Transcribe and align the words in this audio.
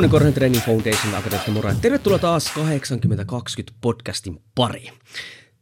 Jouni 0.00 0.10
Korhonen 0.10 0.34
Training 0.34 0.64
Foundation 0.64 1.14
Akademista 1.14 1.50
moro. 1.50 1.74
Tervetuloa 1.82 2.18
taas 2.18 2.52
8020 2.54 3.72
podcastin 3.80 4.40
pariin. 4.54 4.92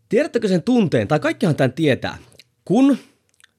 Tiedättekö 0.08 0.48
sen 0.48 0.62
tunteen, 0.62 1.08
tai 1.08 1.20
kaikkihan 1.20 1.56
tämän 1.56 1.72
tietää, 1.72 2.18
kun 2.64 2.98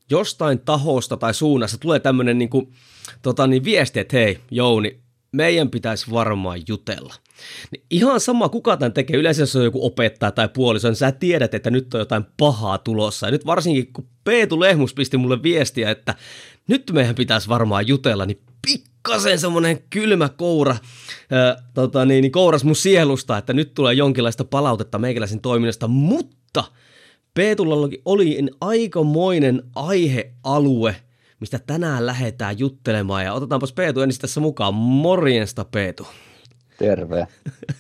jostain 0.09 0.59
tahosta 0.59 1.17
tai 1.17 1.33
suunnasta 1.33 1.77
tulee 1.77 1.99
tämmöinen 1.99 2.37
niin 2.37 2.49
kuin, 2.49 2.73
tota, 3.21 3.47
niin 3.47 3.63
viesti, 3.63 3.99
että 3.99 4.17
hei 4.17 4.39
Jouni, 4.51 4.99
meidän 5.31 5.69
pitäisi 5.69 6.11
varmaan 6.11 6.61
jutella. 6.67 7.13
Niin 7.71 7.85
ihan 7.89 8.19
sama, 8.19 8.49
kuka 8.49 8.77
tämän 8.77 8.93
tekee, 8.93 9.17
yleensä 9.17 9.41
jos 9.41 9.55
on 9.55 9.63
joku 9.63 9.85
opettaja 9.85 10.31
tai 10.31 10.49
puoliso, 10.49 10.87
niin 10.87 10.95
sä 10.95 11.11
tiedät, 11.11 11.53
että 11.53 11.71
nyt 11.71 11.93
on 11.93 11.99
jotain 11.99 12.25
pahaa 12.37 12.77
tulossa. 12.77 13.27
Ja 13.27 13.31
nyt 13.31 13.45
varsinkin, 13.45 13.93
kun 13.93 14.07
Peetu 14.23 14.59
Lehmus 14.59 14.93
pisti 14.93 15.17
mulle 15.17 15.43
viestiä, 15.43 15.91
että 15.91 16.15
nyt 16.67 16.91
meidän 16.93 17.15
pitäisi 17.15 17.49
varmaan 17.49 17.87
jutella, 17.87 18.25
niin 18.25 18.41
pikkasen 19.03 19.39
semmoinen 19.39 19.79
kylmä 19.89 20.29
koura, 20.29 20.75
ää, 21.31 21.55
tota 21.73 22.05
niin, 22.05 22.21
niin 22.21 22.31
kouras 22.31 22.63
mun 22.63 22.75
sielusta, 22.75 23.37
että 23.37 23.53
nyt 23.53 23.73
tulee 23.73 23.93
jonkinlaista 23.93 24.43
palautetta 24.43 24.99
meikäläisen 24.99 25.39
toiminnasta, 25.41 25.87
mutta 25.87 26.63
Peetulla 27.33 27.89
oli 28.05 28.47
aikamoinen 28.61 29.63
aihealue, 29.75 30.95
mistä 31.39 31.59
tänään 31.59 32.05
lähdetään 32.05 32.59
juttelemaan 32.59 33.25
ja 33.25 33.33
otetaanpas 33.33 33.73
Peetu 33.73 34.01
ensin 34.01 34.21
tässä 34.21 34.39
mukaan. 34.39 34.73
Morjesta 34.73 35.65
Peetu. 35.65 36.07
Terve. 36.77 37.27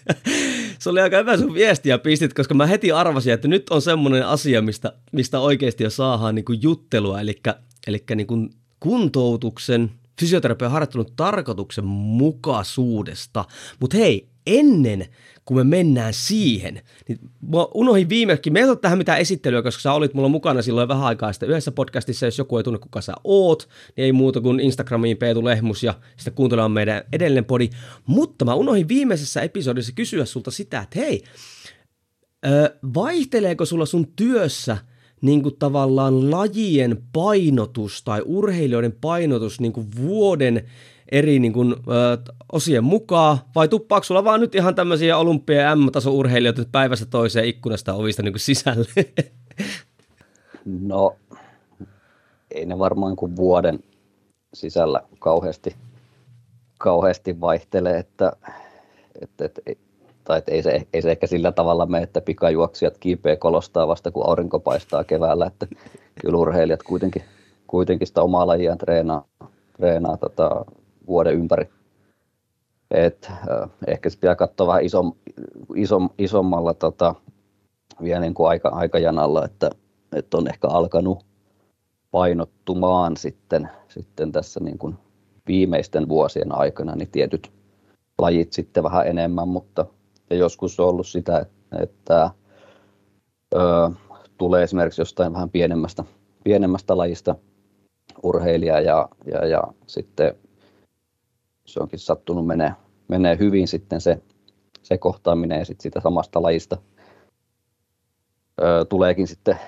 Se 0.79 0.89
oli 0.89 1.01
aika 1.01 1.17
hyvä 1.17 1.37
sun 1.37 1.53
viestiä 1.53 1.97
pistit, 1.97 2.33
koska 2.33 2.53
mä 2.53 2.65
heti 2.65 2.91
arvasin, 2.91 3.33
että 3.33 3.47
nyt 3.47 3.69
on 3.69 3.81
semmoinen 3.81 4.25
asia, 4.25 4.61
mistä, 4.61 4.93
mistä 5.11 5.39
oikeasti 5.39 5.83
jo 5.83 5.89
saadaan 5.89 6.35
niin 6.35 6.45
juttelua, 6.61 7.21
eli, 7.21 7.41
eli 7.87 8.03
niin 8.15 8.27
kuin 8.27 8.49
kuntoutuksen, 8.79 9.91
fysioterapian 10.19 10.71
harjoittelun 10.71 11.13
tarkoituksen 11.15 11.85
mukaisuudesta. 11.85 13.45
Mutta 13.79 13.97
hei, 13.97 14.29
ennen 14.47 15.07
kuin 15.45 15.57
me 15.57 15.63
mennään 15.63 16.13
siihen, 16.13 16.81
niin 17.07 17.19
mä 17.41 17.57
unohdin 17.73 18.09
viimekin, 18.09 18.53
me 18.53 18.59
ei 18.59 18.65
tähän 18.81 18.97
mitään 18.97 19.19
esittelyä, 19.19 19.61
koska 19.61 19.81
sä 19.81 19.93
olit 19.93 20.13
mulla 20.13 20.29
mukana 20.29 20.61
silloin 20.61 20.87
vähän 20.87 21.03
aikaa 21.03 21.33
sitten 21.33 21.49
yhdessä 21.49 21.71
podcastissa, 21.71 22.25
jos 22.25 22.37
joku 22.37 22.57
ei 22.57 22.63
tunne 22.63 22.79
kuka 22.79 23.01
sä 23.01 23.13
oot, 23.23 23.69
niin 23.97 24.05
ei 24.05 24.11
muuta 24.11 24.41
kuin 24.41 24.59
Instagramiin 24.59 25.17
Peetu 25.17 25.45
Lehmus 25.45 25.83
ja 25.83 25.93
sitten 26.17 26.33
kuuntelemaan 26.33 26.71
meidän 26.71 27.01
edellinen 27.13 27.45
podi. 27.45 27.69
Mutta 28.05 28.45
mä 28.45 28.53
unohdin 28.53 28.87
viimeisessä 28.87 29.41
episodissa 29.41 29.91
kysyä 29.95 30.25
sulta 30.25 30.51
sitä, 30.51 30.79
että 30.79 30.99
hei, 30.99 31.23
vaihteleeko 32.93 33.65
sulla 33.65 33.85
sun 33.85 34.07
työssä– 34.15 34.77
niin 35.21 35.43
kuin 35.43 35.55
tavallaan 35.59 36.31
lajien 36.31 37.03
painotus 37.13 38.03
tai 38.03 38.21
urheilijoiden 38.25 38.93
painotus 39.01 39.61
niin 39.61 39.73
kuin 39.73 39.87
vuoden 40.01 40.65
eri 41.11 41.39
niin 41.39 41.53
kuin, 41.53 41.73
ö, 41.73 42.33
osien 42.51 42.83
mukaan, 42.83 43.37
vai 43.55 43.67
tuppaako 43.67 44.03
sulla 44.03 44.23
vaan 44.23 44.39
nyt 44.39 44.55
ihan 44.55 44.75
tämmöisiä 44.75 45.17
olympia- 45.17 45.61
ja 45.61 45.75
M-tason 45.75 46.13
urheilijoita 46.13 46.63
päivästä 46.71 47.05
toiseen 47.05 47.45
ikkunasta 47.45 47.93
ovista 47.93 48.23
niin 48.23 48.33
kuin 48.33 48.39
sisälle? 48.39 48.87
No, 50.65 51.15
ei 52.51 52.65
ne 52.65 52.79
varmaan 52.79 53.15
kuin 53.15 53.35
vuoden 53.35 53.79
sisällä 54.53 55.01
kauheasti, 55.19 55.75
kauheasti 56.77 57.41
vaihtele, 57.41 57.97
että, 57.97 58.33
että, 59.21 59.45
että 59.45 59.88
tai 60.29 60.37
että 60.37 60.51
ei, 60.51 60.63
se, 60.63 60.87
ei 60.93 61.01
se 61.01 61.11
ehkä 61.11 61.27
sillä 61.27 61.51
tavalla 61.51 61.85
mene, 61.85 62.03
että 62.03 62.21
pikajuoksijat 62.21 62.97
kiipeä 62.97 63.35
kolostaa 63.35 63.87
vasta 63.87 64.11
kun 64.11 64.29
aurinko 64.29 64.59
paistaa 64.59 65.03
keväällä, 65.03 65.45
että 65.45 65.67
kyllä 66.21 66.37
urheilijat 66.37 66.83
kuitenkin, 66.83 67.21
kuitenkin 67.67 68.07
sitä 68.07 68.21
omaa 68.21 68.47
lajiaan 68.47 68.77
treenaa, 68.77 69.25
treenaa 69.77 70.17
tota, 70.17 70.65
vuoden 71.07 71.33
ympäri. 71.33 71.69
Et, 72.91 73.27
äh, 73.31 73.69
ehkä 73.87 74.09
pitää 74.21 74.35
katsoa 74.35 74.67
vähän 74.67 74.83
isom, 74.83 75.13
isom, 75.75 76.09
isommalla 76.17 76.73
tota, 76.73 77.15
vielä 78.03 78.19
niin 78.19 78.33
kuin 78.33 78.49
aika, 78.49 78.69
aikajanalla, 78.69 79.45
että, 79.45 79.69
että 80.15 80.37
on 80.37 80.47
ehkä 80.47 80.67
alkanut 80.67 81.25
painottumaan 82.11 83.17
sitten, 83.17 83.69
sitten 83.87 84.31
tässä 84.31 84.59
niin 84.59 84.77
kuin 84.77 84.95
viimeisten 85.47 86.09
vuosien 86.09 86.55
aikana 86.55 86.95
niin 86.95 87.11
tietyt 87.11 87.51
lajit 88.21 88.53
sitten 88.53 88.83
vähän 88.83 89.07
enemmän, 89.07 89.47
mutta 89.47 89.85
ja 90.29 90.35
joskus 90.35 90.79
on 90.79 90.87
ollut 90.87 91.07
sitä, 91.07 91.45
että, 91.81 92.31
ö, 93.55 93.91
tulee 94.37 94.63
esimerkiksi 94.63 95.01
jostain 95.01 95.33
vähän 95.33 95.49
pienemmästä, 95.49 96.03
pienemmästä 96.43 96.97
lajista 96.97 97.35
urheilija 98.23 98.81
ja, 98.81 99.09
ja, 99.25 99.45
ja 99.45 99.63
sitten 99.87 100.35
se 101.65 101.79
onkin 101.79 101.99
sattunut 101.99 102.47
menee, 102.47 102.73
menee 103.07 103.37
hyvin 103.39 103.67
sitten 103.67 104.01
se, 104.01 104.21
se 104.83 104.97
kohtaaminen 104.97 105.59
ja 105.59 105.65
sitten 105.65 105.83
sitä 105.83 105.99
samasta 106.01 106.41
lajista. 106.41 106.77
Ö, 108.61 108.85
tuleekin 108.85 109.27
sitten 109.27 109.59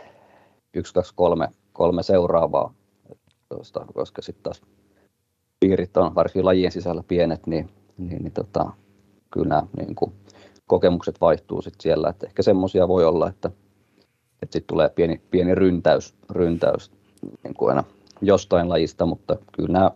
yksi, 0.74 0.94
kaksi, 0.94 1.14
kolme, 1.16 1.50
kolme 1.74 2.04
seuraavaa, 2.04 2.74
tosta, 3.50 3.86
koska 3.94 4.22
sitten 4.22 4.44
taas 4.44 4.62
piirit 5.60 5.98
on 5.98 6.16
varsinkin 6.16 6.46
lajien 6.46 6.72
sisällä 6.72 7.04
pienet, 7.08 7.48
niin, 7.48 7.70
niin, 7.98 8.24
niin 8.24 8.34
tota, 8.34 8.72
kyllä 9.32 9.48
nämä 9.48 9.68
niin 9.78 9.96
kuin, 9.96 10.14
kokemukset 10.72 11.22
vaihtuu 11.22 11.62
sit 11.62 11.74
siellä. 11.82 12.09
Et 12.09 12.24
ehkä 12.24 12.44
semmoisia 12.44 12.88
voi 12.88 13.06
olla, 13.06 13.30
että, 13.30 13.52
että 14.42 14.54
sitten 14.54 14.68
tulee 14.68 14.90
pieni, 14.90 15.22
pieni 15.32 15.56
ryntäys, 15.56 16.16
ryntäys 16.30 16.92
niin 17.44 17.54
kuin 17.54 17.70
aina 17.70 17.84
jostain 18.22 18.70
lajista, 18.70 19.06
mutta 19.06 19.38
kyllä 19.56 19.74
nämä, 19.74 19.92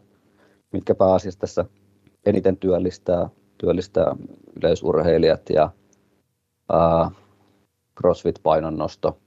mitkä 0.74 0.96
pääasiassa 0.96 1.40
tässä 1.40 1.66
eniten 2.26 2.58
työllistää, 2.58 3.30
työllistää 3.58 4.16
yleisurheilijat 4.56 5.50
ja 5.50 5.70
ää, 6.72 7.12
crossfit-painonnosto, 8.00 9.18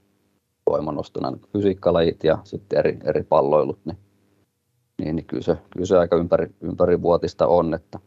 voimannosto, 0.70 1.20
nämä 1.20 1.36
fysiikkalajit 1.52 2.24
ja 2.24 2.38
sitten 2.44 2.78
eri, 2.78 2.98
eri 3.04 3.22
palloilut, 3.22 3.78
niin, 3.84 3.98
niin, 5.02 5.16
niin 5.16 5.26
kyllä, 5.26 5.42
se, 5.42 5.58
kyllä 5.70 5.86
se 5.86 5.98
aika 5.98 6.16
ympäri, 6.16 6.50
ympärivuotista 6.60 7.46
on, 7.46 7.74
että 7.74 7.98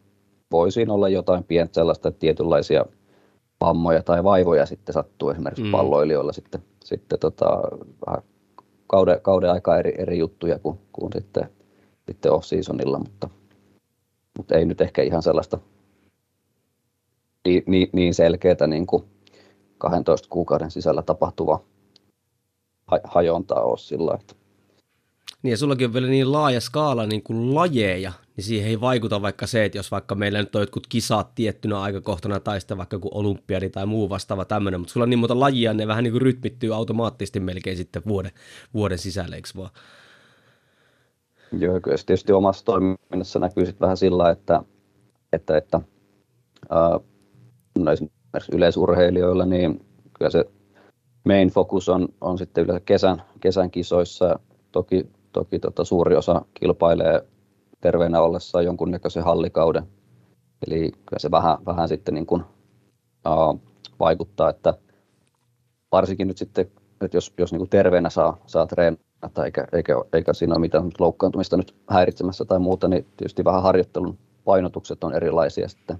voisi 0.50 0.86
olla 0.88 1.08
jotain 1.08 1.44
pientä 1.44 1.74
sellaista 1.74 2.12
tietynlaisia 2.12 2.84
vammoja 3.62 4.02
tai 4.02 4.24
vaivoja 4.24 4.66
sitten 4.66 4.92
sattuu 4.92 5.30
esimerkiksi 5.30 5.64
mm. 5.64 5.70
palloilijoilla 5.70 6.32
sitten, 6.32 6.62
sitten 6.84 7.18
tota, 7.18 7.62
vähän 8.06 8.22
kauden, 8.86 9.20
kauden 9.22 9.50
aika 9.50 9.78
eri, 9.78 9.94
eri 9.98 10.18
juttuja 10.18 10.58
kuin, 10.58 10.78
kuin 10.92 11.12
sitten, 11.12 11.48
sitten 12.06 12.32
off-seasonilla, 12.32 12.98
mutta, 12.98 13.28
mutta 14.38 14.54
ei 14.54 14.64
nyt 14.64 14.80
ehkä 14.80 15.02
ihan 15.02 15.22
sellaista 15.22 15.58
niin, 17.44 17.62
niin, 17.66 17.88
niin 17.92 18.14
selkeää 18.14 18.66
niin 18.66 18.86
kuin 18.86 19.04
12 19.78 20.28
kuukauden 20.30 20.70
sisällä 20.70 21.02
tapahtuva 21.02 21.60
hajontaa 23.04 23.62
ole 23.62 23.78
sillä 23.78 24.14
että 24.20 24.34
niin 25.42 25.50
ja 25.50 25.56
sullakin 25.56 25.86
on 25.86 25.92
vielä 25.92 26.06
niin 26.06 26.32
laaja 26.32 26.60
skaala 26.60 27.06
niin 27.06 27.22
kuin 27.22 27.54
lajeja, 27.54 28.12
niin 28.36 28.44
siihen 28.44 28.68
ei 28.68 28.80
vaikuta 28.80 29.22
vaikka 29.22 29.46
se, 29.46 29.64
että 29.64 29.78
jos 29.78 29.90
vaikka 29.90 30.14
meillä 30.14 30.38
nyt 30.38 30.56
on 30.56 30.62
jotkut 30.62 30.86
kisat 30.86 31.34
tiettynä 31.34 31.80
aikakohtana 31.80 32.40
tai 32.40 32.60
sitten 32.60 32.78
vaikka 32.78 32.94
joku 32.94 33.10
olympiadi 33.14 33.70
tai 33.70 33.86
muu 33.86 34.08
vastaava 34.08 34.44
tämmöinen, 34.44 34.80
mutta 34.80 34.92
sulla 34.92 35.04
on 35.04 35.10
niin 35.10 35.18
monta 35.18 35.40
lajia, 35.40 35.74
ne 35.74 35.86
vähän 35.86 36.04
niin 36.04 36.12
kuin 36.12 36.22
rytmittyy 36.22 36.74
automaattisesti 36.74 37.40
melkein 37.40 37.76
sitten 37.76 38.02
vuoden, 38.06 38.32
vuoden 38.74 38.98
sisällä, 38.98 39.36
eikö 39.36 39.48
vaan? 39.56 39.70
Joo, 41.58 41.80
kyllä 41.80 41.96
se 41.96 42.06
tietysti 42.06 42.32
omassa 42.32 42.64
toiminnassa 42.64 43.38
näkyy 43.38 43.66
sitten 43.66 43.80
vähän 43.80 43.96
sillä, 43.96 44.30
että, 44.30 44.62
että, 45.32 45.56
että 45.56 45.80
ää, 46.70 47.00
no 47.78 47.92
esimerkiksi 47.92 48.52
yleisurheilijoilla, 48.52 49.46
niin 49.46 49.86
kyllä 50.18 50.30
se 50.30 50.44
main 51.24 51.48
focus 51.48 51.88
on, 51.88 52.08
on 52.20 52.38
sitten 52.38 52.64
yleensä 52.64 52.82
kesän, 52.84 53.22
kesän 53.40 53.70
kisoissa. 53.70 54.38
Toki 54.72 55.06
Toki 55.32 55.58
tota, 55.58 55.84
suuri 55.84 56.16
osa 56.16 56.42
kilpailee 56.54 57.26
terveenä 57.80 58.20
ollessaan 58.20 58.64
jonkunnäköisen 58.64 59.24
hallikauden. 59.24 59.82
Eli 60.66 60.92
kyllä 60.92 61.18
se 61.18 61.30
vähän, 61.30 61.58
vähän 61.66 61.88
sitten 61.88 62.14
niin 62.14 62.26
kuin 62.26 62.42
uh, 63.26 63.60
vaikuttaa, 64.00 64.50
että 64.50 64.74
varsinkin 65.92 66.28
nyt 66.28 66.38
sitten, 66.38 66.70
että 67.00 67.16
jos, 67.16 67.32
jos 67.38 67.52
niin 67.52 67.58
kuin 67.58 67.70
terveenä 67.70 68.10
saa, 68.10 68.38
saa 68.46 68.66
treenata 68.66 69.44
eikä, 69.44 69.66
eikä, 69.72 69.94
eikä 70.12 70.32
siinä 70.32 70.54
ole 70.54 70.60
mitään 70.60 70.90
loukkaantumista 70.98 71.56
nyt 71.56 71.74
häiritsemässä 71.88 72.44
tai 72.44 72.58
muuta, 72.58 72.88
niin 72.88 73.06
tietysti 73.16 73.44
vähän 73.44 73.62
harjoittelun 73.62 74.18
painotukset 74.44 75.04
on 75.04 75.14
erilaisia 75.14 75.68
sitten 75.68 75.98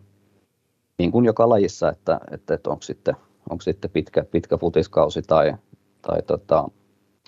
niin 0.99 1.13
kuin 1.13 1.25
joka 1.25 1.49
lajissa, 1.49 1.91
että, 1.91 2.21
että, 2.31 2.55
että 2.55 2.71
onko 2.71 2.83
sitten, 2.83 3.17
onko 3.51 3.63
sitten 3.63 3.91
pitkä, 3.91 4.25
pitkä 4.25 4.57
futiskausi 4.57 5.23
tai, 5.23 5.55
tai 6.03 6.23
tota, 6.23 6.69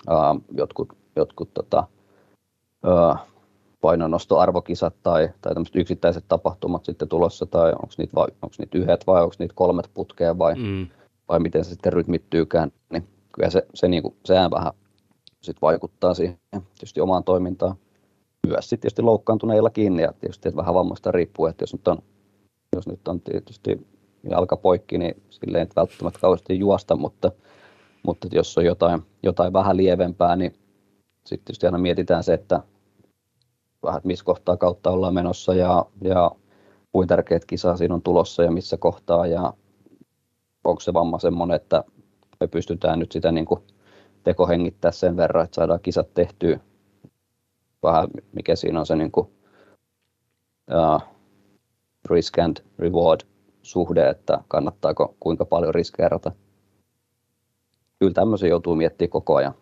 ää, 0.07 0.35
jotkut, 0.57 0.93
jotkut 1.15 1.53
tota, 1.53 1.87
painonnostoarvokisat 3.81 4.95
tai, 5.03 5.29
tai 5.41 5.53
yksittäiset 5.75 6.25
tapahtumat 6.27 6.85
sitten 6.85 7.07
tulossa, 7.07 7.45
tai 7.45 7.71
onko 7.71 7.93
niitä, 7.97 8.15
vai, 8.15 8.27
onko 8.41 8.55
niitä 8.57 8.77
yhdet 8.77 9.07
vai 9.07 9.23
onko 9.23 9.35
niitä 9.39 9.53
kolmet 9.55 9.89
putkea 9.93 10.37
vai, 10.37 10.55
mm. 10.55 10.87
vai 11.27 11.39
miten 11.39 11.63
se 11.63 11.69
sitten 11.69 11.93
rytmittyykään, 11.93 12.71
niin 12.91 13.07
kyllä 13.33 13.49
se, 13.49 13.67
se 13.73 13.87
niin 13.87 14.03
kuin, 14.03 14.15
sehän 14.25 14.51
vähän 14.51 14.73
sit 15.41 15.61
vaikuttaa 15.61 16.13
siihen 16.13 16.37
tietysti 16.51 17.01
omaan 17.01 17.23
toimintaan. 17.23 17.75
Myös 18.47 18.69
sitten 18.69 18.81
tietysti 18.81 19.01
loukkaantuneilla 19.01 19.69
kiinni 19.69 20.01
ja 20.01 20.13
tietysti 20.19 20.49
että 20.49 20.57
vähän 20.57 20.73
vammasta 20.73 21.11
riippuu, 21.11 21.45
että 21.45 21.63
jos 21.63 21.73
nyt 21.73 21.87
on, 21.87 21.97
jos 22.75 22.87
nyt 22.87 23.07
on 23.07 23.21
tietysti 23.21 23.87
jalka 24.29 24.57
poikki, 24.57 24.97
niin 24.97 25.21
silleen 25.29 25.67
ei 25.67 25.73
välttämättä 25.75 26.19
kauheasti 26.19 26.59
juosta, 26.59 26.95
mutta, 26.95 27.31
mutta 28.03 28.27
jos 28.31 28.57
on 28.57 28.65
jotain, 28.65 29.01
jotain 29.23 29.53
vähän 29.53 29.77
lievempää, 29.77 30.35
niin 30.35 30.51
sitten 31.25 31.45
tietysti 31.45 31.65
aina 31.65 31.77
mietitään 31.77 32.23
se, 32.23 32.33
että 32.33 32.59
vähän, 33.85 33.97
että 33.97 34.07
missä 34.07 34.25
kohtaa 34.25 34.57
kautta 34.57 34.89
ollaan 34.89 35.13
menossa 35.13 35.53
ja, 35.53 35.85
ja 36.01 36.31
kuinka 36.91 37.15
tärkeät 37.15 37.45
kisa 37.45 37.77
siinä 37.77 37.95
on 37.95 38.01
tulossa 38.01 38.43
ja 38.43 38.51
missä 38.51 38.77
kohtaa 38.77 39.27
ja 39.27 39.53
onko 40.63 40.79
se 40.79 40.93
vamma 40.93 41.19
semmoinen, 41.19 41.55
että 41.55 41.83
me 42.39 42.47
pystytään 42.47 42.99
nyt 42.99 43.11
sitä 43.11 43.31
niin 43.31 43.45
kuin 43.45 43.61
tekohengittää 44.23 44.91
sen 44.91 45.17
verran, 45.17 45.43
että 45.43 45.55
saadaan 45.55 45.79
kisat 45.79 46.13
tehtyä. 46.13 46.59
Vähän 47.83 48.07
mikä 48.33 48.55
siinä 48.55 48.79
on 48.79 48.85
se 48.85 48.95
niin 48.95 49.11
kuin, 49.11 49.27
uh, 50.73 51.01
risk 52.09 52.39
and 52.39 52.57
reward 52.79 53.21
suhde, 53.61 54.09
että 54.09 54.43
kannattaako 54.47 55.15
kuinka 55.19 55.45
paljon 55.45 55.75
riskeerata. 55.75 56.31
Kyllä 57.99 58.13
tämmöisen 58.13 58.49
joutuu 58.49 58.75
miettimään 58.75 59.09
koko 59.09 59.35
ajan. 59.35 59.53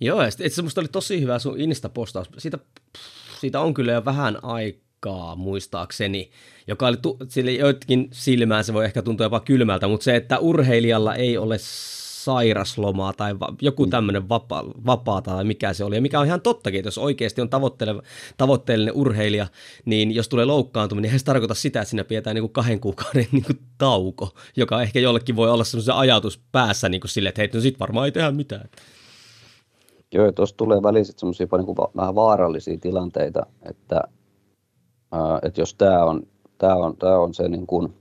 Joo, 0.00 0.22
ja 0.22 0.30
sitten 0.30 0.64
musta 0.64 0.80
oli 0.80 0.88
tosi 0.88 1.20
hyvä 1.20 1.38
sun 1.38 1.60
Insta-postaus. 1.60 2.30
Siitä, 2.38 2.58
siitä 3.40 3.60
on 3.60 3.74
kyllä 3.74 3.92
jo 3.92 4.04
vähän 4.04 4.44
aikaa 4.44 5.36
muistaakseni, 5.36 6.30
joka 6.66 6.86
oli 6.86 6.96
tu- 6.96 7.16
sille 7.28 7.52
joitakin 7.52 8.08
silmään 8.12 8.64
se 8.64 8.74
voi 8.74 8.84
ehkä 8.84 9.02
tuntua 9.02 9.26
jopa 9.26 9.40
kylmältä, 9.40 9.88
mutta 9.88 10.04
se, 10.04 10.16
että 10.16 10.38
urheilijalla 10.38 11.14
ei 11.14 11.38
ole 11.38 11.56
sairaslomaa 12.26 13.12
tai 13.12 13.40
va- 13.40 13.54
joku 13.62 13.84
mm. 13.84 13.90
tämmöinen 13.90 14.28
vapa- 14.28 14.64
vapaata 14.86 15.30
tai 15.30 15.44
mikä 15.44 15.72
se 15.72 15.84
oli. 15.84 15.94
Ja 15.94 16.02
mikä 16.02 16.20
on 16.20 16.26
ihan 16.26 16.40
tottakin, 16.40 16.78
että 16.78 16.86
jos 16.86 16.98
oikeasti 16.98 17.40
on 17.40 17.50
tavoitteellinen 18.36 18.94
urheilija, 18.94 19.46
niin 19.84 20.14
jos 20.14 20.28
tulee 20.28 20.44
loukkaantuminen, 20.44 21.10
niin 21.10 21.20
se 21.20 21.24
tarkoita 21.24 21.54
sitä, 21.54 21.80
että 21.80 21.90
siinä 21.90 22.04
pidetään 22.04 22.34
niin 22.34 22.42
kuin 22.42 22.52
kahden 22.52 22.80
kuukauden 22.80 23.26
niin 23.32 23.44
kuin 23.44 23.58
tauko, 23.78 24.34
joka 24.56 24.82
ehkä 24.82 25.00
jollekin 25.00 25.36
voi 25.36 25.50
olla 25.50 25.64
semmoisen 25.64 25.94
ajatus 25.94 26.40
päässä 26.52 26.88
niin 26.88 27.00
kuin 27.00 27.10
sille, 27.10 27.28
että 27.28 27.40
hei, 27.40 27.50
no 27.54 27.60
sit 27.60 27.80
varmaan 27.80 28.06
ei 28.06 28.12
tehdä 28.12 28.30
mitään. 28.30 28.68
Joo, 30.16 30.32
tuossa 30.32 30.56
tulee 30.56 30.82
väliin 30.82 31.04
semmoisia 31.04 31.46
niin 31.52 31.76
vähän 31.96 32.14
vaarallisia 32.14 32.78
tilanteita, 32.78 33.46
että, 33.62 34.00
ää, 35.12 35.38
että 35.42 35.60
jos 35.60 35.74
tämä 35.74 36.04
on, 36.04 36.22
tää 36.58 36.76
on, 36.76 36.96
tää 36.96 37.18
on 37.18 37.34
se 37.34 37.48
niin 37.48 37.66
kuin 37.66 37.94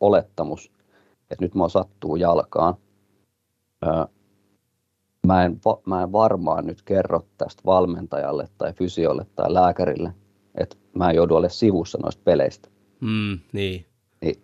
olettamus, 0.00 0.72
että 1.30 1.44
nyt 1.44 1.54
mä 1.54 1.68
sattuu 1.68 2.16
jalkaan, 2.16 2.74
ää, 3.82 4.08
mä, 5.26 5.44
en, 5.44 5.60
mä 5.86 6.02
en 6.02 6.12
varmaan 6.12 6.66
nyt 6.66 6.82
kerro 6.82 7.26
tästä 7.38 7.62
valmentajalle 7.66 8.48
tai 8.58 8.72
fysiolle 8.72 9.26
tai 9.36 9.54
lääkärille, 9.54 10.14
että 10.54 10.76
mä 10.94 11.10
en 11.10 11.16
joudu 11.16 11.34
olemaan 11.34 11.50
sivussa 11.50 11.98
noista 12.02 12.22
peleistä. 12.24 12.68
Mm, 13.00 13.38
niin. 13.52 13.86
niin 14.20 14.42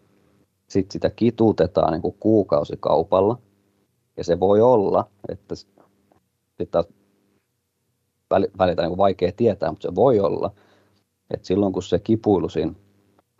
Sitten 0.68 0.92
sitä 0.92 1.10
kituutetaan 1.10 1.92
niin 1.92 2.02
kuin 2.02 2.16
kuukausikaupalla, 2.20 3.38
ja 4.16 4.24
se 4.24 4.40
voi 4.40 4.60
olla, 4.60 5.08
että 5.28 5.54
sitten 5.54 6.84
välillä 8.58 8.82
niin 8.82 8.96
vaikea 8.96 9.32
tietää, 9.36 9.70
mutta 9.70 9.88
se 9.88 9.94
voi 9.94 10.20
olla, 10.20 10.50
että 11.30 11.46
silloin 11.46 11.72
kun 11.72 11.82
se 11.82 11.98
kipuilu 11.98 12.48
siinä 12.48 12.72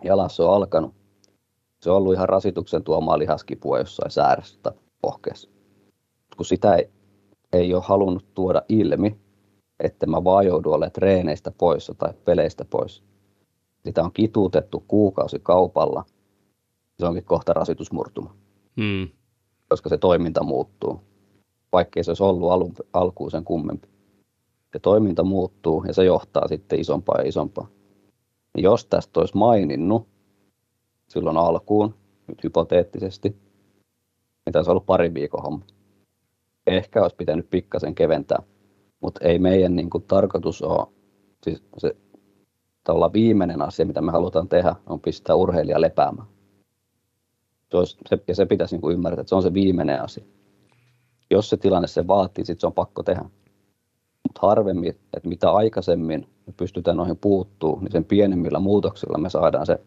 jalassa 0.05 0.49
on 0.49 0.55
alkanut, 0.55 0.95
se 1.81 1.91
on 1.91 1.97
ollut 1.97 2.15
ihan 2.15 2.29
rasituksen 2.29 2.85
tuomaa 2.85 3.19
lihaskipua 3.19 3.79
jossain 3.79 4.11
säärässä 4.11 4.59
tai 4.63 4.73
pohkeessa. 5.01 5.51
Kun 6.37 6.47
sitä 6.47 6.75
ei, 6.75 6.91
ei 7.53 7.75
ole 7.75 7.83
halunnut 7.87 8.35
tuoda 8.35 8.63
ilmi, 8.69 9.17
että 9.81 10.07
mä 10.07 10.25
vaan 10.25 10.47
joudun 10.47 10.75
olemaan 10.75 10.93
treeneistä 10.93 11.51
poissa 11.59 11.95
tai 11.95 12.13
peleistä 12.25 12.65
pois. 12.65 13.03
Sitä 13.85 14.03
on 14.03 14.13
kituutettu 14.13 14.85
kuukausi 14.89 15.39
kaupalla. 15.43 16.05
Se 16.99 17.07
onkin 17.07 17.25
kohta 17.25 17.53
rasitusmurtuma. 17.53 18.35
Hmm. 18.81 19.09
Koska 19.69 19.89
se 19.89 19.99
toiminta 19.99 20.45
muuttuu, 20.45 21.01
vaikkei 21.73 22.05
se 22.05 22.11
olisi 22.11 22.23
ollut 22.23 22.51
alun, 22.51 22.75
alkuun 22.93 23.31
sen 23.31 23.45
kummempi 23.45 23.94
se 24.75 24.79
toiminta 24.79 25.25
muuttuu 25.25 25.85
ja 25.87 25.95
se 25.95 26.05
johtaa 26.05 26.49
sitten 26.49 26.81
isompaa 26.81 27.19
ja 27.19 27.29
isompaa. 27.29 27.69
Ja 28.57 28.63
jos 28.63 28.87
tästä 28.87 29.21
olisi 29.21 29.37
maininnut 29.37 30.09
silloin 31.09 31.37
alkuun, 31.37 31.95
nyt 32.27 32.45
hypoteettisesti, 32.45 33.29
niin 34.47 34.53
tässä 34.53 34.71
ollut 34.71 34.87
pari 34.87 35.15
viikon 35.15 35.43
homma. 35.43 35.65
Ehkä 36.67 37.03
olisi 37.03 37.17
pitänyt 37.17 37.51
pikkasen 37.51 37.95
keventää, 37.95 38.43
mutta 39.01 39.25
ei 39.25 39.39
meidän 39.39 39.77
niin 39.77 39.91
kuin, 39.91 40.05
tarkoitus 40.05 40.63
ole, 40.63 40.87
siis 41.43 41.63
se 41.79 41.97
viimeinen 43.13 43.63
asia, 43.63 43.87
mitä 43.87 44.03
me 44.03 44.13
halutaan 44.13 44.49
tehdä, 44.49 44.77
on 44.87 45.01
pistää 45.01 45.37
urheilija 45.37 45.81
lepäämään. 45.81 46.29
Se 47.71 47.77
olisi, 47.77 47.97
se, 48.09 48.19
ja 48.29 48.35
se 48.35 48.47
pitäisi 48.47 48.75
niin 48.75 48.81
kuin 48.81 48.95
ymmärtää, 48.95 49.21
että 49.21 49.29
se 49.29 49.35
on 49.35 49.43
se 49.43 49.55
viimeinen 49.55 50.03
asia. 50.03 50.25
Jos 51.31 51.51
se 51.51 51.57
tilanne 51.57 51.89
se 51.89 52.07
vaatii, 52.07 52.45
sitten 52.45 52.61
se 52.61 52.67
on 52.67 52.73
pakko 52.73 53.03
tehdä 53.03 53.25
mutta 54.29 54.47
harvemmin, 54.47 54.91
että 54.91 55.29
mitä 55.29 55.51
aikaisemmin 55.51 56.27
me 56.47 56.53
pystytään 56.57 56.97
noihin 56.97 57.17
puuttuu, 57.17 57.81
niin 57.81 57.93
sen 57.93 58.05
pienemmillä 58.05 58.59
muutoksilla 58.59 59.19
me 59.19 59.31
saadaan 59.31 59.67
se 59.67 59.81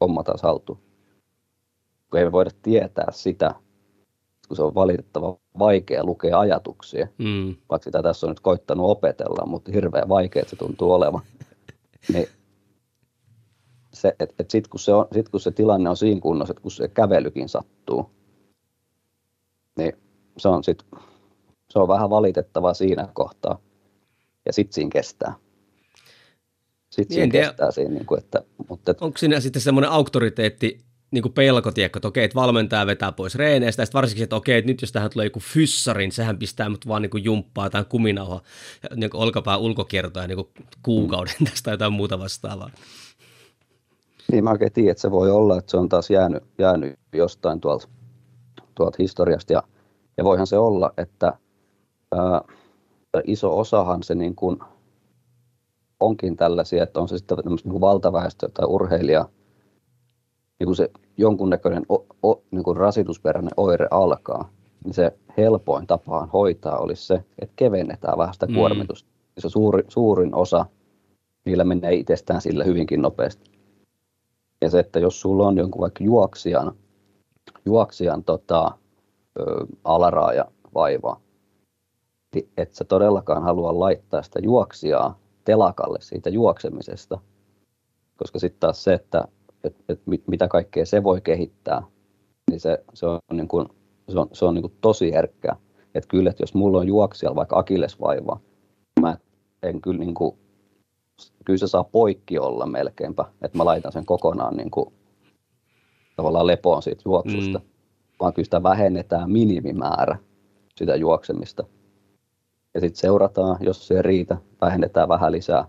homma 0.00 0.22
taas 0.22 0.42
haltuun. 0.42 0.78
Kun 2.10 2.18
ei 2.18 2.24
me 2.24 2.32
voida 2.32 2.50
tietää 2.62 3.06
sitä, 3.10 3.54
kun 4.48 4.56
se 4.56 4.62
on 4.62 4.74
valitettava 4.74 5.36
vaikea 5.58 6.04
lukea 6.04 6.40
ajatuksia, 6.40 7.08
mm. 7.18 7.56
vaikka 7.70 7.84
sitä 7.84 8.02
tässä 8.02 8.26
on 8.26 8.30
nyt 8.30 8.40
koittanut 8.40 8.90
opetella, 8.90 9.46
mutta 9.46 9.72
hirveän 9.72 10.08
vaikea 10.08 10.44
se 10.46 10.56
tuntuu 10.56 10.92
olevan. 10.92 11.20
niin 12.12 12.28
se, 13.92 14.16
et, 14.20 14.34
et 14.38 14.50
sit, 14.50 14.68
kun 14.68 14.80
se 14.80 14.94
on, 14.94 15.06
sit 15.12 15.28
kun 15.28 15.40
se 15.40 15.50
tilanne 15.50 15.90
on 15.90 15.96
siinä 15.96 16.20
kunnossa, 16.20 16.52
että 16.52 16.62
kun 16.62 16.70
se 16.70 16.88
kävelykin 16.88 17.48
sattuu, 17.48 18.10
niin 19.78 19.92
se 20.36 20.48
on, 20.48 20.64
sit, 20.64 20.82
se 21.70 21.78
on 21.78 21.88
vähän 21.88 22.10
valitettavaa 22.10 22.74
siinä 22.74 23.08
kohtaa 23.12 23.58
ja 24.46 24.52
sitten 24.52 24.74
siinä 24.74 24.90
kestää. 24.90 25.34
Sitten 26.90 27.16
niin, 27.16 27.32
siinä 27.32 27.46
kestää 27.46 27.70
siinä, 27.70 27.90
niin 27.90 28.06
kuin, 28.06 28.18
että, 28.18 28.42
mutta, 28.68 28.90
että... 28.90 29.04
Onko 29.04 29.18
siinä 29.18 29.40
sitten 29.40 29.62
semmoinen 29.62 29.90
auktoriteetti, 29.90 30.86
niin 31.10 31.22
kuin 31.22 31.32
pelko, 31.32 31.72
tiedätkö, 31.72 31.98
että 31.98 32.08
okei, 32.08 32.24
että 32.24 32.34
valmentaja 32.34 32.86
vetää 32.86 33.12
pois 33.12 33.34
reeneistä, 33.34 33.82
ja 33.82 33.86
varsinkin, 33.94 34.24
että 34.24 34.36
okei, 34.36 34.58
että 34.58 34.70
nyt 34.70 34.80
jos 34.80 34.92
tähän 34.92 35.10
tulee 35.10 35.26
joku 35.26 35.40
fyssarin, 35.40 36.12
sehän 36.12 36.38
pistää 36.38 36.68
mut 36.68 36.88
vaan 36.88 37.02
niin 37.02 37.10
kuin 37.10 37.24
jumppaa 37.24 37.70
tai 37.70 37.84
kuminauha, 37.84 38.42
niin 38.96 39.10
kuin 39.10 39.20
olkapää 39.20 39.56
ulkokiertoa 39.56 40.26
niin 40.26 40.36
kuin 40.36 40.48
kuukauden 40.82 41.34
mm. 41.40 41.46
tästä 41.46 41.70
jotain 41.70 41.92
muuta 41.92 42.18
vastaavaa. 42.18 42.70
Niin 44.32 44.44
mä 44.44 44.50
oikein 44.50 44.72
tiedän, 44.72 44.90
että 44.90 45.02
se 45.02 45.10
voi 45.10 45.30
olla, 45.30 45.58
että 45.58 45.70
se 45.70 45.76
on 45.76 45.88
taas 45.88 46.10
jäänyt, 46.10 46.42
jäänyt 46.58 46.98
jostain 47.12 47.60
tuolta, 47.60 47.88
tuolta 48.74 48.96
historiasta, 48.98 49.52
ja, 49.52 49.62
ja 50.16 50.24
voihan 50.24 50.46
se 50.46 50.58
olla, 50.58 50.92
että 50.96 51.32
ää, 52.12 52.42
iso 53.24 53.58
osahan 53.58 54.02
se 54.02 54.14
niin 54.14 54.34
kuin 54.34 54.58
onkin 56.00 56.36
tällaisia, 56.36 56.82
että 56.82 57.00
on 57.00 57.08
se 57.08 57.18
sitten 57.18 57.38
niin 57.64 57.80
valtaväestö 57.80 58.48
tai 58.54 58.66
urheilija, 58.66 59.28
niin 60.58 60.66
kuin 60.66 60.76
se 60.76 60.90
jonkunnäköinen 61.16 61.86
o, 61.88 62.06
o, 62.22 62.42
niin 62.50 62.62
kuin 62.62 62.76
rasitusperäinen 62.76 63.52
oire 63.56 63.88
alkaa, 63.90 64.50
niin 64.84 64.94
se 64.94 65.12
helpoin 65.36 65.86
tapaan 65.86 66.28
hoitaa 66.28 66.78
olisi 66.78 67.06
se, 67.06 67.24
että 67.38 67.52
kevennetään 67.56 68.18
vähän 68.18 68.34
sitä 68.34 68.46
mm. 68.46 68.54
kuormitusta. 68.54 69.08
Mm. 69.08 69.16
Se 69.38 69.48
suuri, 69.48 69.82
suurin 69.88 70.34
osa, 70.34 70.66
niillä 71.44 71.64
menee 71.64 71.94
itsestään 71.94 72.40
sillä 72.40 72.64
hyvinkin 72.64 73.02
nopeasti. 73.02 73.50
Ja 74.60 74.70
se, 74.70 74.78
että 74.78 74.98
jos 74.98 75.20
sulla 75.20 75.46
on 75.46 75.56
jonkun 75.58 75.80
vaikka 75.80 76.04
juoksijan, 76.04 76.72
juoksijan 77.64 78.24
tota, 78.24 78.70
ö, 79.40 79.66
alaraaja 79.84 80.44
vaivaa, 80.74 81.20
et 82.56 82.74
sä 82.74 82.84
todellakaan 82.84 83.42
halua 83.42 83.78
laittaa 83.78 84.22
sitä 84.22 84.38
juoksijaa 84.42 85.18
telakalle 85.44 85.98
siitä 86.00 86.30
juoksemisesta. 86.30 87.18
Koska 88.16 88.38
sitten 88.38 88.60
taas 88.60 88.84
se, 88.84 88.94
että 88.94 89.24
että, 89.66 89.82
että 89.88 90.10
mitä 90.26 90.48
kaikkea 90.48 90.86
se 90.86 91.02
voi 91.02 91.20
kehittää, 91.20 91.82
niin 92.50 92.60
se, 92.60 92.84
se 92.94 93.06
on, 93.06 93.18
niin 93.32 93.48
kuin, 93.48 93.68
se 94.08 94.18
on, 94.18 94.28
se 94.32 94.44
on 94.44 94.54
niin 94.54 94.62
kuin 94.62 94.74
tosi 94.80 95.12
herkkää. 95.12 95.56
Että 95.94 96.08
kyllä, 96.08 96.30
että 96.30 96.42
jos 96.42 96.54
mulla 96.54 96.78
on 96.78 96.88
juoksijalla 96.88 97.36
vaikka 97.36 97.58
akillesvaiva, 97.58 98.40
mä 99.00 99.16
en 99.62 99.80
kyllä 99.80 99.98
niin 99.98 100.14
kuin, 100.14 100.36
kyllä 101.44 101.58
se 101.58 101.66
saa 101.66 101.84
poikki 101.84 102.38
olla 102.38 102.66
melkeinpä, 102.66 103.24
että 103.42 103.58
mä 103.58 103.64
laitan 103.64 103.92
sen 103.92 104.06
kokonaan 104.06 104.56
niin 104.56 104.70
kuin, 104.70 104.92
tavallaan 106.16 106.46
lepoon 106.46 106.82
siitä 106.82 107.02
juoksusta, 107.04 107.58
mm. 107.58 107.64
vaan 108.20 108.32
kyllä 108.32 108.44
sitä 108.44 108.62
vähennetään 108.62 109.30
minimimäärä 109.30 110.18
sitä 110.76 110.96
juoksemista. 110.96 111.64
Ja 112.76 112.80
sitten 112.80 113.00
seurataan, 113.00 113.56
jos 113.60 113.88
se 113.88 113.94
ei 113.94 114.02
riitä, 114.02 114.36
vähennetään 114.60 115.08
vähän 115.08 115.32
lisää. 115.32 115.64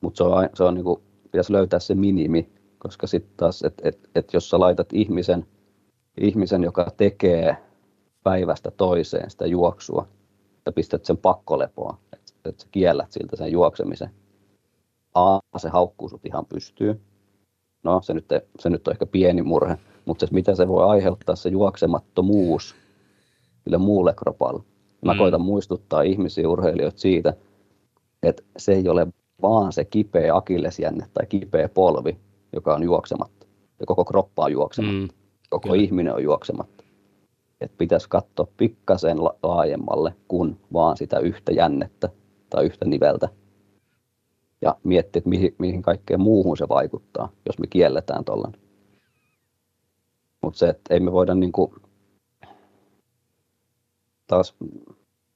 Mutta 0.00 0.18
se 0.18 0.24
on, 0.24 0.48
se 0.54 0.64
on 0.64 0.74
niin 0.74 0.84
kuin, 0.84 1.02
pitäisi 1.22 1.52
löytää 1.52 1.78
se 1.78 1.94
minimi, 1.94 2.52
koska 2.78 3.06
sitten 3.06 3.32
taas, 3.36 3.62
että 3.62 3.88
et, 3.88 4.10
et 4.14 4.32
jos 4.32 4.50
sä 4.50 4.60
laitat 4.60 4.92
ihmisen, 4.92 5.46
ihmisen, 6.20 6.62
joka 6.62 6.90
tekee 6.96 7.56
päivästä 8.24 8.70
toiseen 8.70 9.30
sitä 9.30 9.46
juoksua, 9.46 10.08
ja 10.66 10.72
pistät 10.72 11.04
sen 11.04 11.16
pakkolepoa, 11.16 11.98
että 12.12 12.32
et 12.44 12.60
sä 12.60 12.68
kiellät 12.70 13.12
siltä 13.12 13.36
sen 13.36 13.52
juoksemisen. 13.52 14.10
A, 15.14 15.38
se 15.56 15.68
haukkuu 15.68 16.08
sut 16.08 16.26
ihan 16.26 16.46
pystyy. 16.46 17.00
No, 17.84 18.00
se 18.02 18.14
nyt, 18.14 18.26
se 18.58 18.70
nyt 18.70 18.88
on 18.88 18.92
ehkä 18.92 19.06
pieni 19.06 19.42
murhe, 19.42 19.78
mutta 20.04 20.26
se, 20.26 20.34
mitä 20.34 20.54
se 20.54 20.68
voi 20.68 20.84
aiheuttaa, 20.84 21.36
se 21.36 21.48
juoksemattomuus 21.48 22.74
sille 23.64 23.78
muulle 23.78 24.14
kropalle. 24.14 24.62
Mä 25.04 25.12
mm. 25.12 25.18
koitan 25.18 25.40
muistuttaa 25.40 26.02
ihmisiä, 26.02 26.48
urheilijoita 26.48 26.98
siitä, 26.98 27.34
että 28.22 28.42
se 28.56 28.72
ei 28.72 28.88
ole 28.88 29.06
vaan 29.42 29.72
se 29.72 29.84
kipeä 29.84 30.36
akillesjänne 30.36 31.06
tai 31.14 31.26
kipeä 31.26 31.68
polvi, 31.68 32.18
joka 32.52 32.74
on 32.74 32.82
juoksematta. 32.82 33.46
Ja 33.80 33.86
koko 33.86 34.04
kroppa 34.04 34.44
on 34.44 34.52
juoksematta. 34.52 34.98
Mm. 34.98 35.08
Koko 35.50 35.68
Kyllä. 35.68 35.82
ihminen 35.82 36.14
on 36.14 36.22
juoksematta. 36.22 36.84
Et 37.60 37.72
pitäisi 37.78 38.08
katsoa 38.08 38.46
pikkasen 38.56 39.24
laajemmalle 39.24 40.14
kuin 40.28 40.60
vaan 40.72 40.96
sitä 40.96 41.18
yhtä 41.18 41.52
jännettä 41.52 42.08
tai 42.50 42.66
yhtä 42.66 42.84
niveltä. 42.84 43.28
Ja 44.60 44.76
miettiä, 44.84 45.18
että 45.18 45.30
mihin, 45.30 45.54
mihin 45.58 45.82
kaikkeen 45.82 46.20
muuhun 46.20 46.56
se 46.56 46.68
vaikuttaa, 46.68 47.32
jos 47.46 47.58
me 47.58 47.66
kielletään 47.66 48.24
tuolla. 48.24 48.52
Mutta 50.42 50.58
se, 50.58 50.68
että 50.68 50.94
ei 50.94 51.00
me 51.00 51.12
voida 51.12 51.34
niinku, 51.34 51.74
taas, 54.28 54.54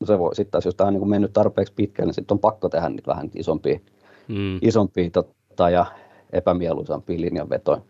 se 0.04 0.18
voi, 0.18 0.34
sitten 0.34 0.50
taas 0.50 0.64
jos 0.64 0.74
tämä 0.74 0.88
on 0.88 0.94
niin 0.94 1.08
mennyt 1.08 1.32
tarpeeksi 1.32 1.72
pitkälle, 1.76 2.08
niin 2.08 2.14
sitten 2.14 2.34
on 2.34 2.38
pakko 2.38 2.68
tehdä 2.68 2.88
niitä 2.88 3.06
vähän 3.06 3.30
isompia, 3.34 3.78
mm. 4.28 4.58
isompia 4.62 5.10
tota, 5.10 5.70
ja 5.70 5.86
epämieluisampia 6.32 7.20
linjanvetoja. 7.20 7.80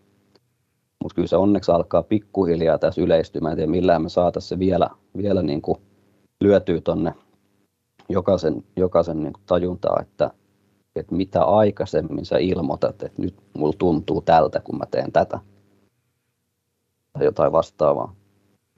Mutta 1.02 1.14
kyllä 1.14 1.28
se 1.28 1.36
onneksi 1.36 1.72
alkaa 1.72 2.02
pikkuhiljaa 2.02 2.78
tässä 2.78 3.00
yleistymään. 3.00 3.56
Tiedä 3.56 3.70
millään 3.70 4.02
me 4.02 4.08
saataisiin 4.08 4.48
se 4.48 4.58
vielä, 4.58 4.90
vielä 5.16 5.42
niin 5.42 5.62
kuin 5.62 5.78
lyötyä 6.40 6.80
tuonne 6.80 7.14
jokaisen, 8.08 8.64
jokaisen 8.76 9.22
niin 9.22 9.32
kuin 9.32 9.42
tajuntaa, 9.46 10.00
että, 10.00 10.30
että 10.96 11.14
mitä 11.14 11.44
aikaisemmin 11.44 12.24
sä 12.24 12.38
ilmoitat, 12.38 13.02
että 13.02 13.22
nyt 13.22 13.34
mulla 13.56 13.74
tuntuu 13.78 14.20
tältä, 14.20 14.60
kun 14.60 14.78
mä 14.78 14.86
teen 14.90 15.12
tätä. 15.12 15.40
Tai 17.12 17.24
jotain 17.24 17.52
vastaavaa. 17.52 18.14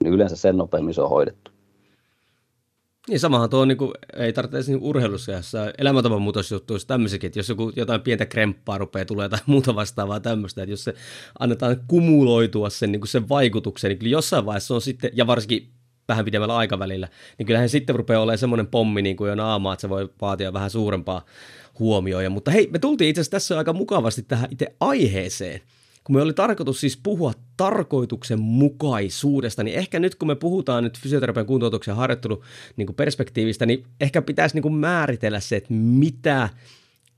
Niin 0.03 0.13
yleensä 0.13 0.35
sen 0.35 0.57
nopeammin 0.57 0.93
se 0.93 1.01
on 1.01 1.09
hoidettu. 1.09 1.51
Niin 3.09 3.19
samahan 3.19 3.49
tuo 3.49 3.65
niin 3.65 3.77
kuin, 3.77 3.91
ei 4.15 4.33
tarvitse 4.33 4.71
niin 4.71 4.81
urheilussa, 4.81 5.31
jossa 5.31 5.71
elämäntavan 5.77 6.21
muutosjuttuissa 6.21 6.87
tämmöisikin, 6.87 7.27
että 7.27 7.39
jos 7.39 7.49
joku 7.49 7.71
jotain 7.75 8.01
pientä 8.01 8.25
kremppaa 8.25 8.77
rupeaa 8.77 9.05
tulee 9.05 9.29
tai 9.29 9.39
muuta 9.45 9.75
vastaavaa 9.75 10.19
tämmöistä, 10.19 10.63
että 10.63 10.73
jos 10.73 10.83
se 10.83 10.93
annetaan 11.39 11.77
kumuloitua 11.87 12.69
sen, 12.69 12.91
niin 12.91 12.99
kuin 12.99 13.09
sen 13.09 13.29
vaikutuksen, 13.29 13.89
niin 13.89 13.99
kyllä 13.99 14.11
jossain 14.11 14.45
vaiheessa 14.45 14.75
on 14.75 14.81
sitten, 14.81 15.11
ja 15.13 15.27
varsinkin 15.27 15.69
vähän 16.07 16.25
pidemmällä 16.25 16.57
aikavälillä, 16.57 17.07
niin 17.37 17.45
kyllähän 17.45 17.69
sitten 17.69 17.95
rupeaa 17.95 18.21
olemaan 18.21 18.37
semmoinen 18.37 18.67
pommi 18.67 19.01
niin 19.01 19.17
kuin 19.17 19.29
jo 19.29 19.35
naama, 19.35 19.73
että 19.73 19.81
se 19.81 19.89
voi 19.89 20.09
vaatia 20.21 20.53
vähän 20.53 20.69
suurempaa 20.69 21.25
huomioon. 21.79 22.31
Mutta 22.31 22.51
hei, 22.51 22.69
me 22.71 22.79
tultiin 22.79 23.09
itse 23.09 23.21
asiassa 23.21 23.31
tässä 23.31 23.57
aika 23.57 23.73
mukavasti 23.73 24.23
tähän 24.23 24.51
itse 24.51 24.75
aiheeseen, 24.79 25.61
kun 26.05 26.15
me 26.15 26.21
oli 26.21 26.33
tarkoitus 26.33 26.79
siis 26.79 26.99
puhua 27.03 27.33
tarkoituksenmukaisuudesta, 27.57 29.63
niin 29.63 29.77
ehkä 29.77 29.99
nyt 29.99 30.15
kun 30.15 30.27
me 30.27 30.35
puhutaan 30.35 30.83
nyt 30.83 30.99
fysioterapian 30.99 31.45
kuntoutuksen 31.45 31.91
ja 31.91 31.95
harjoittelun 31.95 32.41
niin 32.75 32.85
kuin 32.85 32.95
perspektiivistä, 32.95 33.65
niin 33.65 33.85
ehkä 34.01 34.21
pitäisi 34.21 34.55
niin 34.55 34.61
kuin 34.61 34.73
määritellä 34.73 35.39
se, 35.39 35.55
että 35.55 35.73
mitä 35.73 36.49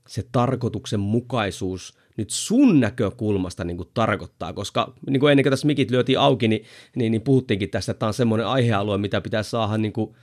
se 0.08 0.24
tarkoituksenmukaisuus 0.32 1.98
nyt 2.16 2.30
sun 2.30 2.80
näkökulmasta 2.80 3.64
niin 3.64 3.76
kuin 3.76 3.88
tarkoittaa, 3.94 4.52
koska 4.52 4.92
niin 5.10 5.20
kuin 5.20 5.30
ennen 5.30 5.44
kuin 5.44 5.50
tässä 5.50 5.66
mikit 5.66 5.90
lyötiin 5.90 6.18
auki, 6.18 6.48
niin, 6.48 6.64
niin, 6.96 7.12
niin 7.12 7.22
puhuttiinkin 7.22 7.70
tästä, 7.70 7.92
että 7.92 7.98
tämä 7.98 8.08
on 8.08 8.14
semmoinen 8.14 8.46
aihealue, 8.46 8.98
mitä 8.98 9.20
pitää 9.20 9.42
saada 9.42 9.78
niin 9.78 9.92
kuin 9.92 10.14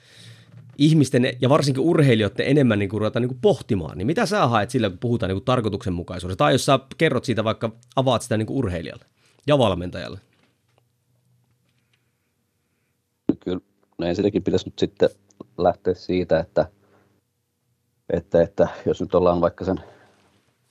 ihmisten 0.77 1.33
ja 1.41 1.49
varsinkin 1.49 1.83
urheilijoiden 1.83 2.47
enemmän 2.47 2.79
niin 2.79 2.89
kuin 2.89 2.99
ruveta 2.99 3.19
niin 3.19 3.29
kuin 3.29 3.39
pohtimaan, 3.41 3.97
niin 3.97 4.07
mitä 4.07 4.25
sä 4.25 4.47
haet 4.47 4.69
sillä, 4.69 4.89
kun 4.89 4.99
puhutaan 4.99 5.27
niin 5.29 5.35
kuin 5.35 5.45
tarkoituksenmukaisuudesta? 5.45 6.43
Tai 6.43 6.53
jos 6.53 6.65
sä 6.65 6.79
kerrot 6.97 7.25
siitä 7.25 7.43
vaikka, 7.43 7.71
avaat 7.95 8.21
sitä 8.21 8.37
niin 8.37 8.45
kuin 8.45 8.57
urheilijalle 8.57 9.05
ja 9.47 9.57
valmentajalle. 9.57 10.19
Kyllä, 13.39 13.59
no 13.97 14.07
ensinnäkin 14.07 14.43
pitäisi 14.43 14.65
nyt 14.65 14.79
sitten 14.79 15.09
lähteä 15.57 15.93
siitä, 15.93 16.39
että, 16.39 16.65
että, 18.09 18.41
että 18.41 18.67
jos 18.85 19.01
nyt 19.01 19.15
ollaan 19.15 19.41
vaikka 19.41 19.65
sen 19.65 19.77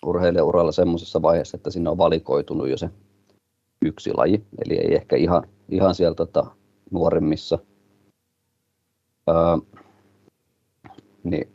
urheilijauralla 0.07 0.73
semmoisessa 0.73 1.23
vaiheessa, 1.23 1.57
että 1.57 1.71
sinne 1.71 1.91
on 1.91 1.99
valikoitunut 1.99 2.69
jo 2.69 2.77
se 2.77 2.91
yksi 3.83 4.13
laji, 4.13 4.45
eli 4.65 4.75
ei 4.79 4.95
ehkä 4.95 5.17
ihan, 5.17 5.47
ihan 5.69 5.95
sieltä 5.95 6.17
tota, 6.17 6.47
nuoremmissa. 6.91 7.59
Öö, 9.29 9.81
niin 11.25 11.53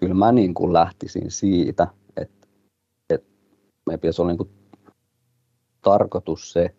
kyllä 0.00 0.14
mä 0.14 0.32
niin 0.32 0.54
kuin 0.54 0.72
lähtisin 0.72 1.30
siitä, 1.30 1.86
että, 2.16 2.46
että 3.10 3.30
meidän 3.86 4.00
pitäisi 4.00 4.22
olla 4.22 4.30
niin 4.30 4.38
kuin 4.38 4.50
tarkoitus 5.82 6.52
se, 6.52 6.74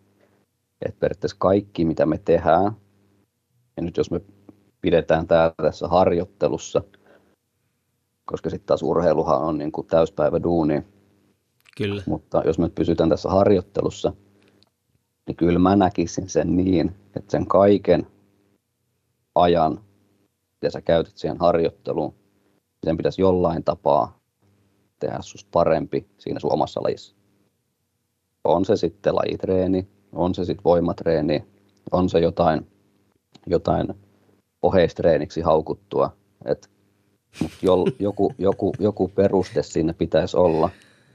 että 0.82 1.00
periaatteessa 1.00 1.36
kaikki 1.40 1.84
mitä 1.84 2.06
me 2.06 2.18
tehdään, 2.18 2.72
ja 3.76 3.82
nyt 3.82 3.96
jos 3.96 4.10
me 4.10 4.20
pidetään 4.80 5.26
täällä 5.26 5.54
tässä 5.62 5.88
harjoittelussa, 5.88 6.82
koska 8.24 8.50
sitten 8.50 8.66
taas 8.66 8.82
urheiluhan 8.82 9.40
on 9.40 9.58
niin 9.58 9.72
kuin 9.72 9.86
täyspäivä 9.86 10.42
duuni, 10.42 10.82
Kyllä. 11.76 12.02
mutta 12.06 12.42
jos 12.44 12.58
me 12.58 12.68
pysytään 12.68 13.08
tässä 13.08 13.28
harjoittelussa, 13.28 14.12
niin 15.26 15.36
kyllä 15.36 15.58
mä 15.58 15.76
näkisin 15.76 16.28
sen 16.28 16.56
niin, 16.56 16.94
että 17.16 17.30
sen 17.30 17.46
kaiken 17.46 18.06
ajan 19.34 19.80
ja 20.62 20.70
sä 20.70 20.80
käytät 20.80 21.16
siihen 21.16 21.38
harjoitteluun, 21.38 22.10
niin 22.10 22.84
sen 22.84 22.96
pitäisi 22.96 23.22
jollain 23.22 23.64
tapaa 23.64 24.18
tehdä 24.98 25.18
susta 25.20 25.48
parempi 25.52 26.06
siinä 26.18 26.40
sun 26.40 26.52
omassa 26.52 26.82
lajissa. 26.82 27.16
On 28.44 28.64
se 28.64 28.76
sitten 28.76 29.14
lajitreeni, 29.14 29.88
on 30.12 30.34
se 30.34 30.44
sitten 30.44 30.64
voimatreeni, 30.64 31.44
on 31.92 32.08
se 32.08 32.18
jotain, 32.18 32.66
jotain 33.46 33.94
oheistreeniksi 34.62 35.40
haukuttua. 35.40 36.16
Et, 36.44 36.70
mut 37.42 37.52
joku, 38.00 38.32
joku, 38.38 38.72
joku 38.78 39.08
peruste 39.08 39.62
siinä 39.62 39.94
pitäisi 39.94 40.36
olla, 40.36 40.70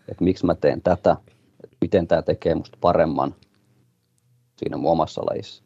että 0.07 0.23
miksi 0.23 0.45
mä 0.45 0.55
teen 0.55 0.81
tätä, 0.81 1.17
että 1.63 1.77
miten 1.81 2.07
tämä 2.07 2.21
tekee 2.21 2.55
musta 2.55 2.77
paremman 2.81 3.35
siinä 4.57 4.77
mun 4.77 4.91
omassa 4.91 5.21
lajissa. 5.25 5.63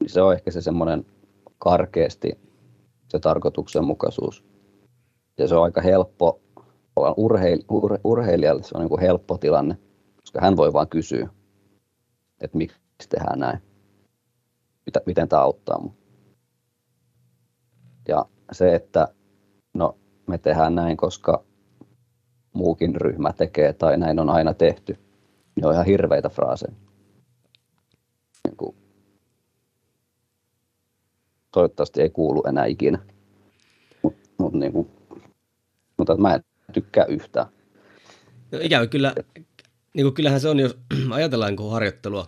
Niin 0.00 0.10
se 0.10 0.22
on 0.22 0.32
ehkä 0.34 0.50
se 0.50 0.60
semmoinen 0.60 1.06
karkeasti 1.62 2.38
se 3.08 3.18
tarkoituksenmukaisuus. 3.18 4.44
Ja 5.38 5.48
se 5.48 5.54
on 5.54 5.64
aika 5.64 5.80
helppo, 5.80 6.40
urheil, 7.16 7.62
ur, 7.70 7.98
urheilijalle 8.04 8.62
se 8.62 8.78
on 8.78 8.86
niin 8.86 9.00
helppo 9.00 9.38
tilanne, 9.38 9.78
koska 10.16 10.40
hän 10.40 10.56
voi 10.56 10.72
vain 10.72 10.88
kysyä, 10.88 11.28
että 12.40 12.58
miksi 12.58 13.08
tehdään 13.08 13.38
näin, 13.38 13.58
Mitä, 14.86 15.00
miten 15.06 15.28
tämä 15.28 15.42
auttaa 15.42 15.78
minua. 15.78 15.94
Ja 18.08 18.24
se, 18.52 18.74
että 18.74 19.08
no, 19.74 19.96
me 20.26 20.38
tehdään 20.38 20.74
näin, 20.74 20.96
koska 20.96 21.44
muukin 22.52 22.96
ryhmä 22.96 23.32
tekee 23.32 23.72
tai 23.72 23.98
näin 23.98 24.18
on 24.18 24.30
aina 24.30 24.54
tehty, 24.54 24.98
niin 25.56 25.66
on 25.66 25.72
ihan 25.72 25.86
hirveitä 25.86 26.28
fraaseja. 26.28 26.72
Niin 28.48 28.56
kuin 28.56 28.76
toivottavasti 31.52 32.02
ei 32.02 32.10
kuulu 32.10 32.42
enää 32.48 32.66
ikinä. 32.66 32.98
Mut, 34.02 34.16
mut 34.38 34.52
niinku, 34.52 34.90
mutta 35.96 36.16
mä 36.16 36.34
en 36.34 36.44
tykkää 36.72 37.04
yhtään. 37.04 37.46
No 38.52 38.58
ikävä 38.62 38.86
kyllä, 38.86 39.14
niin 39.94 40.04
kuin 40.04 40.14
kyllähän 40.14 40.40
se 40.40 40.48
on, 40.48 40.60
jos 40.60 40.78
ajatellaan 41.10 41.54
niin 41.56 41.70
harjoittelua, 41.70 42.26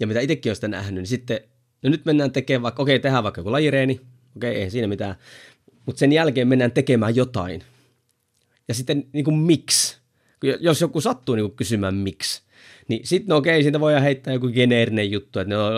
ja 0.00 0.06
mitä 0.06 0.20
itsekin 0.20 0.50
olen 0.50 0.56
sitä 0.56 0.68
nähnyt, 0.68 0.94
niin 0.94 1.06
sitten, 1.06 1.40
no 1.82 1.90
nyt 1.90 2.04
mennään 2.04 2.32
tekemään 2.32 2.62
vaikka, 2.62 2.82
okei, 2.82 2.98
tehdään 2.98 3.24
vaikka 3.24 3.38
joku 3.38 3.52
lajireeni, 3.52 4.00
okei, 4.36 4.54
ei 4.54 4.70
siinä 4.70 4.88
mitään, 4.88 5.14
mutta 5.86 5.98
sen 5.98 6.12
jälkeen 6.12 6.48
mennään 6.48 6.72
tekemään 6.72 7.16
jotain. 7.16 7.62
Ja 8.68 8.74
sitten 8.74 9.04
niin 9.12 9.24
kuin 9.24 9.36
miksi? 9.36 10.02
jos 10.60 10.80
joku 10.80 11.00
sattuu 11.00 11.34
niin 11.34 11.52
kysymään 11.52 11.94
miksi, 11.94 12.42
niin 12.88 13.06
sitten 13.06 13.28
no 13.28 13.36
okei, 13.36 13.62
siitä 13.62 13.80
voi 13.80 14.02
heittää 14.02 14.34
joku 14.34 14.48
geneerinen 14.48 15.10
juttu, 15.10 15.38
että 15.38 15.54
no, 15.54 15.70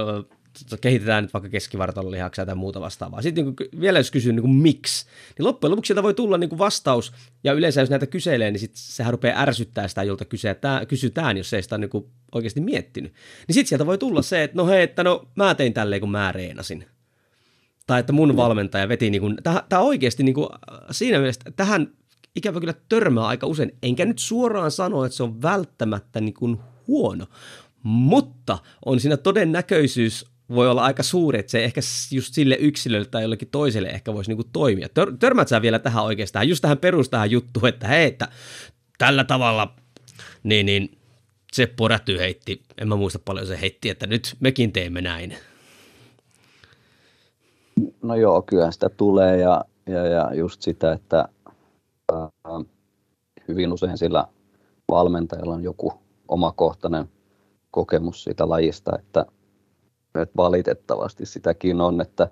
kehitetään 0.81 1.25
nyt 1.25 1.35
vaikka 1.35 1.49
keskivartalolihaksia 1.49 2.47
tai 2.47 2.55
muuta 2.55 2.81
vastaavaa. 2.81 3.23
Sitten 3.23 3.45
niin 3.45 3.57
kuin, 3.57 3.69
vielä 3.81 3.99
jos 3.99 4.11
kysyy 4.11 4.33
niin 4.33 4.41
kuin 4.41 4.55
miksi, 4.55 5.07
niin 5.39 5.47
loppujen 5.47 5.71
lopuksi 5.71 5.87
sieltä 5.89 6.03
voi 6.03 6.15
tulla 6.15 6.39
niin 6.39 6.51
kuin 6.51 6.59
vastaus, 6.59 7.13
ja 7.45 7.53
yleensä 7.53 7.81
jos 7.81 7.91
näitä 7.91 8.07
kyselee, 8.07 8.51
niin 8.51 8.61
sit 8.61 8.73
sehän 8.75 9.13
rupeaa 9.13 9.43
ärsyttää 9.43 9.89
sitä, 9.89 10.03
jolta 10.03 10.25
kysytään, 10.25 10.87
kysytään 10.87 11.37
jos 11.37 11.53
ei 11.53 11.63
sitä 11.63 11.79
niin 11.79 11.91
kuin 11.91 12.05
oikeasti 12.33 12.61
miettinyt. 12.61 13.13
Niin 13.49 13.55
sitten 13.55 13.69
sieltä 13.69 13.87
voi 13.87 13.99
tulla 13.99 14.23
se, 14.23 14.43
että 14.43 14.57
no 14.57 14.67
hei, 14.67 14.83
että 14.83 15.05
no 15.05 15.29
mä 15.37 15.55
tein 15.55 15.75
tälleen, 15.75 16.01
kun 16.01 16.11
mä 16.11 16.33
reenasin. 16.33 16.87
Tai 17.87 18.01
että 18.01 18.13
mun 18.13 18.37
valmentaja 18.37 18.89
veti, 18.89 19.11
niin 19.11 19.21
kuin, 19.21 19.37
tämä 19.69 19.81
oikeasti 19.81 20.23
niin 20.23 20.35
kuin, 20.35 20.49
siinä 20.91 21.19
mielessä, 21.19 21.51
tähän 21.57 21.91
ikävä 22.37 22.61
kyllä 22.61 22.75
törmää 22.89 23.27
aika 23.27 23.47
usein, 23.47 23.73
enkä 23.83 24.05
nyt 24.05 24.19
suoraan 24.19 24.71
sano, 24.71 25.05
että 25.05 25.17
se 25.17 25.23
on 25.23 25.43
välttämättä 25.43 26.21
niin 26.21 26.35
kuin 26.35 26.59
huono, 26.87 27.27
mutta 27.83 28.59
on 28.85 29.01
siinä 29.01 29.17
todennäköisyys 29.17 30.27
voi 30.49 30.69
olla 30.69 30.85
aika 30.85 31.03
suuri, 31.03 31.39
että 31.39 31.51
se 31.51 31.65
ehkä 31.65 31.81
just 32.13 32.35
sille 32.35 32.55
yksilölle 32.55 33.07
tai 33.07 33.23
jollekin 33.23 33.49
toiselle 33.51 33.89
ehkä 33.89 34.15
voisi 34.15 34.31
niinku 34.31 34.45
toimia. 34.53 34.89
Tör, 34.89 35.17
törmät 35.19 35.49
sä 35.49 35.63
vielä 35.63 35.79
tähän 35.79 36.05
oikeastaan, 36.05 36.49
just 36.49 36.63
tähän 36.63 36.79
perustahan 36.79 37.31
juttuun, 37.31 37.69
että 37.69 37.89
hei, 37.89 38.07
että 38.07 38.29
tällä 38.99 39.25
tavalla, 39.25 39.75
niin, 40.43 40.67
niin 40.67 40.99
Seppo 41.53 41.89
Räty 41.89 42.19
heitti, 42.19 42.63
en 42.79 42.89
mä 42.89 42.97
muista 42.97 43.19
paljon 43.25 43.47
se 43.47 43.61
heitti, 43.61 43.89
että 43.89 44.07
nyt 44.07 44.37
mekin 44.41 44.73
teemme 44.73 45.01
näin. 45.01 45.35
No 48.03 48.15
joo, 48.15 48.43
kyllä 48.43 48.71
sitä 48.71 48.89
tulee 48.89 49.39
ja, 49.39 49.65
ja, 49.87 50.07
ja 50.07 50.35
just 50.35 50.63
sitä, 50.63 50.93
että 50.93 51.29
ää, 52.13 52.61
hyvin 53.49 53.73
usein 53.73 53.99
sillä 53.99 54.25
valmentajalla 54.91 55.55
on 55.55 55.63
joku 55.63 55.93
omakohtainen 56.29 57.09
kokemus 57.71 58.25
siitä 58.25 58.49
lajista, 58.49 58.99
että 58.99 59.27
että 60.23 60.37
valitettavasti 60.37 61.27
sitäkin 61.27 61.81
on, 61.81 62.01
että, 62.01 62.29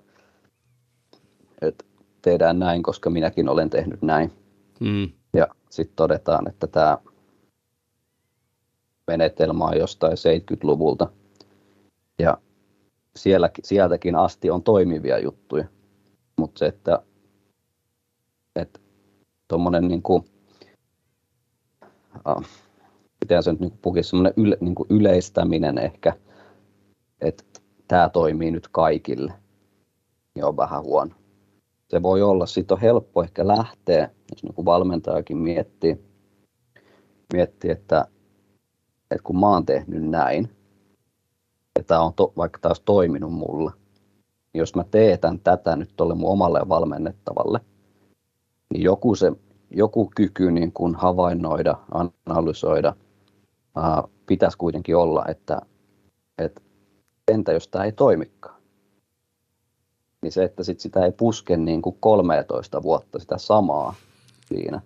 että 1.61 1.85
tehdään 2.21 2.59
näin, 2.59 2.83
koska 2.83 3.09
minäkin 3.09 3.49
olen 3.49 3.69
tehnyt 3.69 4.01
näin. 4.01 4.31
Mm. 4.79 5.09
Ja 5.33 5.47
sitten 5.69 5.95
todetaan, 5.95 6.47
että 6.47 6.67
tämä 6.67 6.97
menetelmä 9.07 9.65
on 9.65 9.77
jostain 9.77 10.13
70-luvulta. 10.13 11.07
Ja 12.19 12.37
siellä, 13.15 13.49
sieltäkin 13.63 14.15
asti 14.15 14.49
on 14.49 14.63
toimivia 14.63 15.19
juttuja. 15.19 15.65
Mutta 16.35 16.59
se, 16.59 16.65
että, 16.65 16.99
että 18.55 18.79
tuommoinen 19.47 19.87
niin 19.87 20.01
kuin, 20.01 20.23
äh, 22.27 22.49
miten 23.21 23.43
se 23.43 23.51
nyt 23.51 23.59
niin 23.59 23.79
puhuu, 23.81 24.03
semmoinen 24.03 24.33
yle, 24.37 24.57
niin 24.61 24.75
yleistäminen 24.89 25.77
ehkä, 25.77 26.13
että 27.21 27.43
tämä 27.87 28.09
toimii 28.09 28.51
nyt 28.51 28.67
kaikille, 28.67 29.33
niin 30.35 30.45
on 30.45 30.57
vähän 30.57 30.83
huono. 30.83 31.15
Se 31.87 32.03
voi 32.03 32.21
olla, 32.21 32.45
sitten 32.45 32.75
on 32.75 32.81
helppo 32.81 33.23
ehkä 33.23 33.47
lähteä, 33.47 34.09
jos 34.31 34.43
niin 34.43 34.53
kuin 34.53 34.65
valmentajakin 34.65 35.37
miettii, 35.37 36.05
miettii 37.33 37.71
että, 37.71 38.07
että 39.11 39.23
kun 39.23 39.39
mä 39.39 39.49
oon 39.49 39.65
tehnyt 39.65 40.03
näin, 40.03 40.49
tämä 41.87 42.01
on 42.01 42.13
to, 42.13 42.33
vaikka 42.37 42.59
taas 42.61 42.79
toiminut 42.79 43.33
mulle, 43.33 43.71
niin 44.53 44.59
jos 44.59 44.75
mä 44.75 44.83
teetän 44.91 45.39
tätä 45.39 45.75
nyt 45.75 45.93
tuolle 45.95 46.15
mun 46.15 46.31
omalle 46.31 46.61
valmennettavalle, 46.69 47.59
niin 48.73 48.83
joku, 48.83 49.15
se, 49.15 49.31
joku 49.71 50.11
kyky 50.15 50.51
niin 50.51 50.71
kuin 50.71 50.95
havainnoida, 50.95 51.77
analysoida, 52.25 52.95
ää, 53.75 54.03
pitäisi 54.25 54.57
kuitenkin 54.57 54.95
olla, 54.95 55.25
että, 55.27 55.61
että 56.37 56.61
entä 57.31 57.51
jos 57.51 57.67
tämä 57.67 57.85
ei 57.85 57.91
toimikaan? 57.91 58.61
Niin 60.21 60.31
se, 60.31 60.43
että 60.43 60.63
sit 60.63 60.79
sitä 60.79 61.05
ei 61.05 61.11
puske 61.11 61.57
niin 61.57 61.81
kuin 61.81 61.97
13 61.99 62.83
vuotta 62.83 63.19
sitä 63.19 63.37
samaa 63.37 63.95
siinä. 64.45 64.81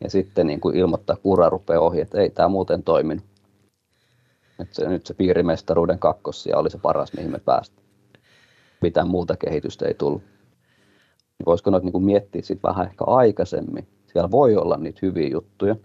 Ja 0.00 0.10
sitten 0.10 0.46
niin 0.46 0.60
kuin 0.60 0.76
ilmoittaa, 0.76 1.16
kura 1.16 1.48
rupeaa 1.48 1.80
ohi, 1.80 2.00
että 2.00 2.20
ei 2.20 2.30
tämä 2.30 2.48
muuten 2.48 2.82
toiminut. 2.82 3.24
Että 4.60 4.74
se, 4.74 4.88
nyt 4.88 5.06
se 5.06 5.14
piirimestaruuden 5.14 5.98
kakkossia 5.98 6.58
oli 6.58 6.70
se 6.70 6.78
paras, 6.78 7.12
mihin 7.12 7.30
me 7.30 7.38
päästiin. 7.38 7.86
Mitään 8.82 9.08
muuta 9.08 9.36
kehitystä 9.36 9.86
ei 9.86 9.94
tullut. 9.94 10.22
Niin 11.38 11.46
voisiko 11.46 11.70
noita 11.70 11.86
niin 11.86 12.04
miettiä 12.04 12.42
sit 12.42 12.62
vähän 12.62 12.86
ehkä 12.86 13.04
aikaisemmin? 13.04 13.88
Siellä 14.06 14.30
voi 14.30 14.56
olla 14.56 14.76
niitä 14.76 14.98
hyviä 15.02 15.28
juttuja. 15.28 15.76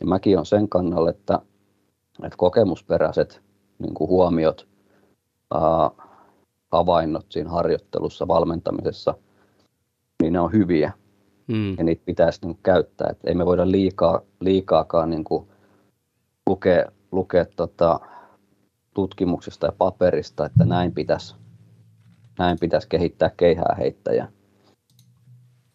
Ja 0.00 0.06
mäkin 0.06 0.38
on 0.38 0.46
sen 0.46 0.68
kannalla, 0.68 1.10
että, 1.10 1.38
että 2.22 2.36
kokemusperäiset 2.36 3.42
niin 3.78 3.94
kuin 3.94 4.08
huomiot 4.08 4.73
äh, 5.54 6.08
havainnot 6.72 7.26
siinä 7.28 7.50
harjoittelussa, 7.50 8.28
valmentamisessa, 8.28 9.14
niin 10.22 10.32
ne 10.32 10.40
on 10.40 10.52
hyviä. 10.52 10.92
Mm. 11.46 11.74
Ja 11.78 11.84
niitä 11.84 12.02
pitäisi 12.04 12.40
niin 12.42 12.54
kuin, 12.54 12.62
käyttää. 12.62 13.08
Et 13.10 13.18
ei 13.24 13.34
me 13.34 13.46
voida 13.46 13.70
liikaa, 13.70 14.20
liikaakaan 14.40 15.10
niin 15.10 15.24
kuin, 15.24 15.48
lukea, 16.46 16.84
lukea 17.12 17.46
tota, 17.56 18.00
tutkimuksesta 18.94 19.66
ja 19.66 19.72
paperista, 19.78 20.46
että 20.46 20.64
näin 20.64 20.92
pitäisi, 20.92 21.34
näin 22.38 22.58
pitäisi 22.60 22.88
kehittää 22.88 23.30
keihää 23.36 23.74
heittäjää. 23.78 24.28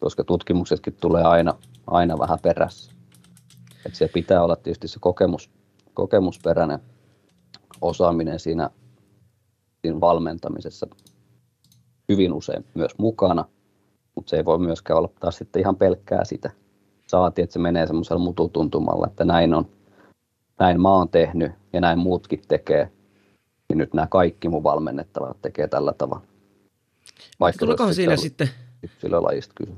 Koska 0.00 0.24
tutkimuksetkin 0.24 0.96
tulee 1.00 1.22
aina, 1.22 1.54
aina 1.86 2.18
vähän 2.18 2.38
perässä. 2.42 2.92
Et 3.86 3.94
se 3.94 4.08
pitää 4.08 4.44
olla 4.44 4.56
tietysti 4.56 4.88
se 4.88 4.98
kokemus, 5.00 5.50
kokemusperäinen 5.94 6.78
osaaminen 7.80 8.40
siinä 8.40 8.70
siinä 9.82 10.00
valmentamisessa 10.00 10.86
hyvin 12.08 12.32
usein 12.32 12.64
myös 12.74 12.98
mukana, 12.98 13.44
mutta 14.14 14.30
se 14.30 14.36
ei 14.36 14.44
voi 14.44 14.58
myöskään 14.58 14.98
olla 14.98 15.08
taas 15.20 15.36
sitten 15.36 15.60
ihan 15.60 15.76
pelkkää 15.76 16.24
sitä. 16.24 16.50
Saatiin, 17.06 17.44
että 17.44 17.52
se 17.52 17.58
menee 17.58 17.86
semmoisella 17.86 18.22
mututuntumalla, 18.22 19.06
että 19.06 19.24
näin 19.24 19.54
on, 19.54 19.68
näin 20.58 20.80
mä 20.80 20.88
oon 20.88 21.08
tehnyt 21.08 21.52
ja 21.72 21.80
näin 21.80 21.98
muutkin 21.98 22.42
tekee. 22.48 22.90
Ja 23.68 23.76
nyt 23.76 23.94
nämä 23.94 24.06
kaikki 24.06 24.48
mun 24.48 24.62
valmennettavat 24.62 25.42
tekee 25.42 25.68
tällä 25.68 25.92
tavalla. 25.92 26.26
Vaikka 27.40 27.58
Tuleekohan 27.58 27.94
siinä 27.94 28.16
sitten... 28.16 28.48
Yksilölajista 28.82 29.54
kysy. 29.56 29.72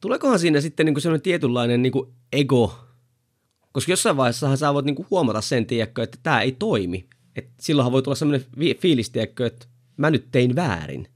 Tuleekohan 0.00 0.38
siinä 0.38 0.60
sitten 0.60 0.86
niin 0.86 1.00
sellainen 1.00 1.22
tietynlainen 1.22 1.82
niin 1.82 1.92
kuin 1.92 2.10
ego, 2.32 2.74
koska 3.72 3.92
jossain 3.92 4.16
vaiheessa 4.16 4.56
sä 4.56 4.74
voit 4.74 4.86
niin 4.86 5.06
huomata 5.10 5.40
sen, 5.40 5.66
tiedätkö, 5.66 6.02
että 6.02 6.18
tämä 6.22 6.40
ei 6.40 6.52
toimi. 6.52 7.06
Et 7.36 7.48
silloinhan 7.60 7.92
voi 7.92 8.02
tulla 8.02 8.14
sellainen 8.14 8.46
fiilis, 8.80 9.10
tiedätkö, 9.10 9.46
että 9.46 9.66
mä 9.96 10.10
nyt 10.10 10.26
tein 10.32 10.56
väärin. 10.56 11.08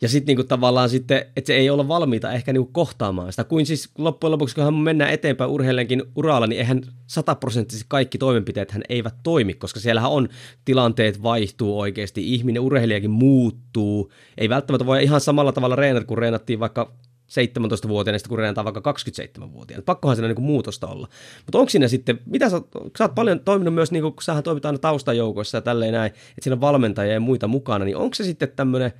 Ja 0.00 0.08
sitten 0.08 0.26
niinku 0.26 0.44
tavallaan 0.44 0.88
sitten, 0.88 1.24
että 1.36 1.46
se 1.46 1.54
ei 1.54 1.70
olla 1.70 1.88
valmiita 1.88 2.32
ehkä 2.32 2.52
niinku 2.52 2.70
kohtaamaan 2.72 3.32
sitä. 3.32 3.44
Kuin 3.44 3.66
siis 3.66 3.90
loppujen 3.98 4.32
lopuksi, 4.32 4.54
kun 4.54 4.74
mennään 4.74 5.12
eteenpäin 5.12 5.50
urheilijankin 5.50 6.02
uralla, 6.16 6.46
niin 6.46 6.58
eihän 6.58 6.82
sataprosenttisesti 7.06 7.86
kaikki 7.88 8.18
toimenpiteet 8.18 8.70
hän 8.70 8.82
eivät 8.88 9.14
toimi, 9.22 9.54
koska 9.54 9.80
siellähän 9.80 10.10
on 10.10 10.28
tilanteet 10.64 11.22
vaihtuu 11.22 11.80
oikeasti, 11.80 12.34
ihminen, 12.34 12.62
urheilijakin 12.62 13.10
muuttuu. 13.10 14.12
Ei 14.38 14.48
välttämättä 14.48 14.86
voi 14.86 15.02
ihan 15.02 15.20
samalla 15.20 15.52
tavalla 15.52 15.76
reenata, 15.76 16.06
kun 16.06 16.18
reenattiin 16.18 16.60
vaikka 16.60 16.92
17-vuotiaana, 17.32 18.18
kun 18.28 18.38
reenataan 18.38 18.64
vaikka 18.64 18.92
27-vuotiaana. 18.92 19.82
Pakkohan 19.86 20.16
siinä 20.16 20.28
niin 20.28 20.42
muutosta 20.42 20.86
olla. 20.86 21.08
Mutta 21.46 21.58
onko 21.58 21.70
siinä 21.70 21.88
sitten, 21.88 22.20
mitä 22.26 22.50
sä, 22.50 22.60
sä 22.98 23.04
oot 23.04 23.14
paljon 23.14 23.40
toiminut 23.40 23.74
myös, 23.74 23.92
niin 23.92 24.02
kuin, 24.02 24.12
kun 24.12 24.22
sähän 24.22 24.42
toimit 24.42 24.64
aina 24.64 24.78
taustajoukoissa 24.78 25.58
ja 25.58 25.62
tälleen 25.62 25.92
näin, 25.92 26.12
että 26.12 26.42
siinä 26.42 26.54
on 26.54 26.60
valmentajia 26.60 27.12
ja 27.14 27.20
muita 27.20 27.48
mukana, 27.48 27.84
niin 27.84 27.96
onko 27.96 28.14
se 28.14 28.24
sitten 28.24 28.52
tämmöinen, 28.56 28.92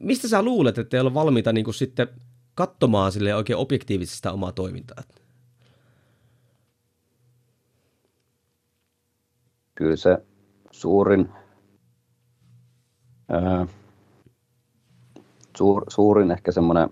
mistä 0.00 0.28
sä 0.28 0.42
luulet, 0.42 0.78
että 0.78 0.96
ei 0.96 1.00
ole 1.00 1.14
valmiita 1.14 1.52
niin 1.52 1.74
sitten 1.74 2.08
katsomaan 2.54 3.12
sille 3.12 3.34
oikein 3.34 3.56
objektiivisesti 3.56 4.28
omaa 4.28 4.52
toimintaa? 4.52 5.02
Kyllä 9.74 9.96
se 9.96 10.18
suurin, 10.70 11.28
ää, 13.28 13.66
suur, 15.56 15.84
suurin 15.88 16.30
ehkä 16.30 16.52
semmoinen 16.52 16.88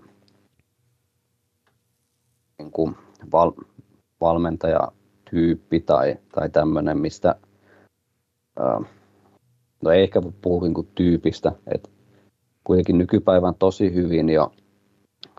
niin 2.59 2.71
kuin 2.71 2.95
val, 3.31 3.51
valmentajatyyppi 4.21 5.79
tai, 5.79 6.17
tai 6.31 6.49
tämmöinen, 6.49 6.97
mistä, 6.97 7.35
ää, 8.59 8.81
no 9.83 9.91
ei 9.91 10.03
ehkä 10.03 10.21
puhu 10.41 10.63
niin 10.63 10.73
kuin 10.73 10.87
tyypistä, 10.95 11.51
että 11.73 11.89
kuitenkin 12.63 12.97
nykypäivän 12.97 13.55
tosi 13.55 13.93
hyvin 13.93 14.29
jo, 14.29 14.51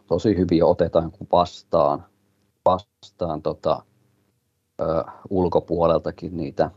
tosi 0.06 0.36
hyvin 0.36 0.58
jo 0.58 0.70
otetaan 0.70 1.12
vastaan, 1.32 2.04
vastaan 2.64 3.42
tota, 3.42 3.82
ö, 4.80 5.04
ulkopuoleltakin 5.30 6.36
niitä 6.36 6.70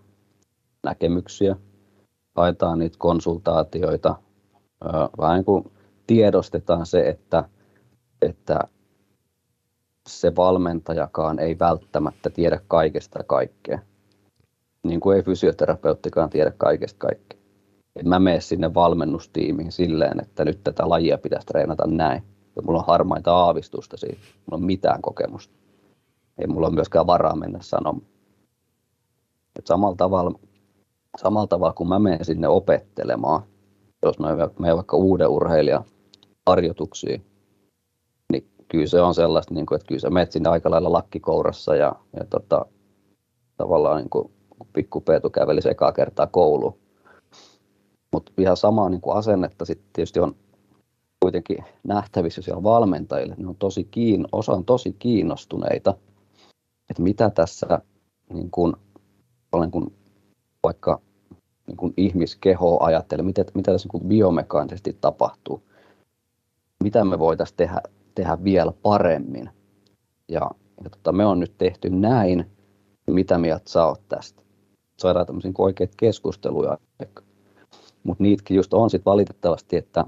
näkemyksiä, 0.84 1.56
haetaan 2.36 2.80
niitä 2.80 2.98
konsultaatioita, 3.00 4.16
ö, 4.86 4.88
vähän 5.18 5.46
kuin 5.46 5.72
tiedostetaan 6.08 6.86
se, 6.86 7.10
että, 7.10 7.50
että 8.22 8.60
se 10.10 10.36
valmentajakaan 10.36 11.40
ei 11.40 11.60
välttämättä 11.60 12.30
tiedä 12.30 12.60
kaikesta 12.68 13.24
kaikkea. 13.24 13.80
Niin 14.84 15.00
kuin 15.00 15.18
ei 15.18 15.24
fysioterapeuttikaan 15.24 16.30
tiedä 16.30 16.52
kaikesta 16.58 16.98
kaikkea. 17.00 17.40
En 17.96 18.10
mä 18.10 18.20
mene 18.20 18.42
sinne 18.42 18.74
valmennustiimiin 18.74 19.72
silleen, 19.72 20.22
että 20.22 20.46
nyt 20.46 20.64
tätä 20.64 20.90
lajia 20.90 21.18
pitäisi 21.18 21.48
treenata 21.48 21.88
näin. 21.88 22.24
Ja 22.56 22.62
mulla 22.62 22.80
on 22.80 22.88
harmaita 22.88 23.34
aavistusta 23.34 23.98
siitä. 23.98 24.22
Mulla 24.22 24.62
on 24.62 24.66
mitään 24.66 25.02
kokemusta. 25.02 25.54
Ei 26.38 26.48
mulla 26.48 26.68
ole 26.68 26.76
myöskään 26.76 27.08
varaa 27.08 27.36
mennä 27.36 27.60
sanomaan. 27.62 28.06
Et 29.60 29.68
samalla, 29.68 29.96
tavalla, 29.96 30.40
samalla 31.22 31.48
tavalla, 31.48 31.74
kun 31.74 31.90
mä 31.90 32.00
menen 32.00 32.26
sinne 32.26 32.48
opettelemaan, 32.48 33.44
jos 34.06 34.20
mä 34.20 34.36
menen 34.60 34.76
vaikka 34.76 34.98
uuden 34.98 35.28
urheilijan 35.28 35.84
harjoituksiin, 36.48 37.26
kyllä 38.72 38.88
se 38.88 39.02
on 39.02 39.14
sellaista, 39.14 39.54
niin 39.54 39.66
kuin, 39.66 39.76
että 39.76 39.88
kyllä 39.88 40.00
sä 40.00 40.10
menet 40.10 40.32
sinne 40.32 40.50
aika 40.50 40.72
lailla 40.72 40.92
lakkikourassa 40.92 41.76
ja, 41.76 41.96
ja 42.20 42.26
tota, 42.30 42.66
tavallaan 43.58 43.98
niin 43.98 44.10
kuin 44.10 44.32
pikku 44.74 45.02
Peetu 45.02 45.30
käveli 45.30 45.60
ekaa 45.70 45.92
kertaa 45.92 46.28
kouluun. 46.28 46.78
Mutta 48.12 48.32
ihan 48.38 48.58
samaa 48.58 48.90
niin 48.90 49.02
kuin 49.02 49.18
asennetta 49.18 49.66
sitten 49.66 49.90
tietysti 49.94 50.20
on 50.20 50.36
kuitenkin 51.20 51.58
nähtävissä 51.84 52.42
siellä 52.42 52.64
valmentajille. 52.64 53.36
Ne 53.38 53.48
on 53.48 53.56
tosi 53.56 53.84
kiin, 53.84 54.28
osa 54.32 54.52
on 54.52 54.66
tosi 54.66 54.96
kiinnostuneita, 55.00 55.94
että 56.90 57.04
mitä 57.04 57.30
tässä 57.30 57.80
niin 58.34 58.52
kuin, 58.52 58.74
olen 59.52 59.72
kun 59.72 59.94
vaikka 60.64 61.02
niin 61.68 61.78
kuin 61.78 61.94
ihmiskeho 61.98 62.84
ajattelee, 62.84 63.26
mitä, 63.26 63.46
mitä 63.54 63.72
tässä 63.72 63.86
niin 63.86 64.02
kuin 64.02 64.10
biomekaanisesti 64.10 64.98
tapahtuu, 65.02 65.64
mitä 66.84 67.06
me 67.06 67.20
voitaisiin 67.20 67.58
tehdä, 67.58 67.82
tehdä 68.16 68.38
vielä 68.44 68.74
paremmin. 68.82 69.50
Ja, 70.28 70.52
ja 70.84 70.90
tota, 70.90 71.12
me 71.12 71.26
on 71.26 71.40
nyt 71.40 71.58
tehty 71.58 71.90
näin, 71.90 72.52
mitä 73.08 73.38
mieltä 73.38 73.70
sä 73.70 73.86
oot 73.86 74.08
tästä. 74.10 74.42
Saadaan 75.00 75.26
tämmöisiä 75.26 75.52
oikeita 75.58 75.94
keskusteluja. 75.98 76.78
Mutta 78.04 78.24
niitäkin 78.24 78.56
just 78.56 78.74
on 78.74 78.90
sitten 78.90 79.12
valitettavasti, 79.12 79.78
että 79.78 80.06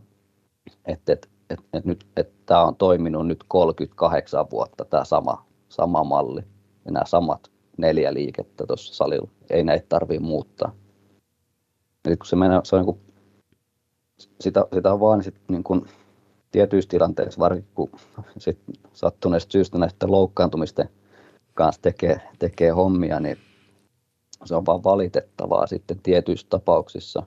et, 0.86 1.10
et, 1.10 1.30
et, 1.50 1.60
et 1.74 1.86
nyt 1.86 2.06
että 2.18 2.34
tämä 2.46 2.64
on 2.64 2.76
toiminut 2.76 3.28
nyt 3.28 3.44
38 3.48 4.46
vuotta 4.52 4.86
tämä 4.86 5.06
sama, 5.06 5.46
sama 5.70 6.04
malli 6.04 6.42
ja 6.86 6.92
nämä 6.92 7.06
samat 7.06 7.52
neljä 7.78 8.14
liikettä 8.14 8.66
tuossa 8.68 8.96
salilla. 8.96 9.30
Ei 9.50 9.64
näitä 9.64 9.86
tarvitse 9.90 10.24
muuttaa. 10.24 10.76
Eli 12.06 12.18
kun 12.18 12.26
se, 12.26 12.36
menee, 12.36 12.60
se 12.64 12.76
on 12.76 12.86
niin 12.86 12.96
kuin, 12.96 13.00
sitä, 14.40 14.68
sitä 14.74 14.94
on 14.94 15.00
vaan 15.00 15.24
sit 15.24 15.36
niin 15.48 15.64
kuin 15.64 15.86
tietyissä 16.54 16.90
tilanteissa, 16.90 17.40
varsinkin 17.40 17.72
kun 17.76 17.90
sit 18.38 18.60
sattuneesta 18.94 19.52
syystä 19.52 19.78
näistä 19.78 20.08
loukkaantumisten 20.08 20.90
kanssa 21.54 21.82
tekee, 21.82 22.22
tekee 22.40 22.70
hommia, 22.70 23.20
niin 23.20 23.38
se 24.46 24.56
on 24.56 24.66
vaan 24.66 24.84
valitettavaa 24.84 25.68
sitten 25.68 26.00
tietyissä 26.04 26.48
tapauksissa, 26.50 27.24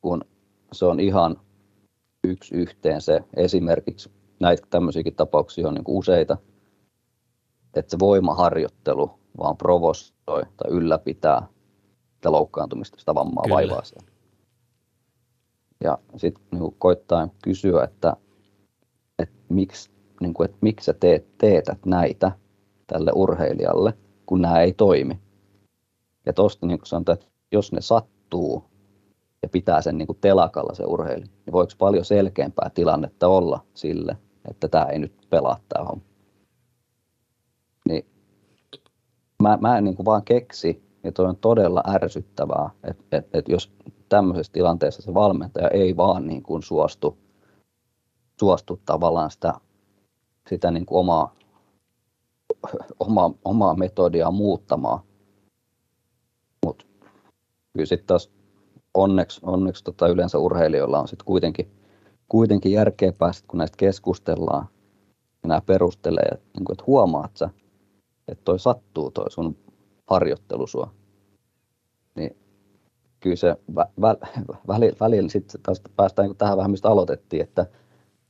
kun 0.00 0.24
se 0.72 0.84
on 0.84 1.00
ihan 1.00 1.40
yksi 2.24 2.54
yhteen 2.54 3.00
se 3.00 3.20
esimerkiksi 3.36 4.10
näitä 4.40 4.66
tämmöisiäkin 4.70 5.14
tapauksia 5.14 5.68
on 5.68 5.74
niin 5.74 5.84
useita, 5.86 6.36
että 7.74 7.90
se 7.90 7.98
voimaharjoittelu 7.98 9.18
vaan 9.38 9.56
provosoi 9.56 10.42
tai 10.56 10.70
ylläpitää 10.70 11.46
sitä 12.14 12.32
loukkaantumista, 12.32 12.98
sitä 12.98 13.14
vammaa 13.14 13.44
Kyllä. 13.44 13.54
vaivaa 13.54 13.84
siellä. 13.84 14.07
Ja 15.84 15.98
sitten 16.16 16.44
niin 16.50 16.74
koittaa 16.78 17.28
kysyä, 17.42 17.84
että, 17.84 18.16
että, 19.18 19.36
miksi, 19.48 19.90
niin 20.20 20.34
kuin, 20.34 20.44
että 20.44 20.58
miksi 20.60 20.84
sä 20.84 20.92
teet, 20.92 21.38
teetät 21.38 21.86
näitä 21.86 22.32
tälle 22.86 23.12
urheilijalle, 23.14 23.94
kun 24.26 24.42
nämä 24.42 24.60
ei 24.60 24.72
toimi. 24.72 25.20
Ja 26.26 26.32
tuosta 26.32 26.66
niin 26.66 26.78
sanotaan, 26.84 27.14
että 27.14 27.26
jos 27.52 27.72
ne 27.72 27.80
sattuu 27.80 28.64
ja 29.42 29.48
pitää 29.48 29.82
sen 29.82 29.98
niin 29.98 30.06
kuin 30.06 30.18
telakalla 30.20 30.74
se 30.74 30.84
urheilija, 30.84 31.32
niin 31.46 31.52
voiko 31.52 31.72
paljon 31.78 32.04
selkeämpää 32.04 32.70
tilannetta 32.74 33.28
olla 33.28 33.64
sille, 33.74 34.16
että 34.50 34.68
tämä 34.68 34.84
ei 34.84 34.98
nyt 34.98 35.26
pelaa 35.30 35.60
tämä 35.68 35.84
homma. 35.84 36.04
Niin 37.88 38.06
mä, 39.42 39.58
mä 39.60 39.78
en 39.78 39.84
niin 39.84 39.96
kuin 39.96 40.06
vaan 40.06 40.24
keksi, 40.24 40.82
ja 41.04 41.12
toi 41.12 41.26
on 41.26 41.36
todella 41.36 41.82
ärsyttävää, 41.88 42.70
että 42.84 43.16
et, 43.16 43.28
et 43.32 43.48
jos 43.48 43.72
tämmöisessä 44.08 44.52
tilanteessa 44.52 45.02
se 45.02 45.14
valmentaja 45.14 45.68
ei 45.68 45.96
vaan 45.96 46.26
niin 46.26 46.42
kuin 46.42 46.62
suostu, 46.62 47.18
suostu 48.40 48.80
tavallaan 48.84 49.30
sitä, 49.30 49.54
sitä 50.48 50.70
niin 50.70 50.86
kuin 50.86 50.98
omaa, 50.98 51.34
omaa, 53.00 53.30
omaa 53.44 53.74
metodia 53.74 54.30
muuttamaan. 54.30 55.00
Mutta 56.66 56.84
kyllä 57.72 57.86
sitten 57.86 58.06
taas 58.06 58.30
onneksi, 58.94 59.40
onneksi 59.42 59.84
tota 59.84 60.08
yleensä 60.08 60.38
urheilijoilla 60.38 61.00
on 61.00 61.08
sitten 61.08 61.26
kuitenkin, 61.26 61.70
kuitenkin 62.28 62.72
järkeä 62.72 63.12
päästä, 63.12 63.48
kun 63.48 63.58
näistä 63.58 63.76
keskustellaan 63.76 64.66
ja 65.42 65.48
nämä 65.48 65.60
perustelee, 65.60 66.28
että, 66.32 66.46
niin 66.56 66.64
kuin, 66.64 66.74
että 66.74 66.84
huomaat 66.86 67.36
sä, 67.36 67.50
että 68.28 68.44
toi 68.44 68.58
sattuu 68.58 69.10
toi 69.10 69.30
sun 69.30 69.56
harjoittelu 70.06 70.66
sua, 70.66 70.84
niin 70.84 70.97
kyllä 73.20 73.36
se 73.36 73.56
vä, 73.74 73.86
vä, 74.00 74.16
välillä, 74.68 74.96
välillä 75.00 75.28
sitten 75.28 75.60
taas 75.62 75.82
päästään 75.96 76.28
niin 76.28 76.36
tähän 76.36 76.56
vähän, 76.56 76.70
mistä 76.70 76.88
aloitettiin, 76.88 77.42
että, 77.42 77.66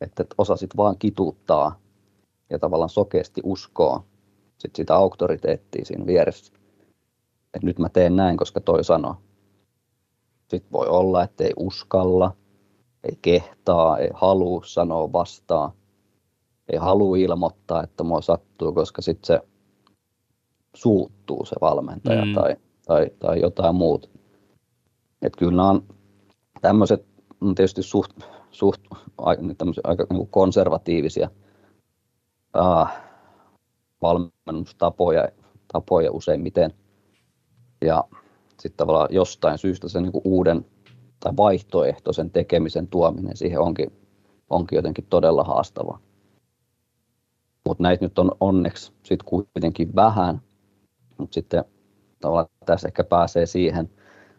että 0.01 0.25
osasit 0.39 0.77
vaan 0.77 0.99
kituuttaa 0.99 1.79
ja 2.51 2.59
tavallaan 2.59 2.89
sokeasti 2.89 3.41
uskoa 3.45 4.05
sit 4.59 4.77
sitä 4.77 4.95
auktoriteettia 4.95 5.85
siinä 5.85 6.07
vieressä. 6.07 6.53
että 7.55 7.67
nyt 7.67 7.79
mä 7.79 7.89
teen 7.89 8.17
näin, 8.17 8.37
koska 8.37 8.61
toi 8.61 8.85
sanoo. 8.85 9.17
Sitten 10.49 10.73
voi 10.73 10.87
olla, 10.87 11.23
että 11.23 11.45
ei 11.45 11.53
uskalla, 11.57 12.37
ei 13.05 13.19
kehtaa, 13.23 13.99
ei 13.99 14.11
halua 14.15 14.63
sanoa 14.65 15.13
vastaan, 15.13 15.71
ei 16.73 16.79
halua 16.79 17.17
ilmoittaa, 17.17 17.83
että 17.83 18.05
mua 18.05 18.21
sattuu, 18.21 18.73
koska 18.73 19.03
sitten 19.03 19.27
se 19.27 19.41
suuttuu 20.75 21.45
se 21.45 21.57
valmentaja 21.61 22.25
mm. 22.25 22.35
tai, 22.35 22.57
tai, 22.87 23.11
tai 23.19 23.41
jotain 23.41 23.75
muuta. 23.75 24.09
Et 25.23 25.37
kyllä 25.37 25.57
nämä 25.57 25.69
on 25.69 25.83
tämmöiset 26.61 27.07
on 27.41 27.55
tietysti 27.55 27.83
suht, 27.83 28.13
suht 28.51 28.81
aika 29.19 29.43
niin 29.43 30.29
konservatiivisia 30.31 31.31
äh, 32.59 33.03
valmennustapoja 34.03 35.29
tapoja 35.73 36.13
useimmiten. 36.13 36.75
Ja 37.85 38.05
sitten 38.49 38.77
tavallaan 38.77 39.09
jostain 39.11 39.59
syystä 39.59 39.89
se 39.89 40.01
niin 40.01 40.13
uuden 40.25 40.67
tai 41.21 41.33
vaihtoehtoisen 41.37 42.31
tekemisen 42.31 42.89
tuominen 42.89 43.37
siihen 43.37 43.61
onkin, 43.61 43.93
onkin 44.51 44.77
jotenkin 44.77 45.07
todella 45.11 45.45
haastavaa. 45.45 45.99
Mutta 47.67 47.83
näitä 47.83 48.05
nyt 48.05 48.19
on 48.19 48.33
onneksi 48.41 48.93
sitten 49.03 49.27
kuitenkin 49.27 49.95
vähän, 49.95 50.43
mutta 51.19 51.35
sitten 51.35 51.65
tavallaan 52.21 52.47
tässä 52.67 52.89
ehkä 52.89 53.05
pääsee 53.05 53.47
siihen, 53.47 53.91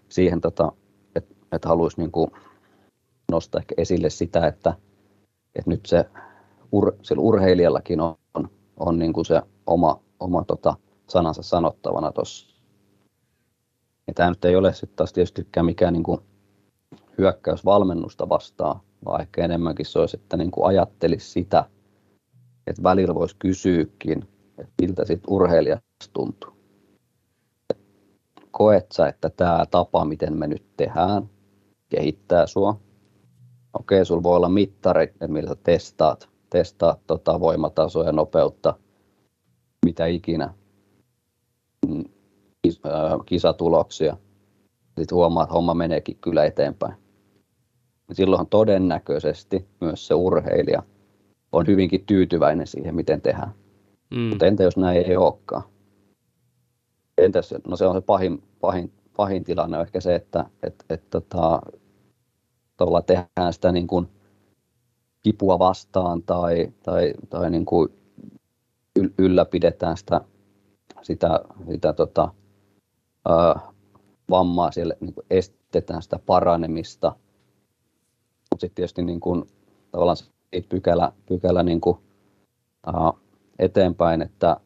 siihen 0.09 0.41
tota, 0.41 0.71
että 1.15 1.35
et 1.51 1.65
haluaisi 1.65 2.01
niinku 2.01 2.31
nostaa 3.31 3.59
ehkä 3.59 3.75
esille 3.77 4.09
sitä, 4.09 4.47
että, 4.47 4.73
että 5.55 5.69
nyt 5.69 5.85
se 5.85 6.05
ur, 6.71 6.95
sillä 7.01 7.21
urheilijallakin 7.21 7.99
on, 8.01 8.15
on, 8.33 8.49
on 8.77 8.99
niinku 8.99 9.23
se 9.23 9.41
oma, 9.67 9.99
oma 10.19 10.43
tota, 10.43 10.75
sanansa 11.07 11.43
sanottavana 11.43 12.11
tuossa. 12.11 12.59
Tämä 14.15 14.29
nyt 14.29 14.45
ei 14.45 14.55
ole 14.55 14.73
sitten 14.73 14.95
taas 14.95 15.13
tietystikään 15.13 15.65
mikään 15.65 15.93
niinku 15.93 16.23
hyökkäys 17.17 17.65
valmennusta 17.65 18.29
vastaan, 18.29 18.79
vaan 19.05 19.21
ehkä 19.21 19.45
enemmänkin 19.45 19.85
se 19.85 19.99
olisi, 19.99 20.17
että 20.17 20.37
niinku 20.37 20.63
ajattelisi 20.63 21.29
sitä, 21.29 21.65
että 22.67 22.83
välillä 22.83 23.15
voisi 23.15 23.35
kysyäkin, 23.39 24.27
että 24.57 24.73
miltä 24.81 25.05
sitten 25.05 25.33
urheilijasta 25.33 26.09
tuntuu 26.13 26.58
koet 28.59 28.91
sä, 28.91 29.07
että 29.07 29.29
tämä 29.29 29.65
tapa, 29.71 30.05
miten 30.05 30.37
me 30.37 30.47
nyt 30.47 30.63
tehdään, 30.77 31.29
kehittää 31.89 32.47
sua? 32.47 32.79
Okei, 33.79 34.05
sulla 34.05 34.23
voi 34.23 34.35
olla 34.35 34.49
mittarit, 34.49 35.11
millä 35.27 35.49
sä 35.49 35.55
testaat, 35.63 36.29
testaat 36.49 36.99
tota 37.07 37.39
voimatasoa 37.39 38.03
ja 38.03 38.11
nopeutta, 38.11 38.73
mitä 39.85 40.05
ikinä, 40.05 40.53
mm, 41.87 42.03
kisatuloksia. 43.25 44.17
Sitten 44.99 45.15
huomaa, 45.15 45.43
että 45.43 45.53
homma 45.53 45.73
meneekin 45.73 46.17
kyllä 46.21 46.45
eteenpäin. 46.45 46.93
Silloin 48.11 48.47
todennäköisesti 48.47 49.67
myös 49.81 50.07
se 50.07 50.13
urheilija 50.13 50.83
on 51.51 51.67
hyvinkin 51.67 52.05
tyytyväinen 52.05 52.67
siihen, 52.67 52.95
miten 52.95 53.21
tehdään. 53.21 53.53
Mm. 54.15 54.21
Mutta 54.21 54.45
entä 54.45 54.63
jos 54.63 54.77
näin 54.77 54.97
ei 54.97 55.17
olekaan? 55.17 55.63
Entäs, 57.25 57.53
no 57.67 57.75
se 57.75 57.85
on 57.85 57.95
se 57.95 58.01
pahin, 58.01 58.43
pahin, 58.61 58.93
pahin 59.15 59.43
tilanne 59.43 59.77
on 59.77 59.83
ehkä 59.83 60.01
se, 60.01 60.15
että 60.15 60.45
et, 60.63 60.85
et, 60.89 61.09
tota, 61.09 61.61
tavallaan 62.77 63.03
tehdään 63.03 63.53
sitä 63.53 63.71
niin 63.71 63.87
kuin 63.87 64.07
kipua 65.23 65.59
vastaan 65.59 66.23
tai, 66.23 66.73
tai, 66.83 67.13
tai 67.29 67.49
niin 67.49 67.65
kuin 67.65 67.89
ylläpidetään 69.17 69.97
sitä, 69.97 70.21
sitä, 71.01 71.39
sitä 71.71 71.93
tota, 71.93 72.33
ää, 73.29 73.59
vammaa, 74.29 74.71
siellä 74.71 74.93
niin 74.99 75.13
kuin 75.13 75.25
estetään 75.29 76.01
sitä 76.01 76.19
paranemista. 76.25 77.15
Mutta 78.51 78.61
sitten 78.61 78.75
tietysti 78.75 79.03
niin 79.03 79.19
kuin, 79.19 79.45
tavallaan 79.91 80.17
se 80.17 80.25
pykälä, 80.69 81.11
pykälä 81.25 81.63
niin 81.63 81.81
kuin, 81.81 81.97
ää, 82.85 83.13
eteenpäin, 83.59 84.21
että 84.21 84.57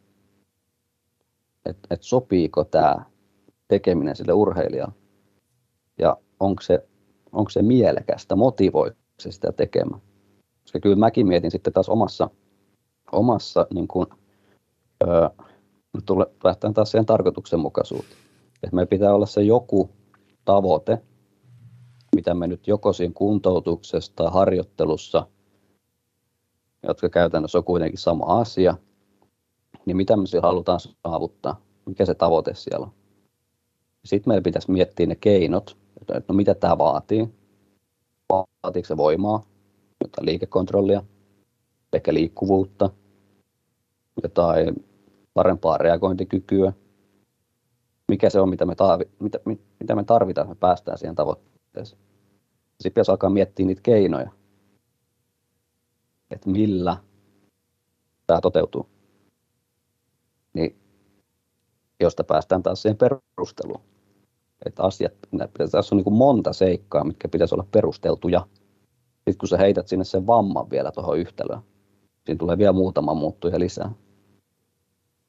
et, 1.65 1.77
et 1.89 2.03
sopiiko 2.03 2.63
tämä 2.63 3.05
tekeminen 3.67 4.15
sille 4.15 4.33
urheilijalle 4.33 4.93
ja 5.99 6.17
onko 6.39 6.61
se, 6.61 6.87
onko 7.31 7.49
se 7.49 7.61
mielekästä, 7.61 8.35
motivoiko 8.35 8.97
se 9.19 9.31
sitä 9.31 9.51
tekemään. 9.51 10.01
Koska 10.61 10.79
kyllä 10.79 10.95
mäkin 10.95 11.27
mietin 11.27 11.51
sitten 11.51 11.73
taas 11.73 11.89
omassa, 11.89 12.29
omassa 13.11 13.67
niin 13.73 13.87
kuin, 13.87 14.07
öö, 15.03 15.29
tule, 16.05 16.25
lähtään 16.43 16.73
taas 16.73 16.91
siihen 16.91 17.05
tarkoituksenmukaisuuteen. 17.05 18.17
Että 18.63 18.75
meillä 18.75 18.89
pitää 18.89 19.15
olla 19.15 19.25
se 19.25 19.41
joku 19.41 19.89
tavoite, 20.45 21.01
mitä 22.15 22.33
me 22.33 22.47
nyt 22.47 22.67
joko 22.67 22.93
siinä 22.93 23.13
kuntoutuksessa 23.15 24.13
tai 24.15 24.31
harjoittelussa, 24.31 25.27
jotka 26.87 27.09
käytännössä 27.09 27.57
on 27.57 27.63
kuitenkin 27.63 27.99
sama 27.99 28.25
asia, 28.25 28.77
niin 29.85 29.97
mitä 29.97 30.17
me 30.17 30.27
sillä 30.27 30.47
halutaan 30.47 30.79
saavuttaa, 30.79 31.61
mikä 31.85 32.05
se 32.05 32.15
tavoite 32.15 32.55
siellä 32.55 32.85
on. 32.85 32.93
Sitten 34.05 34.31
meidän 34.31 34.43
pitäisi 34.43 34.71
miettiä 34.71 35.05
ne 35.05 35.15
keinot, 35.15 35.77
että 36.01 36.23
no 36.27 36.35
mitä 36.35 36.55
tämä 36.55 36.77
vaatii. 36.77 37.29
Vaatiiko 38.29 38.87
se 38.87 38.97
voimaa, 38.97 39.45
jotain 40.03 40.25
liikekontrollia, 40.25 41.03
ehkä 41.93 42.13
liikkuvuutta, 42.13 42.89
jotain 44.23 44.85
parempaa 45.33 45.77
reagointikykyä. 45.77 46.73
Mikä 48.07 48.29
se 48.29 48.39
on, 48.39 48.49
mitä 48.49 48.65
me, 48.65 48.75
tarvi, 48.75 49.05
mitä, 49.19 49.39
mitä 49.79 49.95
me 49.95 50.03
tarvitaan, 50.03 50.45
että 50.45 50.55
me 50.55 50.59
päästään 50.59 50.97
siihen 50.97 51.15
tavoitteeseen. 51.15 52.01
Sitten 52.71 52.91
pitäisi 52.91 53.11
alkaa 53.11 53.29
miettiä 53.29 53.65
niitä 53.65 53.81
keinoja, 53.81 54.31
että 56.31 56.49
millä 56.49 56.97
tämä 58.27 58.41
toteutuu. 58.41 58.87
Niin 60.53 60.75
josta 61.99 62.23
päästään 62.23 62.63
taas 62.63 62.81
siihen 62.81 62.97
perusteluun. 62.97 63.81
Että 64.65 64.83
asiat, 64.83 65.13
tässä 65.71 65.95
on 65.95 65.97
niin 65.97 66.03
kuin 66.03 66.13
monta 66.13 66.53
seikkaa, 66.53 67.03
mitkä 67.03 67.27
pitäisi 67.27 67.55
olla 67.55 67.67
perusteltuja. 67.71 68.47
Sitten 69.15 69.37
kun 69.39 69.49
sä 69.49 69.57
heität 69.57 69.87
sinne 69.87 70.05
sen 70.05 70.27
vamman 70.27 70.69
vielä 70.69 70.91
tuohon 70.91 71.19
yhtälöön, 71.19 71.61
siinä 72.25 72.37
tulee 72.37 72.57
vielä 72.57 72.73
muutama 72.73 73.13
muuttuja 73.13 73.59
lisää. 73.59 73.91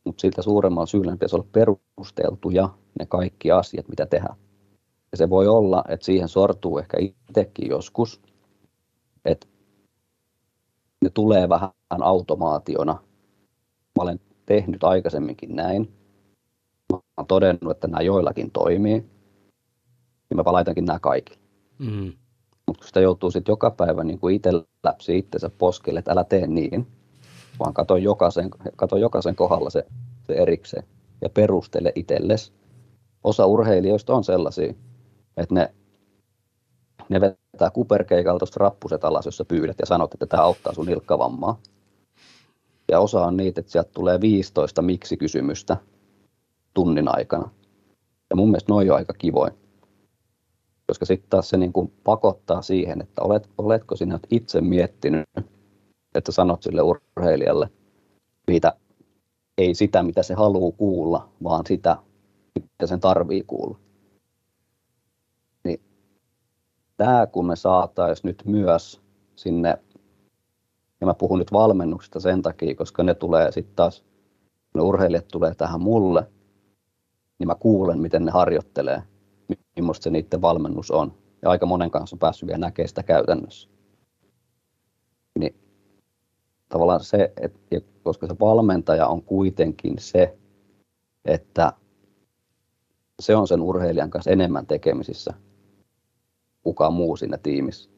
Mutta 0.04 0.20
siltä 0.20 0.42
suuremmalla 0.42 0.86
syyllä 0.86 1.12
pitäisi 1.12 1.36
olla 1.36 1.48
perusteltuja 1.52 2.68
ne 2.98 3.06
kaikki 3.06 3.50
asiat, 3.50 3.88
mitä 3.88 4.06
tehdään. 4.06 4.36
Ja 5.12 5.18
se 5.18 5.30
voi 5.30 5.48
olla, 5.48 5.84
että 5.88 6.06
siihen 6.06 6.28
sortuu 6.28 6.78
ehkä 6.78 6.96
itsekin 7.00 7.68
joskus, 7.68 8.22
että 9.24 9.46
ne 11.02 11.10
tulee 11.10 11.48
vähän 11.48 11.70
automaationa. 11.90 12.92
Mä 13.96 14.02
olen 14.02 14.20
tehnyt 14.46 14.84
aikaisemminkin 14.84 15.56
näin. 15.56 15.92
Mä 16.92 16.98
olen 17.16 17.26
todennut, 17.26 17.70
että 17.70 17.88
nämä 17.88 18.02
joillakin 18.02 18.50
toimii. 18.50 19.00
Niin 20.30 20.36
mä 20.36 20.42
laitankin 20.46 20.84
nämä 20.84 20.98
kaikille. 20.98 21.40
Mm. 21.78 22.12
Mutta 22.66 22.80
kun 22.80 22.86
sitä 22.86 23.00
joutuu 23.00 23.30
sitten 23.30 23.52
joka 23.52 23.70
päivä 23.70 24.04
niin 24.04 24.18
kuin 24.18 24.36
itse 24.36 24.50
läpsi 24.84 25.18
itsensä 25.18 25.50
poskelle, 25.58 25.98
että 25.98 26.12
älä 26.12 26.24
tee 26.24 26.46
niin, 26.46 26.86
vaan 27.58 27.74
kato 27.74 27.96
jokaisen, 27.96 28.50
kato 28.76 28.96
jokaisen 28.96 29.36
kohdalla 29.36 29.70
se, 29.70 29.86
se 30.26 30.32
erikseen 30.34 30.84
ja 31.20 31.30
perustele 31.30 31.92
itsellesi. 31.94 32.52
Osa 33.24 33.46
urheilijoista 33.46 34.14
on 34.14 34.24
sellaisia, 34.24 34.74
että 35.36 35.54
ne, 35.54 35.74
ne 37.08 37.20
vetää 37.20 37.70
kuperkeikalta 37.70 38.38
tuosta 38.38 38.60
rappuset 38.60 39.04
alas, 39.04 39.24
jos 39.26 39.36
sä 39.36 39.44
pyydät 39.44 39.76
ja 39.78 39.86
sanot, 39.86 40.14
että 40.14 40.26
tämä 40.26 40.42
auttaa 40.42 40.74
sun 40.74 40.86
nilkkavammaa. 40.86 41.58
Ja 42.94 43.00
osa 43.00 43.24
on 43.24 43.36
niitä, 43.36 43.60
että 43.60 43.72
sieltä 43.72 43.90
tulee 43.94 44.20
15 44.20 44.82
miksi-kysymystä 44.82 45.76
tunnin 46.74 47.16
aikana. 47.16 47.50
Ja 48.30 48.36
mun 48.36 48.48
mielestä 48.48 48.72
noin 48.72 48.90
on 48.90 48.96
aika 48.96 49.12
kivoin. 49.12 49.52
Koska 50.86 51.04
sitten 51.04 51.30
taas 51.30 51.48
se 51.48 51.56
niin 51.56 51.72
kuin 51.72 51.92
pakottaa 52.04 52.62
siihen, 52.62 53.00
että 53.00 53.22
olet, 53.22 53.48
oletko 53.58 53.96
sinä 53.96 54.18
itse 54.30 54.60
miettinyt, 54.60 55.28
että 56.14 56.32
sanot 56.32 56.62
sille 56.62 56.82
urheilijalle, 56.82 57.70
mitä, 58.46 58.72
ei 59.58 59.74
sitä, 59.74 60.02
mitä 60.02 60.22
se 60.22 60.34
haluaa 60.34 60.76
kuulla, 60.76 61.28
vaan 61.42 61.66
sitä, 61.66 61.96
mitä 62.54 62.86
sen 62.86 63.00
tarvii 63.00 63.44
kuulla. 63.46 63.78
Niin 65.64 65.80
tämä 66.96 67.26
kun 67.26 67.46
me 67.46 67.56
saataisiin 67.56 68.28
nyt 68.28 68.42
myös 68.46 69.00
sinne 69.36 69.78
ja 71.04 71.06
mä 71.06 71.14
puhun 71.14 71.38
nyt 71.38 71.52
valmennuksesta 71.52 72.20
sen 72.20 72.42
takia, 72.42 72.74
koska 72.74 73.02
ne 73.02 73.14
tulee 73.14 73.52
sitten 73.52 73.76
taas, 73.76 74.04
ne 74.74 74.80
urheilijat 74.80 75.28
tulee 75.28 75.54
tähän 75.54 75.80
mulle, 75.80 76.26
niin 77.38 77.46
mä 77.46 77.54
kuulen, 77.54 77.98
miten 77.98 78.24
ne 78.24 78.30
harjoittelee, 78.30 79.02
millaista 79.76 80.04
se 80.04 80.10
niiden 80.10 80.42
valmennus 80.42 80.90
on. 80.90 81.14
Ja 81.42 81.50
aika 81.50 81.66
monen 81.66 81.90
kanssa 81.90 82.16
on 82.16 82.18
päässyt 82.18 82.46
vielä 82.46 82.58
näkemään 82.58 82.88
sitä 82.88 83.02
käytännössä. 83.02 83.68
Niin 85.38 85.54
tavallaan 86.68 87.00
se, 87.00 87.32
että 87.40 87.60
koska 88.02 88.26
se 88.26 88.36
valmentaja 88.40 89.06
on 89.06 89.22
kuitenkin 89.22 89.94
se, 89.98 90.38
että 91.24 91.72
se 93.20 93.36
on 93.36 93.48
sen 93.48 93.62
urheilijan 93.62 94.10
kanssa 94.10 94.30
enemmän 94.30 94.66
tekemisissä 94.66 95.34
kukaan 96.62 96.92
muu 96.92 97.16
siinä 97.16 97.38
tiimissä. 97.38 97.90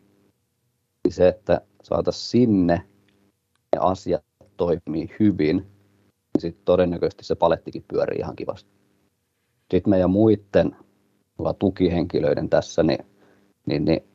Niin 1.05 1.13
se, 1.13 1.29
että 1.29 1.61
saataisiin 1.83 2.31
sinne 2.31 2.96
ne 3.73 3.81
asiat 3.81 4.25
toimii 4.57 5.11
hyvin, 5.21 5.57
niin 5.57 6.41
sitten 6.41 6.65
todennäköisesti 6.65 7.25
se 7.25 7.35
palettikin 7.35 7.85
pyörii 7.89 8.19
ihan 8.19 8.37
kivasti. 8.37 8.71
Sitten 9.71 9.91
meidän 9.91 10.11
muiden 10.11 10.77
tukihenkilöiden 11.59 12.49
tässä, 12.49 12.83
niin, 12.83 13.07
niin, 13.67 13.85
niin 13.85 14.09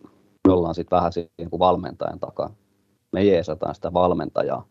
me 0.48 0.54
ollaan 0.54 0.76
sitten 0.76 0.96
vähän 0.98 1.14
siinä 1.14 1.50
kuin 1.50 1.60
valmentajan 1.60 2.20
takaa. 2.20 2.56
Me 3.12 3.24
jeesataan 3.24 3.76
sitä 3.76 3.94
valmentajaa, 3.94 4.68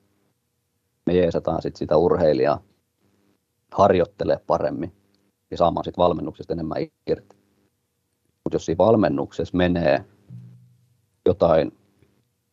me 1.07 1.15
jeesataan 1.15 1.63
sitten 1.63 1.79
sitä 1.79 1.97
urheilijaa 1.97 2.63
harjoittelee 3.73 4.41
paremmin 4.47 4.93
ja 5.51 5.57
saamaan 5.57 5.85
sitten 5.85 6.03
valmennuksesta 6.03 6.53
enemmän 6.53 6.87
irti. 7.07 7.37
Mutta 8.45 8.55
jos 8.55 8.67
siinä 8.67 8.79
valmennuksessa 8.79 9.57
menee 9.57 10.05
jotain 11.27 11.73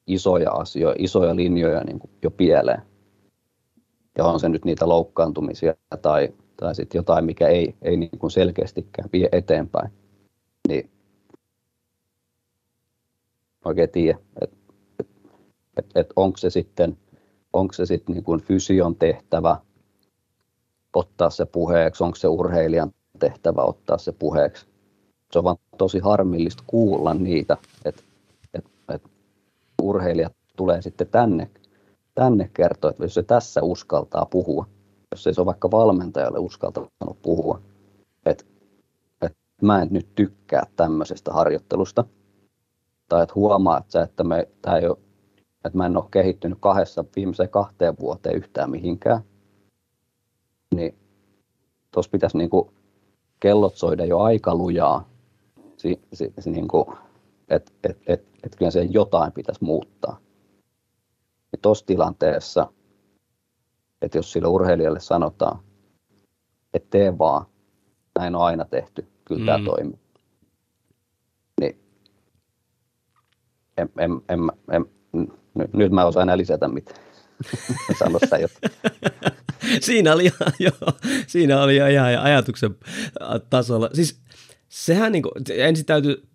isoja 0.08 0.52
asioita, 0.52 1.04
isoja 1.04 1.36
linjoja 1.36 1.84
niin 1.84 2.00
kuin 2.00 2.12
jo 2.24 2.32
pieleen. 2.32 2.82
Ja 4.18 4.26
on 4.26 4.40
se 4.40 4.50
nyt 4.50 4.66
niitä 4.66 4.90
loukkaantumisia 4.90 5.74
tai, 6.02 6.34
tai 6.58 6.76
sitten 6.76 7.00
jotain, 7.00 7.26
mikä 7.26 7.48
ei, 7.48 7.76
ei 7.82 7.98
niin 7.98 8.20
kuin 8.20 8.32
selkeästikään 8.32 9.10
vie 9.14 9.30
eteenpäin. 9.32 9.92
Niin 10.68 10.90
oikein 13.66 13.90
tiedä, 13.90 14.20
että 14.42 14.58
et, 15.00 15.08
et, 15.78 15.86
et 15.96 16.14
onko 16.16 16.38
se 16.38 16.50
sitten, 16.50 16.98
onko 17.54 17.74
se 17.74 17.86
sitten 17.86 18.16
niin 18.16 18.24
kuin 18.24 18.42
fysion 18.42 18.96
tehtävä 18.96 19.58
ottaa 20.94 21.30
se 21.30 21.46
puheeksi, 21.46 22.04
onko 22.04 22.16
se 22.16 22.28
urheilijan 22.28 22.92
tehtävä 23.20 23.62
ottaa 23.62 23.98
se 23.98 24.12
puheeksi. 24.12 24.66
Se 25.32 25.40
on 25.40 25.44
vaan 25.44 25.58
tosi 25.78 26.00
harmillista 26.00 26.64
kuulla 26.68 27.14
niitä, 27.14 27.58
että 27.86 28.04
urheilijat 29.82 30.34
tulee 30.56 30.82
sitten 30.82 31.08
tänne, 31.08 31.50
tänne 32.16 32.50
kertoa, 32.54 32.90
että 32.90 33.04
jos 33.04 33.14
se 33.14 33.24
tässä 33.24 33.62
uskaltaa 33.64 34.26
puhua, 34.26 34.66
jos 35.12 35.28
ei 35.28 35.34
se 35.34 35.42
ole 35.42 35.46
vaikka 35.46 35.72
valmentajalle 35.72 36.40
uskaltanut 36.40 37.22
puhua, 37.22 37.62
että, 38.26 38.44
että 39.22 39.38
mä 39.62 39.82
en 39.82 39.88
nyt 39.92 40.08
tykkää 40.16 40.64
tämmöisestä 40.76 41.34
harjoittelusta, 41.34 42.04
tai 43.10 43.24
että 43.24 43.36
huomaa, 43.36 43.78
että, 43.78 44.02
että, 44.02 44.24
me, 44.24 44.48
tämä 44.62 44.78
ei 44.78 44.88
ole, 44.88 44.98
että 45.66 45.78
mä 45.78 45.86
en 45.86 45.98
ole 45.98 46.06
kehittynyt 46.12 46.58
kahdessa 46.62 47.06
viimeiseen 47.16 47.50
kahteen 47.50 48.00
vuoteen 48.00 48.36
yhtään 48.36 48.72
mihinkään, 48.72 49.22
niin 50.76 50.96
tuossa 51.92 52.12
pitäisi 52.12 52.38
niin 52.38 52.50
kuin 52.50 52.70
kellot 53.40 53.76
soida 53.76 54.06
jo 54.06 54.20
aika 54.20 54.56
lujaa, 54.56 55.10
si, 55.78 56.02
si, 56.14 56.34
si, 56.40 56.50
niin 56.50 56.68
kuin, 56.68 56.86
että 57.50 57.72
et, 57.84 57.98
et, 58.08 58.26
et 58.48 58.56
kyllä 58.56 58.72
se 58.72 58.84
jotain 58.84 59.32
pitäisi 59.32 59.64
muuttaa. 59.64 60.20
Ja 61.52 61.58
tuossa 61.62 61.86
tilanteessa, 61.86 62.74
että 64.02 64.18
jos 64.18 64.32
sille 64.32 64.48
urheilijalle 64.48 65.00
sanotaan, 65.00 65.60
että 66.74 66.90
tee 66.90 67.18
vaan, 67.18 67.46
näin 68.20 68.36
on 68.36 68.42
aina 68.42 68.66
tehty, 68.66 69.08
kyllä 69.26 69.42
mm. 69.42 69.46
tämä 69.46 69.66
toimii. 69.66 70.00
Niin 71.62 71.80
en, 73.78 73.90
en, 73.98 74.12
en, 74.30 74.40
en, 74.72 74.86
nyt, 75.56 75.74
nyt 75.74 75.92
mä 75.92 76.06
osaan 76.06 76.24
enää 76.24 76.38
lisätä 76.38 76.68
mitään. 76.68 77.00
Sano 78.00 78.20
sä 78.30 78.38
siinä 79.86 80.14
oli, 80.14 80.24
jo, 80.60 80.72
siinä 81.28 81.62
oli 81.62 81.78
jo 81.78 81.88
ihan 81.88 82.20
ajatuksen 82.20 82.76
tasolla. 83.50 83.90
Siis 83.94 84.20
sehän 84.70 85.12
niin 85.12 85.24
kuin, 85.24 85.32
ensin 85.50 85.86
täytyy 85.86 86.28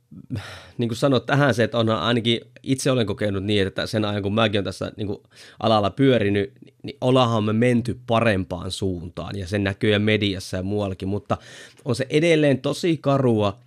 niin 0.79 0.88
kuin 0.88 0.96
sanoa 0.96 1.20
tähän 1.20 1.55
se, 1.55 1.64
että 1.64 1.79
on 1.79 1.88
ainakin 1.88 2.40
itse 2.62 2.90
olen 2.90 3.07
kokenut 3.07 3.44
niin, 3.44 3.66
että 3.66 3.87
sen 3.87 4.05
ajan 4.05 4.22
kun 4.22 4.35
mäkin 4.35 4.59
olen 4.59 4.64
tässä 4.64 4.92
niin 4.96 5.07
kuin 5.07 5.18
alalla 5.61 5.90
pyörinyt, 5.90 6.53
niin 6.83 6.96
ollaanhan 7.01 7.44
me 7.44 7.53
menty 7.53 8.01
parempaan 8.07 8.70
suuntaan 8.70 9.38
ja 9.38 9.46
sen 9.46 9.64
näkyy 9.64 9.98
mediassa 9.98 10.57
ja 10.57 10.62
muuallakin, 10.62 11.09
mutta 11.09 11.37
on 11.85 11.96
se 11.96 12.07
edelleen 12.11 12.59
tosi 12.59 12.96
karua, 12.96 13.59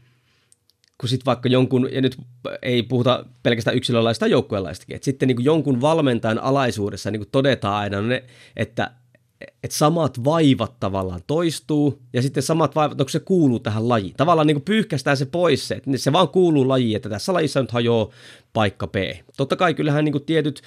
kun 0.98 1.10
sitten 1.10 1.26
vaikka 1.26 1.50
jonkun, 1.50 1.90
ja 1.92 2.02
nyt 2.02 2.18
ei 2.62 2.84
puhuta 2.84 3.26
pelkästään 3.44 3.78
yksilölaista 3.78 4.28
joukkueenlaistakin, 4.28 4.96
että 4.96 5.06
sitten 5.06 5.28
niin 5.28 5.36
kuin 5.36 5.46
jonkun 5.46 5.82
valmentajan 5.82 6.40
alaisuudessa 6.40 7.12
niin 7.12 7.20
kuin 7.20 7.30
todetaan 7.32 7.76
aina, 7.76 8.02
ne, 8.02 8.24
että 8.56 8.92
että 9.42 9.78
samat 9.78 10.24
vaivat 10.24 10.80
tavallaan 10.80 11.22
toistuu, 11.28 12.02
ja 12.14 12.22
sitten 12.22 12.44
samat 12.44 12.76
vaivat, 12.76 13.02
onko 13.02 13.10
se 13.10 13.20
kuuluu 13.20 13.60
tähän 13.60 13.90
lajiin. 13.90 14.14
Tavallaan 14.18 14.48
niin 14.48 14.56
kuin 14.56 14.66
pyyhkästään 14.66 15.18
se 15.18 15.26
pois 15.26 15.68
se, 15.68 15.76
että 15.76 15.98
se 15.98 16.12
vaan 16.12 16.30
kuuluu 16.30 16.68
lajiin, 16.68 16.96
että 16.96 17.10
tässä 17.10 17.34
lajissa 17.34 17.62
nyt 17.62 17.72
hajoaa 17.72 18.10
paikka 18.54 18.88
B. 18.88 18.96
Totta 19.38 19.56
kai 19.56 19.74
kyllähän 19.74 20.06
niin 20.06 20.12
kuin 20.12 20.26
tietyt, 20.26 20.62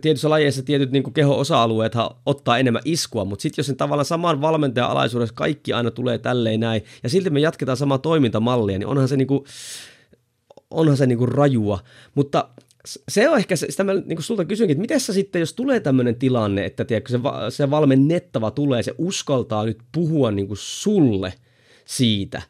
tietyissä 0.00 0.30
lajeissa 0.30 0.62
tietyt 0.62 0.90
niin 0.90 1.02
kuin 1.02 1.14
keho-osa-alueet 1.14 1.92
ottaa 2.26 2.58
enemmän 2.58 2.82
iskua, 2.84 3.24
mutta 3.24 3.42
sitten 3.42 3.62
jos 3.62 3.66
sen 3.66 3.76
tavallaan 3.76 4.04
saman 4.04 4.40
valmentajan 4.40 4.90
alaisuudessa 4.90 5.34
kaikki 5.34 5.72
aina 5.72 5.90
tulee 5.90 6.18
tälleen 6.18 6.60
näin, 6.60 6.82
ja 7.02 7.08
silti 7.08 7.30
me 7.30 7.40
jatketaan 7.40 7.76
samaa 7.76 7.98
toimintamallia, 7.98 8.78
niin 8.78 8.86
onhan 8.86 9.08
se 9.08 9.16
niin 9.16 9.28
kuin, 9.28 9.44
onhan 10.70 10.96
se 10.96 11.06
niin 11.06 11.18
kuin 11.18 11.28
rajua, 11.28 11.78
mutta 12.14 12.48
se 13.08 13.28
on 13.28 13.38
ehkä, 13.38 13.56
se, 13.56 13.66
sitä 13.70 13.84
mä 13.84 13.92
niin 13.94 14.22
sulta 14.22 14.44
kysynkin, 14.44 14.74
että 14.74 14.80
miten 14.80 15.00
sä 15.00 15.12
sitten, 15.12 15.40
jos 15.40 15.52
tulee 15.52 15.80
tämmöinen 15.80 16.16
tilanne, 16.16 16.64
että 16.64 16.84
tiedätkö, 16.84 17.12
se, 17.12 17.18
se 17.48 17.70
valmennettava 17.70 18.50
tulee, 18.50 18.82
se 18.82 18.94
uskaltaa 18.98 19.64
nyt 19.64 19.78
puhua 19.92 20.30
niin 20.30 20.46
kuin 20.46 20.58
sulle 20.60 21.32
siitä, 21.84 22.42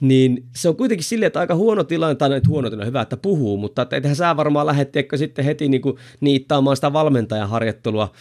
niin 0.00 0.46
se 0.56 0.68
on 0.68 0.76
kuitenkin 0.76 1.04
silleen, 1.04 1.26
että 1.26 1.40
aika 1.40 1.54
huono 1.54 1.84
tilanne, 1.84 2.14
tai 2.14 2.28
nyt 2.28 2.48
huono 2.48 2.70
tilanne, 2.70 2.86
hyvä, 2.86 3.00
että 3.00 3.16
puhuu, 3.16 3.56
mutta 3.56 3.86
eihän 3.90 4.16
sä 4.16 4.36
varmaan 4.36 4.66
lähdet 4.66 4.92
sitten 5.16 5.44
heti 5.44 5.68
niin 5.68 5.82
kuin 5.82 5.96
niittaamaan 6.20 6.76
sitä 6.76 6.92
valmentajan 6.92 7.48
harjoittelua 7.48 8.12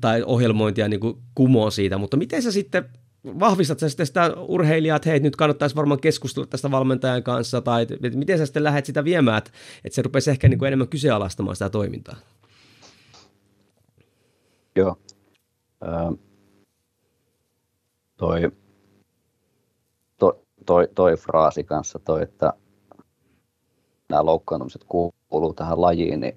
tai 0.00 0.22
ohjelmointia 0.22 0.88
niin 0.88 1.00
kuin 1.00 1.16
kumoon 1.34 1.72
siitä, 1.72 1.98
mutta 1.98 2.16
miten 2.16 2.42
sä 2.42 2.52
sitten 2.52 2.84
vahvistat 3.26 3.78
sä 3.78 3.88
sitten 3.88 4.06
sitä 4.06 4.34
urheilijaa, 4.48 4.96
että 4.96 5.10
hei, 5.10 5.20
nyt 5.20 5.36
kannattaisi 5.36 5.76
varmaan 5.76 6.00
keskustella 6.00 6.46
tästä 6.46 6.70
valmentajan 6.70 7.22
kanssa, 7.22 7.60
tai 7.60 7.82
että 7.82 8.18
miten 8.18 8.38
sä 8.38 8.46
sitten 8.46 8.64
lähdet 8.64 8.86
sitä 8.86 9.04
viemään, 9.04 9.38
että, 9.38 9.50
että 9.84 9.94
se 9.94 10.02
rupesi 10.02 10.30
ehkä 10.30 10.48
niin 10.48 10.58
kuin 10.58 10.66
enemmän 10.66 10.88
kyseenalaistamaan 10.88 11.56
sitä 11.56 11.70
toimintaa? 11.70 12.16
Joo. 14.76 14.96
Ö, 15.82 16.16
toi, 18.16 18.52
toi, 20.18 20.32
toi, 20.66 20.88
toi 20.94 21.16
fraasi 21.16 21.64
kanssa, 21.64 21.98
toi, 21.98 22.22
että 22.22 22.52
nämä 24.08 24.24
loukkaantumiset 24.24 24.84
kuuluu 25.28 25.54
tähän 25.54 25.80
lajiin, 25.80 26.20
niin 26.20 26.36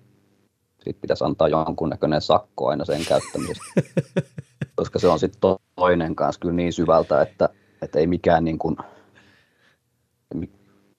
siitä 0.83 1.01
pitäisi 1.01 1.23
antaa 1.23 1.47
jonkunnäköinen 1.47 2.21
sakko 2.21 2.67
aina 2.67 2.85
sen 2.85 3.05
käyttämisestä. 3.05 3.63
koska 4.79 4.99
se 4.99 5.07
on 5.07 5.19
sitten 5.19 5.55
toinen 5.75 6.15
kanssa 6.15 6.39
kyllä 6.39 6.53
niin 6.53 6.73
syvältä, 6.73 7.21
että, 7.21 7.49
että 7.81 7.99
ei 7.99 8.07
mikään 8.07 8.43
niin 8.43 8.57
kuin, 8.57 8.77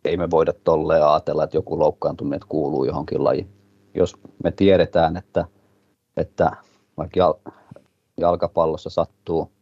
ei 0.05 0.16
me 0.16 0.31
voida 0.31 0.53
tolleen 0.64 1.07
ajatella, 1.07 1.45
että 1.45 1.57
joku 1.57 1.79
loukkaantuminen 1.79 2.40
kuuluu 2.49 2.85
johonkin 2.85 3.25
lajiin. 3.25 3.49
Jos 3.95 4.16
me 4.45 4.53
tiedetään, 4.53 5.16
että, 5.16 5.45
että 6.16 6.51
vaikka 6.97 7.38
jalkapallossa 8.16 8.90
sattuu 8.90 9.53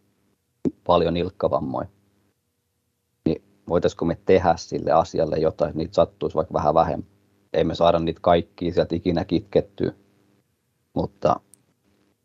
paljon 0.84 1.16
ilkkavammoja, 1.16 1.88
niin 3.26 3.42
voitaisiko 3.68 4.04
me 4.04 4.18
tehdä 4.24 4.54
sille 4.56 4.92
asialle 4.92 5.36
jotain, 5.36 5.68
että 5.68 5.78
niitä 5.78 5.94
sattuisi 5.94 6.36
vaikka 6.36 6.54
vähän 6.54 6.74
vähemmän. 6.74 7.08
Ei 7.52 7.64
me 7.64 7.74
saada 7.74 7.98
niitä 7.98 8.20
kaikkia 8.22 8.72
sieltä 8.72 8.96
ikinä 8.96 9.24
kitkettyä, 9.24 9.92
mutta 10.94 11.40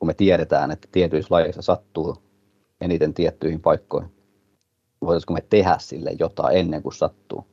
kun 0.03 0.07
me 0.07 0.13
tiedetään, 0.13 0.71
että 0.71 0.87
tietyissä 0.91 1.35
lajeissa 1.35 1.61
sattuu 1.61 2.17
eniten 2.81 3.13
tiettyihin 3.13 3.61
paikkoihin. 3.61 4.11
Voitaisiko 5.01 5.33
me 5.33 5.43
tehdä 5.49 5.75
sille 5.79 6.11
jotain 6.19 6.57
ennen 6.57 6.83
kuin 6.83 6.93
sattuu? 6.93 7.45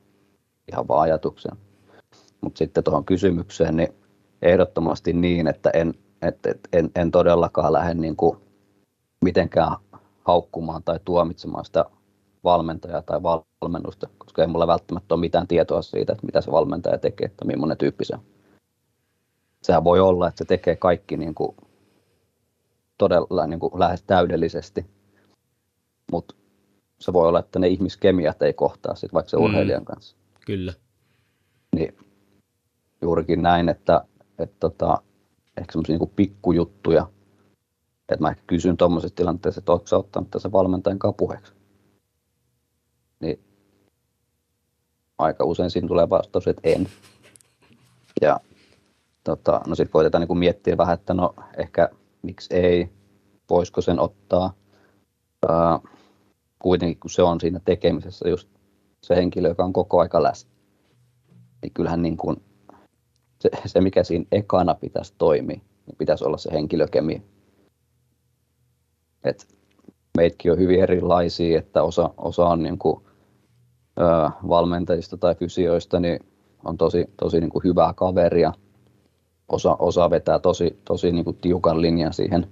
Ihan 0.73 0.89
vaan 0.89 1.01
ajatuksen. 1.01 1.53
Mutta 2.41 2.59
sitten 2.59 2.85
tuohon 2.85 3.05
kysymykseen, 3.05 3.77
niin 3.77 3.89
ehdottomasti 4.43 5.13
niin, 5.13 5.47
että 5.47 5.71
en, 5.71 5.95
et, 6.23 6.47
et, 6.47 6.61
en, 6.73 6.91
en 6.95 7.11
todellakaan 7.11 7.73
lähde 7.73 7.95
niin 7.95 8.17
kuin 8.17 8.39
mitenkään 9.21 9.77
haukkumaan 10.25 10.83
tai 10.83 11.01
tuomitsemaan 11.05 11.65
sitä 11.65 11.85
valmentajaa 12.45 13.03
tai 13.03 13.23
valmennusta, 13.23 14.09
koska 14.19 14.43
ei 14.43 14.49
mulla 14.49 14.67
välttämättä 14.67 15.15
ole 15.15 15.21
mitään 15.21 15.49
tietoa 15.49 15.83
siitä, 15.83 16.13
että 16.13 16.27
mitä 16.27 16.41
se 16.41 16.51
valmentaja 16.53 16.99
tekee, 16.99 17.27
että 17.27 17.45
millainen 17.45 17.79
tyyppi 17.79 18.05
se 18.05 18.15
on. 18.15 18.23
Sehän 19.63 19.85
voi 19.85 20.01
olla, 20.01 20.29
että 20.29 20.39
se 20.39 20.45
tekee 20.45 20.77
kaikki 20.77 21.17
niin 21.17 21.35
kuin 21.35 21.57
todella 23.01 23.47
niin 23.47 23.61
kuin 23.61 23.73
lähes 23.81 24.03
täydellisesti, 24.03 24.87
mutta 26.13 26.35
se 26.99 27.13
voi 27.13 27.29
olla, 27.29 27.39
että 27.39 27.59
ne 27.59 27.69
ihmiskemiat 27.69 28.43
ei 28.43 28.53
kohtaa 28.53 28.95
sit 28.95 29.13
vaikka 29.13 29.31
se 29.31 29.37
mm. 29.37 29.43
urheilijan 29.43 29.85
kanssa. 29.85 30.17
Kyllä. 30.47 30.73
Niin 31.77 31.97
juurikin 33.03 33.43
näin, 33.43 33.69
että, 33.69 34.05
että 34.39 34.57
tota, 34.61 35.03
ehkä 35.57 35.73
semmoisia 35.73 35.99
niin 35.99 36.13
pikkujuttuja, 36.17 37.07
että 38.09 38.25
mä 38.25 38.31
ehkä 38.31 38.43
kysyn 38.47 38.77
tuommoisessa 38.77 39.17
tilanteessa, 39.17 39.59
että 39.59 39.73
oletko 39.73 39.97
ottanut 39.97 40.31
tässä 40.31 40.53
valmentajan 40.53 40.99
kanssa 40.99 41.17
puheeksi. 41.17 41.53
Niin 43.21 43.41
aika 45.19 45.45
usein 45.45 45.71
siinä 45.71 45.89
tulee 45.89 46.11
vastaus, 46.11 46.49
että 46.49 46.69
en. 46.69 46.89
Ja 48.21 48.41
tota, 49.25 49.61
no 49.67 49.75
sitten 49.75 49.93
koitetaan 49.93 50.27
niin 50.29 50.39
miettiä 50.39 50.77
vähän, 50.77 50.95
että 50.95 51.15
no 51.15 51.35
ehkä 51.57 51.91
miksi 52.23 52.55
ei, 52.55 52.89
voisiko 53.51 53.81
sen 53.81 54.01
ottaa. 54.01 54.53
Ää, 55.49 55.81
kuitenkin 56.59 57.01
kun 57.01 57.11
se 57.11 57.23
on 57.23 57.41
siinä 57.41 57.61
tekemisessä 57.65 58.29
just 58.29 58.49
se 59.03 59.17
henkilö, 59.17 59.49
joka 59.49 59.65
on 59.65 59.73
koko 59.73 60.01
aika 60.01 60.23
läsnä, 60.23 60.51
niin 61.63 61.73
kyllähän 61.73 62.03
niin 62.03 62.17
kuin 62.17 62.37
se, 63.41 63.51
se, 63.67 63.81
mikä 63.81 64.05
siinä 64.05 64.25
ekana 64.33 64.75
pitäisi 64.75 65.15
toimia, 65.19 65.61
niin 65.87 65.97
pitäisi 65.99 66.25
olla 66.25 66.37
se 66.37 66.51
henkilökemia. 66.53 67.21
Et 69.25 69.49
meitkin 70.17 70.53
on 70.53 70.59
hyvin 70.59 70.81
erilaisia, 70.81 71.59
että 71.59 71.83
osa, 71.83 72.11
osa 72.17 72.47
on 72.47 72.63
niin 72.63 72.79
kuin, 72.79 73.05
ö, 74.01 74.31
valmentajista 74.49 75.17
tai 75.17 75.35
fysioista, 75.35 76.01
niin 76.01 76.21
on 76.65 76.77
tosi, 76.77 77.05
tosi 77.17 77.41
niin 77.41 77.51
kuin 77.51 77.65
hyvää 77.65 77.93
kaveria, 77.93 78.53
osa, 79.53 79.77
osa 79.79 80.11
vetää 80.11 80.39
tosi, 80.39 80.79
tosi 80.85 81.13
niin 81.13 81.25
kuin 81.25 81.37
tiukan 81.37 81.83
linjan 81.83 82.13
siihen, 82.13 82.47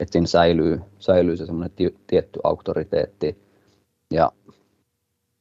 että 0.00 0.12
siinä 0.12 0.26
säilyy, 0.26 0.80
säilyy 0.98 1.36
se 1.36 1.46
semmoinen 1.46 1.76
tietty 2.06 2.40
auktoriteetti 2.44 3.38
ja 4.10 4.32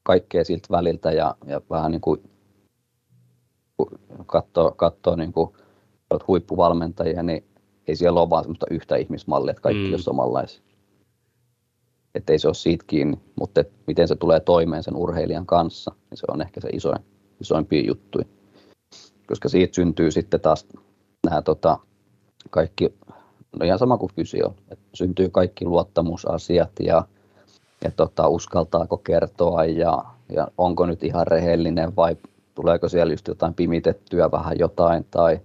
kaikkea 0.03 0.43
siltä 0.43 0.67
väliltä 0.71 1.11
ja, 1.11 1.35
ja 1.45 1.61
vähän 1.69 1.91
niin 1.91 2.01
kuin 2.01 2.23
katsoo, 4.25 4.71
katsoo 4.71 5.15
niin 5.15 5.33
kuin 5.33 5.49
huippuvalmentajia, 6.27 7.23
niin 7.23 7.43
ei 7.87 7.95
siellä 7.95 8.21
ole 8.21 8.29
vaan 8.29 8.43
semmoista 8.43 8.65
yhtä 8.71 8.95
ihmismallia, 8.95 9.51
että 9.51 9.61
kaikki 9.61 9.87
mm. 9.87 9.93
on 9.93 9.99
samanlaisia. 9.99 10.61
Että 12.15 12.33
ei 12.33 12.39
se 12.39 12.47
ole 12.47 12.55
siitä 12.55 12.83
kiinni, 12.87 13.19
mutta 13.39 13.63
miten 13.87 14.07
se 14.07 14.15
tulee 14.15 14.39
toimeen 14.39 14.83
sen 14.83 14.95
urheilijan 14.95 15.45
kanssa, 15.45 15.91
niin 16.09 16.17
se 16.17 16.25
on 16.27 16.41
ehkä 16.41 16.61
se 16.61 16.69
isoin, 16.69 16.99
isoimpia 17.41 17.83
juttuja. 17.87 18.25
Koska 19.27 19.49
siitä 19.49 19.75
syntyy 19.75 20.11
sitten 20.11 20.41
taas 20.41 20.67
nämä 21.25 21.41
tota, 21.41 21.79
kaikki, 22.49 22.93
no 23.59 23.65
ihan 23.65 23.79
sama 23.79 23.97
kuin 23.97 24.11
fysio, 24.15 24.55
että 24.69 24.85
syntyy 24.93 25.29
kaikki 25.29 25.65
luottamusasiat 25.65 26.71
ja, 26.79 27.03
ja 27.83 27.91
tota, 27.91 28.27
uskaltaako 28.27 28.97
kertoa 28.97 29.65
ja, 29.65 30.05
ja 30.29 30.47
onko 30.57 30.85
nyt 30.85 31.03
ihan 31.03 31.27
rehellinen 31.27 31.95
vai 31.95 32.17
tuleeko 32.55 32.89
siellä 32.89 33.13
just 33.13 33.27
jotain 33.27 33.53
pimitettyä 33.53 34.31
vähän 34.31 34.59
jotain 34.59 35.05
tai 35.11 35.39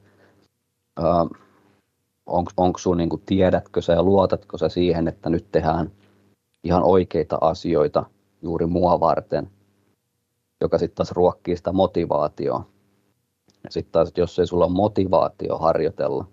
onko, 2.26 2.50
onko 2.56 2.78
sun, 2.78 2.96
niin 2.96 3.08
tiedätkö 3.26 3.82
sä 3.82 3.92
ja 3.92 4.02
luotatko 4.02 4.58
sä 4.58 4.68
siihen, 4.68 5.08
että 5.08 5.30
nyt 5.30 5.46
tehdään 5.52 5.90
ihan 6.64 6.82
oikeita 6.82 7.38
asioita 7.40 8.04
juuri 8.42 8.66
mua 8.66 9.00
varten, 9.00 9.50
joka 10.60 10.78
sitten 10.78 10.96
taas 10.96 11.12
ruokkii 11.12 11.56
sitä 11.56 11.72
motivaatioa 11.72 12.66
sitten 13.68 13.92
taas, 13.92 14.08
että 14.08 14.20
jos 14.20 14.38
ei 14.38 14.46
sulla 14.46 14.64
ole 14.64 14.72
motivaatio 14.72 15.58
harjoitella, 15.58 16.24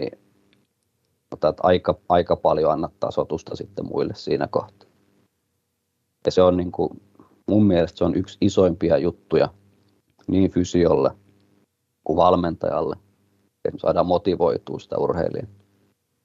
niin 0.00 0.18
otat 1.30 1.56
aika, 1.62 1.98
aika 2.08 2.36
paljon 2.36 2.72
annat 2.72 2.92
tasotusta 3.00 3.56
sitten 3.56 3.86
muille 3.86 4.14
siinä 4.16 4.48
kohtaa. 4.48 4.88
Ja 6.26 6.32
se 6.32 6.42
on 6.42 6.56
niin 6.56 6.72
kuin, 6.72 7.02
mun 7.48 7.66
mielestä 7.66 7.98
se 7.98 8.04
on 8.04 8.14
yksi 8.14 8.38
isoimpia 8.40 8.98
juttuja 8.98 9.48
niin 10.26 10.50
fysiolle 10.50 11.10
kuin 12.04 12.16
valmentajalle, 12.16 12.96
että 13.64 13.80
saadaan 13.80 14.06
motivoitua 14.06 14.78
sitä 14.78 14.96
urheilijaa. 14.98 15.46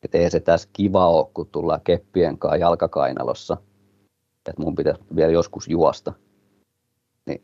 että 0.03 0.17
ei 0.17 0.31
se 0.31 0.39
tässä 0.39 0.69
kiva 0.73 1.07
ole, 1.07 1.29
kun 1.33 1.47
tullaan 1.51 1.81
keppien 1.81 2.37
kanssa 2.37 2.57
jalkakainalossa, 2.57 3.57
että 4.49 4.61
mun 4.61 4.75
pitäisi 4.75 5.01
vielä 5.15 5.31
joskus 5.31 5.67
juosta. 5.67 6.13
Niin 7.25 7.43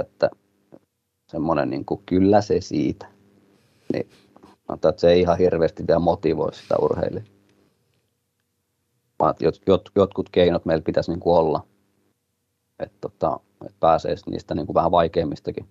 että 0.00 0.30
semmoinen 1.30 1.70
niin 1.70 1.84
kuin, 1.84 2.02
kyllä 2.06 2.40
se 2.40 2.60
siitä. 2.60 3.06
Niin 3.92 4.08
että 4.74 4.92
se 4.96 5.10
ei 5.10 5.20
ihan 5.20 5.38
hirveästi 5.38 5.86
vielä 5.86 6.00
motivoi 6.00 6.54
sitä 6.54 6.76
urheilijaa. 6.82 7.24
Jot, 9.40 9.56
jot, 9.66 9.88
jotkut 9.96 10.28
keinot 10.30 10.64
meillä 10.64 10.82
pitäisi 10.82 11.10
niin 11.10 11.20
kuin 11.20 11.36
olla, 11.36 11.66
että, 12.78 12.96
tota, 13.00 13.40
että 13.64 13.76
pääsee 13.80 14.14
niistä 14.30 14.54
niin 14.54 14.66
kuin 14.66 14.74
vähän 14.74 14.90
vaikeimmistakin, 14.90 15.68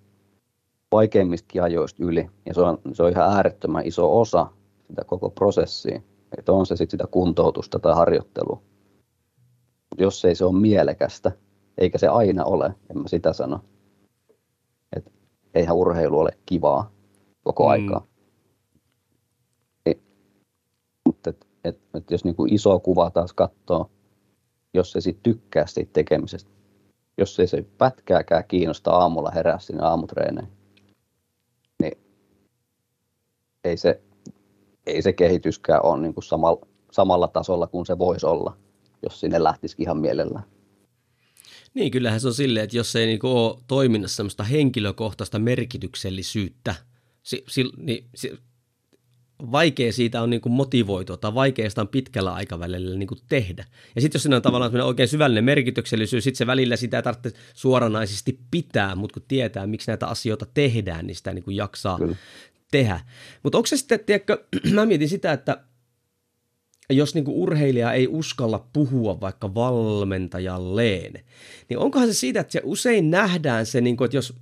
vaikeimmistakin 0.92 1.64
ajoista 1.64 2.04
yli. 2.04 2.30
Ja 2.46 2.54
se 2.54 2.62
on, 2.62 2.78
se 2.94 3.04
on 3.04 3.10
ihan 3.10 3.36
äärettömän 3.36 3.88
iso 3.88 4.20
osa 4.20 4.48
sitä 4.88 5.04
koko 5.04 5.30
prosessia, 5.30 6.02
että 6.38 6.52
on 6.52 6.66
se 6.66 6.76
sitten 6.76 7.00
sitä 7.00 7.08
kuntoutusta 7.12 7.80
tai 7.80 7.96
harjoittelua. 7.96 8.62
Jos 9.98 10.26
ei 10.26 10.36
se 10.36 10.46
ole 10.46 10.60
mielekästä, 10.60 11.32
eikä 11.78 11.98
se 11.98 12.08
aina 12.08 12.44
ole, 12.44 12.76
en 12.90 12.98
mä 13.02 13.08
sitä 13.08 13.34
sano, 13.34 13.60
eihän 15.54 15.76
urheilu 15.76 16.20
ole 16.20 16.32
kivaa 16.46 16.92
koko 17.44 17.64
mm. 17.64 17.70
aikaa. 17.70 18.08
Niin, 19.86 20.02
mutta 21.06 21.30
et, 21.30 21.48
et, 21.64 21.80
et 21.94 22.12
jos 22.12 22.24
niinku 22.24 22.46
iso 22.50 22.80
kuva 22.80 23.10
taas 23.10 23.34
katsoo, 23.34 23.90
jos 24.74 24.92
se 24.92 25.02
sitten 25.02 25.34
tykkää 25.34 25.68
siitä 25.68 25.94
tekemisestä, 25.94 26.52
jos 27.18 27.40
ei 27.40 27.48
se 27.48 27.66
pätkääkään 27.78 28.44
kiinnosta 28.48 28.92
aamulla 28.92 29.32
herää 29.32 29.60
sinne 29.60 29.84
aamutreeneen, 29.84 30.48
niin 31.82 31.98
ei 33.64 33.78
se, 33.78 34.02
ei 34.86 35.02
se 35.02 35.14
kehityskään 35.14 35.86
ole 35.86 36.02
niin 36.02 36.14
kuin 36.14 36.24
samalla, 36.24 36.68
samalla 36.92 37.28
tasolla 37.28 37.68
kuin 37.68 37.86
se 37.86 37.98
voisi 37.98 38.26
olla, 38.26 38.58
jos 39.04 39.20
sinne 39.20 39.44
lähtisi 39.44 39.76
ihan 39.80 39.98
mielellään. 39.98 40.59
Niin, 41.80 41.92
kyllähän 41.92 42.20
se 42.20 42.28
on 42.28 42.34
silleen, 42.34 42.64
että 42.64 42.78
jos 42.78 42.96
ei 42.96 43.06
niin 43.06 43.20
ole 43.24 43.58
toiminnassa 43.68 44.16
semmoista 44.16 44.44
henkilökohtaista 44.44 45.40
merkityksellisyyttä, 45.40 46.76
si, 47.24 47.44
si, 47.48 47.66
niin 47.78 48.06
si, 48.16 48.38
vaikea 49.52 49.94
siitä 49.94 50.22
on 50.22 50.30
niin 50.30 50.42
kuin 50.42 50.54
motivoitua 50.54 51.18
tai 51.18 51.34
vaikea 51.34 51.70
sitä 51.70 51.82
on 51.82 51.88
pitkällä 51.88 52.34
aikavälillä 52.34 52.98
niin 52.98 53.08
kuin 53.08 53.20
tehdä. 53.30 53.66
Ja 53.96 54.02
sitten 54.02 54.20
jos 54.20 54.24
siinä 54.24 54.36
on 54.36 54.42
tavallaan 54.42 54.82
oikein 54.82 55.10
syvällinen 55.10 55.44
merkityksellisyys, 55.44 56.24
sitten 56.24 56.38
se 56.38 56.48
välillä 56.48 56.76
sitä 56.76 56.98
ei 56.98 57.04
tarvitse 57.04 57.32
suoranaisesti 57.54 58.40
pitää, 58.52 58.96
mutta 58.96 59.14
kun 59.14 59.28
tietää, 59.28 59.68
miksi 59.68 59.92
näitä 59.92 60.08
asioita 60.08 60.46
tehdään, 60.54 61.08
niin 61.08 61.16
sitä 61.16 61.34
niin 61.34 61.44
kuin 61.44 61.56
jaksaa 61.56 61.98
Kyllä. 61.98 62.16
tehdä. 62.72 63.00
Mutta 63.44 63.58
onko 63.58 63.68
se 63.68 63.78
sitten, 63.78 64.00
tiedätkö, 64.00 64.46
mä 64.74 64.86
mietin 64.86 65.10
sitä, 65.10 65.34
että 65.34 65.64
jos 66.90 67.16
niin 67.16 67.26
urheilija 67.28 67.94
ei 67.94 68.08
uskalla 68.08 68.68
puhua 68.74 69.22
vaikka 69.22 69.54
valmentajalleen, 69.54 71.14
niin 71.70 71.78
onkohan 71.78 72.08
se 72.08 72.14
siitä, 72.14 72.40
että 72.40 72.52
se 72.52 72.62
usein 72.64 73.12
nähdään 73.12 73.66
se, 73.66 73.82
niin 73.82 73.98
kuin, 73.98 74.06
että 74.06 74.18
jos 74.18 74.34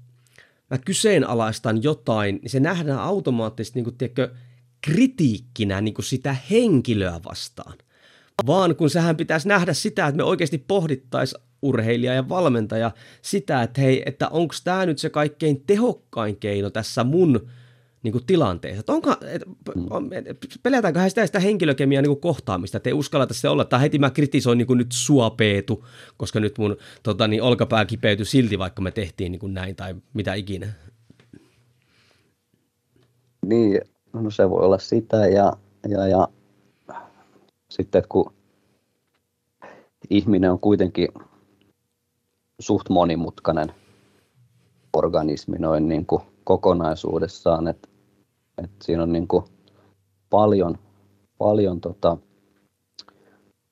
mä 0.71 0.77
kyseenalaistan 0.77 1.83
jotain, 1.83 2.39
niin 2.41 2.49
se 2.49 2.59
nähdään 2.59 2.99
automaattisesti, 2.99 3.77
niin 3.77 3.83
kuin, 3.83 3.97
tiedätkö, 3.97 4.29
kritiikkinä 4.81 5.81
niin 5.81 5.93
kuin 5.93 6.05
sitä 6.05 6.35
henkilöä 6.51 7.19
vastaan, 7.25 7.77
vaan 8.47 8.75
kun 8.75 8.89
sehän 8.89 9.17
pitäisi 9.17 9.47
nähdä 9.47 9.73
sitä, 9.73 10.07
että 10.07 10.17
me 10.17 10.23
oikeasti 10.23 10.57
pohdittaisiin 10.57 11.41
urheilija 11.61 12.13
ja 12.13 12.29
valmentaja 12.29 12.91
sitä, 13.21 13.63
että 13.63 13.81
hei, 13.81 14.03
että 14.05 14.27
onko 14.27 14.55
tämä 14.63 14.85
nyt 14.85 14.99
se 14.99 15.09
kaikkein 15.09 15.63
tehokkain 15.67 16.37
keino 16.37 16.69
tässä 16.69 17.03
mun 17.03 17.49
niin 18.03 18.11
kuin 18.11 18.25
tilanteessa. 18.25 18.79
Että 18.79 18.93
onko, 18.93 19.11
et, 19.11 19.41
et, 20.25 20.37
pelätäänköhän 20.63 21.09
sitä, 21.09 21.25
sitä 21.25 21.39
henkilökemiaa 21.39 22.01
niin 22.01 22.09
kuin 22.09 22.21
kohtaamista, 22.21 22.77
että 22.77 22.89
ei 22.89 22.93
uskalleta 22.93 23.33
se 23.33 23.49
olla, 23.49 23.65
tai 23.65 23.81
heti 23.81 23.99
mä 23.99 24.09
kritisoin 24.09 24.57
niin 24.57 24.67
kuin 24.67 24.77
nyt 24.77 24.91
sua 24.91 25.29
Peetu, 25.29 25.85
koska 26.17 26.39
nyt 26.39 26.57
mun 26.57 26.77
tota, 27.03 27.27
niin, 27.27 27.41
olkapää 27.41 27.85
kipeytyi 27.85 28.25
silti, 28.25 28.59
vaikka 28.59 28.81
me 28.81 28.91
tehtiin 28.91 29.31
niin 29.31 29.39
kuin 29.39 29.53
näin 29.53 29.75
tai 29.75 29.95
mitä 30.13 30.33
ikinä. 30.33 30.67
Niin, 33.45 33.81
No 34.13 34.31
se 34.31 34.49
voi 34.49 34.65
olla 34.65 34.77
sitä 34.77 35.17
ja, 35.17 35.53
ja, 35.87 36.07
ja 36.07 36.27
sitten 37.69 38.03
kun 38.09 38.33
ihminen 40.09 40.51
on 40.51 40.59
kuitenkin 40.59 41.07
suht 42.59 42.89
monimutkainen 42.89 43.71
organismi 44.93 45.57
noin 45.57 45.87
niin 45.87 46.05
kuin 46.05 46.21
kokonaisuudessaan, 46.47 47.67
että, 47.67 47.89
että 48.57 48.85
siinä 48.85 49.03
on 49.03 49.13
niin 49.13 49.27
kuin 49.27 49.43
paljon, 50.29 50.77
paljon, 51.37 51.81
tota, 51.81 52.17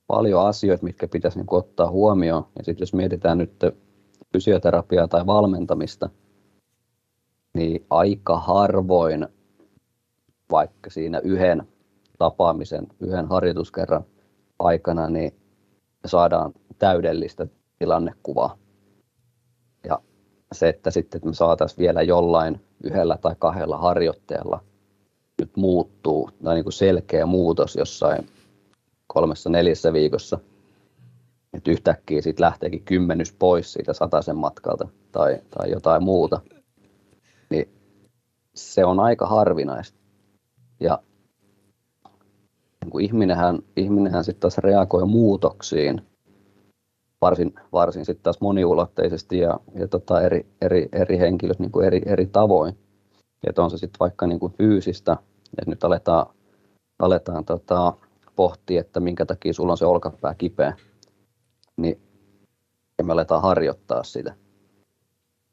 paljon 0.08 0.48
asioita, 0.48 0.84
mitkä 0.84 1.08
pitäisi 1.08 1.38
niin 1.38 1.46
kuin 1.46 1.60
ottaa 1.60 1.92
huomioon. 1.92 2.46
Ja 2.58 2.64
sitten 2.64 2.82
jos 2.82 2.94
mietitään 2.94 3.38
nyt 3.38 3.52
fysioterapiaa 4.34 5.08
tai 5.08 5.26
valmentamista, 5.26 6.10
niin 7.54 7.86
aika 7.90 8.40
harvoin 8.40 9.28
vaikka 10.52 10.90
siinä 10.90 11.20
yhden 11.20 11.68
tapaamisen, 12.20 12.88
yhden 13.00 13.28
harjoituskerran 13.28 14.06
aikana, 14.60 15.10
niin 15.10 15.32
saadaan 16.06 16.54
täydellistä 16.80 17.48
tilannekuvaa. 17.80 18.58
Ja 19.88 20.00
se, 20.52 20.70
että 20.70 20.92
sitten 20.92 21.18
että 21.18 21.28
me 21.30 21.34
saataisiin 21.34 21.80
vielä 21.80 22.02
jollain 22.02 22.65
yhdellä 22.84 23.18
tai 23.18 23.36
kahdella 23.40 23.78
harjoitteella 23.78 24.64
nyt 25.40 25.58
muuttuu, 25.58 26.30
tai 26.44 26.56
niin 26.56 26.66
kuin 26.66 26.74
selkeä 26.74 27.26
muutos 27.26 27.76
jossain 27.76 28.30
kolmessa 29.08 29.50
neljässä 29.50 29.94
viikossa, 29.94 30.40
että 31.54 31.72
yhtäkkiä 31.72 32.22
sitten 32.22 32.46
lähteekin 32.46 32.84
kymmenys 32.84 33.34
pois 33.34 33.74
siitä 33.74 33.94
sataisen 33.94 34.38
matkalta 34.38 34.88
tai, 35.12 35.40
tai 35.58 35.72
jotain 35.72 36.04
muuta, 36.04 36.42
niin 37.50 37.70
se 38.56 38.86
on 38.86 39.00
aika 39.00 39.26
harvinaista. 39.28 40.00
Ja 40.80 41.00
niin 42.84 42.92
kuin 42.92 43.06
ihminenhän, 43.06 43.60
ihminenhän 43.76 44.24
sitten 44.24 44.42
taas 44.42 44.58
reagoi 44.58 45.06
muutoksiin 45.06 46.02
varsin, 47.26 47.54
varsin 47.74 48.06
sitten 48.06 48.24
taas 48.24 48.42
moniulotteisesti 48.42 49.40
ja, 49.40 49.60
ja 49.76 49.88
tota 49.88 50.22
eri, 50.22 50.46
eri, 50.62 50.90
eri 50.92 51.20
henkilöt 51.20 51.60
niin 51.60 51.84
eri, 51.86 52.02
eri 52.06 52.26
tavoin. 52.26 52.78
Että 53.48 53.64
on 53.64 53.72
se 53.72 53.78
sitten 53.78 54.00
vaikka 54.00 54.28
niin 54.28 54.40
kuin 54.40 54.54
fyysistä, 54.54 55.18
että 55.58 55.72
nyt 55.72 55.84
aletaan, 55.84 56.26
aletaan 57.00 57.46
tota, 57.46 57.94
pohtia, 58.36 58.82
että 58.82 59.00
minkä 59.00 59.26
takia 59.26 59.54
sulla 59.54 59.72
on 59.72 59.78
se 59.78 59.86
olkapää 59.86 60.34
kipeä, 60.34 60.78
niin 61.78 62.00
me 63.04 63.14
aletaan 63.14 63.42
harjoittaa 63.42 64.04
sitä. 64.04 64.36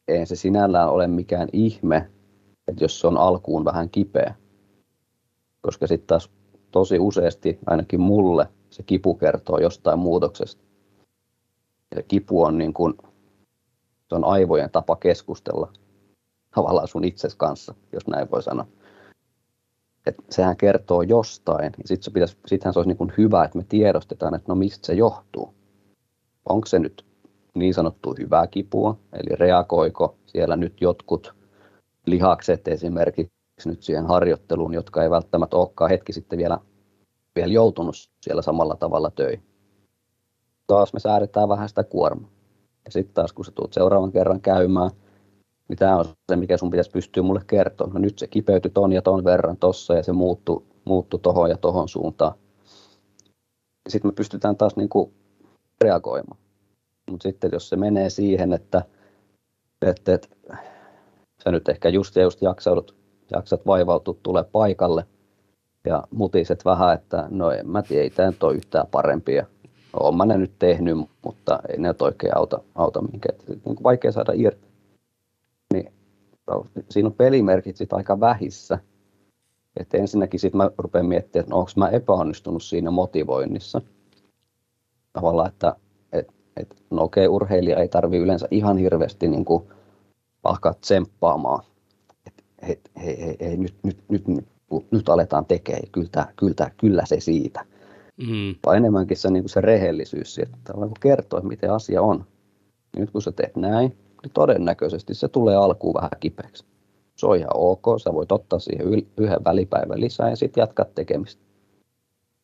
Ei 0.08 0.26
se 0.26 0.36
sinällään 0.36 0.88
ole 0.88 1.06
mikään 1.06 1.48
ihme, 1.52 2.10
että 2.68 2.84
jos 2.84 3.00
se 3.00 3.06
on 3.06 3.18
alkuun 3.18 3.64
vähän 3.64 3.90
kipeä, 3.90 4.34
koska 5.60 5.86
sitten 5.86 6.06
taas 6.06 6.30
tosi 6.70 6.98
useasti, 6.98 7.58
ainakin 7.66 8.00
mulle, 8.00 8.48
se 8.70 8.82
kipu 8.82 9.14
kertoo 9.14 9.58
jostain 9.58 9.98
muutoksesta. 9.98 10.61
Ja 11.96 12.02
kipu 12.02 12.42
on, 12.42 12.58
niin 12.58 12.72
kuin, 12.72 12.94
se 14.08 14.14
on 14.14 14.24
aivojen 14.24 14.70
tapa 14.70 14.96
keskustella 14.96 15.72
tavallaan 16.54 16.88
sun 16.88 17.04
itses 17.04 17.34
kanssa, 17.34 17.74
jos 17.92 18.06
näin 18.06 18.30
voi 18.30 18.42
sanoa. 18.42 18.66
Et 20.06 20.16
sehän 20.30 20.56
kertoo 20.56 21.02
jostain, 21.02 21.64
ja 21.64 21.88
sitten 21.88 22.02
se 22.02 22.10
pitäisi, 22.10 22.36
sittenhän 22.46 22.72
se 22.72 22.78
olisi 22.78 22.88
niin 22.88 22.96
kuin 22.96 23.12
hyvä, 23.18 23.44
että 23.44 23.58
me 23.58 23.64
tiedostetaan, 23.68 24.34
että 24.34 24.48
no 24.48 24.54
mistä 24.54 24.86
se 24.86 24.94
johtuu. 24.94 25.54
Onko 26.48 26.66
se 26.66 26.78
nyt 26.78 27.04
niin 27.54 27.74
sanottu 27.74 28.14
hyvää 28.18 28.46
kipua, 28.46 28.98
eli 29.12 29.36
reagoiko 29.36 30.16
siellä 30.26 30.56
nyt 30.56 30.80
jotkut 30.80 31.34
lihakset 32.06 32.68
esimerkiksi 32.68 33.32
nyt 33.66 33.82
siihen 33.82 34.06
harjoitteluun, 34.06 34.74
jotka 34.74 35.02
ei 35.02 35.10
välttämättä 35.10 35.56
olekaan 35.56 35.90
hetki 35.90 36.12
sitten 36.12 36.38
vielä, 36.38 36.58
vielä 37.36 37.52
joutunut 37.52 37.94
siellä 38.20 38.42
samalla 38.42 38.76
tavalla 38.76 39.10
töihin. 39.10 39.51
Taas 40.72 40.92
me 40.92 41.00
säädetään 41.00 41.48
vähän 41.48 41.68
sitä 41.68 41.84
kuormaa. 41.84 42.30
Ja 42.84 42.90
sitten 42.90 43.14
taas 43.14 43.32
kun 43.32 43.44
sä 43.44 43.52
tulet 43.54 43.72
seuraavan 43.72 44.12
kerran 44.12 44.40
käymään, 44.40 44.90
niin 45.68 45.76
tämä 45.76 45.96
on 45.96 46.04
se, 46.28 46.36
mikä 46.36 46.56
sun 46.56 46.70
pitäisi 46.70 46.90
pystyä 46.90 47.22
mulle 47.22 47.40
kertoa. 47.46 47.90
No 47.92 47.98
nyt 47.98 48.18
se 48.18 48.26
kipeytyi 48.26 48.70
ton 48.70 48.92
ja 48.92 49.02
ton 49.02 49.24
verran 49.24 49.56
tossa 49.56 49.94
ja 49.94 50.02
se 50.02 50.12
muuttui, 50.12 50.62
muuttui 50.84 51.20
tohon 51.20 51.50
ja 51.50 51.56
tohon 51.56 51.88
suuntaan. 51.88 52.34
Sitten 53.88 54.08
me 54.08 54.12
pystytään 54.12 54.56
taas 54.56 54.76
niin 54.76 54.88
kuin 54.88 55.12
reagoimaan. 55.80 56.40
Mutta 57.10 57.22
sitten 57.22 57.50
jos 57.52 57.68
se 57.68 57.76
menee 57.76 58.10
siihen, 58.10 58.52
että, 58.52 58.82
että, 59.86 60.14
että 60.14 60.28
sä 61.44 61.50
nyt 61.50 61.68
ehkä 61.68 61.88
just 61.88 62.16
ja 62.16 62.22
just 62.22 62.42
jaksaudut 62.42 62.96
jaksat 63.32 63.66
vaivautua 63.66 64.16
tulee 64.22 64.44
paikalle 64.44 65.06
ja 65.84 66.02
mutiset 66.10 66.64
vähän, 66.64 66.94
että 66.94 67.26
no 67.30 67.50
en 67.50 67.70
mä 67.70 67.82
tiedä, 67.82 68.02
ei 68.02 68.10
tämä 68.10 68.32
ole 68.42 68.54
yhtään 68.54 68.86
parempi 68.86 69.34
ja 69.34 69.46
olen 69.92 70.16
mä 70.16 70.24
ne 70.24 70.38
nyt 70.38 70.58
tehnyt, 70.58 70.96
mutta 71.24 71.60
ei 71.68 71.78
ne 71.78 71.94
oikein 72.00 72.36
auta, 72.36 72.60
auta 72.74 73.02
minkään. 73.02 73.38
Niin 73.48 73.60
kuin 73.60 73.82
vaikea 73.82 74.12
saada 74.12 74.32
irti. 74.34 74.68
Niin, 75.72 75.92
siinä 76.88 77.06
on 77.06 77.14
pelimerkit 77.14 77.76
sit 77.76 77.92
aika 77.92 78.20
vähissä. 78.20 78.78
että 79.76 79.98
ensinnäkin 79.98 80.40
sitten 80.40 80.58
mä 80.58 80.70
rupean 80.78 81.06
miettimään, 81.06 81.42
että 81.42 81.54
no, 81.54 81.58
onko 81.58 81.70
mä 81.76 81.88
epäonnistunut 81.88 82.62
siinä 82.62 82.90
motivoinnissa. 82.90 83.80
Tavallaan, 85.12 85.48
että 85.48 85.76
et, 86.12 86.28
et, 86.56 86.76
no 86.90 87.02
okei, 87.02 87.28
urheilija 87.28 87.78
ei 87.78 87.88
tarvi 87.88 88.16
yleensä 88.16 88.48
ihan 88.50 88.78
hirveästi 88.78 89.28
niin 89.28 89.44
kuin 89.44 89.68
alkaa 90.44 90.74
tsemppaamaan, 90.74 91.64
hei, 92.66 92.80
hei, 93.04 93.20
hei, 93.20 93.36
hei 93.40 93.56
nyt, 93.56 93.74
nyt, 93.82 93.98
nyt, 94.08 94.28
nyt, 94.28 94.46
nyt 94.90 95.08
aletaan 95.08 95.46
tekemään, 95.46 95.82
kyllä, 95.92 96.26
kyllä, 96.36 96.70
kyllä 96.76 97.02
se 97.06 97.20
siitä. 97.20 97.71
Mm. 98.16 98.54
Vaan 98.66 98.76
enemmänkin 98.76 99.16
se, 99.16 99.30
niin 99.30 99.42
kuin 99.42 99.50
se 99.50 99.60
rehellisyys, 99.60 100.38
että 100.38 100.72
kun 100.72 100.92
kertoo, 101.00 101.40
miten 101.40 101.72
asia 101.72 102.02
on. 102.02 102.24
Nyt 102.96 103.10
kun 103.10 103.22
sä 103.22 103.32
teet 103.32 103.56
näin, 103.56 103.96
niin 104.22 104.32
todennäköisesti 104.34 105.14
se 105.14 105.28
tulee 105.28 105.56
alkuun 105.56 105.94
vähän 105.94 106.10
kipeäksi. 106.20 106.64
Se 107.16 107.26
on 107.26 107.36
ihan 107.36 107.50
ok, 107.54 107.84
sä 108.02 108.12
voit 108.12 108.32
ottaa 108.32 108.58
siihen 108.58 108.86
yhden 109.16 109.44
välipäivän 109.44 110.00
lisää 110.00 110.30
ja 110.30 110.36
sitten 110.36 110.62
jatkaa 110.62 110.86
tekemistä. 110.94 111.42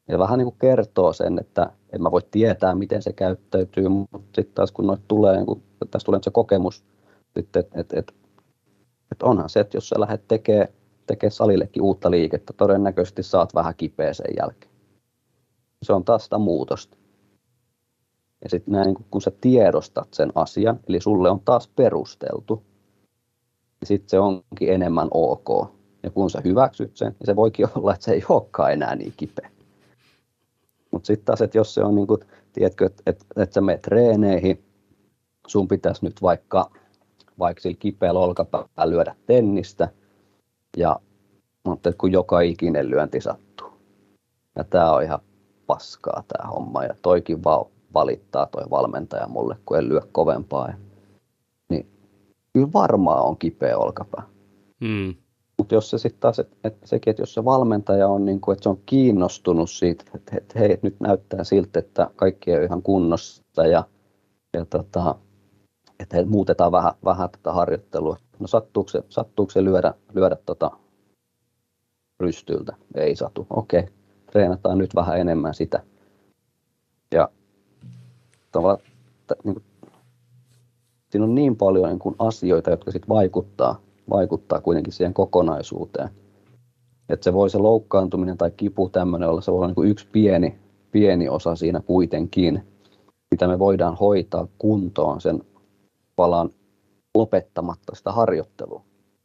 Ja 0.09 0.19
vähän 0.19 0.39
niin 0.39 0.47
kuin 0.47 0.59
kertoo 0.59 1.13
sen, 1.13 1.39
että 1.39 1.73
en 1.93 2.03
mä 2.03 2.11
voi 2.11 2.23
tietää, 2.31 2.75
miten 2.75 3.03
se 3.03 3.13
käyttäytyy, 3.13 3.89
mutta 3.89 4.19
sitten 4.35 4.55
taas 4.55 4.73
kun 4.73 4.87
noit 4.87 5.09
tulee, 5.09 5.37
niin 5.37 5.47
kun, 5.47 5.63
tässä 5.91 6.07
tulee 6.07 6.21
se 6.23 6.31
kokemus, 6.31 6.85
että 7.37 7.61
et, 7.61 7.69
et, 7.75 7.93
et, 7.93 8.15
et 9.13 9.23
onhan 9.23 9.49
se, 9.49 9.61
että 9.61 9.77
jos 9.77 9.89
sä 9.89 10.01
lähdet 10.01 10.29
tekemään 10.29 10.69
tekee 11.07 11.31
salillekin 11.31 11.83
uutta 11.83 12.11
liikettä, 12.11 12.53
todennäköisesti 12.53 13.23
saat 13.23 13.55
vähän 13.55 13.75
kipeä 13.77 14.13
sen 14.13 14.35
jälkeen. 14.41 14.78
Se 15.83 15.93
on 15.93 16.05
taas 16.05 16.25
sitä 16.25 16.39
muutosta. 16.39 16.97
Ja 18.45 18.51
sitten 18.51 18.73
näin, 18.73 18.97
kun 19.11 19.23
sä 19.23 19.33
tiedostat 19.41 20.15
sen 20.15 20.33
asian, 20.35 20.81
eli 20.89 21.01
sulle 21.01 21.31
on 21.31 21.41
taas 21.41 21.69
perusteltu, 21.69 22.63
niin 23.81 23.89
sitten 23.89 24.09
se 24.09 24.19
onkin 24.19 24.73
enemmän 24.73 25.09
ok. 25.11 25.49
Ja 26.03 26.11
kun 26.11 26.31
sä 26.31 26.41
hyväksyt 26.45 26.97
sen, 26.97 27.09
niin 27.09 27.27
se 27.27 27.37
voikin 27.37 27.69
olla, 27.75 27.95
että 27.95 28.05
se 28.05 28.13
ei 28.13 28.23
olekaan 28.29 28.73
enää 28.73 28.97
niin 28.97 29.15
kipeä. 29.17 29.51
Mutta 30.91 31.07
sitten 31.07 31.25
taas, 31.25 31.43
että 31.43 31.59
jos 31.59 31.75
se 31.75 31.83
on, 31.83 31.95
niin 31.95 32.07
kuin, 32.07 32.21
tiedätkö, 32.53 32.87
että 32.87 33.03
et, 33.07 33.27
et 33.37 33.53
sä 33.53 33.61
menet 33.61 33.83
treeneihin, 33.83 34.65
sun 35.47 35.69
pitäisi 35.69 36.05
nyt 36.05 36.23
vaikka, 36.23 36.71
vaikka 37.39 37.61
sillä 37.61 37.77
kipeällä 37.79 38.21
olkapäällä 38.21 38.91
lyödä 38.91 39.15
tennistä, 39.27 39.89
ja 40.77 41.01
mutta 41.65 41.93
kun 41.99 42.13
joka 42.13 42.41
ikinen 42.41 42.91
lyönti 42.91 43.21
sattuu. 43.21 43.73
Ja 44.57 44.65
tämä 44.65 44.93
on 44.93 45.03
ihan 45.03 45.21
paskaa 45.69 46.23
tämä 46.29 46.51
homma, 46.51 46.85
ja 46.85 46.95
toikin 47.03 47.45
vaan 47.45 47.67
valittaa 47.95 48.47
toi 48.47 48.65
valmentaja 48.71 49.29
mulle, 49.29 49.57
kun 49.67 49.79
en 49.79 49.89
lyö 49.89 50.01
kovempaa. 50.13 50.73
Niin 51.69 51.91
kyllä 52.53 52.69
varmaan 52.73 53.25
on 53.25 53.39
kipeä 53.39 53.79
olkapää. 53.79 54.23
Hmm. 54.85 55.15
Mutta 55.59 55.75
jos 55.75 55.91
se 55.91 55.99
sitten 55.99 56.21
taas, 56.21 56.39
että 56.39 56.57
et 56.65 56.77
sekin, 56.85 57.11
että 57.11 57.23
jos 57.23 57.35
se 57.35 57.45
valmentaja 57.45 58.09
on, 58.09 58.25
niin 58.25 58.41
kuin, 58.41 58.53
että 58.53 58.63
se 58.63 58.69
on 58.69 58.81
kiinnostunut 58.87 59.71
siitä, 59.71 60.05
että 60.15 60.37
et, 60.37 60.55
hei, 60.55 60.73
et 60.73 60.83
nyt 60.83 61.01
näyttää 61.01 61.45
siltä, 61.45 61.79
että 61.79 62.11
kaikki 62.17 62.57
on 62.57 62.63
ihan 62.63 62.83
kunnossa 62.83 63.67
ja, 63.67 63.85
ja 64.55 64.65
tota, 64.65 65.15
että 66.01 66.17
he 66.17 66.25
muutetaan 66.25 66.73
vähän, 66.73 66.93
vähän 67.05 67.31
tätä 67.31 67.53
harjoittelua. 67.53 68.17
No 68.39 68.47
sattuuko 68.47 68.89
se, 68.89 69.03
sattuuko 69.09 69.51
se 69.51 69.65
lyödä, 69.65 69.95
lyödä 70.15 70.37
tota 70.47 70.71
rystyltä? 72.21 72.77
Ei 72.95 73.17
satu. 73.17 73.47
Okei, 73.51 73.89
treenataan 74.31 74.79
nyt 74.79 74.95
vähän 74.95 75.21
enemmän 75.21 75.55
sitä. 75.55 75.83
Ja 77.15 77.29
tavallaan, 78.53 78.83
niin 79.45 79.55
kuin, 79.55 79.65
siinä 81.11 81.25
on 81.25 81.35
niin 81.35 81.57
paljon 81.57 81.89
niin 81.89 81.99
kuin 81.99 82.15
asioita, 82.19 82.71
jotka 82.71 82.91
sitten 82.91 83.09
vaikuttaa, 83.09 83.81
vaikuttaa 84.11 84.61
kuitenkin 84.61 84.93
siihen 84.93 85.15
kokonaisuuteen. 85.15 86.09
Että 87.09 87.25
se 87.25 87.33
voi 87.33 87.51
se 87.51 87.59
loukkaantuminen 87.59 88.39
tai 88.39 88.51
kipu 88.51 88.89
tämmöinen 88.89 89.29
olla, 89.29 89.41
se 89.41 89.51
voi 89.51 89.57
olla 89.59 89.67
niin 89.67 89.75
kuin 89.75 89.91
yksi 89.91 90.07
pieni, 90.13 90.59
pieni 90.91 91.29
osa 91.29 91.57
siinä 91.57 91.81
kuitenkin, 91.81 92.63
mitä 93.31 93.49
me 93.49 93.59
voidaan 93.59 93.97
hoitaa 93.97 94.49
kuntoon 94.59 95.21
sen 95.21 95.43
palan 96.17 96.51
lopettamatta 97.15 97.95
sitä 97.95 98.13
harjoittelua. 98.13 98.83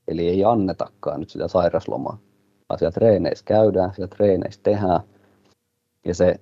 Eli 0.07 0.27
ei 0.27 0.43
annetakaan 0.43 1.19
nyt 1.19 1.29
sitä 1.29 1.47
sairaslomaa. 1.47 2.17
Siellä 2.77 2.91
treeneissä 2.91 3.45
käydään, 3.45 3.93
siellä 3.93 4.15
treeneissä 4.15 4.59
tehdään. 4.63 4.99
Ja 6.05 6.15
se 6.15 6.39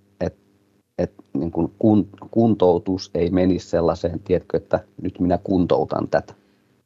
että 1.04 1.24
niin 1.34 1.52
kuin 1.52 1.74
kun, 1.80 2.10
kuntoutus 2.32 3.12
ei 3.14 3.30
menisi 3.30 3.70
sellaiseen, 3.70 4.20
tiedätkö, 4.20 4.58
että 4.58 4.80
nyt 5.02 5.20
minä 5.20 5.40
kuntoutan 5.44 6.08
tätä. 6.08 6.34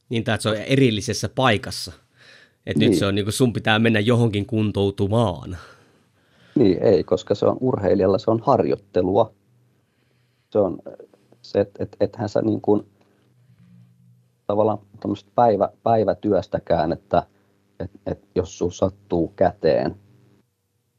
Niin, 0.09 0.19
että 0.19 0.37
se 0.37 0.49
on 0.49 0.55
erillisessä 0.55 1.29
paikassa. 1.29 1.91
Että 2.65 2.79
niin. 2.79 2.89
nyt 2.89 2.99
se 2.99 3.05
on 3.05 3.15
niin 3.15 3.25
kuin 3.25 3.33
sun 3.33 3.53
pitää 3.53 3.79
mennä 3.79 3.99
johonkin 3.99 4.45
kuntoutumaan. 4.45 5.57
Niin, 6.55 6.83
ei, 6.83 7.03
koska 7.03 7.35
se 7.35 7.45
on 7.45 7.57
urheilijalla, 7.59 8.17
se 8.17 8.31
on 8.31 8.41
harjoittelua. 8.43 9.33
Se 10.49 10.59
on 10.59 10.79
se, 11.41 11.59
että 11.59 11.83
et, 11.83 11.97
ethän 11.99 12.29
sä 12.29 12.41
niin 12.41 12.61
kuin, 12.61 12.87
tavallaan 14.47 14.79
päivä, 15.35 15.69
päivätyöstäkään, 15.83 16.91
että 16.91 17.23
et, 17.79 17.91
et 18.05 18.27
jos 18.35 18.57
sun 18.57 18.71
sattuu 18.71 19.27
käteen, 19.35 19.95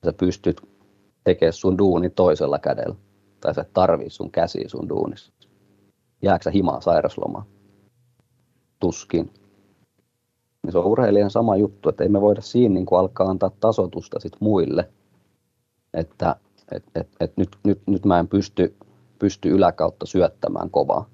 sä 0.05 0.13
pystyt 0.13 0.61
tekemään 1.25 1.53
sun 1.53 1.79
duuni 1.79 2.11
toisella 2.11 2.59
kädellä 2.59 2.97
tai 3.41 3.55
sä 3.55 3.65
tarvii 3.73 4.11
sun 4.11 4.31
käsiä 4.31 4.69
sun 4.69 4.89
duunissa. 4.89 5.33
Jääkö 6.23 6.43
sä 6.43 6.51
himaa 6.51 6.81
sairaslomaan? 6.81 7.45
Tuskin. 8.81 9.31
Niin 10.63 10.73
se 10.73 10.79
on 10.79 10.85
urheilijan 10.85 11.31
sama 11.31 11.57
juttu, 11.57 11.89
että 11.89 12.05
ei 12.05 12.09
me 12.09 12.21
voida 12.21 12.41
siinä 12.41 12.75
niin 12.75 12.87
kuin 12.87 12.99
alkaa 12.99 13.29
antaa 13.29 13.51
tasotusta 13.61 14.21
sit 14.21 14.33
muille, 14.41 14.91
että 15.95 16.37
et, 16.73 16.85
et, 16.95 17.09
et 17.21 17.37
nyt, 17.37 17.57
nyt, 17.65 17.81
nyt 17.87 18.05
mä 18.05 18.19
en 18.19 18.29
pysty, 18.29 18.77
pysty 19.19 19.49
yläkautta 19.49 20.07
syöttämään 20.07 20.71
kovaa. 20.71 21.11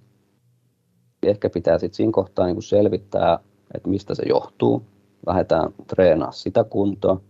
Ehkä 1.22 1.50
pitää 1.50 1.78
sitten 1.78 1.96
siinä 1.96 2.12
kohtaa 2.12 2.46
niin 2.46 2.56
kuin 2.56 2.62
selvittää, 2.62 3.38
että 3.74 3.88
mistä 3.88 4.14
se 4.14 4.22
johtuu. 4.28 4.82
Lähdetään 5.26 5.74
treenaamaan 5.86 6.32
sitä 6.32 6.64
kuntoa. 6.64 7.20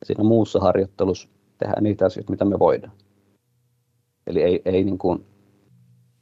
Ja 0.00 0.06
siinä 0.06 0.24
muussa 0.24 0.60
harjoittelussa 0.60 1.28
tehdään 1.58 1.84
niitä 1.84 2.06
asioita, 2.06 2.30
mitä 2.30 2.44
me 2.44 2.58
voidaan. 2.58 2.92
Eli 4.26 4.42
ei, 4.42 4.62
ei, 4.64 4.84
niin 4.84 4.98
kuin, 4.98 5.26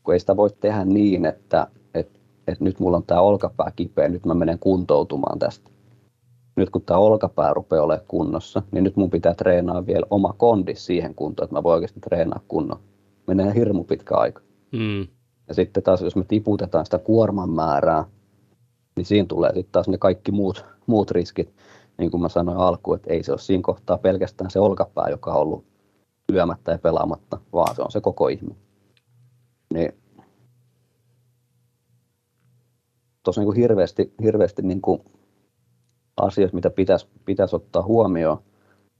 kun 0.02 0.14
ei 0.14 0.20
sitä 0.20 0.36
voi 0.36 0.50
tehdä 0.60 0.84
niin, 0.84 1.26
että, 1.26 1.66
että, 1.94 2.18
että 2.46 2.64
nyt 2.64 2.80
mulla 2.80 2.96
on 2.96 3.06
tämä 3.06 3.20
olkapää 3.20 3.72
kipeä, 3.76 4.08
nyt 4.08 4.26
mä 4.26 4.34
menen 4.34 4.58
kuntoutumaan 4.58 5.38
tästä. 5.38 5.70
Nyt 6.56 6.70
kun 6.70 6.82
tämä 6.82 7.00
olkapää 7.00 7.54
rupeaa 7.54 7.84
olemaan 7.84 8.06
kunnossa, 8.08 8.62
niin 8.72 8.84
nyt 8.84 8.96
mun 8.96 9.10
pitää 9.10 9.34
treenaa 9.34 9.86
vielä 9.86 10.06
oma 10.10 10.34
kondi 10.36 10.74
siihen 10.74 11.14
kuntoon, 11.14 11.44
että 11.44 11.56
mä 11.56 11.62
voin 11.62 11.74
oikeasti 11.74 12.00
treenaa 12.00 12.40
kunnon. 12.48 12.78
Menee 13.26 13.54
hirmu 13.54 13.84
pitkä 13.84 14.16
aika. 14.16 14.42
Mm. 14.72 15.06
Ja 15.48 15.54
sitten 15.54 15.82
taas, 15.82 16.02
jos 16.02 16.16
me 16.16 16.24
tiputetaan 16.28 16.84
sitä 16.86 16.98
kuorman 16.98 17.50
määrää, 17.50 18.04
niin 18.98 19.06
siinä 19.06 19.26
tulee 19.26 19.50
sitten 19.54 19.72
taas 19.72 19.88
ne 19.88 19.98
kaikki 19.98 20.32
muut, 20.32 20.64
muut 20.86 21.10
riskit, 21.10 21.54
niin 21.98 22.10
kuin 22.10 22.20
mä 22.20 22.28
sanoin 22.28 22.58
alkuun, 22.58 22.96
että 22.96 23.12
ei 23.12 23.22
se 23.22 23.32
ole 23.32 23.38
siinä 23.38 23.62
kohtaa 23.62 23.98
pelkästään 23.98 24.50
se 24.50 24.60
olkapää, 24.60 25.08
joka 25.08 25.32
on 25.32 25.40
ollut 25.40 25.64
lyömättä 26.32 26.72
ja 26.72 26.78
pelaamatta, 26.78 27.40
vaan 27.52 27.76
se 27.76 27.82
on 27.82 27.90
se 27.90 28.00
koko 28.00 28.28
ihme. 28.28 28.54
Niin 29.74 29.92
tuossa 33.22 33.40
niin 33.40 33.54
hirveästi, 33.54 34.14
hirveästi 34.22 34.62
niin 34.62 34.80
kuin 34.80 35.00
asioita, 36.16 36.54
mitä 36.54 36.70
pitäisi, 36.70 37.06
pitäisi 37.24 37.56
ottaa 37.56 37.82
huomioon, 37.82 38.38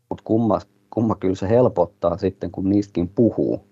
mutta 0.09 0.24
kumma, 0.24 0.61
kumma 0.90 1.14
kyllä 1.14 1.34
se 1.34 1.49
helpottaa 1.49 2.16
sitten, 2.16 2.51
kun 2.51 2.68
niistäkin 2.68 3.09
puhuu. 3.09 3.64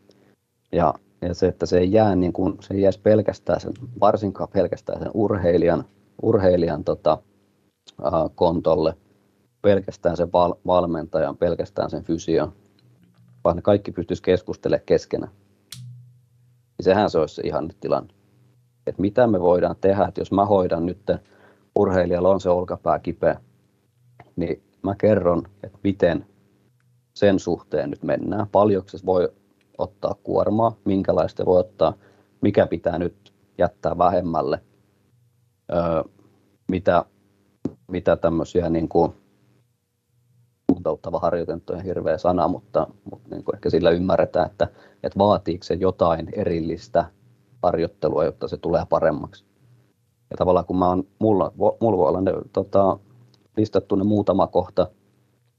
Ja, 0.73 0.95
ja 1.23 1.35
se, 1.35 1.49
että 1.49 1.67
se 1.67 1.79
ei 1.79 1.93
jää 1.93 2.17
niin 2.17 2.33
kuin, 2.33 2.57
se 2.61 2.75
ei 2.75 2.81
jäisi 2.81 3.01
pelkästään 3.01 3.61
sen, 3.61 3.73
varsinkaan 4.01 4.49
pelkästään 4.53 4.99
sen 4.99 5.11
urheilijan, 5.15 5.85
urheilijan 6.23 6.85
tota, 6.85 7.19
äh, 8.05 8.13
kontolle, 8.35 8.97
pelkästään 9.63 10.17
sen 10.17 10.33
val, 10.33 10.55
valmentajan, 10.67 11.37
pelkästään 11.37 11.91
sen 11.91 12.05
fysion, 12.05 12.53
vaan 13.45 13.57
ne 13.57 13.63
kaikki 13.63 13.93
pystyisi 13.93 14.23
keskustelemaan 14.23 14.87
keskenään. 14.87 15.33
Niin 16.79 16.85
sehän 16.85 17.11
se 17.11 17.19
olisi 17.19 17.35
se 17.35 17.43
ihanne 17.45 17.75
tilanne. 17.81 18.15
Että 18.87 19.03
mitä 19.03 19.27
me 19.27 19.41
voidaan 19.41 19.77
tehdä, 19.81 20.05
että 20.05 20.21
jos 20.21 20.33
mä 20.33 20.45
hoidan 20.45 20.87
nyt, 20.87 20.99
urheilijalla 21.77 22.31
on 22.31 22.41
se 22.41 22.51
olkapää 22.51 22.99
kipeä, 22.99 23.41
niin 24.37 24.63
mä 24.83 24.95
kerron, 24.95 25.43
että 25.63 25.79
miten 25.85 26.27
sen 27.15 27.39
suhteen 27.39 27.91
nyt 27.91 28.03
mennään. 28.03 28.47
Paljonko 28.53 28.89
se 28.89 28.99
voi 29.07 29.33
ottaa 29.79 30.15
kuormaa, 30.23 30.77
minkälaista 30.85 31.45
voi 31.45 31.61
ottaa, 31.61 31.95
mikä 32.41 32.67
pitää 32.67 32.99
nyt 32.99 33.33
jättää 33.59 33.99
vähemmälle, 33.99 34.61
mitä, 36.69 37.05
mitä 37.89 38.17
tämmöisiä 38.17 38.71
niin 38.71 38.89
kuin 38.89 39.13
kuntouttava 40.67 41.19
harjoitettu 41.19 41.73
on 41.73 41.83
hirveä 41.83 42.19
sana, 42.19 42.49
mutta, 42.49 42.87
mutta 43.11 43.29
niin 43.31 43.45
kuin 43.45 43.55
ehkä 43.57 43.71
sillä 43.71 43.91
ymmärretään, 43.91 44.47
että, 44.47 44.69
että 45.03 45.19
vaatiiko 45.19 45.65
se 45.65 45.75
jotain 45.75 46.29
erillistä 46.33 47.05
harjoittelua, 47.63 48.25
jotta 48.25 48.49
se 48.49 48.57
tulee 48.57 48.83
paremmaksi. 48.89 49.45
Ja 50.31 50.37
tavallaan 50.37 50.67
kun 50.67 50.79
mä 50.79 50.89
oon, 50.89 51.05
mulla, 51.19 51.53
mulla 51.81 51.99
voi 51.99 52.09
olla 52.09 52.21
ne, 52.21 52.33
tota, 52.53 52.99
listattu 53.57 53.95
ne 53.95 54.05
muutama 54.05 54.47
kohta, 54.47 54.91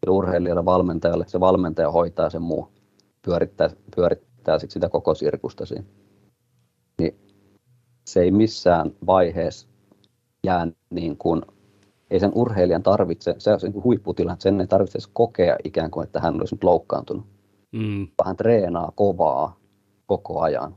urheilijalle, 0.10 0.66
valmentajalle, 0.66 1.26
se 1.28 1.40
valmentaja 1.40 1.92
hoitaa 1.92 2.30
sen 2.30 2.42
muu, 2.42 2.72
pyörittää, 3.22 3.70
pyörittää 3.96 4.60
sit 4.60 4.72
sitä 4.72 4.90
koko 4.90 5.16
sirkusta 5.16 5.66
siinä. 5.66 5.86
Niin 7.00 7.20
se 8.08 8.22
ei 8.22 8.32
missään 8.32 8.92
vaiheessa 9.06 9.68
jää 10.44 10.68
niin 10.90 11.18
kuin, 11.18 11.42
ei 12.12 12.20
sen 12.20 12.32
urheilijan 12.36 12.84
tarvitse, 12.84 13.36
se 13.38 13.52
on 13.52 13.60
niin 13.62 13.84
huipputila, 13.84 14.34
että 14.34 14.44
sen 14.44 14.62
ei 14.62 14.68
tarvitse 14.68 15.00
kokea 15.14 15.58
ikään 15.64 15.92
kuin, 15.92 16.04
että 16.04 16.20
hän 16.20 16.40
olisi 16.40 16.56
nyt 16.56 16.64
loukkaantunut. 16.64 17.26
Mm. 17.72 18.08
Hän 18.26 18.38
treenaa 18.38 18.92
kovaa 18.96 19.60
koko 20.06 20.42
ajan. 20.42 20.76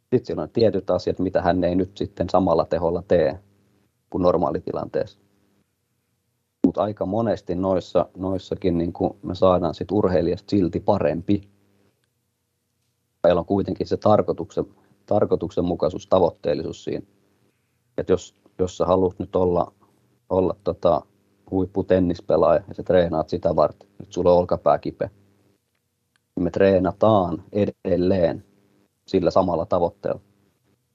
Sitten 0.00 0.26
siellä 0.26 0.42
on 0.42 0.50
tietyt 0.50 0.90
asiat, 0.90 1.18
mitä 1.18 1.42
hän 1.42 1.64
ei 1.64 1.74
nyt 1.74 1.96
sitten 1.96 2.30
samalla 2.30 2.64
teholla 2.64 3.02
tee 3.08 3.38
kuin 4.10 4.22
normaalitilanteessa. 4.22 5.18
Mutta 6.66 6.82
aika 6.82 7.06
monesti 7.06 7.54
noissa, 7.54 8.08
noissakin 8.16 8.78
niin 8.78 8.92
kuin 8.92 9.16
me 9.22 9.34
saadaan 9.34 9.74
sit 9.74 9.92
urheilijasta 9.92 10.50
silti 10.50 10.80
parempi. 10.80 11.48
Meillä 13.22 13.38
on 13.38 13.46
kuitenkin 13.46 13.86
se 13.86 13.96
tarkoituksen, 13.96 14.64
tarkoituksenmukaisuus, 15.06 16.06
tavoitteellisuus 16.06 16.84
siinä. 16.84 17.06
Että 17.98 18.12
jos, 18.12 18.34
jos 18.58 18.76
sä 18.76 18.84
haluat 18.84 19.18
nyt 19.18 19.36
olla, 19.36 19.72
olla 20.30 20.56
tota, 20.64 21.02
huipputennispelaaja 21.50 22.62
ja 22.68 22.74
sä 22.74 22.82
treenaat 22.82 23.28
sitä 23.28 23.56
varten, 23.56 23.88
nyt 23.98 24.12
sulla 24.12 24.32
on 24.32 24.38
olkapää 24.38 24.78
kipeä, 24.78 25.10
niin 26.36 26.44
me 26.44 26.50
treenataan 26.50 27.42
edelleen 27.52 28.44
sillä 29.06 29.30
samalla 29.30 29.66
tavoitteella. 29.66 30.20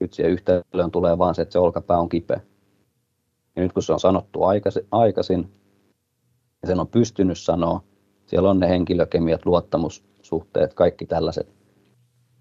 Nyt 0.00 0.12
siihen 0.12 0.32
yhteyteen 0.32 0.90
tulee 0.90 1.18
vaan 1.18 1.34
se, 1.34 1.42
että 1.42 1.52
se 1.52 1.58
olkapää 1.58 1.98
on 1.98 2.08
kipeä. 2.08 2.40
Ja 3.56 3.62
nyt 3.62 3.72
kun 3.72 3.82
se 3.82 3.92
on 3.92 4.00
sanottu 4.00 4.42
aikaisin, 4.42 4.86
aikaisin 4.90 5.52
ja 6.62 6.68
sen 6.68 6.80
on 6.80 6.88
pystynyt 6.88 7.38
sanoa, 7.38 7.82
siellä 8.26 8.50
on 8.50 8.58
ne 8.58 8.68
henkilökemiat, 8.68 9.46
luottamussuhteet, 9.46 10.74
kaikki 10.74 11.06
tällaiset 11.06 11.54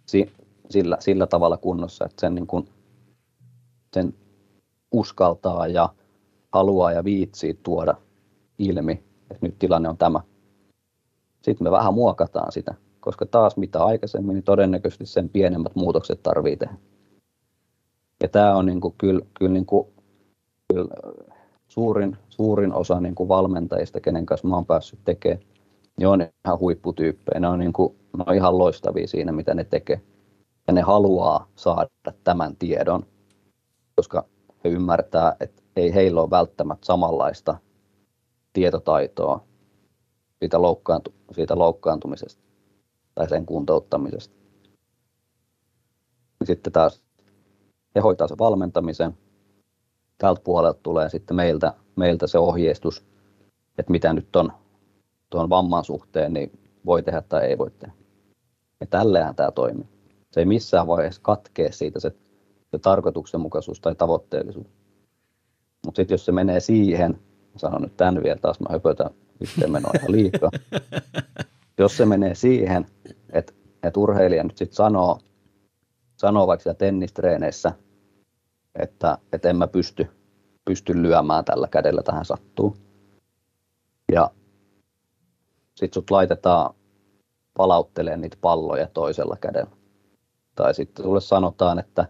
si, 0.05 0.31
sillä, 0.69 0.97
sillä 0.99 1.27
tavalla 1.27 1.57
kunnossa, 1.57 2.05
että 2.05 2.21
sen, 2.21 2.35
niin 2.35 2.47
kuin, 2.47 2.69
sen 3.93 4.13
uskaltaa 4.91 5.67
ja 5.67 5.89
haluaa 6.53 6.91
ja 6.91 7.03
viitsii 7.03 7.59
tuoda 7.63 7.95
ilmi, 8.57 9.03
että 9.31 9.45
nyt 9.45 9.59
tilanne 9.59 9.89
on 9.89 9.97
tämä. 9.97 10.21
Sitten 11.41 11.67
me 11.67 11.71
vähän 11.71 11.93
muokataan 11.93 12.51
sitä, 12.51 12.73
koska 12.99 13.25
taas 13.25 13.57
mitä 13.57 13.83
aikaisemmin, 13.83 14.33
niin 14.33 14.43
todennäköisesti 14.43 15.05
sen 15.05 15.29
pienemmät 15.29 15.75
muutokset 15.75 16.23
tarvii 16.23 16.57
tehdä. 16.57 16.75
Ja 18.23 18.29
tämä 18.29 18.55
on 18.55 18.65
niin 18.65 18.81
kuin, 18.81 18.95
kyllä, 18.97 19.25
kyllä, 19.33 19.53
niin 19.53 19.65
kuin, 19.65 19.87
kyllä 20.73 20.89
suurin, 21.67 22.17
suurin 22.29 22.73
osa 22.73 22.99
niin 22.99 23.15
kuin 23.15 23.29
valmentajista, 23.29 23.99
kenen 23.99 24.25
kanssa 24.25 24.47
mä 24.47 24.55
oon 24.55 24.65
päässyt 24.65 24.99
tekemään, 25.05 25.39
niin 25.97 26.07
on 26.07 26.21
ihan 26.21 26.59
huipputyyppejä. 26.59 27.39
Ne 27.39 27.47
on, 27.47 27.59
niin 27.59 27.73
kuin, 27.73 27.95
ne 28.17 28.23
on 28.27 28.35
ihan 28.35 28.57
loistavia 28.57 29.07
siinä, 29.07 29.31
mitä 29.31 29.53
ne 29.53 29.63
tekee. 29.63 30.01
Ja 30.67 30.73
ne 30.73 30.81
haluaa 30.81 31.47
saada 31.55 31.89
tämän 32.23 32.55
tiedon, 32.55 33.05
koska 33.95 34.25
he 34.63 34.69
ymmärtää, 34.69 35.35
että 35.39 35.61
ei 35.75 35.93
heillä 35.93 36.21
ole 36.21 36.29
välttämättä 36.29 36.85
samanlaista 36.85 37.57
tietotaitoa 38.53 39.43
siitä, 40.39 40.61
loukkaantu, 40.61 41.13
siitä 41.31 41.57
loukkaantumisesta 41.57 42.43
tai 43.15 43.29
sen 43.29 43.45
kuntouttamisesta. 43.45 44.35
Sitten 46.43 46.73
taas 46.73 47.01
he 47.95 47.99
hoitaa 48.01 48.27
sen 48.27 48.37
valmentamisen, 48.37 49.17
tältä 50.17 50.41
puolelta 50.43 50.79
tulee 50.83 51.09
sitten 51.09 51.35
meiltä, 51.35 51.73
meiltä 51.95 52.27
se 52.27 52.39
ohjeistus, 52.39 53.05
että 53.77 53.91
mitä 53.91 54.13
nyt 54.13 54.35
on 54.35 54.53
tuon 55.29 55.49
vamman 55.49 55.83
suhteen, 55.83 56.33
niin 56.33 56.59
voi 56.85 57.03
tehdä 57.03 57.21
tai 57.21 57.45
ei 57.45 57.57
voi 57.57 57.71
tehdä. 57.71 57.93
Ja 58.79 58.87
tälleen 58.87 59.35
tämä 59.35 59.51
toimii. 59.51 59.87
Se 60.31 60.39
ei 60.39 60.45
missään 60.45 60.87
vaiheessa 60.87 61.21
katkee 61.21 61.71
siitä 61.71 61.99
se, 61.99 62.11
se 62.71 62.79
tarkoituksenmukaisuus 62.79 63.79
tai 63.79 63.95
tavoitteellisuus. 63.95 64.67
Mutta 65.85 65.99
sitten 65.99 66.13
jos 66.13 66.25
se 66.25 66.31
menee 66.31 66.59
siihen, 66.59 67.19
sanon 67.55 67.81
nyt 67.81 67.97
tämän 67.97 68.23
vielä 68.23 68.39
taas, 68.41 68.59
mä 68.59 68.67
höpötän 68.71 69.09
yhteen 69.41 69.71
menoa 69.71 69.91
ihan 69.99 70.11
liikaa. 70.11 70.51
jos 71.77 71.97
se 71.97 72.05
menee 72.05 72.35
siihen, 72.35 72.85
että, 73.33 73.53
että 73.83 73.99
urheilija 73.99 74.43
nyt 74.43 74.57
sitten 74.57 74.75
sanoo, 74.75 75.19
sanoo 76.17 76.47
vaikka 76.47 76.63
siellä 76.63 76.77
tennistreeneissä, 76.77 77.71
että, 78.75 79.17
että 79.33 79.49
en 79.49 79.55
mä 79.55 79.67
pysty, 79.67 80.07
pysty 80.65 81.01
lyömään 81.01 81.45
tällä 81.45 81.67
kädellä 81.67 82.03
tähän 82.03 82.25
sattuu. 82.25 82.77
Ja 84.11 84.31
sitten 85.75 85.93
sut 85.93 86.11
laitetaan 86.11 86.75
palauttelemaan 87.57 88.21
niitä 88.21 88.37
palloja 88.41 88.87
toisella 88.87 89.37
kädellä. 89.41 89.71
Tai 90.55 90.73
sitten 90.73 91.05
sulle 91.05 91.21
sanotaan, 91.21 91.79
että 91.79 92.05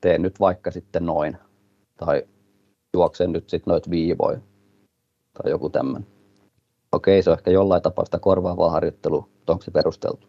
tee 0.00 0.18
nyt 0.18 0.40
vaikka 0.40 0.70
sitten 0.70 1.06
noin. 1.06 1.36
Tai 1.96 2.22
juokse 2.94 3.26
nyt 3.26 3.48
sitten 3.48 3.72
noit 3.72 3.90
viivoja. 3.90 4.38
Tai 5.32 5.50
joku 5.50 5.70
tämmöinen. 5.70 6.06
Okei, 6.92 7.22
se 7.22 7.30
on 7.30 7.36
ehkä 7.38 7.50
jollain 7.50 7.82
tapaa 7.82 8.04
sitä 8.04 8.18
korvaavaa 8.18 8.70
harjoittelua, 8.70 9.28
mutta 9.34 9.52
onko 9.52 9.64
se 9.64 9.70
perusteltu? 9.70 10.26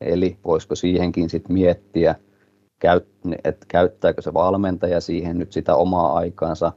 Eli 0.00 0.38
voisiko 0.44 0.74
siihenkin 0.74 1.30
sitten 1.30 1.52
miettiä, 1.52 2.14
että 3.44 3.66
käyttääkö 3.68 4.22
se 4.22 4.34
valmentaja 4.34 5.00
siihen 5.00 5.38
nyt 5.38 5.52
sitä 5.52 5.76
omaa 5.76 6.12
aikaansa, 6.16 6.72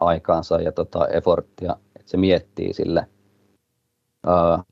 aikaansa 0.00 0.60
ja 0.60 0.72
tota 0.72 1.08
efforttia, 1.08 1.76
että 1.96 2.10
se 2.10 2.16
miettii 2.16 2.72
sille 2.72 3.06
ää, 4.26 4.62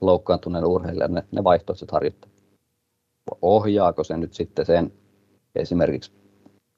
loukkaantuneelle 0.00 0.68
urheilijalle 0.68 1.14
ne, 1.14 1.24
ne 1.32 1.44
vaihtoehtoiset 1.44 1.90
harjoittelut. 1.90 2.36
Ohjaako 3.42 4.04
se 4.04 4.16
nyt 4.16 4.34
sitten 4.34 4.66
sen 4.66 4.92
esimerkiksi 5.60 6.12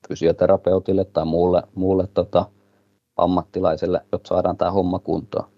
fysioterapeutille 0.09 1.05
tai 1.05 1.25
muulle, 1.25 1.63
muulle 1.75 2.07
tota, 2.15 2.51
ammattilaiselle, 3.17 4.01
jotta 4.13 4.29
saadaan 4.29 4.57
tämä 4.57 4.71
homma 4.71 4.99
kuntoon. 4.99 5.49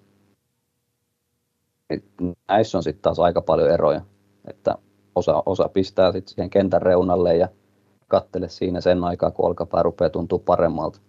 Näissä 2.49 2.79
on 2.79 2.83
sitten 2.83 3.03
taas 3.03 3.19
aika 3.19 3.41
paljon 3.41 3.71
eroja, 3.71 4.01
että 4.45 4.75
osa, 5.15 5.43
osa 5.47 5.69
pistää 5.69 6.13
sitten 6.13 6.35
siihen 6.35 6.51
kentän 6.51 6.83
reunalle 6.83 7.37
ja 7.37 7.49
kattele 8.09 8.49
siinä 8.49 8.81
sen 8.81 9.05
aikaa, 9.05 9.31
kun 9.31 9.47
olkapää 9.47 9.83
rupeaa 9.83 10.11
tuntua 10.11 10.39
paremmalta. 10.39 11.01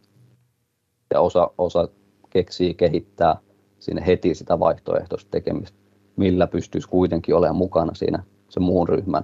Ja 1.13 1.21
osa, 1.21 1.51
osa 1.57 1.87
keksii 2.29 2.73
kehittää 2.73 3.37
sinne 3.79 4.05
heti 4.05 4.35
sitä 4.35 4.59
vaihtoehtoista 4.59 5.31
tekemistä, 5.31 5.77
millä 6.15 6.47
pystyisi 6.47 6.89
kuitenkin 6.89 7.35
olemaan 7.35 7.55
mukana 7.55 7.93
siinä 7.93 8.23
se 8.49 8.59
muun 8.59 8.89
ryhmän 8.89 9.23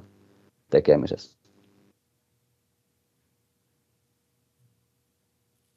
tekemisessä. 0.69 1.36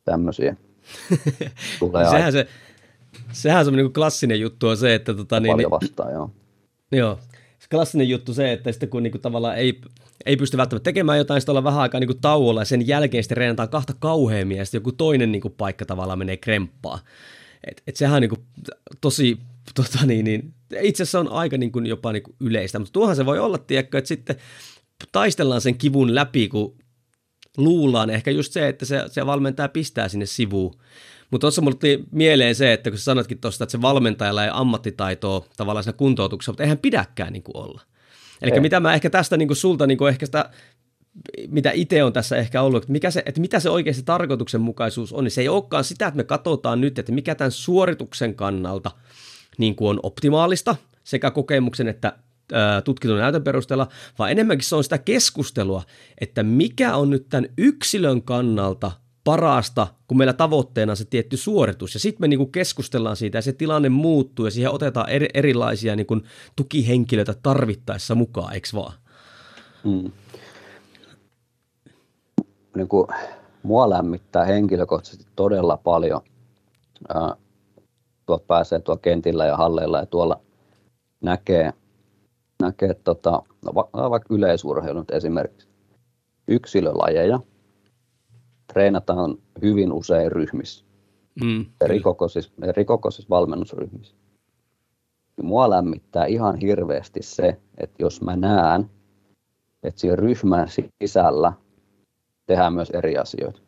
Tämmöisiä. 0.05 0.57
sehän, 2.11 2.32
se, 2.32 2.46
sehän 3.32 3.64
se 3.64 3.70
niin 3.70 3.92
klassinen 3.92 4.40
juttu 4.40 4.68
on 4.68 4.76
se, 4.76 4.94
että... 4.94 5.14
Tota, 5.14 5.40
niin, 5.40 5.57
niin, 5.57 5.70
vastaan, 5.70 6.12
joo. 6.12 6.30
Joo, 6.92 7.18
klassinen 7.70 8.09
juttu 8.09 8.34
se, 8.34 8.53
että 8.53 8.72
sitten 8.72 8.88
kun 8.88 9.03
niinku 9.03 9.18
tavallaan 9.18 9.57
ei, 9.57 9.80
ei 10.26 10.36
pysty 10.36 10.57
välttämättä 10.57 10.84
tekemään 10.84 11.18
jotain, 11.18 11.40
sitten 11.40 11.53
ollaan 11.53 11.64
vähän 11.64 11.80
aikaa 11.80 12.01
niinku 12.01 12.14
tauolla 12.14 12.61
ja 12.61 12.64
sen 12.64 12.86
jälkeen 12.86 13.24
sitten 13.24 13.36
reenataan 13.36 13.68
kahta 13.68 13.92
kauheammin 13.98 14.57
ja 14.57 14.64
sitten 14.64 14.78
joku 14.78 14.92
toinen 14.92 15.32
niinku 15.32 15.51
paikka 15.51 15.84
tavallaan 15.84 16.18
menee 16.18 16.36
kremppaa. 16.36 16.98
Et, 17.64 17.82
et 17.86 17.96
sehän 17.96 18.14
on 18.14 18.20
niinku 18.20 18.38
tosi, 19.01 19.38
tota 19.74 20.07
niin, 20.07 20.24
niin, 20.24 20.55
itse 20.80 21.03
asiassa 21.03 21.20
on 21.20 21.32
aika 21.32 21.57
niinku 21.57 21.78
jopa 21.78 22.12
niinku 22.12 22.34
yleistä, 22.40 22.78
mutta 22.78 22.92
tuohan 22.92 23.16
se 23.16 23.26
voi 23.26 23.38
olla, 23.38 23.59
tiedätkö, 23.59 23.98
että 23.98 24.09
sitten 24.09 24.36
taistellaan 25.12 25.61
sen 25.61 25.78
kivun 25.78 26.14
läpi, 26.14 26.48
kun 26.48 26.76
luullaan 27.57 28.11
ehkä 28.11 28.30
just 28.30 28.53
se, 28.53 28.68
että 28.68 28.84
se, 28.84 29.05
se 29.07 29.26
valmentaja 29.26 29.68
pistää 29.68 30.09
sinne 30.09 30.26
sivuun. 30.26 30.74
Mutta 31.30 31.44
tuossa 31.44 31.62
mulle 31.62 31.76
tuli 31.76 32.05
mieleen 32.11 32.55
se, 32.55 32.72
että 32.72 32.90
kun 32.90 32.98
sä 32.98 33.05
sanotkin 33.05 33.38
tuosta, 33.40 33.64
että 33.64 33.72
se 33.72 33.82
valmentajalla 33.82 34.44
ei 34.44 34.51
ammattitaitoa 34.53 35.46
tavallaan 35.57 35.84
siinä 35.84 35.96
kuntoutuksessa, 35.96 36.53
mutta 36.53 36.62
eihän 36.62 36.78
pidäkään 36.78 37.32
niin 37.32 37.42
kuin 37.42 37.57
olla. 37.57 37.80
Eli 38.42 38.61
mitä 38.61 38.80
mä 38.80 38.94
ehkä 38.94 39.11
tästä 39.11 39.36
niin 39.36 39.48
kuin 39.48 39.57
sulta 39.57 39.86
niin 39.86 39.98
kuin 39.98 40.09
ehkä 40.09 40.26
sitä 40.26 40.51
mitä 41.48 41.70
itse 41.70 42.05
on 42.05 42.12
tässä 42.12 42.36
ehkä 42.36 42.62
ollut, 42.62 42.82
että, 42.82 42.92
mikä 42.92 43.11
se, 43.11 43.22
että 43.26 43.40
mitä 43.40 43.61
se 43.61 43.70
oikeasti 43.70 44.03
tarkoituksenmukaisuus 44.03 45.12
on, 45.12 45.24
niin 45.24 45.32
se 45.32 45.40
ei 45.40 45.48
olekaan 45.48 45.84
sitä, 45.84 46.07
että 46.07 46.16
me 46.16 46.24
katsotaan 46.24 46.80
nyt, 46.80 46.98
että 46.98 47.12
mikä 47.12 47.34
tämän 47.34 47.51
suorituksen 47.51 48.34
kannalta 48.34 48.90
niin 49.59 49.76
kuin 49.76 49.88
on 49.90 50.01
optimaalista 50.03 50.76
sekä 51.05 51.30
kokemuksen 51.30 51.88
että 51.88 52.12
tutkitun 52.84 53.18
näytön 53.18 53.42
perusteella, 53.42 53.86
vaan 54.18 54.30
enemmänkin 54.30 54.68
se 54.68 54.76
on 54.76 54.84
sitä 54.84 54.98
keskustelua, 54.98 55.82
että 56.20 56.42
mikä 56.42 56.96
on 56.96 57.11
nyt 57.11 57.28
tämän 57.28 57.51
yksilön 57.59 58.22
kannalta 58.22 58.92
parasta, 59.24 59.86
kun 60.07 60.18
meillä 60.18 60.32
tavoitteena 60.32 60.92
on 60.92 60.96
se 60.96 61.05
tietty 61.05 61.36
suoritus. 61.36 61.94
Ja 61.94 62.01
sitten 62.01 62.22
me 62.22 62.28
niinku 62.28 62.46
keskustellaan 62.46 63.16
siitä 63.16 63.38
ja 63.38 63.42
se 63.42 63.53
tilanne 63.53 63.88
muuttuu 63.88 64.44
ja 64.44 64.51
siihen 64.51 64.70
otetaan 64.70 65.09
eri, 65.09 65.28
erilaisia 65.34 65.96
niinku 65.96 66.20
tukihenkilöitä 66.57 67.34
tarvittaessa 67.42 68.14
mukaan, 68.14 68.55
eikö 68.55 68.68
vaan? 68.74 68.92
Mm. 69.84 70.12
Niin 72.76 72.88
kuin 72.88 73.09
mua 73.62 73.90
lämmittää 73.90 74.44
henkilökohtaisesti 74.44 75.26
todella 75.36 75.76
paljon 75.76 76.20
ää, 77.14 77.34
tuolta 78.26 78.44
pääsee 78.46 78.80
tuolla 78.80 79.01
kentillä 79.01 79.46
ja 79.46 79.57
halleilla 79.57 79.98
ja 79.98 80.07
tuolla 80.07 80.40
näkee, 81.20 81.72
näkee 82.61 82.94
tota, 82.94 83.42
no, 83.64 83.72
vaikka 84.11 84.34
yleisurheilut 84.34 85.11
esimerkiksi, 85.11 85.68
yksilölajeja, 86.48 87.40
treenataan 88.72 89.38
hyvin 89.62 89.92
usein 89.92 90.32
ryhmissä, 90.32 90.84
mm, 91.44 91.66
erikokoisissa, 91.80 92.52
erikokoisissa 92.62 93.30
valmennusryhmissä. 93.30 94.16
Mua 95.42 95.70
lämmittää 95.70 96.26
ihan 96.26 96.56
hirveästi 96.56 97.22
se, 97.22 97.61
että 97.78 97.96
jos 97.98 98.22
mä 98.22 98.36
näen, 98.36 98.90
että 99.82 100.00
siinä 100.00 100.16
ryhmän 100.16 100.68
sisällä 101.02 101.52
tehdään 102.46 102.72
myös 102.72 102.90
eri 102.90 103.16
asioita. 103.16 103.61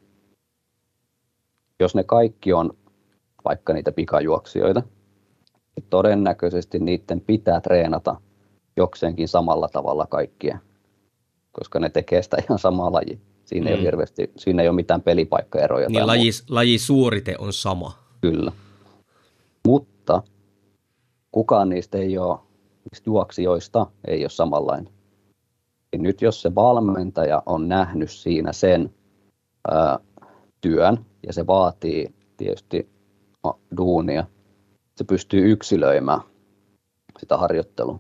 Jos 1.81 1.95
ne 1.95 2.05
kaikki 2.05 2.53
on 2.53 2.71
vaikka 3.45 3.73
niitä 3.73 3.93
pikajuoksijoita, 3.93 4.83
niin 5.77 5.87
todennäköisesti 5.91 6.79
niiden 6.79 7.21
pitää 7.21 7.61
treenata 7.61 8.21
jokseenkin 8.77 9.29
samalla 9.29 9.69
tavalla 9.69 10.07
kaikkia, 10.07 10.59
koska 11.53 11.81
ne 11.81 11.91
tekee 11.91 12.23
sitä 12.23 12.37
ihan 12.45 12.59
samaa 12.59 12.93
lajia. 12.93 13.19
Siinä, 13.45 13.65
mm. 13.65 13.69
ei 13.69 13.75
ole 13.75 13.81
mm. 13.81 13.85
hirveästi, 13.85 14.33
siinä 14.37 14.63
ei 14.63 14.69
ole 14.69 14.77
mitään 14.77 15.03
pelipaikkaeroja. 15.03 15.89
Niin 15.89 16.07
laji, 16.07 16.31
laji 16.49 16.79
suorite 16.79 17.35
on 17.39 17.53
sama. 17.53 17.93
Kyllä. 18.21 18.53
Mutta 19.69 20.23
kukaan 21.33 21.69
niistä 21.69 21.99
ei 21.99 22.19
ole, 22.19 22.39
niistä 22.91 23.11
juoksijoista 23.11 23.87
ei 24.07 24.23
ole 24.23 24.31
samanlainen. 24.31 24.93
Ja 25.93 25.99
nyt 25.99 26.23
jos 26.23 26.43
se 26.43 26.55
valmentaja 26.55 27.43
on 27.47 27.69
nähnyt 27.69 28.11
siinä 28.11 28.53
sen 28.53 28.95
ää, 29.71 29.99
työn, 30.61 31.07
ja 31.27 31.33
se 31.33 31.47
vaatii 31.47 32.15
tietysti 32.37 32.89
duunia, 33.77 34.25
se 34.97 35.05
pystyy 35.05 35.53
yksilöimään 35.53 36.21
sitä 37.19 37.37
harjoittelua. 37.37 37.99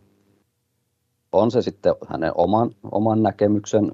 On 1.32 1.50
se 1.50 1.62
sitten 1.62 1.94
hänen 2.06 2.32
oman, 2.34 2.70
oman 2.92 3.22
näkemyksen, 3.22 3.92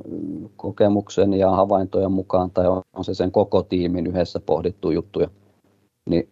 kokemuksen 0.57 1.35
ja 1.35 1.51
havaintojen 1.51 2.13
mukaan, 2.13 2.51
tai 2.51 2.67
on 2.93 3.05
se 3.05 3.15
sen 3.15 3.33
koko 3.33 3.63
tiimin 3.63 4.07
yhdessä 4.07 4.41
pohdittu 4.41 4.91
juttuja, 4.91 5.31
niin 6.07 6.29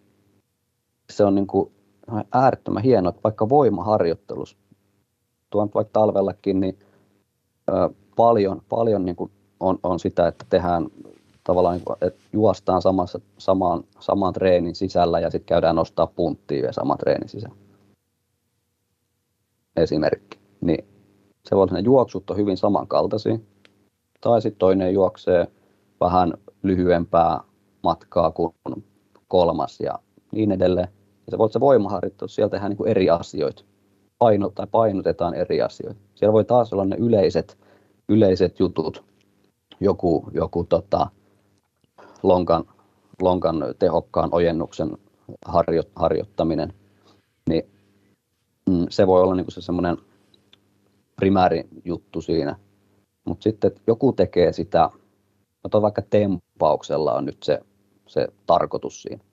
se 1.10 1.24
on 1.24 1.34
niin 1.34 1.46
kuin 1.46 1.72
äärettömän 2.32 2.82
hienoa, 2.82 3.10
että 3.10 3.20
vaikka 3.24 3.48
voimaharjoittelussa, 3.48 4.56
tuon 5.50 5.70
vaikka 5.74 6.00
talvellakin, 6.00 6.60
niin 6.60 6.78
paljon, 8.16 8.62
paljon 8.68 9.04
niin 9.04 9.16
kuin 9.16 9.30
on, 9.60 9.78
on 9.82 9.98
sitä, 9.98 10.28
että 10.28 10.44
tehdään 10.50 10.86
tavallaan, 11.44 11.76
niin 11.76 11.96
että 12.00 12.20
juostaan 12.32 12.82
samassa, 12.82 13.20
samaan, 13.38 13.84
saman 14.00 14.32
treenin 14.32 14.74
sisällä 14.74 15.20
ja 15.20 15.30
sitten 15.30 15.46
käydään 15.46 15.76
nostaa 15.76 16.06
punttia 16.06 16.66
ja 16.66 16.72
saman 16.72 16.98
treenin 16.98 17.28
sisällä. 17.28 17.56
Esimerkki. 19.76 20.38
Niin 20.60 20.84
se 21.48 21.56
voi 21.56 21.62
olla, 21.62 21.72
ne 21.72 21.80
juoksut 21.80 22.30
on 22.30 22.36
hyvin 22.36 22.56
samankaltaisia. 22.56 23.38
Tai 24.20 24.42
sitten 24.42 24.58
toinen 24.58 24.94
juoksee 24.94 25.46
vähän 26.00 26.34
lyhyempää 26.62 27.40
matkaa 27.82 28.30
kuin 28.30 28.54
kolmas 29.28 29.80
ja 29.80 29.98
niin 30.32 30.52
edelleen. 30.52 30.88
Ja 31.26 31.30
se 31.30 31.38
voi 31.38 31.44
olla 31.44 31.52
se 31.52 31.60
voimaharjoittelu, 31.60 32.28
siellä 32.28 32.50
tehdään 32.50 32.70
niin 32.70 32.76
kuin 32.76 32.88
eri 32.88 33.10
asioita. 33.10 33.64
Paino, 34.18 34.50
tai 34.50 34.66
painotetaan 34.70 35.34
eri 35.34 35.62
asioita. 35.62 36.00
Siellä 36.14 36.32
voi 36.32 36.44
taas 36.44 36.72
olla 36.72 36.84
ne 36.84 36.96
yleiset, 36.98 37.58
yleiset 38.08 38.60
jutut, 38.60 39.04
joku, 39.80 40.30
joku 40.32 40.64
tota, 40.64 41.06
lonkan, 42.22 42.64
lonkan 43.22 43.56
tehokkaan 43.78 44.28
ojennuksen 44.32 44.98
harjo, 45.46 45.82
harjoittaminen, 45.96 46.72
niin 47.48 47.62
mm, 48.66 48.86
se 48.90 49.06
voi 49.06 49.22
olla 49.22 49.34
niin 49.34 49.46
se 49.48 49.60
semmoinen 49.60 49.96
primääri 51.16 51.68
juttu 51.84 52.20
siinä. 52.20 52.56
Mutta 53.24 53.42
sitten 53.42 53.68
että 53.68 53.80
joku 53.86 54.12
tekee 54.12 54.52
sitä, 54.52 54.90
no 55.74 55.82
vaikka 55.82 56.02
tempauksella 56.02 57.12
on 57.12 57.24
nyt 57.24 57.42
se, 57.42 57.60
se 58.06 58.28
tarkoitus 58.46 59.02
siinä. 59.02 59.24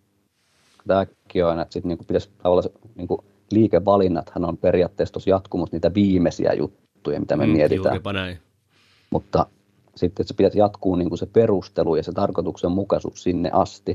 Tämäkin 0.88 1.46
on, 1.46 1.60
että 1.60 1.74
sitten 1.74 1.90
niin 1.90 2.08
pitäisi 2.08 2.30
tavallaan 2.44 2.64
se 2.64 2.72
niin 2.96 3.08
liikevalinnathan 3.52 4.46
on 4.46 4.58
periaatteessa 4.58 5.14
tuossa 5.14 5.30
jatkumus 5.30 5.72
niitä 5.72 5.94
viimeisiä 5.94 6.54
juttuja, 6.54 7.20
mitä 7.20 7.38
me 7.38 7.46
mm, 7.46 7.52
mietitään. 7.52 8.02
näin. 8.14 8.38
Mutta 9.10 9.46
sitten 9.96 10.28
se 10.28 10.34
pitäisi 10.34 10.60
jatkuu 10.60 10.96
niin 10.96 11.10
kuin 11.10 11.20
se 11.20 11.26
perustelu 11.26 11.96
ja 11.96 12.04
se 12.04 12.12
tarkoituksenmukaisuus 12.12 13.24
sinne 13.24 13.50
asti. 13.54 13.92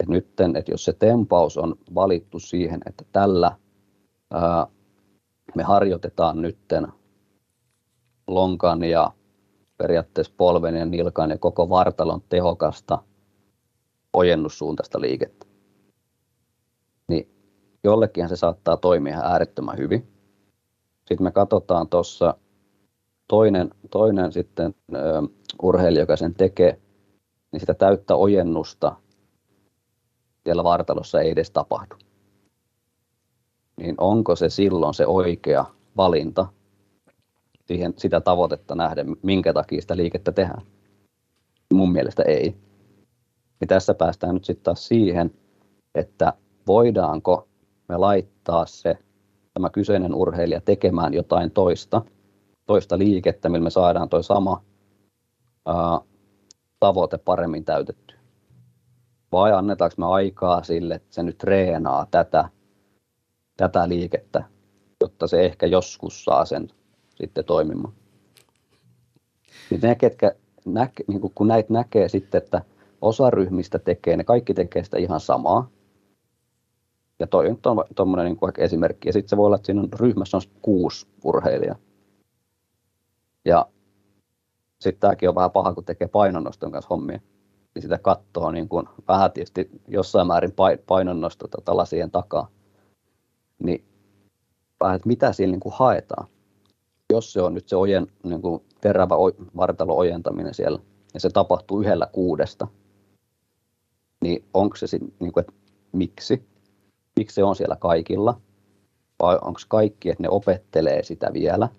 että 0.00 0.12
nyt, 0.12 0.40
että 0.58 0.70
jos 0.70 0.84
se 0.84 0.92
tempaus 0.92 1.58
on 1.58 1.74
valittu 1.94 2.38
siihen, 2.38 2.80
että 2.86 3.04
tällä 3.12 3.56
ää, 4.30 4.66
me 5.54 5.62
harjoitetaan 5.62 6.42
nytten 6.42 6.88
lonkan 8.26 8.84
ja 8.84 9.12
periaatteessa 9.76 10.34
polven 10.36 10.74
ja 10.74 10.84
nilkan 10.84 11.30
ja 11.30 11.38
koko 11.38 11.68
vartalon 11.68 12.22
tehokasta 12.28 12.98
ojennussuuntaista 14.12 15.00
liikettä. 15.00 15.46
Niin 17.08 17.28
jollekin 17.84 18.28
se 18.28 18.36
saattaa 18.36 18.76
toimia 18.76 19.20
äärettömän 19.20 19.78
hyvin. 19.78 20.08
Sitten 21.08 21.24
me 21.24 21.30
katsotaan 21.30 21.88
tuossa 21.88 22.34
toinen, 23.28 23.70
toinen 23.90 24.32
sitten 24.32 24.74
ö, 24.94 24.98
urheilija, 25.62 26.02
joka 26.02 26.16
sen 26.16 26.34
tekee, 26.34 26.80
niin 27.52 27.60
sitä 27.60 27.74
täyttä 27.74 28.16
ojennusta 28.16 28.96
siellä 30.44 30.64
vartalossa 30.64 31.20
ei 31.20 31.30
edes 31.30 31.50
tapahdu. 31.50 31.94
Niin 33.76 33.94
onko 33.98 34.36
se 34.36 34.48
silloin 34.48 34.94
se 34.94 35.06
oikea 35.06 35.64
valinta 35.96 36.46
siihen, 37.64 37.94
sitä 37.96 38.20
tavoitetta 38.20 38.74
nähden, 38.74 39.16
minkä 39.22 39.52
takia 39.52 39.80
sitä 39.80 39.96
liikettä 39.96 40.32
tehdään? 40.32 40.62
Mun 41.72 41.92
mielestä 41.92 42.22
ei. 42.22 42.56
Ja 43.60 43.66
tässä 43.66 43.94
päästään 43.94 44.34
nyt 44.34 44.44
sitten 44.44 44.64
taas 44.64 44.88
siihen, 44.88 45.34
että 45.94 46.32
voidaanko 46.66 47.48
me 47.88 47.96
laittaa 47.96 48.66
se 48.66 48.98
tämä 49.54 49.70
kyseinen 49.70 50.14
urheilija 50.14 50.60
tekemään 50.60 51.14
jotain 51.14 51.50
toista, 51.50 52.02
toista 52.66 52.98
liikettä, 52.98 53.48
millä 53.48 53.64
me 53.64 53.70
saadaan 53.70 54.08
tuo 54.08 54.22
sama 54.22 54.64
ää, 55.66 56.00
tavoite 56.80 57.18
paremmin 57.18 57.64
täytetty. 57.64 58.14
Vai 59.32 59.52
annetaanko 59.52 59.94
me 59.98 60.06
aikaa 60.06 60.62
sille, 60.62 60.94
että 60.94 61.14
se 61.14 61.22
nyt 61.22 61.38
treenaa 61.38 62.06
tätä, 62.10 62.48
tätä 63.56 63.88
liikettä, 63.88 64.44
jotta 65.00 65.26
se 65.26 65.44
ehkä 65.44 65.66
joskus 65.66 66.24
saa 66.24 66.44
sen 66.44 66.68
sitten 67.14 67.44
toimimaan. 67.44 67.94
Niin 69.70 69.80
ne, 69.80 69.94
ketkä 69.94 70.34
näke, 70.64 71.04
niin 71.06 71.20
kun 71.34 71.48
näitä 71.48 71.72
näkee 71.72 72.08
sitten, 72.08 72.42
että 72.42 72.62
osa 73.00 73.30
ryhmistä 73.30 73.78
tekee, 73.78 74.16
ne 74.16 74.24
kaikki 74.24 74.54
tekee 74.54 74.84
sitä 74.84 74.98
ihan 74.98 75.20
samaa. 75.20 75.70
Ja 77.18 77.26
toi 77.26 77.48
on 77.48 77.58
tuommoinen 77.94 78.26
niin 78.26 78.52
esimerkki. 78.58 79.08
Ja 79.08 79.12
sitten 79.12 79.28
se 79.28 79.36
voi 79.36 79.46
olla, 79.46 79.56
että 79.56 79.66
siinä 79.66 79.80
on, 79.80 79.88
ryhmässä 79.92 80.36
on 80.36 80.42
kuusi 80.62 81.06
urheilijaa. 81.24 81.76
Ja 83.44 83.66
sitten 84.80 85.00
tämäkin 85.00 85.28
on 85.28 85.34
vähän 85.34 85.50
paha, 85.50 85.74
kun 85.74 85.84
tekee 85.84 86.08
painonnoston 86.08 86.72
kanssa 86.72 86.88
hommia. 86.88 87.20
Niin 87.74 87.82
sitä 87.82 87.98
katsoo 87.98 88.50
niin 88.50 88.68
kuin 88.68 88.88
vähän 89.08 89.32
tietysti 89.32 89.70
jossain 89.88 90.26
määrin 90.26 90.54
painonnosto 90.86 91.48
tota 91.48 91.76
lasien 91.76 92.10
takaa. 92.10 92.48
Niin 93.62 93.84
vähän, 94.80 94.96
että 94.96 95.08
mitä 95.08 95.32
siinä 95.32 95.50
niin 95.50 95.60
kuin 95.60 95.74
haetaan. 95.78 96.26
Jos 97.14 97.32
se 97.32 97.42
on 97.42 97.54
nyt 97.54 97.68
se 97.68 97.76
ojen, 97.76 98.06
niin 98.22 98.42
kuin 98.42 98.62
terävä 98.80 99.14
vartalo 99.56 99.96
ojentaminen 99.96 100.54
siellä, 100.54 100.78
ja 101.14 101.20
se 101.20 101.30
tapahtuu 101.30 101.80
yhdellä 101.80 102.06
kuudesta, 102.12 102.66
niin 104.22 104.44
onko 104.54 104.76
se 104.76 104.86
sitten, 104.86 105.12
niin 105.20 105.32
että 105.40 105.52
miksi? 105.92 106.42
Miksi 107.16 107.34
se 107.34 107.44
on 107.44 107.56
siellä 107.56 107.76
kaikilla? 107.76 108.40
Vai 109.22 109.38
onko 109.42 109.60
kaikki, 109.68 110.10
että 110.10 110.22
ne 110.22 110.28
opettelee 110.28 111.02
sitä 111.02 111.32
vielä– 111.32 111.68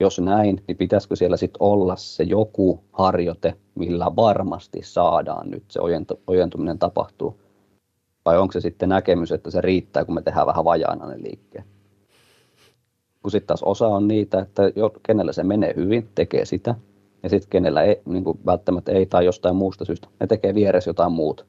jos 0.00 0.18
näin, 0.18 0.64
niin 0.68 0.76
pitäisikö 0.76 1.16
siellä 1.16 1.36
sitten 1.36 1.62
olla 1.62 1.96
se 1.96 2.22
joku 2.22 2.84
harjoite, 2.92 3.54
millä 3.74 4.16
varmasti 4.16 4.80
saadaan 4.82 5.50
nyt 5.50 5.64
se 5.68 5.80
ojentuminen 6.26 6.78
tapahtuu? 6.78 7.40
Vai 8.24 8.38
onko 8.38 8.52
se 8.52 8.60
sitten 8.60 8.88
näkemys, 8.88 9.32
että 9.32 9.50
se 9.50 9.60
riittää, 9.60 10.04
kun 10.04 10.14
me 10.14 10.22
tehdään 10.22 10.46
vähän 10.46 10.64
vajaana 10.64 11.06
ne 11.06 11.22
liikkeet? 11.22 11.75
Kun 13.26 13.30
sitten 13.30 13.46
taas 13.46 13.62
osa 13.62 13.88
on 13.88 14.08
niitä, 14.08 14.38
että 14.38 14.62
jo, 14.76 14.90
kenellä 15.02 15.32
se 15.32 15.42
menee 15.42 15.72
hyvin, 15.76 16.08
tekee 16.14 16.44
sitä, 16.44 16.74
ja 17.22 17.28
sitten 17.28 17.50
kenellä 17.50 17.82
ei, 17.82 18.02
niin 18.04 18.24
kuin 18.24 18.40
välttämättä 18.46 18.92
ei 18.92 19.06
tai 19.06 19.24
jostain 19.24 19.56
muusta 19.56 19.84
syystä, 19.84 20.08
ne 20.20 20.26
tekee 20.26 20.54
vieressä 20.54 20.90
jotain 20.90 21.12
muuta. 21.12 21.44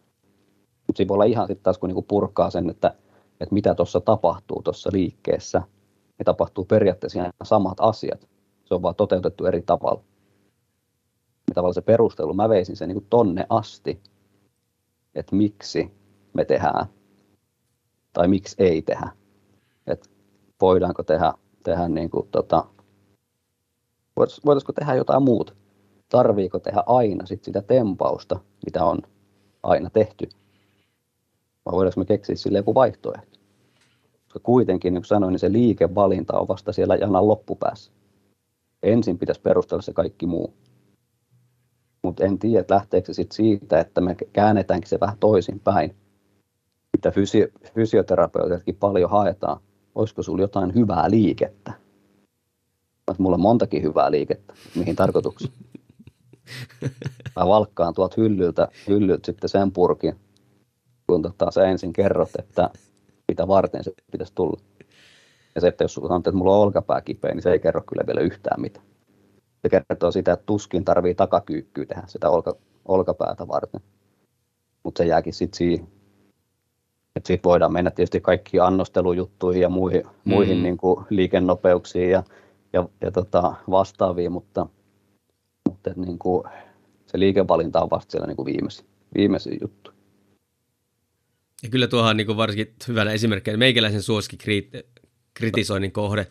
Mutta 0.88 0.98
siinä 0.98 1.08
voi 1.08 1.16
olla 1.16 1.24
ihan 1.24 1.48
sitten 1.48 1.64
taas, 1.64 1.78
kun 1.78 1.90
niin 1.90 2.04
purkaa 2.04 2.50
sen, 2.50 2.70
että, 2.70 2.94
että 3.40 3.54
mitä 3.54 3.76
tuossa 3.76 4.02
tapahtuu 4.02 4.62
tuossa 4.62 4.90
liikkeessä, 4.94 5.62
ne 6.20 6.24
tapahtuu 6.26 6.66
periaatteessa 6.66 7.20
ihan 7.20 7.34
samat 7.44 7.80
asiat, 7.80 8.28
se 8.66 8.74
on 8.74 8.82
vaan 8.82 8.96
toteutettu 8.96 9.46
eri 9.46 9.62
tavalla. 9.62 10.04
Ja 11.48 11.54
tavallaan 11.54 11.74
se 11.74 11.82
perustelu, 11.82 12.34
mä 12.34 12.50
veisin 12.50 12.76
sen 12.76 12.90
niin 12.90 13.06
tonne 13.10 13.46
asti, 13.50 14.02
että 15.16 15.36
miksi 15.36 15.92
me 16.34 16.46
tehdään 16.46 16.86
tai 18.14 18.28
miksi 18.28 18.56
ei 18.60 18.82
tehdä. 18.82 19.10
Et 19.88 20.10
voidaanko 20.62 21.04
tehdä, 21.04 21.34
tehdä 21.68 21.90
niin 21.90 22.10
kuin, 22.10 22.28
tota, 22.32 22.66
voitaisiko 24.46 24.74
tehdä 24.74 24.96
jotain 24.96 25.24
muuta. 25.24 25.54
Tarviiko 26.10 26.60
tehdä 26.60 26.84
aina 26.86 27.26
sit 27.26 27.44
sitä 27.44 27.62
tempausta, 27.62 28.40
mitä 28.66 28.86
on 28.86 29.02
aina 29.64 29.90
tehty. 29.90 30.30
Vai 31.66 31.72
voidaanko 31.72 32.00
me 32.00 32.06
keksiä 32.06 32.36
sille 32.36 32.58
joku 32.58 32.76
vaihtoehto? 32.76 33.40
Koska 34.24 34.40
kuitenkin, 34.44 34.94
niin 34.94 35.02
kuin 35.02 35.08
sanoin, 35.08 35.32
niin 35.32 35.40
se 35.40 35.52
liikevalinta 35.52 36.40
on 36.40 36.48
vasta 36.48 36.74
siellä 36.74 36.96
janan 36.96 37.28
loppupäässä. 37.28 37.92
Ensin 38.84 39.18
pitäisi 39.18 39.42
perustella 39.42 39.82
se 39.82 39.94
kaikki 39.94 40.26
muu. 40.26 40.54
Mutta 42.04 42.26
en 42.26 42.40
tiedä, 42.40 42.60
että 42.60 42.76
lähteekö 42.76 43.06
se 43.06 43.14
sit 43.14 43.32
siitä, 43.32 43.80
että 43.80 44.02
me 44.02 44.16
käännetäänkin 44.34 44.90
se 44.90 45.00
vähän 45.00 45.18
toisinpäin. 45.20 45.96
Mitä 46.94 47.12
fysio- 47.12 47.72
fysioterapeutitkin 47.74 48.76
paljon 48.76 49.10
haetaan. 49.10 49.60
Olisiko 49.98 50.24
sinulla 50.24 50.44
jotain 50.44 50.76
hyvää 50.76 51.10
liikettä? 51.12 51.74
Mulla 53.18 53.36
on 53.36 53.42
montakin 53.42 53.84
hyvää 53.84 54.12
liikettä. 54.12 54.54
Mihin 54.76 54.96
tarkoituksiin? 54.96 55.54
Mä 57.36 57.48
valkkaan 57.48 57.94
tuolta 57.94 58.16
hyllyltä, 58.18 58.68
hyllyltä 58.88 59.26
sitten 59.26 59.50
sen 59.50 59.72
purkin, 59.72 60.16
kun 61.08 61.22
tota, 61.22 61.52
sä 61.52 61.66
ensin 61.66 61.94
kerrot, 61.94 62.30
että 62.40 62.70
mitä 63.28 63.48
varten 63.48 63.84
se 63.84 63.92
pitäisi 64.12 64.34
tulla. 64.36 64.62
Ja 65.56 65.62
se, 65.62 65.68
että 65.68 65.84
jos 65.84 65.94
sanot, 65.94 66.28
että 66.28 66.38
mulla 66.38 66.56
on 66.56 66.62
olkapää 66.62 67.02
kipeä, 67.02 67.34
niin 67.34 67.44
se 67.44 67.52
ei 67.52 67.60
kerro 67.60 67.82
kyllä 67.82 68.04
vielä 68.08 68.22
yhtään 68.22 68.62
mitään. 68.62 68.86
Se 69.62 69.70
kertoo 69.70 70.12
sitä, 70.12 70.34
että 70.34 70.46
tuskin 70.46 70.86
tarvii 70.86 71.16
takakyykkyä 71.16 71.86
tehdä 71.86 72.04
sitä 72.08 72.30
olka, 72.30 72.56
olkapäätä 72.86 73.48
varten. 73.48 73.82
Mutta 74.84 75.04
se 75.04 75.08
jääkin 75.08 75.34
sitten 75.34 75.58
siihen. 75.58 75.97
Että 77.18 77.28
siitä 77.28 77.44
voidaan 77.44 77.74
mennä 77.74 77.92
tietysti 77.92 78.22
kaikkiin 78.22 78.64
annostelujuttuihin 78.64 79.62
ja 79.62 79.70
muihin, 79.70 80.04
mm. 80.04 80.32
muihin 80.34 80.64
niin 80.64 80.78
kuin 80.78 81.06
liikennopeuksiin 81.10 82.10
ja, 82.10 82.24
ja, 82.74 82.90
ja 83.02 83.12
tota, 83.12 83.54
vastaaviin, 83.70 84.32
mutta, 84.32 84.68
mutta 85.70 85.92
niin 85.96 86.20
kuin, 86.20 86.44
se 87.06 87.20
liikevalinta 87.20 87.82
on 87.82 87.90
vasta 87.90 88.12
siellä 88.12 88.28
niin 88.28 88.36
kuin 88.36 88.46
viimeisin, 88.46 88.86
viimeisin 89.18 89.58
juttu. 89.62 89.92
Ja 91.64 91.70
kyllä 91.70 91.88
tuohan 91.88 92.10
on 92.10 92.18
niin 92.18 92.28
kuin 92.28 92.38
varsinkin 92.38 92.76
hyvänä 92.88 93.12
esimerkkinä 93.12 93.58
meikäläisen 93.58 94.02
suosikin 94.02 94.70
kritisoinnin 95.34 95.92
kohde. 95.92 96.28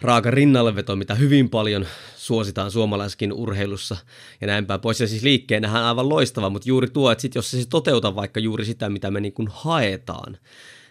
Raaka 0.00 0.30
rinnalleveto, 0.30 0.96
mitä 0.96 1.14
hyvin 1.14 1.50
paljon 1.50 1.86
suositaan 2.16 2.70
suomalaiskin 2.70 3.32
urheilussa 3.32 3.96
ja 4.40 4.46
näin 4.46 4.66
päin 4.66 4.80
pois. 4.80 5.00
Ja 5.00 5.06
siis 5.06 5.22
liikkeenähän 5.22 5.84
aivan 5.84 6.08
loistava, 6.08 6.50
mutta 6.50 6.68
juuri 6.68 6.90
tuo, 6.90 7.10
että 7.10 7.22
sit 7.22 7.34
jos 7.34 7.50
se 7.50 7.58
toteuta 7.68 8.14
vaikka 8.14 8.40
juuri 8.40 8.64
sitä, 8.64 8.88
mitä 8.88 9.10
me 9.10 9.20
niin 9.20 9.34
haetaan, 9.50 10.38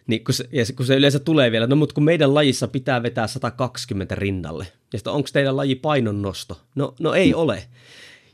niin 0.07 0.23
kun 0.23 0.33
se, 0.33 0.49
ja 0.51 0.65
kun 0.75 0.85
se 0.85 0.95
yleensä 0.95 1.19
tulee 1.19 1.51
vielä, 1.51 1.67
no 1.67 1.75
mutta 1.75 1.93
kun 1.95 2.03
meidän 2.03 2.33
lajissa 2.33 2.67
pitää 2.67 3.03
vetää 3.03 3.27
120 3.27 4.15
rinnalle, 4.15 4.67
ja 4.93 5.11
onko 5.11 5.29
teidän 5.33 5.57
laji 5.57 5.75
painonnosto? 5.75 6.61
No, 6.75 6.95
no 6.99 7.13
ei 7.13 7.33
ole. 7.33 7.63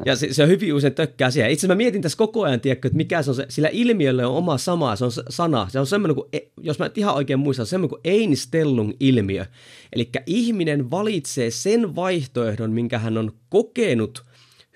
Ja 0.06 0.16
se, 0.16 0.34
se 0.34 0.44
on 0.44 0.50
hyvin 0.50 0.74
usein 0.74 0.94
tökkää 0.94 1.32
siihen. 1.32 1.52
Itse 1.52 1.68
mä 1.68 1.76
mietin 1.76 2.02
tässä 2.02 2.18
koko 2.18 2.44
ajan, 2.44 2.62
tiedätkö, 2.62 2.88
että 2.88 2.98
mikä 2.98 3.22
se 3.22 3.30
on 3.32 3.36
se, 3.36 3.46
sillä 3.50 3.70
ilmiölle 3.72 4.26
on 4.26 4.36
oma 4.36 4.58
sama, 4.58 4.96
se 4.96 5.06
on 5.06 5.12
sana. 5.30 5.68
Se 5.70 5.80
on 5.80 5.88
semmoinen 5.88 6.16
kuin, 6.16 6.30
e, 6.34 6.40
jos 6.62 6.80
mä 6.80 6.90
ihan 6.96 7.16
oikein 7.16 7.40
muistan, 7.40 7.66
semmoinen 7.66 7.90
kuin 7.90 8.02
Einstellung-ilmiö. 8.04 9.46
Eli 9.94 10.10
ihminen 10.26 10.92
valitsee 10.92 11.52
sen 11.52 11.96
vaihtoehdon, 11.96 12.72
minkä 12.72 13.00
hän 13.00 13.18
on 13.18 13.32
kokenut 13.50 14.24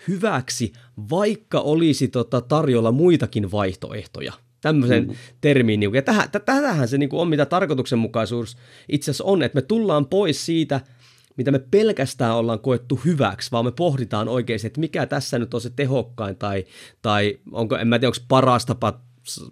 hyväksi, 0.08 0.74
vaikka 1.10 1.60
olisi 1.60 2.08
tota, 2.08 2.42
tarjolla 2.42 2.92
muitakin 2.92 3.52
vaihtoehtoja 3.52 4.34
tämmöisen 4.62 5.08
mm. 5.08 5.16
termiin. 5.42 5.80
Niin 5.80 5.94
ja 5.94 6.02
tähän, 6.02 6.30
tähän 6.46 6.88
se 6.88 6.98
niin 6.98 7.10
on, 7.12 7.28
mitä 7.28 7.46
tarkoituksenmukaisuus 7.46 8.58
itse 8.90 9.12
asiassa 9.12 9.24
on, 9.24 9.44
että 9.44 9.56
me 9.56 9.62
tullaan 9.62 10.06
pois 10.06 10.46
siitä– 10.46 10.82
mitä 11.38 11.52
me 11.52 11.60
pelkästään 11.60 12.36
ollaan 12.36 12.60
koettu 12.60 13.00
hyväksi, 13.06 13.52
vaan 13.52 13.66
me 13.66 13.72
pohditaan 13.72 14.28
oikeasti, 14.28 14.68
että 14.68 14.80
mikä 14.80 15.06
tässä 15.06 15.40
nyt 15.40 15.54
on 15.54 15.62
se 15.62 15.70
tehokkain 15.70 16.36
tai, 16.38 16.66
tai 17.02 17.40
onko, 17.52 17.78
en 17.78 17.88
mä 17.88 18.00
tiedä, 18.00 18.08
onko 18.08 18.26
paras 18.28 18.66
tapa 18.66 19.00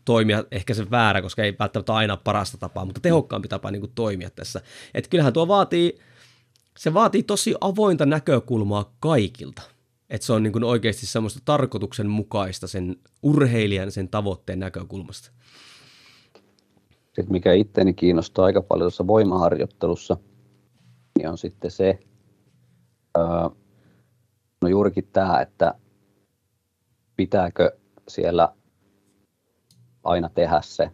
toimia, 0.05 0.43
ehkä 0.51 0.73
se 0.73 0.91
väärä, 0.91 1.21
koska 1.21 1.43
ei 1.43 1.55
välttämättä 1.59 1.93
aina 1.93 2.17
parasta 2.17 2.57
tapaa, 2.57 2.85
mutta 2.85 3.01
tehokkaampi 3.01 3.47
tapa 3.47 3.71
niin 3.71 3.79
kuin 3.79 3.91
toimia 3.95 4.29
tässä. 4.29 4.61
Että 4.93 5.09
kyllähän 5.09 5.33
tuo 5.33 5.47
vaatii, 5.47 5.99
se 6.77 6.93
vaatii 6.93 7.23
tosi 7.23 7.55
avointa 7.61 8.05
näkökulmaa 8.05 8.93
kaikilta. 8.99 9.61
Että 10.09 10.27
se 10.27 10.33
on 10.33 10.43
niin 10.43 10.53
kuin 10.53 10.63
oikeasti 10.63 11.05
semmoista 11.05 11.39
tarkoituksenmukaista 11.45 12.67
sen 12.67 12.95
urheilijan 13.23 13.91
sen 13.91 14.09
tavoitteen 14.09 14.59
näkökulmasta. 14.59 15.31
Sitten 17.05 17.31
mikä 17.31 17.53
itteeni 17.53 17.93
kiinnostaa 17.93 18.45
aika 18.45 18.61
paljon 18.61 18.85
tuossa 18.85 19.07
voimaharjoittelussa– 19.07 20.17
niin 21.17 21.29
on 21.29 21.37
sitten 21.37 21.71
se, 21.71 21.99
no 24.61 24.67
juurikin 24.69 25.09
tämä, 25.13 25.41
että 25.41 25.73
pitääkö 27.15 27.77
siellä 28.07 28.53
aina 30.03 30.29
tehdä 30.29 30.61
se 30.63 30.91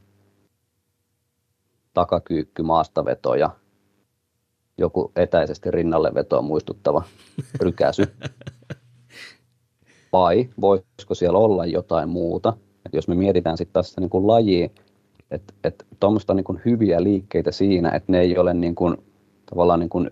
takakyykky 1.93 2.63
maastaveto 2.63 3.35
ja 3.35 3.49
joku 4.77 5.11
etäisesti 5.15 5.71
rinnalle 5.71 6.13
vetoa 6.13 6.41
muistuttava 6.41 7.03
rykäsy. 7.61 8.03
Vai 10.13 10.49
voisiko 10.61 11.15
siellä 11.15 11.39
olla 11.39 11.65
jotain 11.65 12.09
muuta? 12.09 12.53
Et 12.85 12.93
jos 12.93 13.07
me 13.07 13.15
mietitään 13.15 13.57
sitten 13.57 13.73
tässä 13.73 14.01
niin 14.01 14.09
kuin 14.09 14.27
lajia, 14.27 14.69
että 15.31 15.53
et 15.63 15.85
tuommoista 15.99 16.33
niin 16.33 16.61
hyviä 16.65 17.03
liikkeitä 17.03 17.51
siinä, 17.51 17.89
että 17.89 18.11
ne 18.11 18.19
ei 18.19 18.37
ole 18.37 18.53
niin 18.53 18.75
kuin 18.75 18.97
tavallaan 19.51 19.79
niin 19.79 19.89
kuin, 19.89 20.09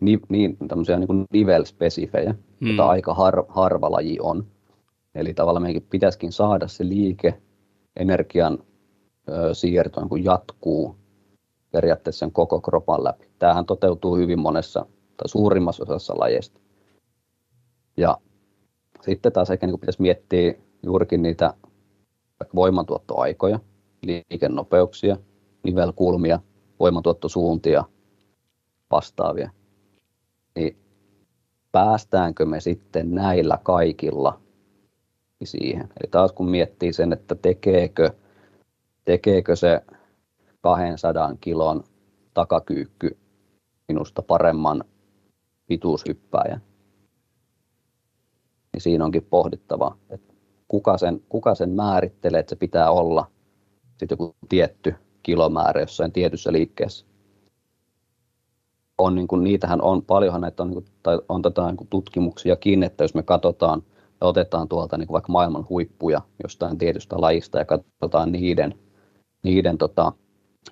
ni, 0.00 0.20
niin, 0.28 0.56
tämmöisiä 0.68 0.98
niin 0.98 1.06
kuin 1.06 1.24
nivelspesifejä, 1.32 2.34
hmm. 2.60 2.70
jota 2.70 2.88
aika 2.88 3.14
har, 3.14 3.44
harva 3.48 3.90
laji 3.90 4.18
on. 4.20 4.46
Eli 5.14 5.34
tavallaan 5.34 5.62
meidän 5.62 5.82
pitäisikin 5.90 6.32
saada 6.32 6.68
se 6.68 6.88
liike, 6.88 7.40
energian 7.96 8.58
ö, 9.28 9.54
siirto 9.54 10.00
niin 10.00 10.24
jatkuu 10.24 10.96
periaatteessa 11.70 12.18
sen 12.18 12.32
koko 12.32 12.60
kropan 12.60 13.04
läpi. 13.04 13.26
Tämähän 13.38 13.66
toteutuu 13.66 14.16
hyvin 14.16 14.38
monessa 14.38 14.86
tai 15.16 15.28
suurimmassa 15.28 15.82
osassa 15.82 16.14
lajeista. 16.18 16.60
Ja 17.96 18.18
sitten 19.00 19.32
taas 19.32 19.50
ehkä 19.50 19.66
niin 19.66 19.80
pitäisi 19.80 20.02
miettiä 20.02 20.54
juurikin 20.82 21.22
niitä 21.22 21.54
voimantuottoaikoja, 22.54 23.60
liikennopeuksia, 24.02 25.16
nivelkulmia, 25.64 26.40
voimantuottosuuntia, 26.80 27.84
vastaavia, 28.90 29.50
niin 30.56 30.76
päästäänkö 31.72 32.46
me 32.46 32.60
sitten 32.60 33.14
näillä 33.14 33.58
kaikilla 33.62 34.40
siihen. 35.44 35.80
Eli 35.82 36.10
taas 36.10 36.32
kun 36.32 36.50
miettii 36.50 36.92
sen, 36.92 37.12
että 37.12 37.34
tekeekö, 37.34 38.10
tekeekö 39.04 39.56
se 39.56 39.80
200 40.60 41.36
kilon 41.40 41.84
takakyykky 42.34 43.16
minusta 43.88 44.22
paremman 44.22 44.84
pituushyppääjän, 45.66 46.62
niin 48.72 48.80
siinä 48.80 49.04
onkin 49.04 49.26
pohdittava, 49.30 49.96
että 50.10 50.34
kuka 50.68 50.98
sen, 50.98 51.22
kuka 51.28 51.54
sen 51.54 51.70
määrittelee, 51.70 52.40
että 52.40 52.50
se 52.50 52.56
pitää 52.56 52.90
olla 52.90 53.30
sitten 53.88 54.08
joku 54.10 54.34
tietty 54.48 54.94
kilomäärä 55.22 55.80
jossain 55.80 56.12
tietyssä 56.12 56.52
liikkeessä 56.52 57.09
on, 59.00 59.14
niin 59.14 59.28
kuin, 59.28 59.44
niitähän 59.44 59.82
on, 59.82 60.02
paljonhan 60.02 60.40
näitä 60.40 60.62
on, 60.62 60.68
niin 60.68 60.82
kuin, 60.82 60.92
tai 61.02 61.18
on 61.28 61.42
tätä 61.42 61.66
niin 61.66 61.76
kuin 61.76 61.88
tutkimuksiakin, 61.88 62.82
että 62.82 63.04
jos 63.04 63.14
me 63.14 63.22
katsotaan 63.22 63.82
ja 64.20 64.26
otetaan 64.26 64.68
tuolta 64.68 64.98
niin 64.98 65.06
kuin 65.06 65.12
vaikka 65.12 65.32
maailman 65.32 65.66
huippuja 65.68 66.20
jostain 66.42 66.78
tietystä 66.78 67.20
lajista 67.20 67.58
ja 67.58 67.64
katsotaan 67.64 68.32
niiden, 68.32 68.74
niiden 69.42 69.78
tota, 69.78 70.12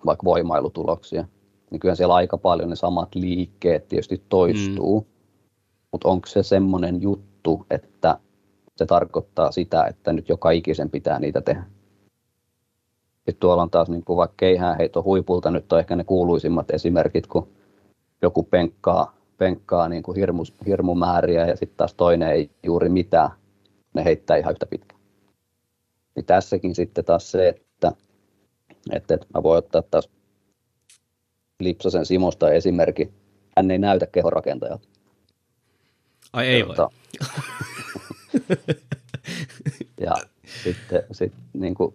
vaikka 0.06 0.24
voimailutuloksia, 0.24 1.24
niin 1.70 1.80
kyllä 1.80 1.94
siellä 1.94 2.14
aika 2.14 2.38
paljon 2.38 2.70
ne 2.70 2.76
samat 2.76 3.14
liikkeet 3.14 3.88
tietysti 3.88 4.22
toistuu, 4.28 5.00
mm. 5.00 5.06
mutta 5.92 6.08
onko 6.08 6.26
se 6.26 6.42
semmoinen 6.42 7.02
juttu, 7.02 7.66
että 7.70 8.18
se 8.76 8.86
tarkoittaa 8.86 9.52
sitä, 9.52 9.84
että 9.84 10.12
nyt 10.12 10.28
joka 10.28 10.50
ikisen 10.50 10.90
pitää 10.90 11.18
niitä 11.18 11.40
tehdä. 11.40 11.64
Sitten 13.16 13.40
tuolla 13.40 13.62
on 13.62 13.70
taas 13.70 13.88
niin 13.88 14.04
kuin 14.04 14.16
vaikka 14.16 14.34
keihäänheito 14.36 15.02
huipulta, 15.02 15.50
nyt 15.50 15.72
on 15.72 15.78
ehkä 15.78 15.96
ne 15.96 16.04
kuuluisimmat 16.04 16.70
esimerkit, 16.70 17.26
kun 17.26 17.48
joku 18.22 18.42
penkkaa, 18.42 19.16
penkkaa 19.38 19.88
niin 19.88 20.02
kuin 20.02 20.16
hirmu, 20.16 20.42
hirmumääriä 20.66 21.46
ja 21.46 21.56
sitten 21.56 21.76
taas 21.76 21.94
toinen 21.94 22.30
ei 22.30 22.50
juuri 22.62 22.88
mitään, 22.88 23.30
ne 23.94 24.04
heittää 24.04 24.36
ihan 24.36 24.52
yhtä 24.52 24.66
pitkään. 24.66 25.00
Niin 26.16 26.24
tässäkin 26.24 26.74
sitten 26.74 27.04
taas 27.04 27.30
se, 27.30 27.48
että, 27.48 27.92
että, 28.92 29.14
että 29.14 29.26
mä 29.34 29.42
voin 29.42 29.58
ottaa 29.58 29.82
taas 29.82 30.08
Lipsasen 31.60 32.06
Simosta 32.06 32.50
esimerkki. 32.50 33.12
Hän 33.56 33.70
ei 33.70 33.78
näytä 33.78 34.06
kehorakentajalta. 34.06 34.88
Ai 36.32 36.46
ei 36.46 36.66
voi. 36.66 36.76
Tota- 36.76 36.92
ja 40.06 40.14
sitten 40.62 41.02
sit, 41.12 41.32
niin 41.52 41.74
kuin, 41.74 41.94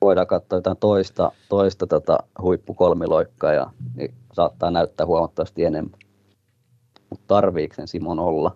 voidaan 0.00 0.26
katsoa 0.26 0.56
jotain 0.56 0.76
toista, 0.76 1.32
toista 1.48 1.86
tota 1.86 2.18
huippukolmiloikkaa 2.42 3.52
ja 3.52 3.70
niin 3.94 4.14
saattaa 4.32 4.70
näyttää 4.70 5.06
huomattavasti 5.06 5.64
enemmän. 5.64 6.00
Mutta 7.10 7.24
tarviiko 7.26 7.74
sen 7.74 7.88
Simon 7.88 8.18
olla? 8.18 8.54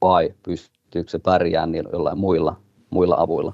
Vai 0.00 0.34
pystyykö 0.42 1.10
se 1.10 1.18
pärjäämään 1.18 1.72
niillä 1.72 1.90
jollain 1.92 2.18
muilla, 2.18 2.56
muilla 2.90 3.16
avuilla, 3.18 3.52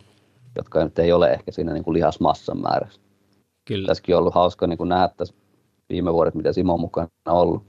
jotka 0.56 0.84
nyt 0.84 0.98
ei 0.98 1.12
ole 1.12 1.30
ehkä 1.30 1.52
siinä 1.52 1.72
niin 1.72 1.84
kuin 1.84 1.94
lihasmassan 1.94 2.60
määrässä. 2.60 3.00
Kyllä. 3.64 3.86
Tässäkin 3.86 4.14
on 4.14 4.18
ollut 4.18 4.34
hauska 4.34 4.66
niin 4.66 4.78
kuin 4.78 4.88
nähdä 4.88 5.08
tässä 5.16 5.34
viime 5.88 6.12
vuodet, 6.12 6.34
mitä 6.34 6.52
Simon 6.52 6.80
mukana 6.80 7.08
on 7.26 7.34
ollut. 7.34 7.62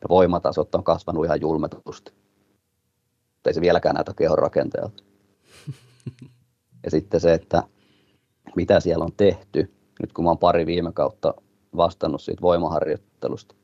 Ja 0.00 0.08
voimatasot 0.08 0.74
on 0.74 0.84
kasvanut 0.84 1.24
ihan 1.24 1.40
julmetusti. 1.40 2.12
Ei 3.46 3.54
se 3.54 3.60
vieläkään 3.60 3.94
näytä 3.94 4.12
kehon 4.16 4.38
rakentajalta. 4.38 5.02
ja 6.84 6.90
sitten 6.90 7.20
se, 7.20 7.32
että 7.34 7.62
mitä 8.56 8.80
siellä 8.80 9.04
on 9.04 9.12
tehty, 9.16 9.74
nyt 10.00 10.12
kun 10.12 10.24
mä 10.24 10.30
oon 10.30 10.38
pari 10.38 10.66
viime 10.66 10.92
kautta 10.92 11.34
vastannut 11.76 12.22
siitä 12.22 12.42
voimaharjoittelusta. 12.42 13.54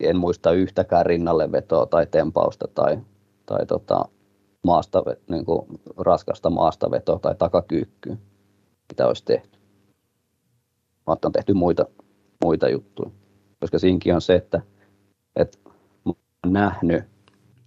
En 0.00 0.16
muista 0.16 0.52
yhtäkään 0.52 1.06
rinnalle 1.06 1.52
vetoa 1.52 1.86
tai 1.86 2.06
tempausta 2.06 2.68
tai, 2.74 2.98
tai 3.46 3.66
tota, 3.66 4.04
maasta, 4.64 5.02
niin 5.30 5.44
kuin 5.44 5.66
raskasta 5.96 6.50
maastavetoa 6.50 7.18
tai 7.18 7.34
takakyykkyä, 7.34 8.16
mitä 8.88 9.06
olisi 9.06 9.24
tehty. 9.24 9.58
Vaan 11.06 11.18
on 11.24 11.32
tehty 11.32 11.54
muita, 11.54 11.84
muita 12.44 12.68
juttuja. 12.68 13.10
Koska 13.60 13.78
siinkin 13.78 14.14
on 14.14 14.20
se, 14.20 14.34
että, 14.34 14.60
että 15.36 15.58
oon 16.04 16.16
nähnyt, 16.46 17.04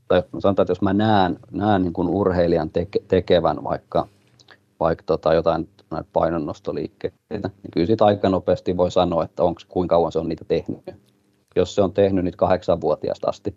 tai 0.08 0.24
sanotaan, 0.40 0.64
että 0.64 0.72
jos 0.72 0.82
mä 0.82 0.94
näen, 0.94 1.40
näen 1.52 1.82
niin 1.82 1.94
kuin 1.94 2.10
urheilijan 2.10 2.70
teke, 2.70 3.00
tekevän 3.08 3.64
vaikka, 3.64 4.08
vaikka 4.80 5.04
tota 5.06 5.34
jotain 5.34 5.70
näitä 5.92 6.10
painonnostoliikkeitä, 6.14 7.18
niin 7.30 7.72
kyllä 7.74 7.88
siitä 7.88 8.06
aika 8.06 8.30
nopeasti 8.30 8.78
voi 8.78 8.92
sanoa, 8.92 9.24
että 9.24 9.44
onko 9.44 9.62
kuinka 9.68 9.96
kauan 9.96 10.12
se 10.12 10.20
on 10.20 10.30
niitä 10.30 10.46
tehnyt. 10.48 10.80
Jos 11.56 11.76
se 11.76 11.82
on 11.82 11.94
tehnyt 11.94 12.24
niitä 12.24 12.38
kahdeksanvuotiaasta 12.38 13.30
asti, 13.30 13.52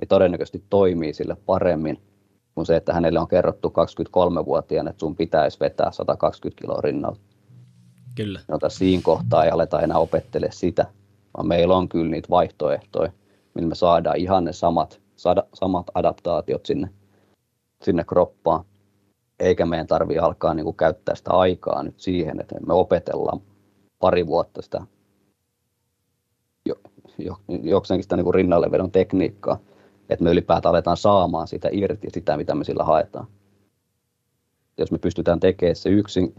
niin 0.00 0.08
todennäköisesti 0.08 0.64
toimii 0.70 1.14
sille 1.14 1.36
paremmin 1.46 2.00
kuin 2.54 2.66
se, 2.66 2.76
että 2.76 2.92
hänelle 2.92 3.20
on 3.20 3.28
kerrottu 3.28 3.68
23-vuotiaana, 3.68 4.90
että 4.90 5.00
sun 5.00 5.16
pitäisi 5.16 5.60
vetää 5.60 5.90
120 5.90 6.60
kiloa 6.60 6.80
rinnalla. 6.80 7.18
Kyllä. 8.14 8.40
Jota 8.48 8.68
siinä 8.68 9.02
kohtaa 9.04 9.44
ei 9.44 9.50
aleta 9.50 9.80
enää 9.80 9.98
opettele 9.98 10.48
sitä, 10.50 10.86
vaan 11.36 11.48
meillä 11.48 11.76
on 11.76 11.88
kyllä 11.88 12.10
niitä 12.10 12.28
vaihtoehtoja, 12.30 13.12
millä 13.54 13.68
me 13.68 13.74
saadaan 13.74 14.16
ihan 14.16 14.44
ne 14.44 14.52
samat, 14.52 15.00
samat 15.54 15.86
adaptaatiot 15.94 16.66
sinne, 16.66 16.88
sinne 17.82 18.04
kroppaan 18.04 18.64
eikä 19.42 19.66
meidän 19.66 19.86
tarvitse 19.86 20.20
alkaa 20.20 20.54
niin 20.54 20.64
kuin 20.64 20.76
käyttää 20.76 21.14
sitä 21.14 21.30
aikaa 21.30 21.82
nyt 21.82 22.00
siihen, 22.00 22.40
että 22.40 22.54
me 22.66 22.74
opetellaan 22.74 23.40
pari 23.98 24.26
vuotta 24.26 24.62
sitä 24.62 24.86
jo, 26.66 26.74
jo, 27.18 27.36
jokseenkin 27.62 28.02
sitä 28.02 28.16
niin 28.16 28.24
kuin 28.24 28.34
rinnallevedon 28.34 28.90
tekniikkaa, 28.90 29.58
että 30.10 30.24
me 30.24 30.30
ylipäätään 30.30 30.70
aletaan 30.70 30.96
saamaan 30.96 31.48
sitä 31.48 31.68
irti 31.72 32.10
sitä, 32.10 32.36
mitä 32.36 32.54
me 32.54 32.64
sillä 32.64 32.84
haetaan. 32.84 33.26
Jos 34.78 34.92
me 34.92 34.98
pystytään 34.98 35.40
tekemään 35.40 35.76
se 35.76 35.90
yksin, 35.90 36.34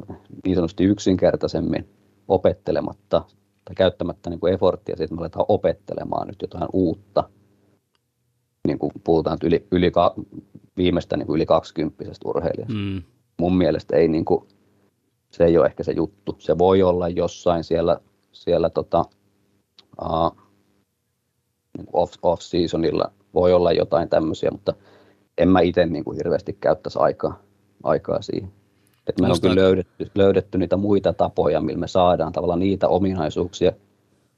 niin 0.46 0.56
sanotusti 0.56 0.84
yksinkertaisemmin 0.84 1.90
opettelematta 2.28 3.22
tai 3.66 3.76
käyttämättä 3.76 4.30
niin 4.30 4.40
kuin 4.40 4.54
efforttia, 4.54 4.98
sitten 4.98 5.18
me 5.18 5.22
aletaan 5.22 5.46
opettelemaan 5.48 6.28
nyt 6.28 6.42
jotain 6.42 6.70
uutta, 6.74 7.30
niin 8.68 8.80
kuin 8.80 8.92
puhutaan 9.04 9.38
yli, 9.44 9.68
yli 9.72 9.92
viimeistä 10.78 11.18
niin 11.18 11.28
kuin 11.28 11.36
yli 11.36 11.46
20 11.46 12.06
urheilijasta. 12.26 12.74
Mm. 12.74 13.04
Mun 13.40 13.58
mielestä 13.58 13.96
ei, 13.96 14.08
niin 14.08 14.26
kuin, 14.26 14.48
se 15.32 15.46
ei 15.46 15.58
ole 15.58 15.66
ehkä 15.66 15.84
se 15.84 15.92
juttu. 15.92 16.36
Se 16.40 16.58
voi 16.58 16.84
olla 16.84 17.10
jossain 17.10 17.64
siellä, 17.64 18.00
siellä 18.32 18.70
tota, 18.70 19.06
uh, 20.02 20.38
off, 21.94 22.14
off-seasonilla, 22.22 23.12
voi 23.34 23.54
olla 23.54 23.72
jotain 23.72 24.10
tämmöisiä, 24.10 24.52
mutta 24.52 24.74
en 25.38 25.50
mä 25.50 25.62
itse 25.62 25.86
niin 25.86 26.04
kuin 26.04 26.18
hirveästi 26.18 26.54
käyttäisi 26.54 27.00
aikaa, 27.00 27.40
aikaa 27.84 28.22
siihen. 28.22 28.52
Et 29.08 29.20
me 29.22 29.28
on 29.28 29.42
kyllä 29.42 29.56
löydetty, 29.56 30.12
löydetty 30.16 30.58
niitä 30.58 30.78
muita 30.78 31.14
tapoja, 31.14 31.62
millä 31.62 31.80
me 31.80 31.88
saadaan 31.88 32.32
tavallaan 32.32 32.60
niitä 32.60 32.88
ominaisuuksia 32.88 33.72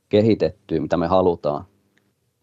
kehitettyä, 0.09 0.79
mitä 0.79 0.97
me 0.97 1.07
halutaan. 1.07 1.65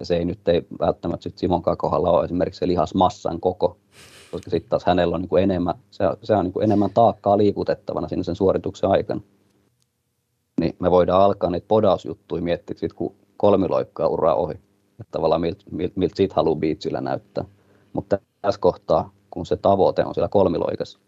Ja 0.00 0.06
se 0.06 0.16
ei 0.16 0.24
nyt 0.24 0.48
ei 0.48 0.66
välttämättä 0.80 1.22
sit 1.22 1.38
Simonkaan 1.38 1.76
kohdalla 1.76 2.10
ole 2.10 2.24
esimerkiksi 2.24 2.58
se 2.58 2.68
lihasmassan 2.68 3.40
koko, 3.40 3.78
koska 4.32 4.50
sitten 4.50 4.70
taas 4.70 4.84
hänellä 4.84 5.14
on 5.14 5.20
niin 5.20 5.28
kuin 5.28 5.42
enemmän, 5.42 5.74
se, 5.90 6.04
se 6.22 6.36
on 6.36 6.44
niin 6.44 6.52
kuin 6.52 6.64
enemmän 6.64 6.90
taakkaa 6.94 7.38
liikutettavana 7.38 8.08
siinä 8.08 8.22
sen 8.22 8.36
suorituksen 8.36 8.90
aikana. 8.90 9.20
Niin 10.60 10.76
me 10.78 10.90
voidaan 10.90 11.22
alkaa 11.22 11.50
niitä 11.50 11.68
podausjuttuja 11.68 12.42
miettiä 12.42 12.76
sit, 12.78 12.92
kun 12.92 13.14
kolmiloikkaa 13.36 14.08
uraa 14.08 14.34
ohi. 14.34 14.54
Että 15.00 15.10
tavallaan 15.10 15.40
miltä 15.40 15.64
milt, 15.70 15.96
milt 15.96 16.12
siitä 16.16 16.34
haluaa 16.34 16.56
biitsillä 16.56 17.00
näyttää. 17.00 17.44
Mutta 17.92 18.18
tässä 18.42 18.60
kohtaa, 18.60 19.12
kun 19.30 19.46
se 19.46 19.56
tavoite 19.56 20.04
on 20.04 20.14
siellä 20.14 20.28
kolmiloikassa, 20.28 20.98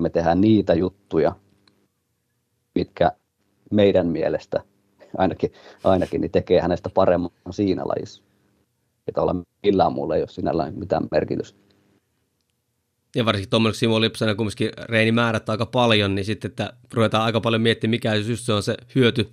me 0.00 0.10
tehdään 0.10 0.40
niitä 0.40 0.74
juttuja, 0.74 1.32
mitkä 2.74 3.12
meidän 3.70 4.06
mielestä 4.06 4.62
ainakin, 5.18 5.52
ainakin 5.84 6.20
niin 6.20 6.30
tekee 6.30 6.60
hänestä 6.60 6.90
paremman 6.94 7.30
siinä 7.50 7.82
lajissa. 7.84 8.22
Että 9.08 9.22
olla 9.22 9.36
millään 9.62 9.92
muulla 9.92 10.16
ei 10.16 10.22
ole 10.22 10.28
sinällään 10.28 10.74
mitään 10.78 11.08
merkitystä. 11.10 11.69
Ja 13.16 13.24
varsinkin 13.24 13.50
tuommoinen 13.50 13.78
Simo 13.78 14.00
Lipsanen 14.00 14.36
kumminkin 14.36 14.70
reenimäärät 14.78 15.48
aika 15.48 15.66
paljon, 15.66 16.14
niin 16.14 16.24
sitten, 16.24 16.48
että 16.48 16.72
ruvetaan 16.92 17.24
aika 17.24 17.40
paljon 17.40 17.62
miettimään, 17.62 17.90
mikä 17.90 18.14
just 18.14 18.44
se 18.44 18.52
on 18.52 18.62
se 18.62 18.76
hyöty, 18.94 19.28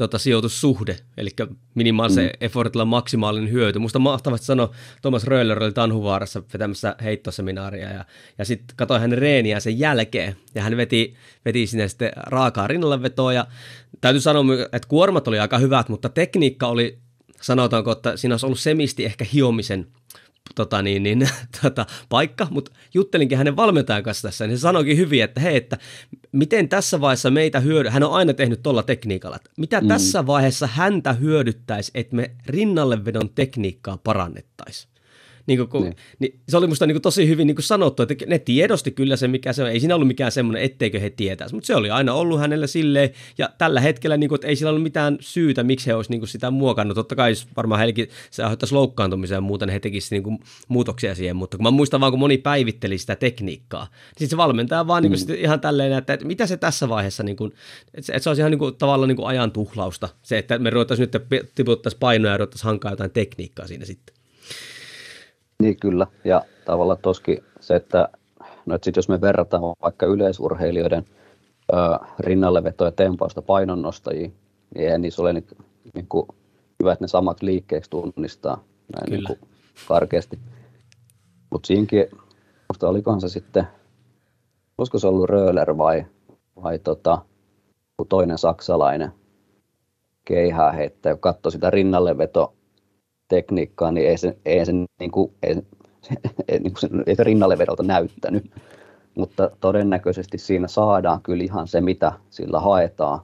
tota, 0.00 0.18
sijoitussuhde, 0.18 0.96
eli 1.16 1.30
minimaalisen 1.74 2.24
mm. 2.24 2.30
effortilla 2.40 2.84
maksimaalinen 2.84 3.52
hyöty. 3.52 3.78
Musta 3.78 3.98
mahtavasti 3.98 4.46
sanoi 4.46 4.68
Thomas 5.02 5.24
Röller 5.24 5.62
oli 5.62 5.72
Tanhuvaarassa 5.72 6.42
vetämässä 6.52 6.96
heittoseminaaria 7.02 7.90
ja, 7.90 8.04
ja 8.38 8.44
sitten 8.44 8.76
katsoin 8.76 9.00
hänen 9.00 9.18
reeniä 9.18 9.60
sen 9.60 9.78
jälkeen 9.78 10.36
ja 10.54 10.62
hän 10.62 10.76
veti, 10.76 11.14
veti 11.44 11.66
sinne 11.66 11.88
sitten 11.88 12.12
raakaa 12.16 12.66
rinnalevetoa 12.66 13.32
ja 13.32 13.46
täytyy 14.00 14.20
sanoa, 14.20 14.44
että 14.72 14.88
kuormat 14.88 15.28
oli 15.28 15.38
aika 15.38 15.58
hyvät, 15.58 15.88
mutta 15.88 16.08
tekniikka 16.08 16.66
oli 16.66 16.98
sanotaanko, 17.40 17.92
että 17.92 18.16
siinä 18.16 18.32
olisi 18.32 18.46
ollut 18.46 18.60
semisti 18.60 19.04
ehkä 19.04 19.26
hiomisen 19.32 19.86
tota 20.54 20.82
niin, 20.82 21.02
niin, 21.02 21.28
tota, 21.62 21.86
paikka, 22.08 22.46
mutta 22.50 22.70
juttelinkin 22.94 23.38
hänen 23.38 23.56
valmentajan 23.56 24.02
kanssa 24.02 24.28
tässä, 24.28 24.46
niin 24.46 24.58
se 24.58 24.62
sanoikin 24.62 24.96
hyvin, 24.96 25.24
että 25.24 25.40
hei, 25.40 25.56
että 25.56 25.78
miten 26.32 26.68
tässä 26.68 27.00
vaiheessa 27.00 27.30
meitä 27.30 27.60
hyödy, 27.60 27.88
hän 27.88 28.02
on 28.02 28.12
aina 28.12 28.34
tehnyt 28.34 28.62
tuolla 28.62 28.82
tekniikalla, 28.82 29.36
että 29.36 29.50
mitä 29.56 29.80
mm. 29.80 29.88
tässä 29.88 30.26
vaiheessa 30.26 30.66
häntä 30.66 31.12
hyödyttäisi, 31.12 31.90
että 31.94 32.16
me 32.16 32.30
rinnallevedon 32.46 33.30
tekniikkaa 33.34 33.98
parannettaisiin. 34.04 34.90
Niin 35.46 35.68
kuin, 35.68 35.82
niin. 35.82 35.96
Niin, 36.18 36.40
se 36.48 36.56
oli 36.56 36.66
musta 36.66 36.86
niin 36.86 36.94
kuin 36.94 37.02
tosi 37.02 37.28
hyvin 37.28 37.46
niin 37.46 37.54
kuin 37.54 37.64
sanottu, 37.64 38.02
että 38.02 38.14
ne 38.26 38.38
tiedosti 38.38 38.90
kyllä 38.90 39.16
se, 39.16 39.28
mikä 39.28 39.52
se 39.52 39.62
on. 39.62 39.70
Ei 39.70 39.80
siinä 39.80 39.94
ollut 39.94 40.08
mikään 40.08 40.32
semmoinen, 40.32 40.62
etteikö 40.62 41.00
he 41.00 41.10
tietäisi, 41.10 41.54
mutta 41.54 41.66
se 41.66 41.74
oli 41.74 41.90
aina 41.90 42.14
ollut 42.14 42.40
hänellä 42.40 42.66
silleen. 42.66 43.10
Ja 43.38 43.50
tällä 43.58 43.80
hetkellä 43.80 44.16
niin 44.16 44.28
kuin, 44.28 44.36
että 44.36 44.46
ei 44.46 44.56
sillä 44.56 44.70
ollut 44.70 44.82
mitään 44.82 45.18
syytä, 45.20 45.62
miksi 45.62 45.86
he 45.86 45.94
olisivat 45.94 46.10
niin 46.10 46.20
kuin 46.20 46.28
sitä 46.28 46.50
muokannut. 46.50 46.94
Totta 46.94 47.16
kai 47.16 47.32
varmaan 47.56 47.78
heillekin 47.78 48.08
se 48.30 48.42
aiheuttaisi 48.42 48.74
loukkaantumisen 48.74 49.36
ja 49.36 49.40
muuta, 49.40 49.66
niin 49.66 49.72
he 49.72 49.80
tekisivät 49.80 50.10
niin 50.10 50.22
kuin, 50.22 50.38
muutoksia 50.68 51.14
siihen. 51.14 51.36
Mutta 51.36 51.56
kun 51.56 51.64
mä 51.64 51.70
muistan 51.70 52.00
vaan, 52.00 52.12
kun 52.12 52.20
moni 52.20 52.38
päivitteli 52.38 52.98
sitä 52.98 53.16
tekniikkaa, 53.16 53.84
niin 53.84 54.08
sitten 54.08 54.30
se 54.30 54.36
valmentaja 54.36 54.86
vaan 54.86 55.02
niin 55.02 55.12
kuin, 55.12 55.38
mm. 55.38 55.44
ihan 55.44 55.60
tälleen, 55.60 55.92
että, 55.92 56.12
että 56.12 56.26
mitä 56.26 56.46
se 56.46 56.56
tässä 56.56 56.88
vaiheessa, 56.88 57.22
niin 57.22 57.36
kuin, 57.36 57.52
että, 57.94 58.12
että 58.12 58.24
se 58.24 58.30
olisi 58.30 58.42
ihan 58.42 58.50
niin 58.50 58.58
kuin, 58.58 58.76
tavallaan 58.76 59.08
niin 59.08 59.16
kuin 59.16 59.28
ajan 59.28 59.52
tuhlausta. 59.52 60.08
Se, 60.22 60.38
että 60.38 60.58
me 60.58 60.70
ruvettaisiin 60.70 61.08
nyt 61.12 61.50
tiputtaisiin 61.54 62.00
painoja 62.00 62.34
ja 62.34 62.38
ruvettaisiin 62.38 62.66
hankaa 62.66 62.92
jotain 62.92 63.10
tekniikkaa 63.10 63.66
siinä 63.66 63.84
sitten. 63.84 64.19
Niin 65.60 65.76
kyllä, 65.76 66.06
ja 66.24 66.42
tavallaan 66.64 66.98
toskin 67.02 67.44
se, 67.60 67.76
että 67.76 68.08
no, 68.66 68.74
että 68.74 68.84
sit 68.84 68.96
jos 68.96 69.08
me 69.08 69.20
verrataan 69.20 69.62
vaikka 69.82 70.06
yleisurheilijoiden 70.06 71.04
ö, 71.72 71.76
rinnalleveto- 72.20 72.84
ja 72.84 72.92
tempausta 72.92 73.42
painonnostajiin, 73.42 74.34
niin 74.74 74.84
eihän 74.84 75.02
niissä 75.02 75.22
ole 75.22 75.32
niin, 75.32 75.46
niin 75.94 76.06
kuin, 76.08 76.26
hyvät 76.82 77.00
ne 77.00 77.08
samat 77.08 77.42
liikkeeksi 77.42 77.90
tunnistaa 77.90 78.64
näin 78.96 79.12
niin 79.12 79.24
kuin, 79.26 79.38
karkeasti. 79.88 80.38
Mutta 81.50 81.66
siinäkin, 81.66 82.06
musta 82.68 82.88
olikohan 82.88 83.20
se 83.20 83.28
sitten, 83.28 83.66
olisiko 84.78 84.98
se 84.98 85.06
ollut 85.06 85.30
Röhler 85.30 85.78
vai, 85.78 86.06
vai 86.62 86.78
tota, 86.78 87.18
toinen 88.08 88.38
saksalainen 88.38 89.12
keihää 90.24 90.72
heittäjä, 90.72 91.12
joka 91.12 91.32
katsoi 91.32 91.52
sitä 91.52 91.70
rinnalleveto 91.70 92.54
tekniikkaa, 93.30 93.92
niin 93.92 94.08
ei 94.08 94.18
se, 94.18 94.36
ei 94.44 94.66
se, 94.66 94.72
niin 94.72 95.10
kuin, 95.10 95.32
ei, 95.42 95.56
ei, 96.48 96.58
niin 96.58 96.74
kuin, 96.80 97.02
ei 97.06 97.16
se 97.16 97.24
rinnalle 97.24 97.58
vedolta 97.58 97.82
näyttänyt. 97.82 98.50
Mutta 99.14 99.50
todennäköisesti 99.60 100.38
siinä 100.38 100.68
saadaan 100.68 101.22
kyllä 101.22 101.44
ihan 101.44 101.68
se, 101.68 101.80
mitä 101.80 102.12
sillä 102.30 102.60
haetaan. 102.60 103.20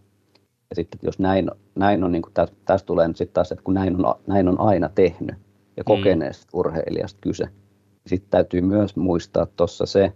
Ja 0.70 0.76
sitten 0.76 1.00
jos 1.02 1.18
näin, 1.18 1.50
näin 1.74 2.04
on, 2.04 2.12
niin 2.12 2.22
kuin 2.22 2.34
tästä, 2.34 2.56
tästä 2.64 2.86
tulee 2.86 3.08
nyt 3.08 3.16
sitten 3.16 3.34
taas, 3.34 3.52
että 3.52 3.64
kun 3.64 3.74
näin 3.74 4.06
on, 4.06 4.14
näin 4.26 4.48
on 4.48 4.60
aina 4.60 4.88
tehnyt 4.88 5.36
ja 5.76 5.82
mm. 5.82 5.84
kokeneesta 5.84 6.46
mm. 6.46 6.58
urheilijasta 6.58 7.18
kyse, 7.20 7.44
niin 7.44 7.52
sitten 8.06 8.30
täytyy 8.30 8.60
myös 8.60 8.96
muistaa 8.96 9.46
tuossa 9.46 9.86
se, 9.86 10.12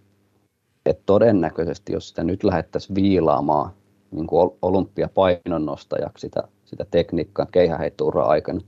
että 0.87 1.03
todennäköisesti, 1.07 1.93
jos 1.93 2.09
sitä 2.09 2.25
nyt 2.25 2.45
lähdettäisiin 2.45 2.95
viilaamaan 2.95 3.71
niin 4.11 4.27
kuin 4.27 4.51
olympiapainonnostajaksi 4.63 6.21
sitä, 6.21 6.43
sitä 6.65 6.87
tekniikkaa 6.91 7.47
keihäheittoura 7.47 8.25
aikana, 8.25 8.61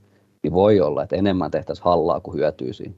niin 0.43 0.53
voi 0.53 0.81
olla, 0.81 1.03
että 1.03 1.17
enemmän 1.17 1.51
tehtäisiin 1.51 1.85
hallaa 1.85 2.21
kuin 2.21 2.37
hyötyy 2.37 2.73
siinä. 2.73 2.95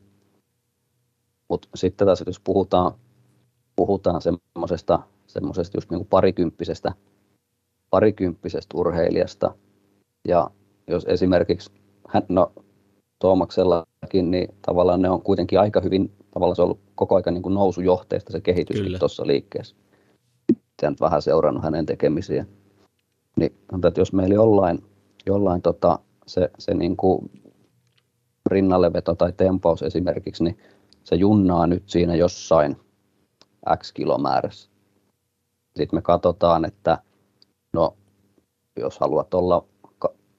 Mutta 1.48 1.68
sitten 1.74 2.06
taas, 2.06 2.24
jos 2.26 2.40
puhutaan, 2.40 2.92
puhutaan 3.76 4.20
semmoisesta, 4.22 5.00
semmoisesta 5.26 5.76
just 5.76 5.90
niin 5.90 5.98
kuin 5.98 6.08
parikymppisestä, 6.08 6.92
parikymppisestä 7.90 8.78
urheilijasta, 8.78 9.54
ja 10.28 10.50
jos 10.86 11.04
esimerkiksi, 11.04 11.70
hän, 12.08 12.22
no 12.28 12.52
Tuomaksellakin, 13.18 14.30
niin 14.30 14.54
tavallaan 14.66 15.02
ne 15.02 15.10
on 15.10 15.22
kuitenkin 15.22 15.60
aika 15.60 15.80
hyvin, 15.80 16.12
tavallaan 16.30 16.56
se 16.56 16.62
on 16.62 16.66
ollut 16.66 16.80
koko 16.94 17.14
ajan 17.14 17.34
niin 17.34 17.42
kuin 17.42 17.54
nousujohteista 17.54 18.32
se 18.32 18.40
kehitys 18.40 18.98
tuossa 18.98 19.26
liikkeessä. 19.26 19.76
Sitten 20.52 20.96
vähän 21.00 21.22
seurannut 21.22 21.64
hänen 21.64 21.86
tekemisiä. 21.86 22.46
Niin 23.36 23.54
että 23.88 24.00
jos 24.00 24.12
meillä 24.12 24.34
jollain, 24.34 24.84
jollain 25.26 25.62
tota, 25.62 25.98
se, 26.26 26.50
se 26.58 26.74
niin 26.74 26.96
kuin 26.96 27.30
rinnalleveto 28.46 29.14
tai 29.14 29.32
tempaus 29.32 29.82
esimerkiksi, 29.82 30.44
niin 30.44 30.58
se 31.04 31.16
junnaa 31.16 31.66
nyt 31.66 31.82
siinä 31.86 32.14
jossain 32.14 32.76
X 33.76 33.92
kilomäärässä. 33.92 34.70
Sitten 35.76 35.96
me 35.96 36.02
katsotaan, 36.02 36.64
että 36.64 36.98
no, 37.72 37.96
jos 38.76 38.98
haluat 38.98 39.34
olla 39.34 39.64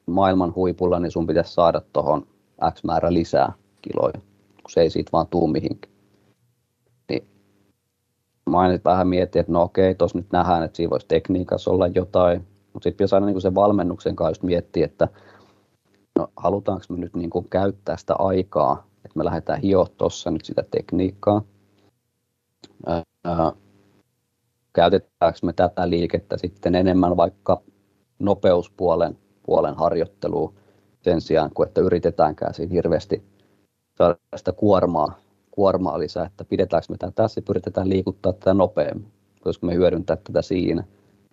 maailman 0.06 0.56
huipulla, 0.56 1.00
niin 1.00 1.12
sun 1.12 1.28
pitäisi 1.28 1.54
saada 1.54 1.82
tuohon 1.94 2.28
X 2.74 2.84
määrä 2.84 3.14
lisää 3.14 3.54
kiloja, 3.82 4.14
kun 4.62 4.70
se 4.70 4.82
ei 4.82 4.90
siitä 4.90 5.10
vaan 5.12 5.28
tuu 5.28 5.48
mihinkään. 5.48 5.94
Niin 7.10 7.28
mä 8.50 8.58
vähän 8.86 9.08
miettiä, 9.08 9.40
että 9.40 9.52
no 9.52 9.62
okei, 9.62 9.96
tuossa 9.96 10.18
nyt 10.18 10.32
nähdään, 10.32 10.64
että 10.64 10.78
siinä 10.78 10.90
voisi 10.90 11.08
tekniikassa 11.08 11.72
olla 11.72 11.88
jotain, 11.88 12.48
mutta 12.74 12.84
sitten 12.84 12.98
pitäisi 12.98 13.16
aina 13.16 13.28
niin 13.28 13.42
sen 13.42 13.56
valmennuksen 13.56 14.16
kanssa 14.16 14.46
miettiä, 14.46 14.86
että 14.86 15.08
no 16.20 16.28
halutaanko 16.38 16.86
me 16.90 16.98
nyt 16.98 17.16
niin 17.16 17.30
kuin 17.30 17.50
käyttää 17.50 17.98
sitä 17.98 18.16
aikaa, 18.20 18.88
että 19.06 19.18
me 19.18 19.26
lähdetään 19.26 19.62
hioa 19.62 19.88
tuossa 19.98 20.32
nyt 20.32 20.46
sitä 20.46 20.64
tekniikkaa, 20.72 21.42
ää, 22.86 23.52
käytetäänkö 24.74 25.40
me 25.44 25.54
tätä 25.54 25.90
liikettä 25.90 26.38
sitten 26.38 26.76
enemmän 26.76 27.18
vaikka 27.18 27.62
nopeuspuolen 28.20 29.18
puolen 29.46 29.76
harjoitteluun 29.76 30.54
sen 31.02 31.22
sijaan, 31.22 31.52
kuin 31.54 31.68
että 31.68 31.82
yritetäänkään 31.82 32.54
siinä 32.54 32.74
hirveästi 32.74 33.24
saada 33.98 34.16
sitä 34.36 34.52
kuormaa, 34.52 35.20
kuormaa 35.52 36.00
lisää, 36.00 36.26
että 36.26 36.46
pidetäänkö 36.46 36.86
me 36.90 36.98
tätä 36.98 37.12
tässä 37.12 37.40
ja 37.40 37.44
pyritetään 37.48 37.90
liikuttaa 37.90 38.34
tätä 38.34 38.54
nopeammin, 38.54 39.12
koska 39.42 39.68
me 39.68 39.76
hyödyntää 39.76 40.16
tätä 40.16 40.42
siinä, 40.42 40.84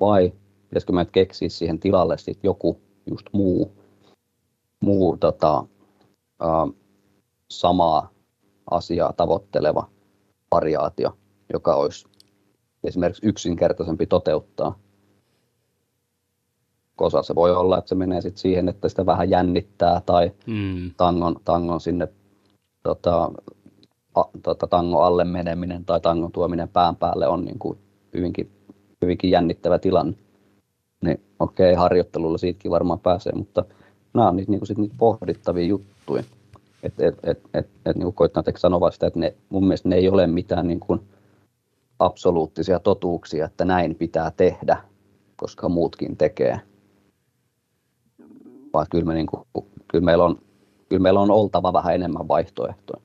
vai 0.00 0.32
pitäisikö 0.68 0.92
me 0.92 1.04
keksiä 1.04 1.48
siihen 1.48 1.78
tilalle 1.78 2.18
sitten 2.18 2.48
joku 2.48 2.80
just 3.10 3.26
muu, 3.32 3.72
muu 4.82 5.16
tota, 5.16 5.64
ä, 6.42 6.46
samaa 7.50 8.10
asiaa 8.70 9.12
tavoitteleva 9.12 9.88
variaatio, 10.54 11.16
joka 11.52 11.74
olisi 11.74 12.06
esimerkiksi 12.84 13.26
yksinkertaisempi 13.26 14.06
toteuttaa 14.06 14.78
osa 17.02 17.22
se 17.22 17.34
voi 17.34 17.54
olla, 17.54 17.78
että 17.78 17.88
se 17.88 17.94
menee 17.94 18.20
sit 18.20 18.36
siihen, 18.36 18.68
että 18.68 18.88
sitä 18.88 19.06
vähän 19.06 19.30
jännittää 19.30 20.02
tai 20.06 20.30
mm. 20.46 20.90
tangon, 20.96 21.36
tangon 21.44 21.80
sinne 21.80 22.08
tota, 22.82 23.30
a, 24.14 24.24
tota, 24.42 24.66
tangon 24.66 25.04
alle 25.04 25.24
meneminen 25.24 25.84
tai 25.84 26.00
tangon 26.00 26.32
tuominen 26.32 26.68
pään 26.68 26.96
päälle 26.96 27.28
on 27.28 27.44
niin 27.44 27.58
kuin 27.58 27.78
hyvinkin, 28.14 28.50
hyvinkin 29.02 29.30
jännittävä 29.30 29.78
tilanne. 29.78 30.14
Niin 31.04 31.20
okei, 31.38 31.72
okay, 31.72 31.80
harjoittelulla 31.80 32.38
siitäkin 32.38 32.70
varmaan 32.70 33.00
pääsee, 33.00 33.32
mutta 33.32 33.64
nämä 34.14 34.28
on 34.28 34.36
niitä, 34.36 34.50
niin 34.50 34.60
kuin 34.60 34.66
sit 34.66 34.78
niitä 34.78 34.94
pohdittavia 34.98 35.66
juttuja. 35.66 36.24
Et, 36.82 37.00
et, 37.00 37.18
et, 37.22 37.40
et, 37.54 37.68
et, 37.86 37.96
niin 37.96 38.12
koittaa 38.12 38.42
sanoa 38.56 38.90
sitä, 38.90 39.06
että 39.06 39.18
ne, 39.18 39.34
mun 39.48 39.64
mielestä 39.64 39.88
ne 39.88 39.96
ei 39.96 40.08
ole 40.08 40.26
mitään 40.26 40.68
niin 40.68 40.80
kuin 40.80 41.00
absoluuttisia 41.98 42.78
totuuksia, 42.78 43.44
että 43.44 43.64
näin 43.64 43.94
pitää 43.94 44.32
tehdä, 44.36 44.76
koska 45.36 45.68
muutkin 45.68 46.16
tekee 46.16 46.60
vaan 48.72 48.86
kyllä, 48.90 49.04
me 49.04 49.14
niin 49.14 49.26
kuin, 49.26 49.46
kyllä, 49.88 50.04
meillä 50.04 50.24
on, 50.24 50.38
kyllä 50.88 51.02
meillä 51.02 51.20
on 51.20 51.30
oltava 51.30 51.72
vähän 51.72 51.94
enemmän 51.94 52.28
vaihtoehtoja. 52.28 53.02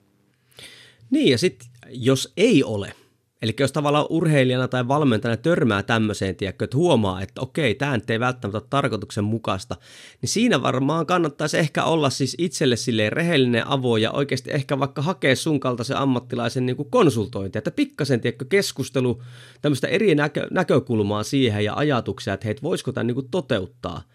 Niin 1.12 1.32
ja 1.32 1.38
sitten 1.38 1.68
jos 1.89 2.34
ei 2.38 2.64
ole, 2.64 2.93
Eli 3.41 3.55
jos 3.59 3.71
tavallaan 3.71 4.05
urheilijana 4.09 4.67
tai 4.67 4.88
valmentajana 4.88 5.38
törmää 5.38 5.83
tämmöiseen, 5.83 6.35
tiedätkö, 6.35 6.65
että 6.65 6.77
huomaa, 6.77 7.21
että 7.21 7.41
okei, 7.41 7.75
tämä 7.75 7.99
ei 8.09 8.19
välttämättä 8.19 8.57
ole 8.57 8.67
tarkoituksenmukaista, 8.69 9.75
niin 10.21 10.29
siinä 10.29 10.61
varmaan 10.61 11.05
kannattaisi 11.05 11.57
ehkä 11.57 11.83
olla 11.83 12.09
siis 12.09 12.35
itselle 12.38 12.75
silleen 12.75 13.13
rehellinen 13.13 13.67
avo 13.67 13.97
ja 13.97 14.11
oikeasti 14.11 14.51
ehkä 14.51 14.79
vaikka 14.79 15.01
hakea 15.01 15.35
sun 15.35 15.59
kaltaisen 15.59 15.97
ammattilaisen 15.97 16.65
niin 16.65 16.75
kuin 16.75 16.91
konsultointia, 16.91 17.57
että 17.57 17.71
pikkasen, 17.71 18.21
tiedätkö, 18.21 18.45
keskustelu, 18.49 19.21
tämmöistä 19.61 19.88
eri 19.88 20.15
näkö, 20.15 20.47
näkökulmaa 20.51 21.23
siihen 21.23 21.65
ja 21.65 21.73
ajatuksia, 21.75 22.33
että 22.33 22.47
hei, 22.47 22.55
voisiko 22.63 22.91
tämä 22.91 23.03
niin 23.03 23.15
kuin 23.15 23.29
toteuttaa– 23.31 24.01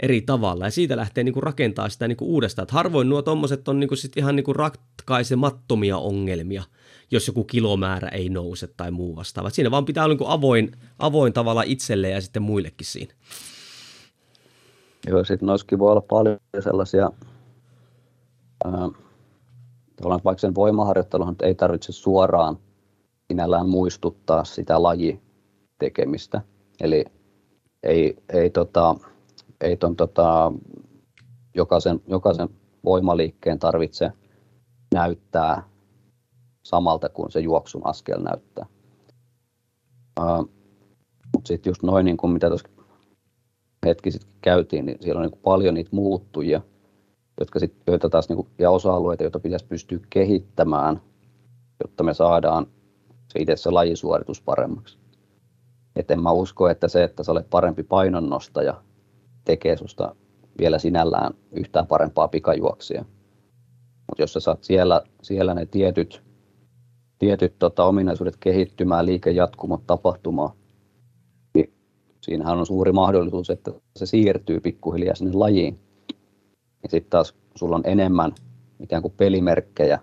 eri 0.00 0.20
tavalla 0.20 0.64
ja 0.64 0.70
siitä 0.70 0.96
lähtee 0.96 1.24
niin 1.24 1.32
kuin 1.32 1.42
rakentaa 1.42 1.88
sitä 1.88 2.08
niin 2.08 2.16
kuin 2.16 2.28
uudestaan. 2.28 2.64
Että 2.64 2.74
harvoin 2.74 3.08
nuo 3.08 3.22
tommoset 3.22 3.68
on 3.68 3.80
niin 3.80 3.88
kuin 3.88 3.98
sit 3.98 4.16
ihan 4.16 4.36
niin 4.36 4.44
kuin 4.44 4.56
ratkaisemattomia 4.56 5.98
ongelmia, 5.98 6.62
jos 7.10 7.26
joku 7.26 7.44
kilomäärä 7.44 8.08
ei 8.08 8.28
nouse 8.28 8.66
tai 8.66 8.90
muu 8.90 9.16
vastaava. 9.16 9.50
Siinä 9.50 9.70
vaan 9.70 9.84
pitää 9.84 10.04
olla 10.04 10.14
niin 10.14 10.28
avoin, 10.28 10.72
avoin 10.98 11.32
tavalla 11.32 11.62
itselle 11.62 12.10
ja 12.10 12.20
sitten 12.20 12.42
muillekin 12.42 12.86
siinä. 12.86 13.14
Joo, 15.06 15.24
sitten 15.24 15.46
noissakin 15.46 15.78
voi 15.78 15.90
olla 15.90 16.00
paljon 16.00 16.38
sellaisia, 16.60 17.10
ää, 18.64 18.88
vaikka 20.02 20.38
sen 20.38 20.54
voimaharjoittelun 20.54 21.36
ei 21.42 21.54
tarvitse 21.54 21.92
suoraan 21.92 22.58
sinällään 23.28 23.68
muistuttaa 23.68 24.44
sitä 24.44 24.82
lajitekemistä. 24.82 26.40
Eli 26.80 27.04
ei, 27.82 28.16
ei 28.32 28.50
tota, 28.50 28.94
ei 29.60 29.76
ton, 29.76 29.96
tota, 29.96 30.52
jokaisen, 31.54 32.00
jokaisen 32.06 32.48
voimaliikkeen 32.84 33.58
tarvitse 33.58 34.12
näyttää 34.94 35.62
samalta 36.68 37.08
kuin 37.08 37.32
se 37.32 37.40
juoksun 37.40 37.86
askel 37.86 38.22
näyttää. 38.22 38.66
Uh, 40.20 40.50
Mutta 41.34 41.48
sitten 41.48 41.70
just 41.70 41.82
noin, 41.82 42.04
niin 42.04 42.16
kuin 42.16 42.32
mitä 42.32 42.48
tuossa 42.48 42.68
hetki 43.86 44.10
sitten 44.10 44.30
käytiin, 44.40 44.86
niin 44.86 44.98
siellä 45.00 45.20
on 45.20 45.26
niin 45.26 45.40
paljon 45.42 45.74
niitä 45.74 45.90
muuttujia, 45.92 46.60
jotka 47.40 47.58
sit, 47.58 47.74
joita 47.86 48.08
taas, 48.08 48.28
niin 48.28 48.36
kuin, 48.36 48.48
ja 48.58 48.70
osa-alueita, 48.70 49.22
joita 49.22 49.40
pitäisi 49.40 49.66
pystyä 49.66 49.98
kehittämään, 50.10 51.00
jotta 51.84 52.02
me 52.02 52.14
saadaan 52.14 52.66
se 53.32 53.38
itse 53.38 53.56
se 53.56 53.70
lajisuoritus 53.70 54.42
paremmaksi. 54.42 54.98
Et 55.96 56.10
en 56.10 56.22
mä 56.22 56.30
usko, 56.30 56.68
että 56.68 56.88
se, 56.88 57.04
että 57.04 57.22
sä 57.22 57.32
olet 57.32 57.50
parempi 57.50 57.82
painonnostaja, 57.82 58.82
tekee 59.44 59.76
susta 59.76 60.14
vielä 60.58 60.78
sinällään 60.78 61.34
yhtään 61.52 61.86
parempaa 61.86 62.28
pikajuoksia. 62.28 63.04
Mutta 64.08 64.22
jos 64.22 64.32
sä 64.32 64.40
saat 64.40 64.64
siellä, 64.64 65.02
siellä 65.22 65.54
ne 65.54 65.66
tietyt, 65.66 66.25
tietyt 67.18 67.58
tota, 67.58 67.84
ominaisuudet 67.84 68.36
kehittymään, 68.36 69.06
liikejatkumot 69.06 69.86
tapahtumaan, 69.86 70.50
niin 71.54 71.72
siinähän 72.20 72.58
on 72.58 72.66
suuri 72.66 72.92
mahdollisuus, 72.92 73.50
että 73.50 73.72
se 73.96 74.06
siirtyy 74.06 74.60
pikkuhiljaa 74.60 75.14
sinne 75.14 75.32
lajiin. 75.34 75.78
Ja 76.82 76.88
sitten 76.88 77.10
taas 77.10 77.34
sulla 77.54 77.76
on 77.76 77.82
enemmän 77.84 78.32
ikään 78.80 79.02
kuin 79.02 79.14
pelimerkkejä 79.16 79.98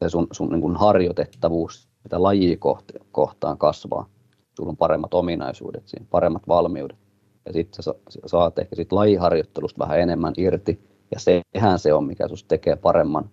ja 0.00 0.08
sun, 0.08 0.26
sun 0.32 0.48
niin 0.48 0.60
kuin 0.60 0.76
harjoitettavuus 0.76 1.88
sitä 2.02 2.22
lajia 2.22 2.56
kohtaan 3.12 3.58
kasvaa. 3.58 4.08
Sulla 4.56 4.70
on 4.70 4.76
paremmat 4.76 5.14
ominaisuudet 5.14 5.88
siinä, 5.88 6.06
paremmat 6.10 6.48
valmiudet 6.48 6.98
ja 7.46 7.52
sitten 7.52 7.82
sä 7.82 7.94
saat 8.26 8.58
ehkä 8.58 8.76
sit 8.76 8.92
lajiharjoittelusta 8.92 9.78
vähän 9.78 10.00
enemmän 10.00 10.34
irti, 10.36 10.80
ja 11.10 11.20
sehän 11.20 11.78
se 11.78 11.94
on, 11.94 12.04
mikä 12.04 12.26
sinusta 12.26 12.48
tekee 12.48 12.76
paremman 12.76 13.30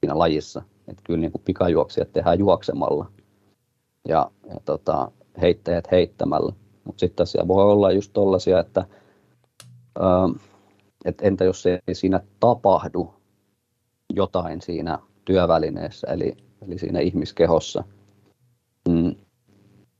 siinä 0.00 0.18
lajissa. 0.18 0.62
Että 0.88 1.02
kyllä 1.04 1.20
niin 1.20 1.32
kuin 1.32 1.42
pikajuoksijat 1.44 2.12
tehdään 2.12 2.38
juoksemalla 2.38 3.12
ja, 4.08 4.30
ja 4.48 4.56
tota, 4.64 5.10
heittäjät 5.40 5.90
heittämällä. 5.90 6.52
Mutta 6.84 7.00
sitten 7.00 7.16
tässä 7.16 7.48
voi 7.48 7.72
olla 7.72 7.92
just 7.92 8.12
tollaisia, 8.12 8.60
että 8.60 8.86
ää, 10.00 10.28
et 11.04 11.22
entä 11.22 11.44
jos 11.44 11.66
ei 11.66 11.94
siinä 11.94 12.20
tapahdu 12.40 13.14
jotain 14.14 14.60
siinä 14.60 14.98
työvälineessä, 15.24 16.06
eli, 16.06 16.36
eli 16.66 16.78
siinä 16.78 17.00
ihmiskehossa. 17.00 17.84
Mm. 18.88 19.14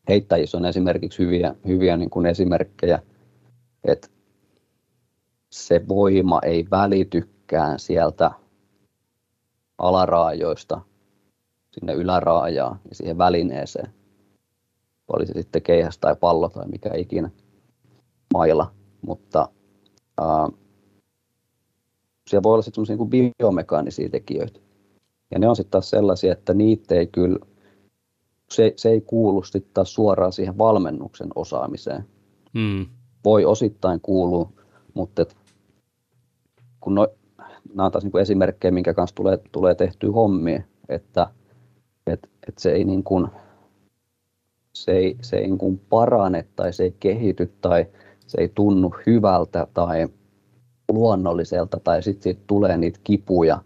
Heittäjissä 0.08 0.58
on 0.58 0.64
esimerkiksi 0.64 1.18
hyviä, 1.18 1.54
hyviä 1.66 1.96
niin 1.96 2.10
kuin 2.10 2.26
esimerkkejä, 2.26 3.02
että 3.84 4.08
se 5.50 5.88
voima 5.88 6.40
ei 6.42 6.66
välitykään 6.70 7.78
sieltä 7.78 8.30
alaraajoista 9.78 10.80
sinne 11.70 11.92
yläraajaan 11.92 12.80
ja 12.88 12.94
siihen 12.94 13.18
välineeseen, 13.18 13.94
oli 15.08 15.26
se 15.26 15.32
sitten 15.32 15.62
keihäs 15.62 15.98
tai 15.98 16.16
pallo 16.16 16.48
tai 16.48 16.68
mikä 16.68 16.90
ikinä 16.94 17.30
mailla, 18.34 18.72
mutta 19.06 19.48
ää, 20.20 20.48
siellä 22.28 22.42
voi 22.42 22.52
olla 22.52 22.62
sitten 22.62 22.86
semmoisia 22.86 23.10
niin 23.10 23.32
biomekaanisia 23.38 24.08
tekijöitä. 24.08 24.60
Ja 25.30 25.38
ne 25.38 25.48
on 25.48 25.56
sitten 25.56 25.70
taas 25.70 25.90
sellaisia, 25.90 26.32
että 26.32 26.54
niitä 26.54 26.94
ei 26.94 27.06
kyllä, 27.06 27.38
se, 28.50 28.72
se 28.76 28.90
ei 28.90 29.00
kuulu 29.00 29.42
sitten 29.42 29.74
taas 29.74 29.94
suoraan 29.94 30.32
siihen 30.32 30.58
valmennuksen 30.58 31.28
osaamiseen. 31.34 32.04
Mm. 32.52 32.86
Voi 33.24 33.44
osittain 33.44 34.00
kuulua, 34.00 34.52
mutta 34.94 35.22
et, 35.22 35.36
kun 36.80 36.94
no, 36.94 37.08
nämä 37.74 37.90
taas 37.90 38.04
niin 38.04 38.12
kuin 38.12 38.22
esimerkkejä, 38.22 38.72
minkä 38.72 38.94
kanssa 38.94 39.16
tulee, 39.16 39.38
tulee 39.52 39.74
tehtyä 39.74 40.10
hommia, 40.10 40.62
että 40.88 41.26
et, 42.06 42.28
et 42.48 42.58
se 42.58 42.72
ei 42.72 42.84
niin 42.84 43.04
kuin, 43.04 43.28
se 44.72 44.92
ei, 44.92 45.16
se 45.22 45.36
ei 45.36 45.46
niin 45.46 45.58
kuin 45.58 45.80
parane 45.88 46.44
tai 46.56 46.72
se 46.72 46.82
ei 46.82 46.96
kehity 47.00 47.52
tai 47.60 47.86
se 48.26 48.40
ei 48.40 48.48
tunnu 48.54 48.94
hyvältä 49.06 49.66
tai 49.74 50.08
luonnolliselta 50.92 51.80
tai 51.84 52.02
sitten 52.02 52.22
siitä 52.22 52.40
tulee 52.46 52.76
niitä 52.76 53.00
kipuja, 53.04 53.62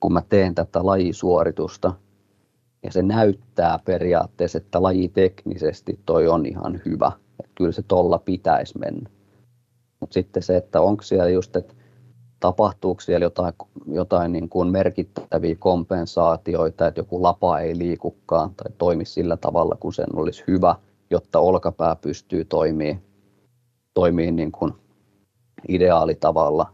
kun 0.00 0.12
mä 0.12 0.22
teen 0.28 0.54
tätä 0.54 0.86
lajisuoritusta. 0.86 1.92
Ja 2.82 2.92
se 2.92 3.02
näyttää 3.02 3.78
periaatteessa, 3.84 4.58
että 4.58 4.82
laji 4.82 5.08
teknisesti 5.08 6.00
toi 6.06 6.28
on 6.28 6.46
ihan 6.46 6.80
hyvä. 6.86 7.12
Että 7.40 7.52
kyllä 7.54 7.72
se 7.72 7.82
tolla 7.82 8.18
pitäisi 8.18 8.78
mennä. 8.78 9.10
Mutta 10.00 10.14
sitten 10.14 10.42
se, 10.42 10.56
että 10.56 10.80
onko 10.80 11.02
siellä 11.02 11.30
just, 11.30 11.56
että 11.56 11.74
tapahtuuko 12.40 13.00
siellä 13.00 13.24
jotain, 13.24 13.54
jotain 13.86 14.32
niin 14.32 14.48
kuin 14.48 14.68
merkittäviä 14.68 15.56
kompensaatioita, 15.58 16.86
että 16.86 17.00
joku 17.00 17.22
lapa 17.22 17.58
ei 17.58 17.78
liikukaan 17.78 18.54
tai 18.54 18.72
toimi 18.78 19.04
sillä 19.04 19.36
tavalla, 19.36 19.76
kun 19.80 19.94
sen 19.94 20.16
olisi 20.16 20.44
hyvä, 20.46 20.74
jotta 21.10 21.40
olkapää 21.40 21.96
pystyy 21.96 22.44
toimimaan, 22.44 23.02
toimii 23.94 24.32
niin 24.32 24.52
kuin 24.52 24.72
ideaalitavalla, 25.68 26.72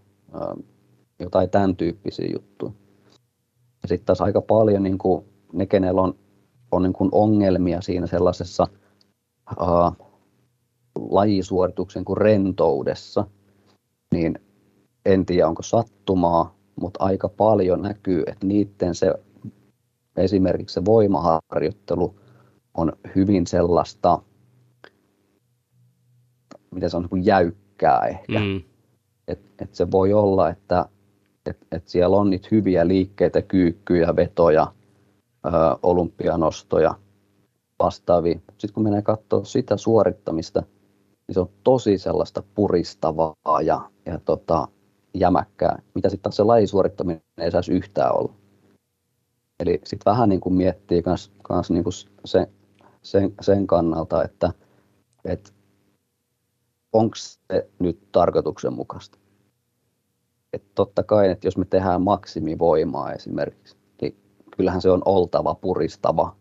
jotain 1.18 1.50
tämän 1.50 1.76
tyyppisiä 1.76 2.28
juttuja. 2.32 2.72
Ja 3.82 3.88
sitten 3.88 4.06
taas 4.06 4.20
aika 4.20 4.40
paljon 4.40 4.82
niin 4.82 4.98
kuin 4.98 5.24
ne, 5.52 5.66
kenellä 5.66 6.02
on, 6.02 6.14
on 6.72 6.82
niin 6.82 6.92
kuin 6.92 7.08
ongelmia 7.12 7.80
siinä 7.80 8.06
sellaisessa 8.06 8.66
uh, 9.60 10.06
lajisuorituksen 11.10 12.04
kuin 12.04 12.16
rentoudessa, 12.16 13.24
niin 14.12 14.38
en 15.06 15.26
tiedä 15.26 15.48
onko 15.48 15.62
sattumaa, 15.62 16.56
mutta 16.80 17.04
aika 17.04 17.28
paljon 17.28 17.82
näkyy, 17.82 18.22
että 18.26 18.46
niiden 18.46 18.94
se 18.94 19.14
esimerkiksi 20.16 20.74
se 20.74 20.84
voimaharjoittelu 20.84 22.14
on 22.74 22.92
hyvin 23.14 23.46
sellaista, 23.46 24.22
miten 26.70 26.90
se 26.90 26.96
on 26.96 27.08
niin 27.12 27.26
jäykkää 27.26 28.06
ehkä. 28.06 28.40
Mm. 28.40 28.62
Et, 29.28 29.40
et 29.58 29.74
se 29.74 29.90
voi 29.90 30.12
olla, 30.12 30.48
että 30.48 30.88
et, 31.46 31.58
et 31.72 31.88
siellä 31.88 32.16
on 32.16 32.30
niitä 32.30 32.48
hyviä 32.50 32.88
liikkeitä, 32.88 33.42
kyykkyjä, 33.42 34.16
vetoja, 34.16 34.72
ö, 35.46 35.50
olympianostoja, 35.82 36.94
vastaavia. 37.78 38.38
Sitten 38.48 38.74
kun 38.74 38.82
menee 38.82 39.02
katsoa 39.02 39.44
sitä 39.44 39.76
suorittamista, 39.76 40.62
niin 41.28 41.34
se 41.34 41.40
on 41.40 41.50
tosi 41.64 41.98
sellaista 41.98 42.42
puristavaa 42.54 43.62
ja, 43.64 43.90
ja 44.06 44.18
tota, 44.24 44.68
jämäkkää, 45.18 45.82
mitä 45.94 46.08
sitten 46.08 46.22
taas 46.22 46.36
se 46.36 46.42
lajisuorittaminen 46.42 47.22
ei 47.38 47.50
saisi 47.50 47.72
yhtään 47.72 48.14
olla. 48.14 48.34
Eli 49.60 49.80
sitten 49.84 50.10
vähän 50.10 50.28
niin 50.28 50.40
kuin 50.40 50.54
miettii 50.54 51.02
kans, 51.02 51.32
kans 51.42 51.70
niin 51.70 51.84
kuin 51.84 51.94
se, 52.24 52.48
sen, 53.02 53.34
sen 53.40 53.66
kannalta, 53.66 54.24
että 54.24 54.52
et 55.24 55.54
onko 56.92 57.16
se 57.16 57.68
nyt 57.78 58.12
tarkoituksenmukaista. 58.12 59.18
Et 60.52 60.74
totta 60.74 61.02
kai, 61.02 61.30
että 61.30 61.46
jos 61.46 61.56
me 61.56 61.64
tehdään 61.64 62.02
maksimivoimaa 62.02 63.12
esimerkiksi, 63.12 63.76
niin 64.02 64.16
kyllähän 64.56 64.80
se 64.80 64.90
on 64.90 65.02
oltava 65.04 65.54
puristava 65.54 66.36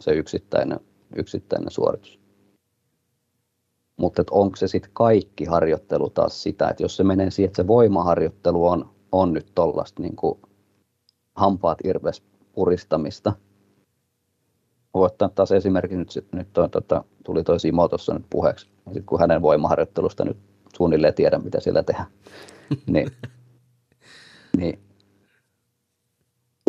se 0.00 0.10
yksittäinen, 0.10 0.80
yksittäinen 1.16 1.70
suoritus. 1.70 2.17
Mutta 3.98 4.24
onko 4.30 4.56
se 4.56 4.68
sitten 4.68 4.90
kaikki 4.94 5.44
harjoittelu 5.44 6.10
taas 6.10 6.42
sitä, 6.42 6.68
että 6.68 6.82
jos 6.82 6.96
se 6.96 7.04
menee 7.04 7.30
siihen, 7.30 7.48
että 7.48 7.62
se 7.62 7.66
voimaharjoittelu 7.66 8.66
on, 8.66 8.90
on 9.12 9.32
nyt 9.32 9.52
tuollaista 9.54 10.02
niin 10.02 10.16
hampaat 11.34 11.78
irves 11.84 12.22
puristamista. 12.52 13.32
Voi 14.94 15.06
ottaa 15.06 15.28
taas 15.28 15.52
esimerkki 15.52 15.96
nyt, 15.96 16.08
nyt 16.32 16.52
toi, 16.52 16.68
tota, 16.68 17.04
tuli 17.24 17.44
toi 17.44 17.60
Simo 17.60 17.88
tuossa 17.88 18.14
nyt 18.14 18.26
puheeksi, 18.30 18.68
sit 18.92 19.04
kun 19.06 19.20
hänen 19.20 19.42
voimaharjoittelusta 19.42 20.24
nyt 20.24 20.36
suunnilleen 20.76 21.14
tiedän, 21.14 21.44
mitä 21.44 21.60
siellä 21.60 21.82
tehdään. 21.82 22.08
niin, 22.92 23.08
niin 24.56 24.78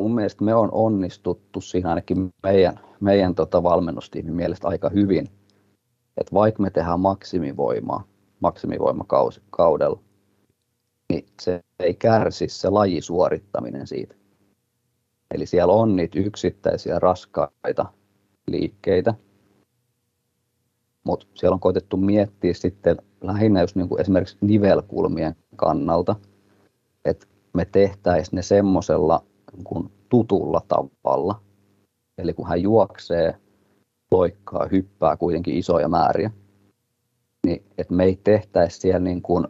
mun 0.01 0.15
mielestä 0.15 0.43
me 0.43 0.56
on 0.56 0.69
onnistuttu 0.72 1.61
siinä 1.61 1.89
ainakin 1.89 2.30
meidän, 2.43 2.80
meidän 2.99 3.35
tota 3.35 3.64
valmennustiimin 3.64 4.34
mielestä 4.34 4.68
aika 4.68 4.89
hyvin– 4.89 5.30
että 6.20 6.34
vaikka 6.34 6.64
me 6.64 6.70
tehdään 6.70 7.00
maksimivoimaa, 7.00 8.04
maksimivoimakaudella, 8.40 10.00
niin 11.10 11.26
se 11.41 11.64
ei 11.80 11.94
kärsi 11.94 12.48
se 12.48 12.70
lajisuorittaminen 12.70 13.88
siitä. 13.88 14.16
Eli 15.34 15.46
siellä 15.46 15.74
on 15.74 15.96
niitä 15.96 16.20
yksittäisiä 16.20 17.00
raskaita 17.00 17.86
liikkeitä, 18.48 19.14
mutta 21.04 21.28
siellä 21.34 21.54
on 21.54 21.60
koitettu 21.60 21.98
miettiä 21.98 22.54
sitten 22.54 22.98
lähinnä 23.22 23.62
just 23.62 23.76
niin 23.76 23.90
kuin 23.90 24.02
esimerkiksi 24.02 24.38
nivelkulmien 24.41 25.36
kannalta, 25.56 26.16
että 27.06 27.26
me 27.54 27.66
tehtäisiin 27.66 28.36
ne 28.36 28.41
semmoisella 28.41 29.24
niin 29.58 29.91
tutulla 30.10 30.62
tavalla. 30.68 31.41
Eli 32.18 32.34
kun 32.34 32.48
hän 32.48 32.62
juoksee 32.62 33.36
loikkaa, 34.11 34.68
hyppää 34.72 35.18
kuitenkin 35.18 35.57
isoja 35.57 35.88
määriä, 35.88 36.31
niin 37.45 37.64
että 37.77 37.94
me 37.94 38.03
ei 38.03 38.19
tehtäisi 38.23 38.80
siellä 38.80 38.99
niin 38.99 39.22
kuin 39.22 39.48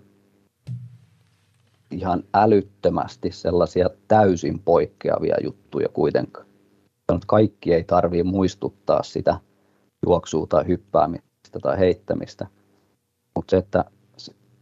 ihan 1.91 2.23
älyttömästi 2.33 3.31
sellaisia 3.31 3.89
täysin 4.07 4.59
poikkeavia 4.59 5.35
juttuja 5.43 5.89
kuitenkaan. 5.89 6.45
Kaikki 7.27 7.73
ei 7.73 7.83
tarvitse 7.83 8.23
muistuttaa 8.23 9.03
sitä 9.03 9.39
juoksua 10.05 10.47
tai 10.47 10.67
hyppäämistä 10.67 11.59
tai 11.61 11.79
heittämistä, 11.79 12.47
mutta 13.35 13.51
se, 13.51 13.57
että 13.57 13.85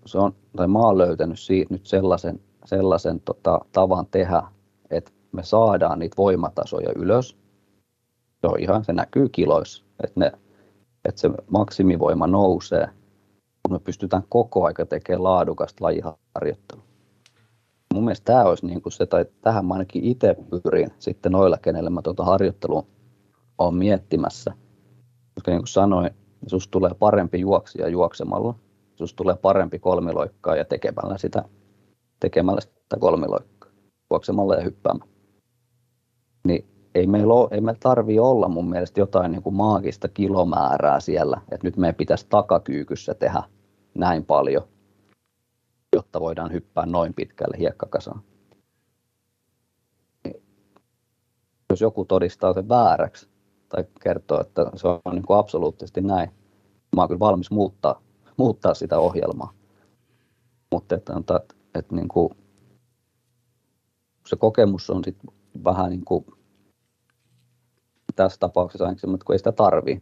se 0.05 0.17
on, 0.17 0.35
tai 0.55 0.67
mä 0.67 0.79
oon 0.79 0.97
löytänyt 0.97 1.39
siitä 1.39 1.73
nyt 1.73 1.85
sellaisen, 1.85 2.39
sellaisen 2.65 3.19
tota, 3.19 3.59
tavan 3.71 4.05
tehdä, 4.11 4.43
että 4.89 5.11
me 5.31 5.43
saadaan 5.43 5.99
niitä 5.99 6.17
voimatasoja 6.17 6.89
ylös. 6.95 7.37
Se 8.41 8.47
on 8.47 8.59
ihan, 8.59 8.83
se 8.83 8.93
näkyy 8.93 9.29
kiloissa 9.29 9.86
että, 10.03 10.19
ne, 10.19 10.31
että 11.05 11.21
se 11.21 11.29
maksimivoima 11.51 12.27
nousee, 12.27 12.89
kun 13.63 13.75
me 13.75 13.79
pystytään 13.79 14.23
koko 14.29 14.65
aika 14.65 14.85
tekemään 14.85 15.23
laadukasta 15.23 15.83
lajiharjoittelua. 15.83 16.83
Mun 17.93 18.03
mielestä 18.03 18.25
tämä 18.25 18.43
olisi 18.43 18.65
niin 18.65 18.81
kuin 18.81 18.93
se, 18.93 19.05
tai 19.05 19.25
tähän 19.41 19.65
mä 19.65 19.73
ainakin 19.73 20.03
itse 20.03 20.35
pyrin 20.63 20.91
sitten 20.99 21.31
noilla, 21.31 21.57
kenelle 21.57 21.89
mä 21.89 22.01
tuota 22.01 22.25
harjoittelua 22.25 22.85
olen 23.57 23.75
miettimässä. 23.75 24.53
Koska 25.35 25.51
niin 25.51 25.59
kuin 25.61 25.67
sanoin, 25.67 26.09
susta 26.47 26.71
tulee 26.71 26.91
parempi 26.99 27.39
juoksija 27.39 27.87
juoksemalla, 27.87 28.55
susta 28.95 29.15
tulee 29.15 29.35
parempi 29.35 29.79
kolmiloikkaa 29.79 30.55
ja 30.55 30.65
tekemällä 30.65 31.17
sitä, 31.17 31.43
tekemällä 32.19 32.61
sitä 32.61 32.97
kolmiloikkaa, 32.99 33.69
juoksemalla 34.09 34.55
ja 34.55 34.61
hyppäämällä. 34.61 35.13
Niin 36.43 36.65
ei 36.97 37.07
meillä, 37.07 37.33
ole, 37.33 37.47
ei 37.51 37.61
meillä 37.61 37.79
tarvitse 37.79 38.21
olla 38.21 38.47
mun 38.47 38.69
mielestä 38.69 38.99
jotain 38.99 39.31
niin 39.31 39.43
kuin 39.43 39.55
maagista 39.55 40.07
kilomäärää 40.07 40.99
siellä, 40.99 41.41
että 41.51 41.67
nyt 41.67 41.77
meidän 41.77 41.95
pitäisi 41.95 42.25
takakyykyssä 42.29 43.13
tehdä 43.13 43.43
näin 43.93 44.25
paljon, 44.25 44.67
jotta 45.95 46.19
voidaan 46.19 46.51
hyppää 46.51 46.85
noin 46.85 47.13
pitkälle 47.13 47.57
hiekkakasaan. 47.57 48.21
Jos 51.69 51.81
joku 51.81 52.05
todistaa 52.05 52.53
sen 52.53 52.69
vääräksi 52.69 53.29
tai 53.69 53.85
kertoo, 54.03 54.41
että 54.41 54.71
se 54.75 54.87
on 54.87 54.99
niin 55.11 55.25
kuin 55.25 55.39
absoluuttisesti 55.39 56.01
näin, 56.01 56.29
mä 56.95 57.01
olen 57.01 57.07
kyllä 57.07 57.19
valmis 57.19 57.51
muuttaa, 57.51 58.01
muuttaa 58.37 58.73
sitä 58.73 58.99
ohjelmaa. 58.99 59.53
Mutta 60.71 60.95
että, 60.95 61.13
että, 61.19 61.39
että 61.75 61.95
niin 61.95 62.07
kuin, 62.07 62.29
se 64.27 64.35
kokemus 64.35 64.89
on 64.89 65.03
sit 65.03 65.17
vähän 65.63 65.89
niin 65.89 66.05
kuin 66.05 66.25
tässä 68.17 68.39
tapauksessa 68.39 68.85
ainakin 68.85 69.09
mutta 69.09 69.25
kun 69.25 69.33
ei 69.33 69.39
sitä 69.39 69.51
tarvii. 69.51 70.01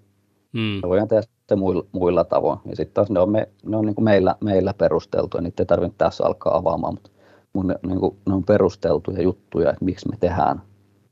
Hmm. 0.53 0.79
Me 0.83 0.89
voidaan 0.89 1.07
tehdä 1.07 1.23
se 1.49 1.55
muilla, 1.55 1.85
muilla 1.91 2.23
tavoin. 2.23 2.59
Ja 2.65 2.75
sitten 2.75 2.93
taas 2.93 3.09
ne 3.09 3.19
on, 3.19 3.31
me, 3.31 3.49
ne 3.65 3.77
on 3.77 3.85
niin 3.85 3.95
kuin 3.95 4.05
meillä, 4.05 4.35
meillä 4.43 4.73
perusteltu, 4.73 5.37
ja 5.37 5.41
niitä 5.41 5.63
ei 5.63 5.67
tarvitse 5.67 5.97
tässä 5.97 6.25
alkaa 6.25 6.57
avaamaan, 6.57 6.93
mutta 6.93 7.09
mun, 7.53 7.67
ne, 7.67 7.75
niin 7.87 7.99
kuin, 7.99 8.17
ne 8.27 8.33
on 8.33 8.43
perusteltuja 8.43 9.21
juttuja, 9.21 9.69
että 9.69 9.85
miksi 9.85 10.09
me 10.09 10.17
tehdään 10.19 10.61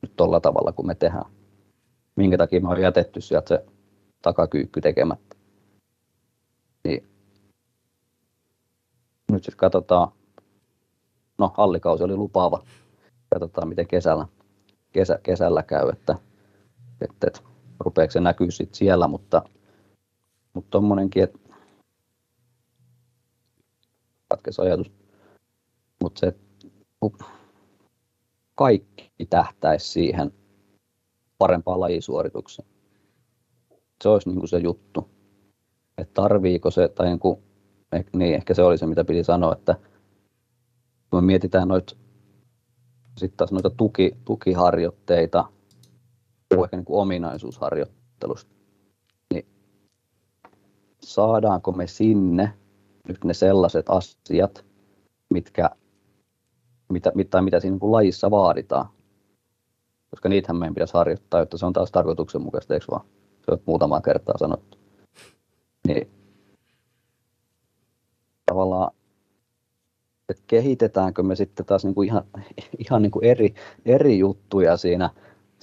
nyt 0.02 0.16
tuolla 0.16 0.40
tavalla, 0.40 0.72
kun 0.72 0.88
me 0.88 0.96
tehdään. 0.96 1.32
Minkä 2.16 2.38
takia 2.38 2.62
me 2.62 2.70
on 2.70 2.82
jätetty 2.82 3.22
sieltä 3.22 3.48
se 3.48 3.66
takakyykky 4.22 4.82
tekemättä. 4.82 5.36
Niin. 6.84 7.08
Nyt 9.32 9.44
sitten 9.44 9.58
katsotaan, 9.58 10.08
no 11.38 11.52
hallikausi 11.58 12.04
oli 12.04 12.16
lupaava, 12.16 12.64
katsotaan 13.30 13.68
miten 13.68 13.88
kesällä, 13.88 14.28
kesä, 14.92 15.20
kesällä 15.24 15.64
käy, 15.64 15.90
että, 15.90 16.16
että, 17.02 17.28
että 17.28 17.40
rupeeko 17.80 18.12
se 18.12 18.20
näkyy 18.20 18.52
sitten 18.52 18.78
siellä, 18.78 19.08
mutta 19.08 19.42
mutta 20.54 20.82
että 21.24 21.40
katkesi 24.28 24.62
ajatus, 24.62 24.92
mutta 26.04 26.20
se 26.20 26.36
kaikki 28.56 29.12
tähtäisi 29.30 29.88
siihen 29.88 30.34
parempaan 31.38 31.80
lajisuoritukseen. 31.80 32.68
Se 34.04 34.10
olisi 34.10 34.30
niin 34.30 34.40
kuin 34.40 34.50
se 34.50 34.58
juttu. 34.58 35.10
Että 35.98 36.14
tarviiko 36.14 36.72
se, 36.72 36.88
tai 36.88 37.08
niin, 37.08 37.20
kuin, 37.20 37.44
niin 38.14 38.36
ehkä 38.36 38.54
se 38.54 38.64
oli 38.64 38.78
se, 38.78 38.86
mitä 38.86 39.04
piti 39.04 39.24
sanoa, 39.24 39.54
että 39.54 39.76
kun 41.10 41.24
me 41.24 41.26
mietitään 41.26 41.68
noita 41.68 41.96
sitten 43.18 43.38
taas 43.38 43.52
noita 43.52 43.70
tuki, 43.70 44.18
tukiharjoitteita, 44.26 45.46
ehkä 46.62 46.78
niin 46.78 46.86
kuin 46.86 47.02
ominaisuusharjoittelusta, 47.02 48.52
niin 49.34 49.46
saadaanko 51.04 51.72
me 51.72 51.88
sinne 51.88 52.54
nyt 53.08 53.24
ne 53.24 53.34
sellaiset 53.34 53.86
asiat, 53.90 54.66
mitkä, 55.30 55.70
mitä, 56.90 57.12
mitä, 57.16 57.42
mitä 57.42 57.60
siinä 57.60 57.78
niin 57.82 57.92
lajissa 57.92 58.32
vaaditaan. 58.32 58.86
Koska 60.10 60.30
niitähän 60.30 60.58
meidän 60.58 60.74
pitäisi 60.74 60.94
harjoittaa, 60.94 61.40
jotta 61.40 61.58
se 61.58 61.66
on 61.66 61.74
taas 61.74 61.92
tarkoituksenmukaista, 61.92 62.74
eikö 62.74 62.86
vaan? 62.92 63.06
Se 63.46 63.52
on 63.52 63.60
muutamaa 63.66 64.02
kertaa 64.02 64.38
sanottu. 64.38 64.78
Niin 65.88 66.12
tavallaan, 68.46 68.92
että 70.30 70.44
kehitetäänkö 70.48 71.24
me 71.24 71.36
sitten 71.36 71.66
taas 71.66 71.86
niin 71.86 71.96
kuin 71.96 72.08
ihan, 72.08 72.24
ihan 72.78 73.02
niin 73.02 73.12
kuin 73.12 73.26
eri, 73.26 73.54
eri 73.86 74.20
juttuja 74.20 74.78
siinä, 74.78 75.10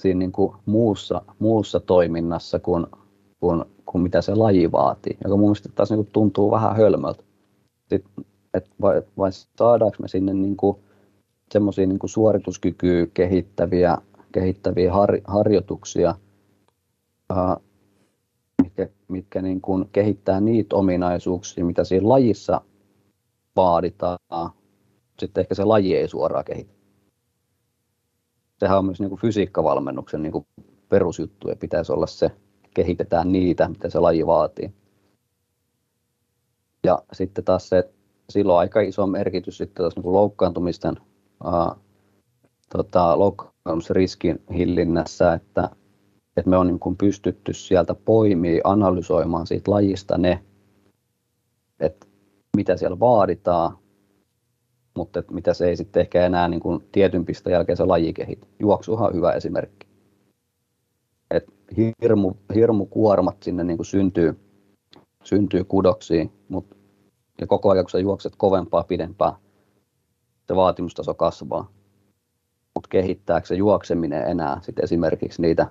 siinä 0.01 0.19
niin 0.19 0.31
kuin 0.31 0.53
muussa, 0.65 1.21
muussa 1.39 1.79
toiminnassa 1.79 2.59
kuin, 2.59 2.85
kuin, 3.39 3.65
kuin 3.85 4.01
mitä 4.01 4.21
se 4.21 4.35
laji 4.35 4.71
vaatii, 4.71 5.17
joka 5.23 5.37
mun 5.37 5.45
mielestä 5.45 5.69
taas 5.75 5.89
niin 5.89 5.97
kuin 5.97 6.09
tuntuu 6.13 6.51
vähän 6.51 6.75
hölmöltä 6.75 7.23
sit, 7.89 8.05
et 8.53 8.69
vai, 8.81 9.01
vai 9.17 9.31
saadaanko 9.31 9.97
me 10.01 10.07
sinne 10.07 10.33
niin 10.33 10.57
kuin 10.57 10.77
semmoisia 11.51 11.87
niin 11.87 11.99
suorituskykyä 12.05 13.07
kehittäviä, 13.13 13.97
kehittäviä 14.31 14.93
har, 14.93 15.17
harjoituksia, 15.23 16.15
ää, 17.29 17.57
mitkä, 18.63 18.89
mitkä 19.07 19.41
niin 19.41 19.61
kuin 19.61 19.89
kehittää 19.91 20.39
niitä 20.39 20.75
ominaisuuksia, 20.75 21.65
mitä 21.65 21.83
siinä 21.83 22.09
lajissa 22.09 22.61
vaaditaan. 23.55 24.19
Sitten 25.19 25.41
ehkä 25.41 25.55
se 25.55 25.63
laji 25.63 25.95
ei 25.95 26.07
suoraan 26.07 26.45
kehitä. 26.45 26.80
Sehän 28.61 28.77
on 28.77 28.85
myös 28.85 28.99
niin 28.99 29.09
kuin 29.09 29.21
fysiikkavalmennuksen 29.21 30.21
niin 30.21 30.31
kuin 30.31 30.45
perusjuttu 30.89 31.49
ja 31.49 31.55
pitäisi 31.55 31.91
olla 31.91 32.07
se, 32.07 32.31
kehitetään 32.73 33.31
niitä, 33.31 33.67
mitä 33.67 33.89
se 33.89 33.99
laji 33.99 34.27
vaatii. 34.27 34.73
Ja 36.83 37.03
sitten 37.13 37.43
taas 37.43 37.69
se, 37.69 37.89
silloin 38.29 38.59
aika 38.59 38.81
iso 38.81 39.07
merkitys 39.07 39.57
sitten 39.57 39.83
taas 39.83 39.95
niin 39.95 40.13
loukkaantumisten, 40.13 40.95
ää, 41.43 41.75
tota, 42.69 43.19
loukkaantumisriskin 43.19 44.41
hillinnässä, 44.53 45.33
että, 45.33 45.69
että 46.37 46.49
me 46.49 46.57
on 46.57 46.67
niin 46.67 46.79
kuin 46.79 46.97
pystytty 46.97 47.53
sieltä 47.53 47.95
poimia, 47.95 48.61
analysoimaan 48.63 49.47
siitä 49.47 49.71
lajista 49.71 50.17
ne, 50.17 50.43
että 51.79 52.07
mitä 52.57 52.77
siellä 52.77 52.99
vaaditaan, 52.99 53.77
mutta 54.93 55.19
että 55.19 55.33
mitä 55.33 55.53
se 55.53 55.69
ei 55.69 55.77
sitten 55.77 56.01
ehkä 56.01 56.25
enää 56.25 56.47
niin 56.47 56.59
kuin 56.59 56.87
tietyn 56.91 57.25
pisteen 57.25 57.53
jälkeen 57.53 57.77
se 57.77 57.85
laji 57.85 58.13
kehitä. 58.13 58.47
Juoksuhan 58.59 59.07
on 59.07 59.15
hyvä 59.15 59.31
esimerkki. 59.31 59.87
Et 61.31 61.45
hirmu, 62.01 62.33
hirmu 62.55 62.85
kuormat 62.85 63.43
sinne 63.43 63.63
niin 63.63 63.77
kuin 63.77 63.85
syntyy, 63.85 64.39
syntyy 65.23 65.63
kudoksiin, 65.63 66.31
mutta 66.49 66.75
ja 67.41 67.47
koko 67.47 67.69
ajan 67.69 67.85
kun 67.85 67.89
sä 67.89 67.99
juokset 67.99 68.33
kovempaa, 68.37 68.83
pidempää, 68.83 69.35
se 70.47 70.55
vaatimustaso 70.55 71.13
kasvaa. 71.13 71.71
Mutta 72.73 72.87
kehittääkö 72.89 73.47
se 73.47 73.55
juokseminen 73.55 74.27
enää 74.27 74.59
sit 74.61 74.79
esimerkiksi 74.79 75.41
niitä, 75.41 75.67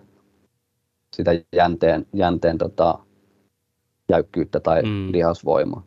sitä 1.16 1.30
jänteen, 1.56 2.06
jänteen 2.12 2.58
tota, 2.58 2.98
jäykkyyttä 4.08 4.60
tai 4.60 4.82
mm. 4.82 5.12
lihasvoimaa, 5.12 5.86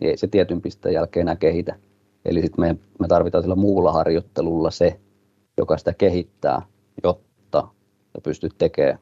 niin 0.00 0.10
ei 0.10 0.16
se 0.16 0.26
tietyn 0.26 0.60
pisteen 0.60 0.94
jälkeen 0.94 1.24
enää 1.24 1.36
kehitä. 1.36 1.78
Eli 2.24 2.42
sitten 2.42 2.60
me, 2.60 2.76
me 2.98 3.08
tarvitaan 3.08 3.44
sillä 3.44 3.54
muulla 3.54 3.92
harjoittelulla 3.92 4.70
se, 4.70 5.00
joka 5.56 5.78
sitä 5.78 5.94
kehittää, 5.94 6.62
jotta 7.04 7.68
sä 8.12 8.20
pystyt 8.22 8.52
tekemään 8.58 8.98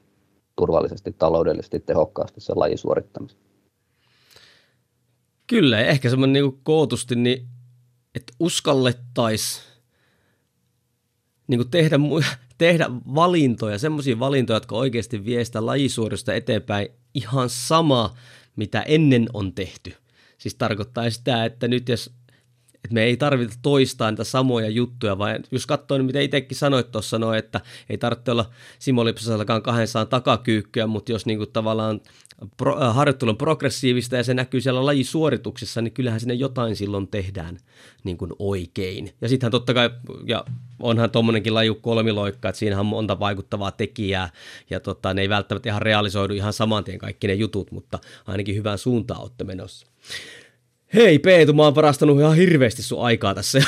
turvallisesti, 0.56 1.14
taloudellisesti, 1.18 1.80
tehokkaasti 1.80 2.40
sen 2.40 2.58
lajin 2.58 2.78
suorittamisen. 2.78 3.38
Kyllä, 5.46 5.80
ehkä 5.80 6.10
semmoinen 6.10 6.42
niin 6.42 6.60
kootusti, 6.62 7.14
niin, 7.14 7.46
että 8.14 8.32
uskallettaisiin 8.40 9.64
niin 11.46 11.70
tehdä, 11.70 11.96
tehdä 12.58 12.90
valintoja, 13.14 13.78
semmoisia 13.78 14.18
valintoja, 14.18 14.56
jotka 14.56 14.76
oikeasti 14.76 15.24
vie 15.24 15.44
sitä 15.44 15.66
lajisuorista 15.66 16.34
eteenpäin 16.34 16.88
ihan 17.14 17.48
sama, 17.48 18.14
mitä 18.56 18.82
ennen 18.82 19.26
on 19.32 19.52
tehty. 19.52 19.94
Siis 20.38 20.54
tarkoittaa 20.54 21.10
sitä, 21.10 21.44
että 21.44 21.68
nyt 21.68 21.88
jos 21.88 22.10
että 22.84 22.94
me 22.94 23.02
ei 23.02 23.16
tarvita 23.16 23.54
toistaa 23.62 24.10
niitä 24.10 24.24
samoja 24.24 24.68
juttuja, 24.68 25.18
vaan 25.18 25.36
jos 25.50 25.66
katsoo, 25.66 25.98
niin 25.98 26.06
mitä 26.06 26.20
itsekin 26.20 26.58
sanoit 26.58 26.92
tuossa, 26.92 27.18
no, 27.18 27.34
että 27.34 27.60
ei 27.90 27.98
tarvitse 27.98 28.30
olla 28.30 28.50
Simo 28.78 29.04
Lipsasellakaan 29.04 29.62
200 29.62 30.06
takakyykkyä, 30.06 30.86
mutta 30.86 31.12
jos 31.12 31.26
niinku 31.26 31.46
tavallaan 31.46 32.00
pro, 32.56 32.84
äh, 32.84 32.94
harjoittelu 32.94 33.30
on 33.30 33.36
progressiivista 33.36 34.16
ja 34.16 34.24
se 34.24 34.34
näkyy 34.34 34.60
siellä 34.60 34.86
lajisuorituksessa, 34.86 35.82
niin 35.82 35.92
kyllähän 35.92 36.20
sinne 36.20 36.34
jotain 36.34 36.76
silloin 36.76 37.08
tehdään 37.08 37.58
niin 38.04 38.16
kuin 38.16 38.32
oikein. 38.38 39.12
Ja 39.20 39.28
sittenhän 39.28 39.50
totta 39.50 39.74
kai, 39.74 39.90
ja 40.26 40.44
onhan 40.80 41.10
tuommoinenkin 41.10 41.54
laju 41.54 41.74
kolmiloikka, 41.74 42.48
että 42.48 42.58
siinähän 42.58 42.80
on 42.80 42.86
monta 42.86 43.18
vaikuttavaa 43.18 43.70
tekijää, 43.70 44.30
ja 44.70 44.80
tota, 44.80 45.14
ne 45.14 45.22
ei 45.22 45.28
välttämättä 45.28 45.68
ihan 45.68 45.82
realisoidu 45.82 46.34
ihan 46.34 46.52
saman 46.52 46.84
tien 46.84 46.98
kaikki 46.98 47.26
ne 47.26 47.34
jutut, 47.34 47.72
mutta 47.72 47.98
ainakin 48.26 48.54
hyvään 48.54 48.78
suuntaan 48.78 49.20
olette 49.22 49.44
menossa. 49.44 49.86
Hei 50.94 51.18
Peetu, 51.18 51.52
mä 51.52 51.62
oon 51.62 51.74
varastanut 51.74 52.18
ihan 52.18 52.36
hirveästi 52.36 52.82
sun 52.82 53.04
aikaa 53.04 53.34
tässä. 53.34 53.58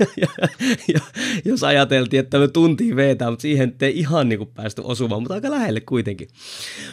ja, 0.00 0.06
ja, 0.16 0.48
ja, 0.94 1.00
jos 1.44 1.64
ajateltiin, 1.64 2.20
että 2.20 2.38
me 2.38 2.48
tuntiin 2.48 2.96
veetään, 2.96 3.32
mutta 3.32 3.42
siihen 3.42 3.74
ei 3.80 3.98
ihan 3.98 4.28
niin 4.28 4.38
kuin 4.38 4.50
päästy 4.54 4.82
osumaan, 4.84 5.22
mutta 5.22 5.34
aika 5.34 5.50
lähelle 5.50 5.80
kuitenkin. 5.80 6.28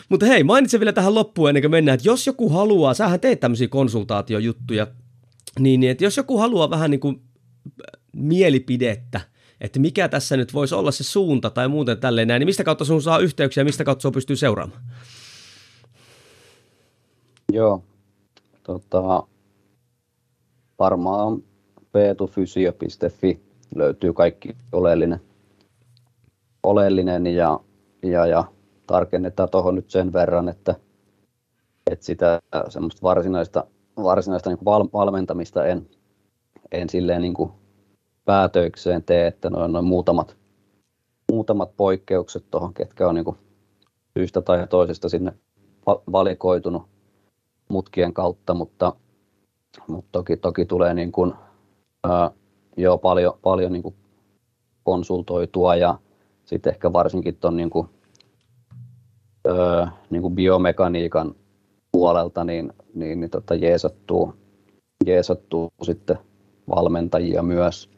Mutta 0.10 0.26
hei, 0.26 0.44
mainitsen 0.44 0.80
vielä 0.80 0.94
tähän 0.94 1.16
loppuun 1.16 1.50
ennen 1.50 1.64
kuin 1.64 1.72
mennään, 1.72 1.96
että 1.96 2.08
jos 2.08 2.28
joku 2.28 2.50
haluaa, 2.50 2.94
sähän 2.94 3.20
teet 3.20 3.40
tämmöisiä 3.40 3.68
konsultaatiojuttuja, 3.68 4.88
niin, 5.60 5.80
niin 5.80 5.92
että 5.92 6.04
jos 6.04 6.18
joku 6.18 6.38
haluaa 6.38 6.70
vähän 6.70 6.92
niin 6.92 7.00
kuin 7.00 7.22
mielipidettä, 8.14 9.22
että 9.62 9.80
mikä 9.80 10.08
tässä 10.08 10.38
nyt 10.38 10.54
voisi 10.54 10.76
olla 10.76 10.92
se 10.92 11.04
suunta 11.04 11.50
tai 11.50 11.68
muuten 11.68 11.98
tälleen 11.98 12.28
näin, 12.28 12.40
niin 12.40 12.48
mistä 12.48 12.64
kautta 12.64 12.86
sun 12.86 13.02
saa 13.02 13.20
yhteyksiä 13.20 13.62
ja 13.62 13.66
mistä 13.66 13.84
kautta 13.84 14.02
sun 14.02 14.12
pystyy 14.12 14.36
seuraamaan? 14.36 14.82
Joo, 17.54 17.84
tota, 18.64 19.24
varmaan 20.80 21.44
peetufysio.fi 21.92 23.42
löytyy 23.76 24.14
kaikki 24.14 24.56
oleellinen, 24.72 25.22
oleellinen 26.64 27.28
ja, 27.28 27.60
ja, 28.04 28.26
ja 28.26 28.44
tarkennetaan 28.88 29.50
tuohon 29.50 29.76
nyt 29.76 29.90
sen 29.90 30.14
verran, 30.14 30.50
että, 30.50 30.76
että 31.92 32.06
sitä 32.06 32.42
semmoista 32.70 33.02
varsinaista, 33.02 33.68
varsinaista 34.04 34.50
niin 34.50 34.66
val, 34.66 34.88
valmentamista 34.94 35.66
en, 35.66 35.90
en 36.72 36.90
silleen 36.90 37.22
niin 37.22 37.34
kuin 37.34 37.52
päätöikseen 38.26 39.04
tee, 39.04 39.28
että 39.28 39.50
noin, 39.50 39.72
noin 39.72 39.86
muutamat, 39.86 40.38
muutamat 41.32 41.78
poikkeukset 41.78 42.46
tuohon, 42.52 42.74
ketkä 42.74 43.08
on 43.08 43.16
niin 43.16 43.26
kuin 43.26 43.38
syystä 44.18 44.42
tai 44.42 44.68
toisesta 44.68 45.10
sinne 45.10 45.34
valikoitunut 46.12 46.84
mutkien 47.70 48.14
kautta, 48.14 48.54
mutta 48.54 48.94
mutta 49.88 50.10
toki, 50.12 50.38
toki 50.38 50.66
tulee 50.66 50.94
niin 50.94 51.12
kuin, 51.12 51.34
ää, 52.04 52.32
jo 52.78 52.98
paljon, 52.98 53.34
paljon 53.42 53.72
niin 53.72 53.84
kuin 53.84 53.96
konsultoitua 54.84 55.76
ja 55.76 56.00
sitten 56.46 56.74
ehkä 56.74 56.94
varsinkin 56.94 57.36
tuon 57.36 57.58
niin 57.58 57.70
kuin, 57.70 57.88
niin 60.10 60.22
kuin 60.22 60.36
biomekaniikan 60.36 61.36
puolelta 61.92 62.44
niin, 62.44 62.74
niin, 62.94 63.20
niin 63.20 63.30
tota 63.30 63.56
jeesattuu, 63.56 64.34
jeesattuu 65.06 65.70
sitten 65.84 66.18
valmentajia 66.70 67.44
myös. 67.44 67.90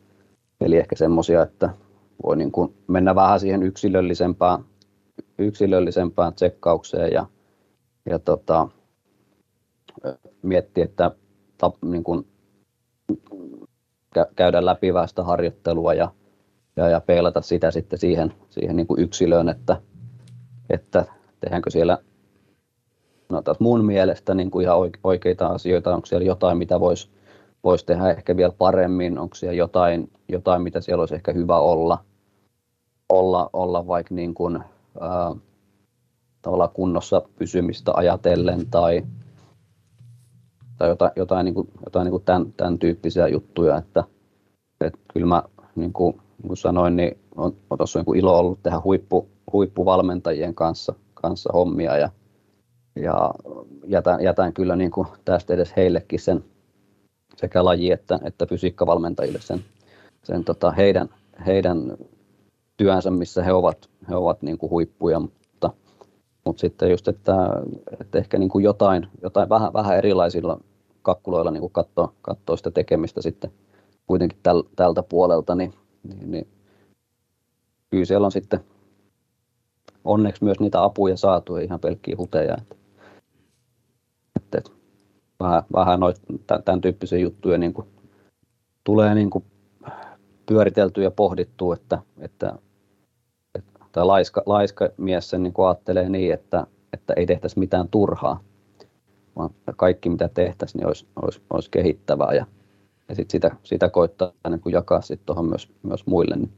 Eli 0.62 0.78
ehkä 0.78 0.96
semmoisia, 0.96 1.44
että 1.44 1.70
voi 2.24 2.38
niin 2.38 2.52
kuin 2.52 2.74
mennä 2.88 3.16
vähän 3.16 3.40
siihen 3.40 3.64
yksilöllisempään, 3.64 4.66
yksilöllisempään 5.38 6.34
tsekkaukseen 6.34 7.14
ja, 7.14 7.26
ja 8.06 8.20
tota, 8.20 8.68
miettiä, 10.42 10.84
että 10.84 11.12
tap, 11.60 11.76
niin 11.82 12.04
kuin, 12.04 12.28
käydä 14.36 14.66
läpi 14.66 14.88
sitä 15.06 15.24
harjoittelua 15.24 15.94
ja, 15.94 16.12
ja, 16.76 16.90
ja 16.90 17.02
peilata 17.02 17.42
sitä 17.42 17.72
sitten 17.72 18.00
siihen, 18.00 18.34
siihen 18.50 18.76
niin 18.76 18.88
kuin 18.88 19.02
yksilöön, 19.02 19.50
että, 19.50 19.82
että 20.70 21.06
tehdäänkö 21.40 21.70
siellä 21.70 21.98
no 23.30 23.42
taas 23.42 23.60
mun 23.60 23.86
mielestä 23.86 24.34
niin 24.34 24.52
kuin 24.52 24.64
ihan 24.64 24.78
oikeita 25.04 25.48
asioita, 25.48 25.96
onko 25.96 26.06
siellä 26.06 26.26
jotain, 26.26 26.58
mitä 26.58 26.80
voisi 26.80 27.10
vois 27.64 27.84
tehdä 27.84 28.10
ehkä 28.10 28.38
vielä 28.38 28.54
paremmin, 28.58 29.20
onko 29.20 29.36
siellä 29.36 29.58
jotain, 29.58 30.12
jotain 30.28 30.62
mitä 30.62 30.82
siellä 30.82 31.02
olisi 31.02 31.16
ehkä 31.16 31.32
hyvä 31.34 31.60
olla, 31.60 32.04
olla, 33.10 33.50
olla 33.54 33.88
vaikka 33.88 34.16
niin 34.16 34.34
kuin, 34.34 34.64
ää, 35.00 35.36
kunnossa 36.74 37.22
pysymistä 37.36 37.92
ajatellen 37.96 38.70
tai, 38.70 39.04
tai 40.80 40.90
jotain, 40.90 41.12
jotain, 41.16 41.46
niin 41.46 41.56
kuin, 41.56 41.70
jotain 41.86 42.06
niin 42.06 42.12
kuin 42.12 42.24
tämän, 42.24 42.54
tämän 42.58 42.80
tyyppisiä 42.80 43.28
juttuja, 43.28 43.78
että, 43.78 44.04
että 44.82 45.00
kyllä 45.14 45.26
mä 45.26 45.44
niin 45.76 45.94
kuin, 45.94 46.14
niin 46.14 46.48
kuin 46.48 46.58
sanoin, 46.58 46.96
niin 46.96 47.18
on, 47.36 47.56
on 47.70 47.78
tuossa 47.78 48.04
niin 48.04 48.18
ilo 48.18 48.40
ollut 48.40 48.64
tehdä 48.64 48.82
huippu, 48.84 49.28
huippuvalmentajien 49.54 50.56
kanssa, 50.56 50.94
kanssa 51.14 51.50
hommia 51.54 51.98
ja, 51.98 52.10
ja 52.96 53.32
jätän, 53.88 54.24
jätän 54.24 54.54
kyllä 54.54 54.76
niin 54.76 54.92
kuin 54.92 55.08
tästä 55.26 55.54
edes 55.54 55.74
heillekin 55.76 56.20
sen 56.20 56.44
sekä 57.36 57.66
laji- 57.66 57.92
että, 57.92 58.20
että 58.24 58.46
fysiikkavalmentajille 58.46 59.40
sen, 59.42 59.60
sen 60.24 60.44
tota 60.44 60.72
heidän, 60.72 61.10
heidän 61.46 61.98
työnsä, 62.78 63.12
missä 63.12 63.44
he 63.44 63.54
ovat, 63.54 63.90
he 64.10 64.16
ovat 64.16 64.42
niin 64.42 64.58
kuin 64.58 64.70
huippuja, 64.70 65.22
mutta, 66.46 66.60
sitten 66.62 66.92
just, 66.92 67.08
että, 67.08 67.34
että 68.02 68.18
ehkä 68.18 68.38
niin 68.38 68.50
kuin 68.50 68.64
jotain, 68.64 69.08
jotain 69.22 69.50
vähän, 69.50 69.74
vähän 69.74 69.98
erilaisilla 69.98 70.60
kakkuloilla 71.02 71.52
niin 71.52 71.72
katsoa, 71.72 72.14
sitä 72.56 72.72
tekemistä 72.72 73.22
sitten 73.22 73.52
kuitenkin 74.08 74.40
täl, 74.44 74.64
tältä 74.76 75.04
puolelta, 75.04 75.56
niin, 75.56 75.74
niin, 76.04 76.32
niin 76.32 76.48
kyllä 77.90 78.06
siellä 78.06 78.26
on 78.26 78.32
sitten 78.32 78.60
onneksi 80.04 80.44
myös 80.44 80.60
niitä 80.60 80.84
apuja 80.84 81.18
saatu, 81.18 81.58
ihan 81.58 81.80
pelkkiä 81.80 82.16
huteja. 82.18 82.58
Että, 82.58 82.76
että 84.58 84.72
vähän, 85.40 85.64
vähän 85.74 86.00
noit, 86.00 86.22
tämän 86.66 86.82
tyyppisiä 86.82 87.20
juttuja 87.20 87.58
niin 87.58 87.74
kuin, 87.74 87.88
tulee 88.84 89.16
niin 89.16 89.30
kuin 89.30 89.44
pyöriteltyä 90.46 91.04
ja 91.04 91.12
pohdittua, 91.12 91.74
että, 91.74 92.00
että, 92.20 92.56
että 93.90 94.08
laiska, 94.08 94.44
laiska 94.46 94.90
mies 94.98 95.30
sen 95.30 95.44
niin 95.44 95.54
ajattelee 95.68 96.10
niin, 96.10 96.34
että, 96.34 96.68
että 96.94 97.14
ei 97.14 97.26
tehtäisi 97.26 97.60
mitään 97.60 97.88
turhaa, 97.88 98.40
vaan 99.36 99.50
kaikki 99.76 100.10
mitä 100.10 100.30
tehtäisiin 100.34 100.80
niin 100.80 100.88
olisi, 100.88 101.08
olisi, 101.22 101.42
olisi 101.50 101.72
kehittävää 101.72 102.34
ja, 102.34 102.46
ja 103.10 103.16
sit 103.16 103.30
sitä, 103.30 103.56
sitä 103.64 103.90
koittaa 103.90 104.32
niin 104.50 104.60
kuin 104.60 104.74
jakaa 104.74 105.02
sit 105.02 105.26
tuohon 105.26 105.46
myös, 105.46 105.72
myös 105.84 106.06
muille. 106.06 106.36
Niin, 106.36 106.50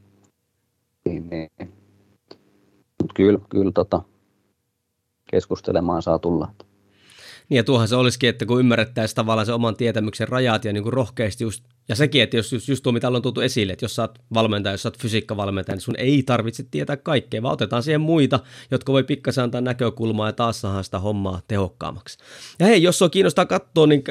niin, 1.04 1.50
niin. 1.58 1.72
Mutta 3.02 3.14
kyllä, 3.14 3.38
kyllä 3.48 3.72
tota, 3.72 4.02
keskustelemaan 5.30 6.02
saa 6.02 6.18
tulla. 6.18 6.46
Niin 6.46 6.71
ja 7.54 7.64
tuohan 7.64 7.88
se 7.88 7.96
olisikin, 7.96 8.28
että 8.28 8.46
kun 8.46 8.60
ymmärrettäisiin 8.60 9.16
tavallaan 9.16 9.46
se 9.46 9.52
oman 9.52 9.76
tietämyksen 9.76 10.28
rajat 10.28 10.64
ja 10.64 10.72
niin 10.72 10.82
kuin 10.82 10.92
rohkeasti 10.92 11.44
just, 11.44 11.64
ja 11.88 11.96
sekin, 11.96 12.22
että 12.22 12.36
jos 12.36 12.52
just, 12.52 12.68
just 12.68 12.82
tuo, 12.82 12.92
mitä 12.92 13.08
on 13.08 13.22
tultu 13.22 13.40
esille, 13.40 13.72
että 13.72 13.84
jos 13.84 13.96
sä 13.96 14.02
oot 14.02 14.18
valmentaja, 14.34 14.72
jos 14.72 14.82
sä 14.82 14.88
oot 14.88 14.98
fysiikkavalmentaja, 14.98 15.76
niin 15.76 15.80
sun 15.82 15.94
ei 15.98 16.22
tarvitse 16.22 16.64
tietää 16.70 16.96
kaikkea, 16.96 17.42
vaan 17.42 17.52
otetaan 17.52 17.82
siihen 17.82 18.00
muita, 18.00 18.40
jotka 18.70 18.92
voi 18.92 19.04
pikkasen 19.04 19.44
antaa 19.44 19.60
näkökulmaa 19.60 20.28
ja 20.28 20.32
taas 20.32 20.60
saadaan 20.60 20.84
sitä 20.84 20.98
hommaa 20.98 21.40
tehokkaammaksi. 21.48 22.18
Ja 22.58 22.66
hei, 22.66 22.82
jos 22.82 23.02
on 23.02 23.10
kiinnostaa 23.10 23.46
katsoa, 23.46 23.86
niin 23.86 24.04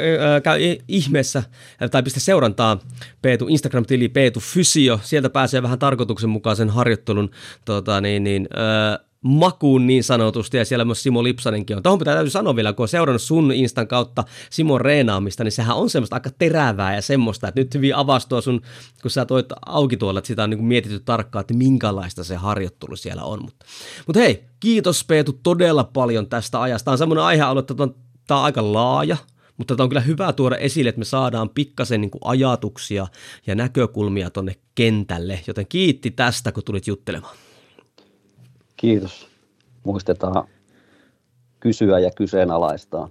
käy 0.44 0.62
ihmeessä 0.88 1.44
tai 1.92 2.04
pistä 2.04 2.20
seurantaa 2.20 2.80
Peetu 3.22 3.48
Instagram-tili 3.48 4.10
Peetu 4.10 4.40
Fysio, 4.40 5.00
sieltä 5.04 5.30
pääsee 5.30 5.64
vähän 5.64 5.80
tarkoituksenmukaisen 5.80 6.70
harjoittelun 6.70 7.32
tota, 7.66 8.02
niin, 8.02 8.24
niin, 8.24 8.48
äh, 8.58 9.11
makuun 9.22 9.88
niin 9.88 10.04
sanotusti, 10.04 10.58
ja 10.58 10.66
siellä 10.66 10.86
myös 10.86 11.04
Simo 11.04 11.24
Lipsanenkin 11.24 11.78
on. 11.78 11.84
Tuohon 11.84 12.00
pitää 12.00 12.16
täytyy 12.16 12.32
sanoa 12.32 12.56
vielä, 12.56 12.74
kun 12.74 12.84
on 12.84 12.88
seurannut 12.88 13.22
sun 13.22 13.52
Instan 13.52 13.88
kautta 13.88 14.24
Simon 14.50 14.82
reenaamista, 14.82 15.44
niin 15.44 15.52
sehän 15.52 15.78
on 15.78 15.90
semmoista 15.90 16.16
aika 16.16 16.30
terävää 16.38 16.96
ja 16.96 17.02
semmoista, 17.02 17.48
että 17.48 17.62
nyt 17.62 17.74
hyvin 17.74 17.96
avastua 17.96 18.42
sun, 18.42 18.62
kun 19.02 19.12
sä 19.12 19.26
toit 19.26 19.46
auki 19.66 19.98
tuolla, 19.98 20.18
että 20.18 20.28
sitä 20.28 20.44
on 20.44 20.50
niin 20.50 20.64
mietitty 20.64 21.00
tarkkaan, 21.00 21.42
että 21.42 21.54
minkälaista 21.54 22.24
se 22.24 22.36
harjoittelu 22.36 22.96
siellä 22.96 23.24
on. 23.24 23.42
Mutta, 23.42 23.66
mutta 24.08 24.20
hei, 24.20 24.44
kiitos 24.60 25.04
Peetu 25.04 25.40
todella 25.44 25.84
paljon 25.84 26.28
tästä 26.28 26.62
ajasta. 26.62 26.86
Tämä 26.86 26.94
on 26.94 26.98
semmoinen 26.98 27.24
aihealue, 27.26 27.60
että 27.60 27.74
tämä 27.76 28.40
on 28.40 28.44
aika 28.44 28.74
laaja, 28.74 29.18
mutta 29.58 29.76
tämä 29.76 29.84
on 29.84 29.90
kyllä 29.90 30.02
hyvä 30.02 30.34
tuoda 30.34 30.58
esille, 30.58 30.90
että 30.90 31.00
me 31.00 31.06
saadaan 31.06 31.50
pikkasen 31.50 32.02
niin 32.02 32.12
kuin 32.12 32.22
ajatuksia 32.26 33.08
ja 33.48 33.56
näkökulmia 33.56 34.30
tonne 34.30 34.56
kentälle, 34.76 35.40
joten 35.48 35.68
kiitti 35.68 36.12
tästä, 36.12 36.52
kun 36.52 36.64
tulit 36.64 36.88
juttelemaan. 36.88 37.36
Kiitos. 38.82 39.28
Muistetaan 39.84 40.48
kysyä 41.60 42.00
ja 42.00 42.12
kyseenalaistaa 42.16 43.10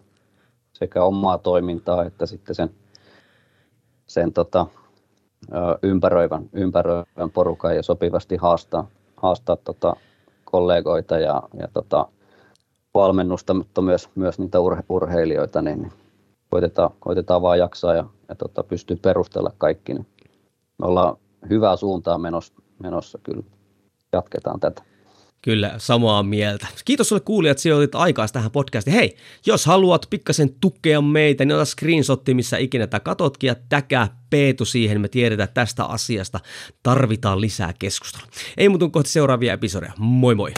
sekä 0.73 1.05
omaa 1.05 1.39
toimintaa 1.39 2.05
että 2.05 2.27
sitten 2.27 2.55
sen, 2.55 2.71
sen 4.07 4.33
tota, 4.33 4.67
ympäröivän, 5.83 6.49
ympäröivän 6.53 7.31
porukan 7.35 7.77
ja 7.77 7.83
sopivasti 7.83 8.37
haastaa, 8.37 8.89
haastaa 9.17 9.57
tota 9.57 9.97
kollegoita 10.45 11.19
ja, 11.19 11.43
ja 11.61 11.69
tota 11.73 12.09
valmennusta, 12.95 13.55
mutta 13.55 13.83
myös, 13.83 14.09
myös 14.15 14.39
niitä 14.39 14.61
urhe, 14.61 14.83
urheilijoita, 14.89 15.63
niin, 15.63 15.83
niin 15.83 15.93
koitetaan, 16.51 16.91
koitetaan 17.01 17.43
vaan 17.43 17.59
jaksaa 17.59 17.95
ja, 17.95 18.05
ja 18.29 18.35
tota, 18.35 18.63
pystyy 18.63 18.97
perustella 18.97 19.53
kaikki. 19.59 19.95
Niin 19.95 20.07
me 20.79 20.87
ollaan 20.87 21.17
hyvää 21.51 21.77
suuntaa 21.77 22.19
menossa, 22.19 22.55
menossa 22.79 23.19
kyllä. 23.23 23.43
Jatketaan 24.13 24.61
tätä. 24.61 24.90
Kyllä, 25.43 25.75
samaa 25.79 26.23
mieltä. 26.23 26.67
Kiitos 26.85 27.09
sulle 27.09 27.21
kuulijat, 27.21 27.51
että 27.51 27.63
sijoitit 27.63 27.95
aikaa 27.95 28.29
tähän 28.29 28.51
podcastiin. 28.51 28.95
Hei, 28.95 29.17
jos 29.47 29.67
haluat 29.67 30.07
pikkasen 30.11 30.55
tukea 30.61 31.01
meitä, 31.01 31.45
niin 31.45 31.55
ota 31.55 31.65
screenshotti, 31.65 32.35
missä 32.35 32.57
ikinä 32.57 32.87
tätä 32.87 33.01
katotkin 33.01 33.49
ja 33.49 33.55
täkää 33.69 34.21
Peetu 34.31 34.65
siihen. 34.65 35.01
Me 35.01 35.09
tiedetään, 35.09 35.45
että 35.45 35.61
tästä 35.61 35.85
asiasta 35.85 36.41
tarvitaan 36.83 37.41
lisää 37.41 37.75
keskustelua. 37.79 38.27
Ei 38.57 38.69
muuta 38.69 38.89
kohti 38.89 39.11
seuraavia 39.11 39.53
episodeja. 39.53 39.93
Moi 39.99 40.35
moi! 40.35 40.53